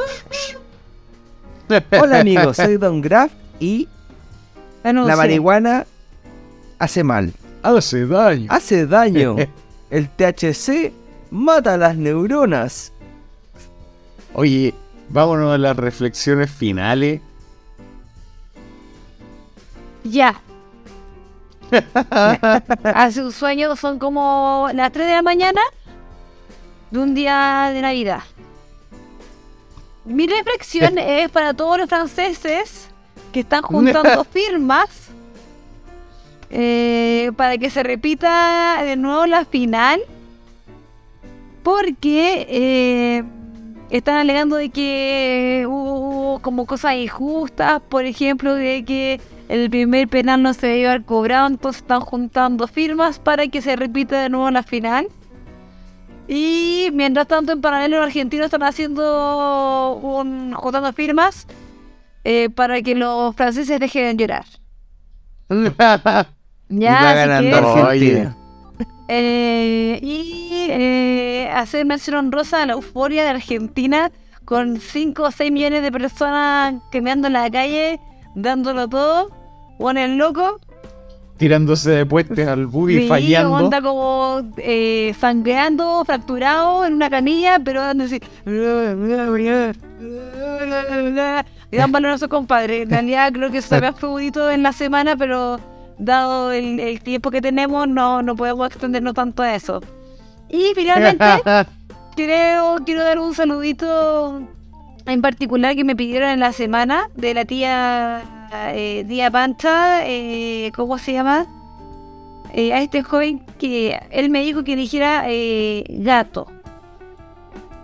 Hola 2.01 2.19
amigos, 2.21 2.57
soy 2.57 2.77
Don 2.77 3.01
Graf 3.01 3.31
y 3.61 3.89
la 4.83 5.15
marihuana 5.15 5.87
hace 6.81 7.05
mal. 7.05 7.33
Hace 7.63 8.05
daño. 8.05 8.47
Hace 8.51 8.87
daño. 8.87 9.37
El 9.91 10.09
THC 10.09 10.93
mata 11.31 11.77
las 11.77 11.97
neuronas. 11.97 12.93
Oye, 14.35 14.75
vámonos 15.13 15.55
a 15.55 15.59
las 15.59 15.77
reflexiones 15.77 16.51
finales. 16.51 17.21
Ya. 20.05 20.41
Hace 22.83 23.23
un 23.23 23.33
sueño, 23.33 23.77
son 23.77 23.99
como 23.99 24.69
las 24.75 24.93
3 24.93 25.07
de 25.07 25.13
la 25.13 25.23
mañana 25.23 25.61
de 26.91 26.99
un 26.99 27.15
día 27.15 27.71
de 27.73 27.81
Navidad. 27.83 28.23
Mi 30.05 30.27
reflexión 30.27 30.99
es 30.99 31.31
para 31.31 31.55
todos 31.55 31.79
los 31.79 31.89
franceses 31.89 32.89
que 33.33 33.41
están 33.41 33.63
juntando 33.63 34.25
firmas 34.33 34.89
eh, 36.51 37.31
para 37.37 37.57
que 37.57 37.71
se 37.71 37.83
repita 37.83 38.83
de 38.85 38.97
nuevo 38.97 39.27
la 39.27 39.45
final. 39.45 40.01
Porque 41.63 42.47
eh, 42.49 43.25
están 43.99 44.17
alegando 44.17 44.57
de 44.57 44.71
que 44.71 45.67
hubo 45.69 46.41
como 46.41 46.67
cosas 46.67 46.95
injustas, 46.95 47.83
por 47.89 48.07
ejemplo, 48.07 48.55
de 48.55 48.85
que 48.85 49.21
el 49.49 49.69
primer 49.69 50.09
penal 50.09 50.43
no 50.43 50.55
se 50.55 50.67
debe 50.67 50.89
haber 50.89 51.05
cobrado, 51.05 51.47
entonces 51.47 51.83
están 51.83 52.01
juntando 52.01 52.67
firmas 52.67 53.19
para 53.19 53.47
que 53.49 53.61
se 53.61 53.77
repita 53.77 54.23
de 54.23 54.31
nuevo 54.31 54.51
la 54.51 54.63
final. 54.63 55.09
Y 56.27 56.89
mientras 56.95 57.29
tanto, 57.29 57.53
en 57.53 57.61
paralelo, 57.61 57.99
los 57.99 58.07
argentinos 58.07 58.47
están 58.47 58.63
haciendo 58.63 59.95
un, 60.03 60.55
juntando 60.55 60.91
firmas 60.95 61.47
eh, 62.25 62.49
para 62.49 62.81
que 62.81 62.95
los 62.95 63.37
franceses 63.37 63.79
dejen 63.79 64.17
de 64.17 64.23
llorar. 64.23 64.47
Ya, 66.75 67.37
así 67.37 67.45
que, 67.45 67.55
Argentina. 67.55 68.37
Eh, 69.09 69.99
y 70.03 70.67
eh, 70.71 71.51
hacer 71.53 71.85
mención 71.85 72.17
honrosa 72.17 72.63
a 72.63 72.67
la 72.67 72.75
euforia 72.75 73.25
de 73.25 73.31
Argentina 73.31 74.11
con 74.45 74.81
5 74.81 75.23
o 75.23 75.31
6 75.31 75.53
millones 75.53 75.83
de 75.83 75.93
personas 75.93 76.75
caminando 76.91 77.27
en 77.29 77.33
la 77.35 77.51
calle, 77.51 78.01
dándolo 78.35 78.89
todo. 78.89 79.31
Juan 79.79 79.99
el 79.99 80.17
loco. 80.17 80.61
Tirándose 81.37 81.91
de 81.91 82.07
puentes 82.07 82.47
al 82.47 82.67
buggy 82.67 83.01
Sí, 83.01 83.09
fallando. 83.09 83.57
Anda 83.57 83.83
como 83.83 84.43
eh, 84.59 85.15
sangreando, 85.19 86.05
fracturado 86.05 86.85
en 86.85 86.95
una 86.95 87.11
camilla, 87.11 87.59
pero 87.59 87.81
dando 87.81 88.05
así. 88.05 88.21
Y 91.71 91.77
dan 91.77 91.91
valor 91.91 92.13
a 92.13 92.19
su 92.19 92.29
compadre. 92.29 92.83
En 92.83 92.91
realidad 92.91 93.33
creo 93.33 93.51
que 93.51 93.63
se 93.63 93.75
había 93.77 93.93
favorito 93.93 94.51
en 94.51 94.63
la 94.63 94.73
semana, 94.73 95.17
pero 95.17 95.59
dado 95.99 96.53
el, 96.53 96.81
el 96.81 97.01
tiempo 97.01 97.31
que 97.31 97.41
tenemos, 97.41 97.89
no, 97.89 98.23
no 98.23 98.37
podemos 98.37 98.67
extendernos 98.69 99.15
tanto 99.15 99.43
a 99.43 99.55
eso. 99.55 99.81
Y 100.49 100.73
finalmente, 100.75 101.25
creo, 102.17 102.77
quiero 102.85 103.05
dar 103.05 103.19
un 103.19 103.35
saludito 103.35 104.43
en 105.07 105.23
particular 105.23 105.75
que 105.75 105.85
me 105.85 105.97
pidieron 105.97 106.31
en 106.31 106.41
la 106.41 106.53
semana 106.53 107.09
de 107.17 107.35
la 107.35 107.45
tía 107.45 108.23
eh, 108.75 109.05
Tía 109.09 109.31
Pancha, 109.31 110.07
eh, 110.07 110.71
¿cómo 110.75 110.99
se 110.99 111.13
llama? 111.13 111.47
Eh, 112.55 112.73
a 112.75 112.83
este 112.83 113.03
joven 113.03 113.41
que 113.59 113.99
él 114.11 114.29
me 114.29 114.43
dijo 114.43 114.63
que 114.63 114.77
dijera 114.77 115.25
eh, 115.27 115.85
gato. 115.89 116.47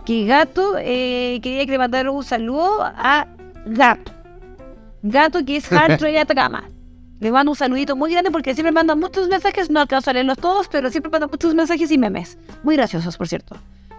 Que 0.04 0.26
gato 0.26 0.76
eh, 0.78 1.40
quería 1.42 1.64
que 1.64 1.72
le 1.72 1.78
mandara 1.78 2.10
un 2.10 2.22
saludo 2.22 2.82
a 2.82 3.26
gato. 3.64 4.12
Gato 5.02 5.44
que 5.44 5.56
es 5.56 5.72
Hard 5.72 6.02
Atacama. 6.04 6.64
Le 7.20 7.32
mando 7.32 7.50
un 7.52 7.56
saludito 7.56 7.96
muy 7.96 8.12
grande 8.12 8.30
porque 8.30 8.54
siempre 8.54 8.70
mandan 8.72 8.98
muchos 9.00 9.28
mensajes, 9.28 9.70
no 9.70 9.80
alcanzo 9.80 10.10
a 10.10 10.12
leerlos 10.12 10.38
todos, 10.38 10.68
pero 10.68 10.88
siempre 10.90 11.10
mandan 11.10 11.28
muchos 11.30 11.54
mensajes 11.54 11.90
y 11.90 11.98
memes. 11.98 12.38
Muy 12.62 12.76
graciosos, 12.76 13.16
por 13.16 13.26
cierto. 13.26 13.56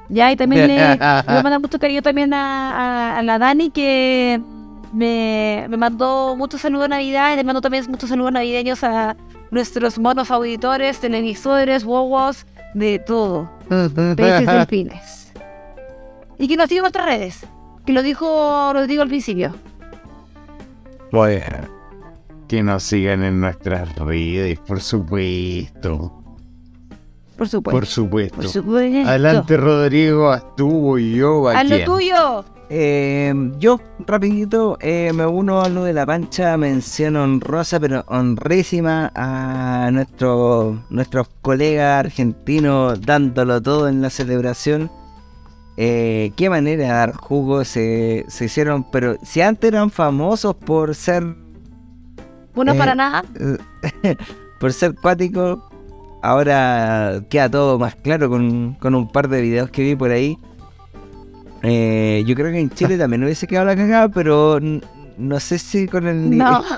Ya, 0.08 0.32
y 0.32 0.36
también 0.36 0.68
le, 0.68 0.78
le 1.28 1.44
mando 1.44 1.60
mucho 1.60 1.78
cariño 1.80 2.02
también 2.02 2.34
a, 2.34 2.72
a- 3.16 3.20
a 3.20 3.24
la 3.24 3.38
Dani 3.38 3.70
que 3.72 4.42
me, 4.94 5.66
me 5.70 5.78
mandó 5.78 6.36
muchos 6.38 6.62
saludos 6.62 6.86
de 6.86 6.90
Navidad 6.90 7.34
y 7.34 7.36
le 7.36 7.44
mando 7.44 7.62
también 7.62 7.86
muchos 7.90 8.10
saludos 8.10 8.32
navideños 8.32 8.84
a 8.84 9.16
nuestros 9.52 10.00
monos 10.00 10.32
auditores, 10.32 11.00
televisores, 11.00 11.84
wowos, 11.84 12.46
de 12.74 13.00
todo. 13.00 13.50
Peces 14.16 14.46
delfines. 14.48 15.34
Y 16.38 16.48
que 16.48 16.56
nos 16.56 16.70
sigan 16.70 16.84
nuestras 16.84 17.06
redes. 17.06 17.46
Que 17.86 17.92
lo 17.94 18.02
dijo, 18.02 18.72
lo 18.74 18.88
digo 18.88 19.02
al 19.02 19.10
principio. 19.10 19.54
Bueno, 21.12 21.46
que 22.50 22.64
nos 22.64 22.82
sigan 22.82 23.24
en 23.24 23.40
nuestras 23.40 23.96
redes, 23.96 24.60
por 24.60 24.82
supuesto. 24.82 26.12
Por 27.38 27.48
supuesto. 27.48 27.80
Por 27.80 27.86
supuesto. 27.86 28.36
Por 28.38 28.48
supuesto. 28.48 29.08
Adelante, 29.08 29.56
Rodrigo, 29.56 30.32
Astuvo 30.32 30.98
y 30.98 31.16
yo. 31.16 31.48
¿a 31.48 31.60
Haz 31.60 31.70
lo 31.70 31.84
tuyo. 31.86 32.46
Eh, 32.72 33.34
yo, 33.60 33.80
rapidito, 34.00 34.78
eh, 34.82 35.12
me 35.14 35.26
uno 35.28 35.62
a 35.62 35.70
lo 35.70 35.84
de 35.84 35.94
la 35.94 36.08
pancha, 36.08 36.58
mención 36.58 37.16
honrosa, 37.16 37.80
pero 37.80 38.04
honrísima 38.08 39.12
a 39.16 39.90
nuestro, 39.92 40.84
nuestros 40.90 41.30
colegas 41.42 42.06
argentinos 42.06 43.00
dándolo 43.00 43.62
todo 43.62 43.88
en 43.88 44.02
la 44.02 44.10
celebración. 44.10 44.92
Eh, 45.78 46.32
qué 46.36 46.50
manera 46.50 46.84
de 46.84 46.90
dar 46.90 47.14
jugo 47.14 47.64
se, 47.64 48.26
se 48.28 48.46
hicieron, 48.46 48.90
pero 48.92 49.18
si 49.24 49.42
antes 49.42 49.68
eran 49.72 49.92
famosos 49.92 50.56
por 50.56 50.94
ser 50.94 51.24
Bueno, 52.60 52.74
Eh, 52.74 52.78
para 52.78 52.94
nada. 52.94 53.24
eh, 54.04 54.16
por 54.60 54.74
ser 54.74 54.94
cuáticos, 54.96 55.60
ahora 56.22 57.22
queda 57.30 57.50
todo 57.50 57.80
más 57.80 57.96
claro 57.96 58.30
con, 58.30 58.74
con 58.82 58.96
un 58.96 59.10
par 59.10 59.30
de 59.30 59.42
videos 59.42 59.70
que 59.70 59.82
vi 59.82 59.96
por 59.96 60.12
ahí. 60.12 60.38
Eh, 61.64 62.22
yo 62.26 62.36
creo 62.36 62.52
que 62.52 62.60
en 62.60 62.70
Chile 62.70 62.98
también 62.98 63.24
hubiese 63.24 63.48
quedado 63.48 63.66
la 63.68 63.76
cagada, 63.78 64.10
pero 64.10 64.60
no 65.18 65.40
sé 65.40 65.58
si 65.58 65.88
con 65.88 66.06
el... 66.08 66.38
No. 66.38 66.64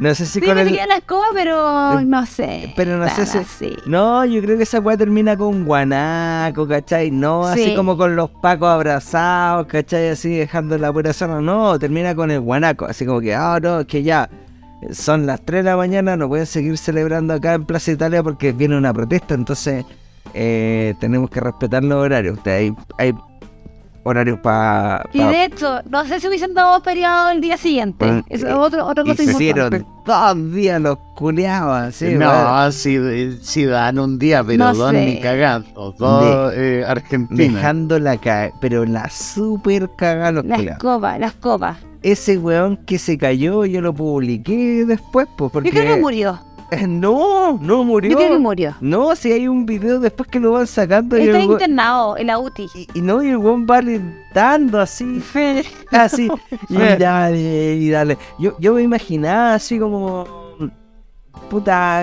No 0.00 0.14
sé 0.14 0.26
si 0.26 0.38
Sí, 0.38 0.46
con 0.46 0.54
me 0.54 0.60
el... 0.62 0.76
la 0.76 0.98
escoba, 0.98 1.24
pero 1.34 1.98
Eh, 1.98 2.04
no 2.04 2.24
sé. 2.24 2.72
pero 2.76 2.98
no 2.98 3.08
sé 3.08 3.26
si- 3.26 3.38
así. 3.38 3.76
No, 3.84 4.24
yo 4.24 4.40
creo 4.40 4.56
que 4.56 4.62
esa 4.62 4.78
weá 4.78 4.96
termina 4.96 5.36
con 5.36 5.64
guanaco, 5.64 6.68
¿cachai? 6.68 7.10
No 7.10 7.44
así 7.44 7.64
Sí. 7.64 7.74
como 7.74 7.96
con 7.96 8.14
los 8.14 8.30
pacos 8.30 8.68
abrazados, 8.68 9.66
¿cachai? 9.66 10.10
Así 10.10 10.36
dejando 10.36 10.78
la 10.78 10.92
pura 10.92 11.12
zona. 11.12 11.40
No, 11.40 11.76
termina 11.80 12.14
con 12.14 12.30
el 12.30 12.38
guanaco. 12.38 12.84
Así 12.84 13.04
como 13.04 13.20
que, 13.20 13.34
ah, 13.34 13.58
no, 13.60 13.80
es 13.80 13.86
que 13.86 14.04
ya 14.04 14.30
son 14.92 15.26
las 15.26 15.40
3 15.42 15.64
de 15.64 15.70
la 15.70 15.76
mañana, 15.76 16.16
no 16.16 16.28
pueden 16.28 16.46
seguir 16.46 16.78
celebrando 16.78 17.34
acá 17.34 17.54
en 17.54 17.64
Plaza 17.64 17.92
Italia 17.92 18.22
porque 18.22 18.52
viene 18.52 18.76
una 18.76 18.92
protesta. 18.92 19.34
Entonces, 19.34 19.84
eh, 20.34 20.94
tenemos 21.00 21.30
que 21.30 21.40
respetar 21.40 21.84
los 21.84 22.04
horarios. 22.04 22.38
Hay, 22.46 22.74
hay 22.98 23.14
horarios 24.08 24.38
para. 24.40 25.04
Y 25.12 25.18
de 25.22 25.44
hecho, 25.44 25.80
no 25.90 26.04
sé 26.04 26.20
si 26.20 26.28
hubiesen 26.28 26.54
dado 26.54 26.80
feriado 26.82 27.30
el 27.30 27.40
día 27.40 27.56
siguiente. 27.56 28.04
Bueno, 28.04 28.24
Eso 28.28 28.46
eh, 28.46 28.50
es 28.50 28.56
otro, 28.56 28.86
otra 28.86 29.04
cosa 29.04 29.22
Hicieron 29.22 29.72
importante. 29.74 29.86
dos 30.06 30.52
días 30.54 30.80
los 30.80 30.98
culeados, 31.14 31.76
así, 31.88 32.06
weón. 32.06 32.18
no, 32.20 32.72
si, 32.72 33.38
si 33.42 33.64
dan 33.64 33.98
un 33.98 34.18
día, 34.18 34.42
pero 34.44 34.64
No 34.66 34.74
dos 34.74 34.90
sé. 34.92 35.04
ni 35.06 35.20
cagando. 35.20 35.94
Dos 35.98 36.52
eh, 36.56 36.84
Argentina. 36.86 37.36
Dejando 37.54 37.98
la 37.98 38.16
ca 38.16 38.50
pero 38.60 38.84
la 38.84 39.08
super 39.10 39.88
cagada 39.96 40.32
los 40.32 40.44
La 40.46 40.56
culiados. 40.56 40.78
escoba, 40.78 41.18
la 41.18 41.26
escoba. 41.28 41.76
Ese 42.02 42.38
weón 42.38 42.76
que 42.86 42.98
se 42.98 43.18
cayó, 43.18 43.64
yo 43.64 43.80
lo 43.80 43.92
publiqué 43.92 44.84
después, 44.86 45.26
pues, 45.36 45.50
porque... 45.50 45.70
Yo 45.70 45.80
creo 45.80 45.94
que 45.96 46.00
murió. 46.00 46.40
No, 46.88 47.58
no 47.60 47.84
murió. 47.84 48.10
Yo 48.10 48.16
creo 48.16 48.32
que 48.32 48.38
murió. 48.38 48.74
No, 48.80 49.14
si 49.16 49.32
hay 49.32 49.48
un 49.48 49.66
video 49.66 50.00
después 50.00 50.28
que 50.28 50.40
lo 50.40 50.52
van 50.52 50.66
sacando 50.66 51.18
y, 51.18 51.22
Está 51.22 51.40
internado 51.40 52.16
en 52.16 52.26
la 52.26 52.38
UTI. 52.38 52.68
y, 52.74 52.88
y 52.94 53.00
no, 53.00 53.22
y 53.22 53.28
el 53.28 53.38
weón 53.38 53.66
va 53.68 53.78
alentando 53.78 54.80
así, 54.80 55.22
así, 55.90 56.28
y 56.68 56.76
dale, 56.76 57.74
y 57.74 57.90
dale. 57.90 58.18
Yo, 58.38 58.56
yo 58.58 58.74
me 58.74 58.82
imaginaba 58.82 59.54
así 59.54 59.78
como, 59.78 60.26
puta, 61.48 62.02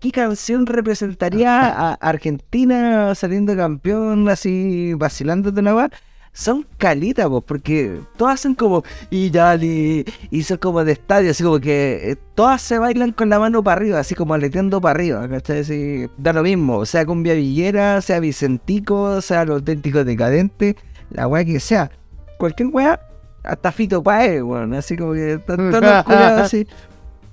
¿qué 0.00 0.10
canción 0.10 0.66
representaría 0.66 1.68
a 1.68 1.94
Argentina 1.94 3.14
saliendo 3.14 3.56
campeón 3.56 4.28
así, 4.28 4.94
vacilando 4.94 5.50
de 5.50 5.60
una? 5.60 5.90
Son 6.34 6.66
calitas, 6.78 7.28
pues, 7.28 7.44
porque 7.46 8.00
todas 8.16 8.40
son 8.40 8.54
como, 8.54 8.82
y 9.10 9.28
dale, 9.28 10.06
y 10.30 10.42
son 10.44 10.56
como 10.56 10.82
de 10.82 10.92
estadio, 10.92 11.30
así 11.30 11.44
como 11.44 11.60
que 11.60 12.10
eh, 12.10 12.16
todas 12.34 12.62
se 12.62 12.78
bailan 12.78 13.12
con 13.12 13.28
la 13.28 13.38
mano 13.38 13.62
para 13.62 13.76
arriba, 13.76 13.98
así 13.98 14.14
como 14.14 14.32
aleteando 14.32 14.80
para 14.80 14.94
arriba, 14.94 15.28
¿cachai? 15.28 15.60
Así, 15.60 16.06
da 16.16 16.32
lo 16.32 16.42
mismo, 16.42 16.86
sea 16.86 17.04
cumbia 17.04 17.34
villera, 17.34 18.00
sea 18.00 18.18
Vicentico, 18.18 19.20
sea 19.20 19.44
lo 19.44 19.56
auténtico 19.56 20.04
decadente, 20.04 20.76
la 21.10 21.28
weá 21.28 21.44
que 21.44 21.60
sea, 21.60 21.90
cualquier 22.38 22.68
weá, 22.68 22.98
hasta 23.42 23.70
Fito 23.70 24.02
Paez, 24.02 24.42
weón, 24.42 24.72
así 24.72 24.96
como 24.96 25.12
que 25.12 25.34
están 25.34 25.56
todos 25.70 25.84
los 25.84 26.04
culiados 26.04 26.40
así. 26.40 26.66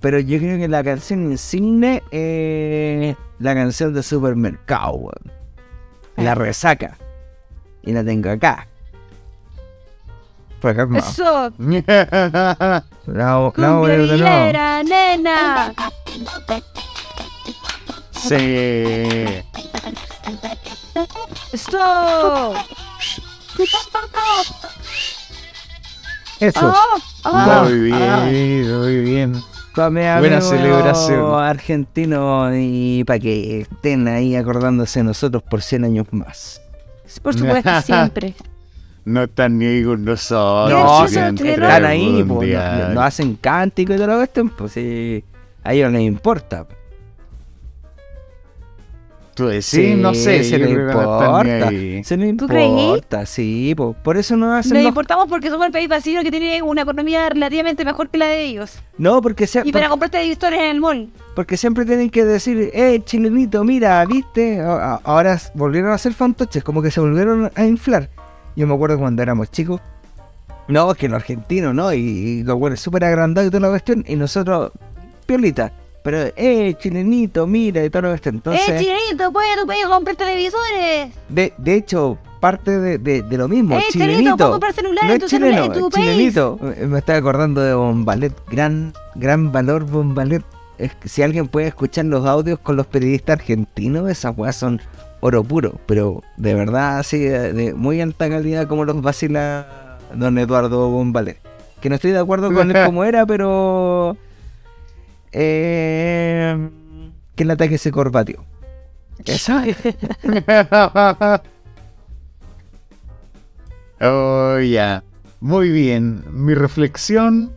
Pero 0.01 0.19
yo 0.19 0.39
creo 0.39 0.57
que 0.57 0.67
la 0.67 0.83
canción 0.83 1.31
insigne 1.31 2.01
es 2.11 3.15
la 3.39 3.53
canción 3.53 3.93
de 3.93 4.01
Supermercado, 4.01 4.93
weón. 4.93 5.31
La 6.15 6.35
resaca. 6.35 6.97
Y 7.83 7.91
la 7.91 8.03
tengo 8.03 8.29
acá. 8.29 8.67
de 13.57 13.67
nuevo. 13.67 13.83
villera, 14.13 14.83
nena. 14.83 15.73
sí. 18.11 18.35
Eso. 21.53 22.53
Eso. 26.39 26.73
Oh, 26.73 26.97
oh. 27.25 27.63
Muy 27.63 27.79
bien, 27.79 28.79
muy 28.79 28.97
bien. 29.01 29.31
Mi 29.79 29.85
Buena 29.91 30.17
amigo 30.17 30.41
celebración. 30.41 31.41
argentino 31.41 32.49
y 32.53 33.03
para 33.05 33.19
que 33.19 33.61
estén 33.61 34.07
ahí 34.09 34.35
acordándose 34.35 34.99
de 34.99 35.05
nosotros 35.05 35.41
por 35.43 35.61
100 35.61 35.85
años 35.85 36.07
más. 36.11 36.61
Por 37.21 37.33
supuesto, 37.33 37.81
siempre. 37.83 38.35
No 39.09 39.23
están 39.23 39.57
ni 39.57 39.65
ahí 39.65 39.83
con 39.83 40.05
nosotros. 40.05 40.71
No, 40.79 41.07
si 41.07 41.15
sí, 41.15 41.19
sí, 41.37 41.47
Están 41.47 41.63
al 41.71 41.85
ahí, 41.85 42.23
po, 42.23 42.43
no, 42.43 42.89
no 42.93 43.01
hacen 43.01 43.35
cántico 43.35 43.93
y 43.93 43.97
todo 43.97 44.07
lo 44.07 44.17
que 44.17 44.23
estén, 44.25 44.49
pues 44.49 44.73
sí, 44.73 45.23
a 45.63 45.73
ellos 45.73 45.91
les 45.91 46.01
importa. 46.01 46.67
Tú 49.33 49.47
decís, 49.47 49.95
no 49.97 50.13
sé, 50.13 50.43
se 50.43 50.57
les 50.59 50.69
no 50.69 50.79
importa. 50.81 51.69
Se 52.03 52.17
les 52.17 52.29
importa, 52.29 53.25
sí, 53.25 53.73
po, 53.75 53.93
por 53.93 54.17
eso 54.17 54.35
no 54.35 54.53
hacen 54.53 54.73
Nos 54.73 54.83
los- 54.83 54.89
importamos 54.89 55.27
porque 55.29 55.49
somos 55.49 55.65
el 55.65 55.71
país 55.71 55.87
vacío 55.87 56.21
que 56.23 56.29
tiene 56.29 56.61
una 56.61 56.81
economía 56.81 57.29
relativamente 57.29 57.85
mejor 57.85 58.09
que 58.09 58.17
la 58.17 58.25
de 58.27 58.43
ellos. 58.43 58.79
No, 58.97 59.21
porque, 59.21 59.47
se- 59.47 59.61
Y 59.63 59.71
para 59.71 59.87
comprarte 59.87 60.17
televisores 60.17 60.59
en 60.59 60.65
el 60.71 60.81
mall. 60.81 61.09
porque 61.35 61.55
siempre 61.55 61.85
tienen 61.85 62.09
que 62.09 62.25
decir, 62.25 62.69
eh, 62.73 63.01
chilenito, 63.05 63.63
mira, 63.63 64.05
viste, 64.05 64.59
ahora 64.61 65.39
volvieron 65.53 65.91
a 65.91 65.93
hacer 65.93 66.13
fantoches, 66.13 66.61
como 66.63 66.81
que 66.81 66.91
se 66.91 66.99
volvieron 66.99 67.49
a 67.55 67.65
inflar. 67.65 68.09
Yo 68.59 68.67
me 68.67 68.73
acuerdo 68.75 68.99
cuando 68.99 69.23
éramos 69.23 69.49
chicos. 69.51 69.79
No, 70.67 70.91
es 70.91 70.97
que 70.97 71.07
los 71.07 71.15
argentinos, 71.15 71.73
¿no? 71.73 71.93
Y, 71.93 71.97
y 71.99 72.43
los 72.43 72.59
buenos 72.59 72.81
súper 72.81 73.05
agrandados 73.05 73.47
y 73.47 73.51
toda 73.51 73.61
la 73.61 73.69
cuestión. 73.69 74.03
Y 74.05 74.15
nosotros, 74.17 74.71
piolita. 75.25 75.71
Pero, 76.03 76.31
eh, 76.35 76.75
chilenito, 76.77 77.47
mira, 77.47 77.83
y 77.85 77.89
toda 77.89 78.01
la 78.03 78.07
cuestión. 78.09 78.35
Entonces, 78.35 78.67
¡Eh, 78.69 78.77
chilenito, 78.79 79.31
puede 79.31 79.55
tu 79.59 79.65
país 79.65 79.85
comprar 79.87 80.15
televisores! 80.17 81.11
de, 81.29 81.53
de 81.57 81.73
hecho, 81.73 82.17
parte 82.41 82.77
de, 82.77 82.97
de- 82.97 83.21
de 83.23 83.37
lo 83.37 83.47
mismo. 83.47 83.77
¡Eh, 83.77 83.83
chilenito, 83.91 84.17
chilenito. 84.17 84.37
puedo 84.37 84.51
comprar 84.51 84.73
celulares 84.73 85.07
No 85.09 85.13
en 85.15 85.19
tu 85.21 85.27
chileno, 85.27 85.63
en 85.63 85.71
tu 85.73 85.87
es 85.87 85.93
país! 85.93 86.05
chilenito. 86.05 86.59
Eh, 86.77 86.85
Me 86.85 86.99
estoy 86.99 87.15
acordando 87.15 87.61
de 87.61 87.73
Bombalet. 87.73 88.33
Gran, 88.51 88.93
gran 89.15 89.51
valor 89.53 89.85
Bombalet. 89.85 90.43
Es 90.77 90.93
que 90.95 91.07
si 91.09 91.21
alguien 91.23 91.47
puede 91.47 91.67
escuchar 91.67 92.05
los 92.05 92.25
audios 92.25 92.59
con 92.59 92.75
los 92.75 92.85
periodistas 92.87 93.39
argentinos, 93.39 94.09
esas 94.09 94.37
weas 94.37 94.55
son 94.55 94.81
oro 95.21 95.43
puro. 95.43 95.79
Pero 95.85 96.21
de 96.37 96.53
verdad, 96.53 96.99
así, 96.99 97.19
de, 97.19 97.73
muy 97.73 98.01
alta 98.01 98.29
calidad 98.29 98.67
como 98.67 98.85
los 98.85 99.01
vacila 99.01 99.97
don 100.13 100.37
Eduardo 100.37 100.89
Bombalet. 100.89 101.37
Que 101.81 101.89
no 101.89 101.95
estoy 101.95 102.11
de 102.11 102.19
acuerdo 102.19 102.53
con 102.53 102.75
él 102.75 102.77
como 102.85 103.03
era, 103.03 103.25
pero... 103.25 104.17
Eh, 105.31 106.69
que 107.35 107.43
el 107.43 107.51
ataque 107.51 107.77
se 107.77 107.91
corbatió. 107.91 108.43
Eso. 109.25 109.53
Oh, 114.01 114.57
ya. 114.59 115.03
Muy 115.41 115.69
bien. 115.69 116.23
Mi 116.31 116.53
reflexión. 116.53 117.51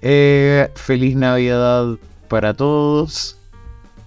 eh, 0.00 0.70
feliz 0.74 1.14
Navidad 1.16 1.96
para 2.28 2.54
todos. 2.54 3.36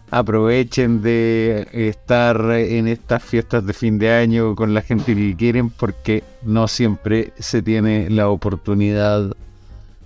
Aprovechen 0.10 1.02
de 1.02 1.68
estar 1.74 2.40
en 2.52 2.88
estas 2.88 3.22
fiestas 3.24 3.66
de 3.66 3.74
fin 3.74 4.00
de 4.00 4.12
año 4.14 4.56
con 4.56 4.74
la 4.74 4.82
gente 4.82 5.14
que 5.14 5.36
quieren 5.36 5.70
porque 5.70 6.24
no 6.44 6.68
siempre 6.70 7.34
se 7.40 7.62
tiene 7.62 8.10
la 8.10 8.30
oportunidad 8.30 9.36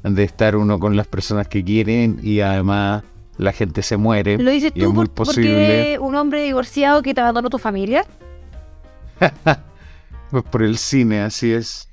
de 0.04 0.24
estar 0.24 0.56
uno 0.56 0.80
con 0.80 0.96
las 0.98 1.06
personas 1.06 1.48
que 1.48 1.64
quieren 1.64 2.20
y 2.24 2.40
además 2.40 3.04
la 3.38 3.54
gente 3.54 3.84
se 3.84 3.98
muere. 3.98 4.38
¿Lo 4.40 4.50
dices 4.50 4.72
y 4.76 4.80
es 4.80 4.86
tú 4.86 4.94
muy 4.94 5.06
por- 5.06 5.26
posible 5.28 5.52
porque 5.54 5.98
un 6.00 6.16
hombre 6.16 6.44
divorciado 6.44 7.04
que 7.04 7.14
te 7.14 7.22
abandonó 7.22 7.50
tu 7.50 7.60
familia? 7.60 8.04
Pues 10.32 10.44
por 10.46 10.64
el 10.64 10.78
cine, 10.78 11.20
así 11.20 11.52
es. 11.52 11.90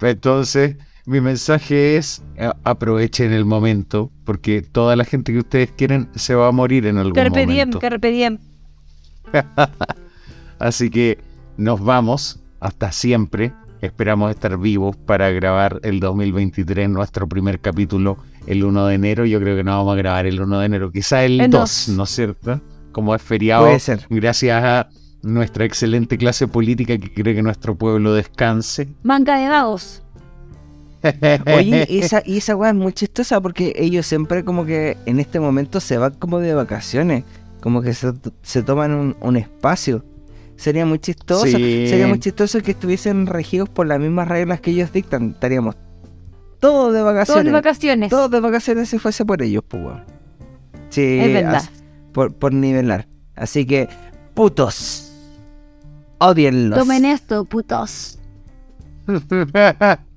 Entonces, 0.00 0.76
mi 1.06 1.20
mensaje 1.20 1.96
es 1.96 2.22
eh, 2.36 2.50
aprovechen 2.64 3.32
el 3.32 3.44
momento, 3.44 4.10
porque 4.24 4.62
toda 4.62 4.96
la 4.96 5.04
gente 5.04 5.32
que 5.32 5.40
ustedes 5.40 5.70
quieren 5.72 6.08
se 6.14 6.34
va 6.34 6.48
a 6.48 6.52
morir 6.52 6.86
en 6.86 6.98
algún 6.98 7.14
Carpe 7.14 7.40
diem, 7.46 7.68
momento. 7.68 7.80
carpe 7.80 8.10
diem. 8.10 8.38
Así 10.58 10.90
que 10.90 11.18
nos 11.56 11.80
vamos 11.82 12.40
hasta 12.60 12.92
siempre. 12.92 13.52
Esperamos 13.80 14.30
estar 14.30 14.56
vivos 14.58 14.96
para 14.96 15.30
grabar 15.30 15.80
el 15.82 15.98
2023, 15.98 16.88
nuestro 16.88 17.28
primer 17.28 17.58
capítulo, 17.58 18.16
el 18.46 18.62
1 18.62 18.86
de 18.86 18.94
enero. 18.94 19.24
Yo 19.24 19.40
creo 19.40 19.56
que 19.56 19.64
no 19.64 19.72
vamos 19.72 19.94
a 19.94 19.96
grabar 19.96 20.26
el 20.26 20.40
1 20.40 20.60
de 20.60 20.66
enero, 20.66 20.92
quizá 20.92 21.24
el 21.24 21.40
El 21.40 21.50
2, 21.50 21.60
dos. 21.60 21.88
¿no 21.96 22.04
es 22.04 22.10
cierto? 22.10 22.60
Como 22.92 23.12
es 23.14 23.22
feriado, 23.22 23.64
Puede 23.64 23.80
ser. 23.80 24.06
gracias 24.08 24.62
a 24.62 24.88
nuestra 25.22 25.64
excelente 25.64 26.16
clase 26.16 26.46
política 26.46 26.96
que 26.96 27.12
cree 27.12 27.34
que 27.34 27.42
nuestro 27.42 27.76
pueblo 27.76 28.14
descanse. 28.14 28.88
Manga 29.02 29.36
de 29.38 29.46
dados. 29.46 30.02
Oye, 31.56 31.86
esa, 31.98 32.22
y 32.24 32.38
esa 32.38 32.54
weá 32.56 32.70
es 32.70 32.76
muy 32.76 32.92
chistosa 32.92 33.40
porque 33.40 33.72
ellos 33.76 34.06
siempre 34.06 34.44
como 34.44 34.64
que 34.64 34.96
en 35.06 35.20
este 35.20 35.40
momento 35.40 35.80
se 35.80 35.98
van 35.98 36.14
como 36.14 36.38
de 36.38 36.54
vacaciones, 36.54 37.24
como 37.60 37.82
que 37.82 37.94
se, 37.94 38.12
se 38.42 38.62
toman 38.62 38.92
un, 38.92 39.16
un 39.20 39.36
espacio. 39.36 40.04
Sería 40.56 40.86
muy 40.86 40.98
chistoso, 41.00 41.46
Sí. 41.46 41.86
sería 41.88 42.06
muy 42.06 42.20
chistoso 42.20 42.60
que 42.60 42.70
estuviesen 42.72 43.26
regidos 43.26 43.68
por 43.68 43.86
las 43.86 43.98
mismas 43.98 44.28
reglas 44.28 44.60
que 44.60 44.70
ellos 44.70 44.92
dictan. 44.92 45.30
Estaríamos 45.30 45.74
todos 46.60 46.92
de 46.94 47.02
vacaciones. 47.02 47.44
de 47.46 47.50
vacaciones. 47.50 48.10
Todos 48.10 48.30
de 48.30 48.38
vacaciones 48.40 48.88
si 48.88 48.98
fuese 48.98 49.24
por 49.24 49.42
ellos, 49.42 49.64
pues 49.66 49.82
weón. 49.84 50.04
Sí, 50.90 51.18
Es 51.18 51.32
verdad. 51.32 51.54
as- 51.56 51.70
por, 52.12 52.34
por 52.34 52.52
nivelar. 52.52 53.08
Así 53.34 53.64
que, 53.66 53.88
putos. 54.34 55.10
Odienlos. 56.18 56.78
Tomen 56.78 57.04
esto, 57.06 57.44
putos. 57.44 58.18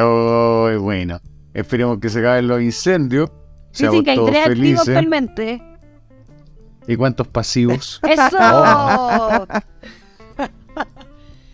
Oh, 0.00 0.70
bueno. 0.80 1.20
Esperemos 1.54 1.98
que 1.98 2.08
se 2.08 2.20
acaben 2.20 2.46
los 2.48 2.60
incendios. 2.62 3.30
Dicen 3.72 3.90
Seamos 3.90 4.02
que 4.04 4.10
hay 4.10 4.24
tres 4.26 4.46
activos 4.46 4.80
actualmente. 4.88 5.62
¿Y 6.86 6.96
cuántos 6.96 7.26
pasivos? 7.28 8.00
¡Eso! 8.08 9.46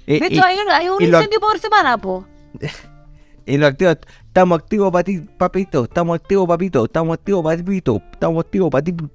Y, 0.06 0.20
De 0.20 0.28
y- 0.30 0.38
hay 0.38 0.58
un, 0.58 0.70
hay 0.70 0.88
un 0.88 1.02
y 1.02 1.06
lo- 1.06 1.18
incendio 1.18 1.40
por 1.40 1.58
semana, 1.58 1.98
po. 1.98 2.26
y 3.46 3.56
lo 3.56 3.66
activos. 3.66 3.98
Estamos 4.26 4.58
activos, 4.60 4.92
pati- 4.92 5.28
papito. 5.36 5.84
Estamos 5.84 6.16
activos, 6.16 6.46
papito. 6.48 6.84
Estamos 6.84 7.14
activos, 7.14 7.42
papito. 7.44 8.02
Estamos 8.12 8.44
activos, 8.44 8.70
papito. 8.70 9.10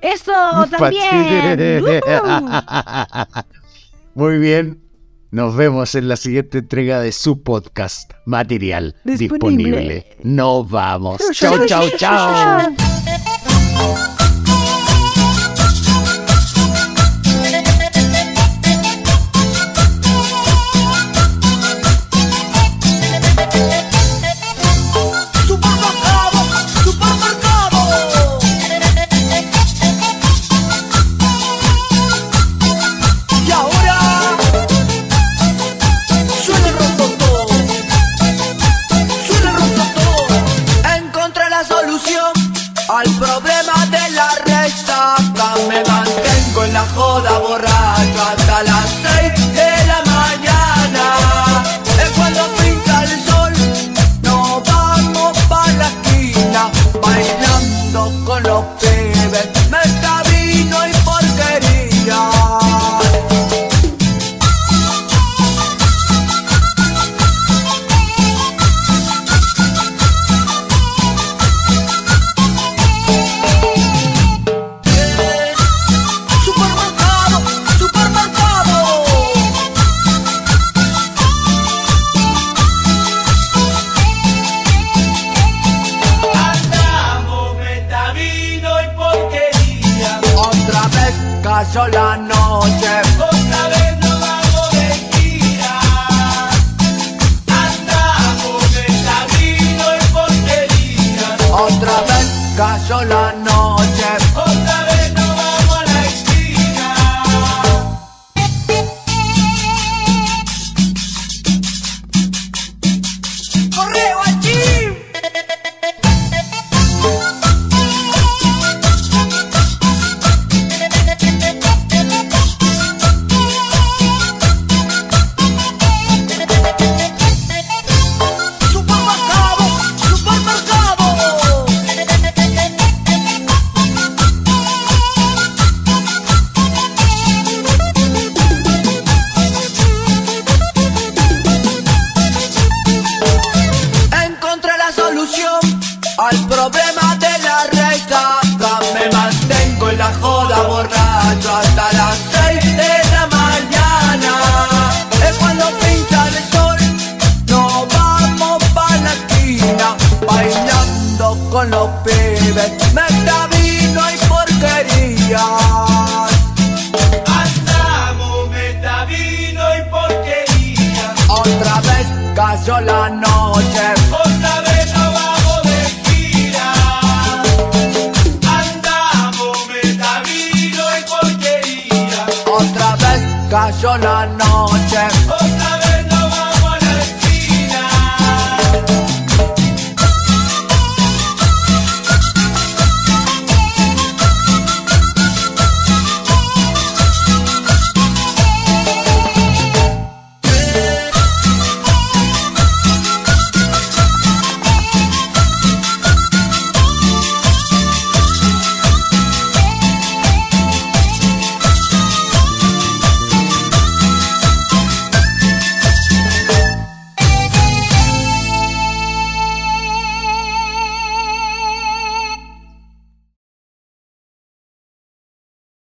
¡Eso 0.00 0.32
también! 0.68 1.84
Muy 4.14 4.38
bien. 4.38 4.81
Nos 5.32 5.56
vemos 5.56 5.94
en 5.94 6.08
la 6.08 6.16
siguiente 6.16 6.58
entrega 6.58 7.00
de 7.00 7.10
su 7.10 7.42
podcast 7.42 8.12
material 8.26 8.96
Disponible. 9.02 9.78
disponible. 9.80 10.06
Nos 10.24 10.68
vamos. 10.68 11.22
Chau, 11.32 11.64
chau, 11.64 11.88
chau. 11.96 12.74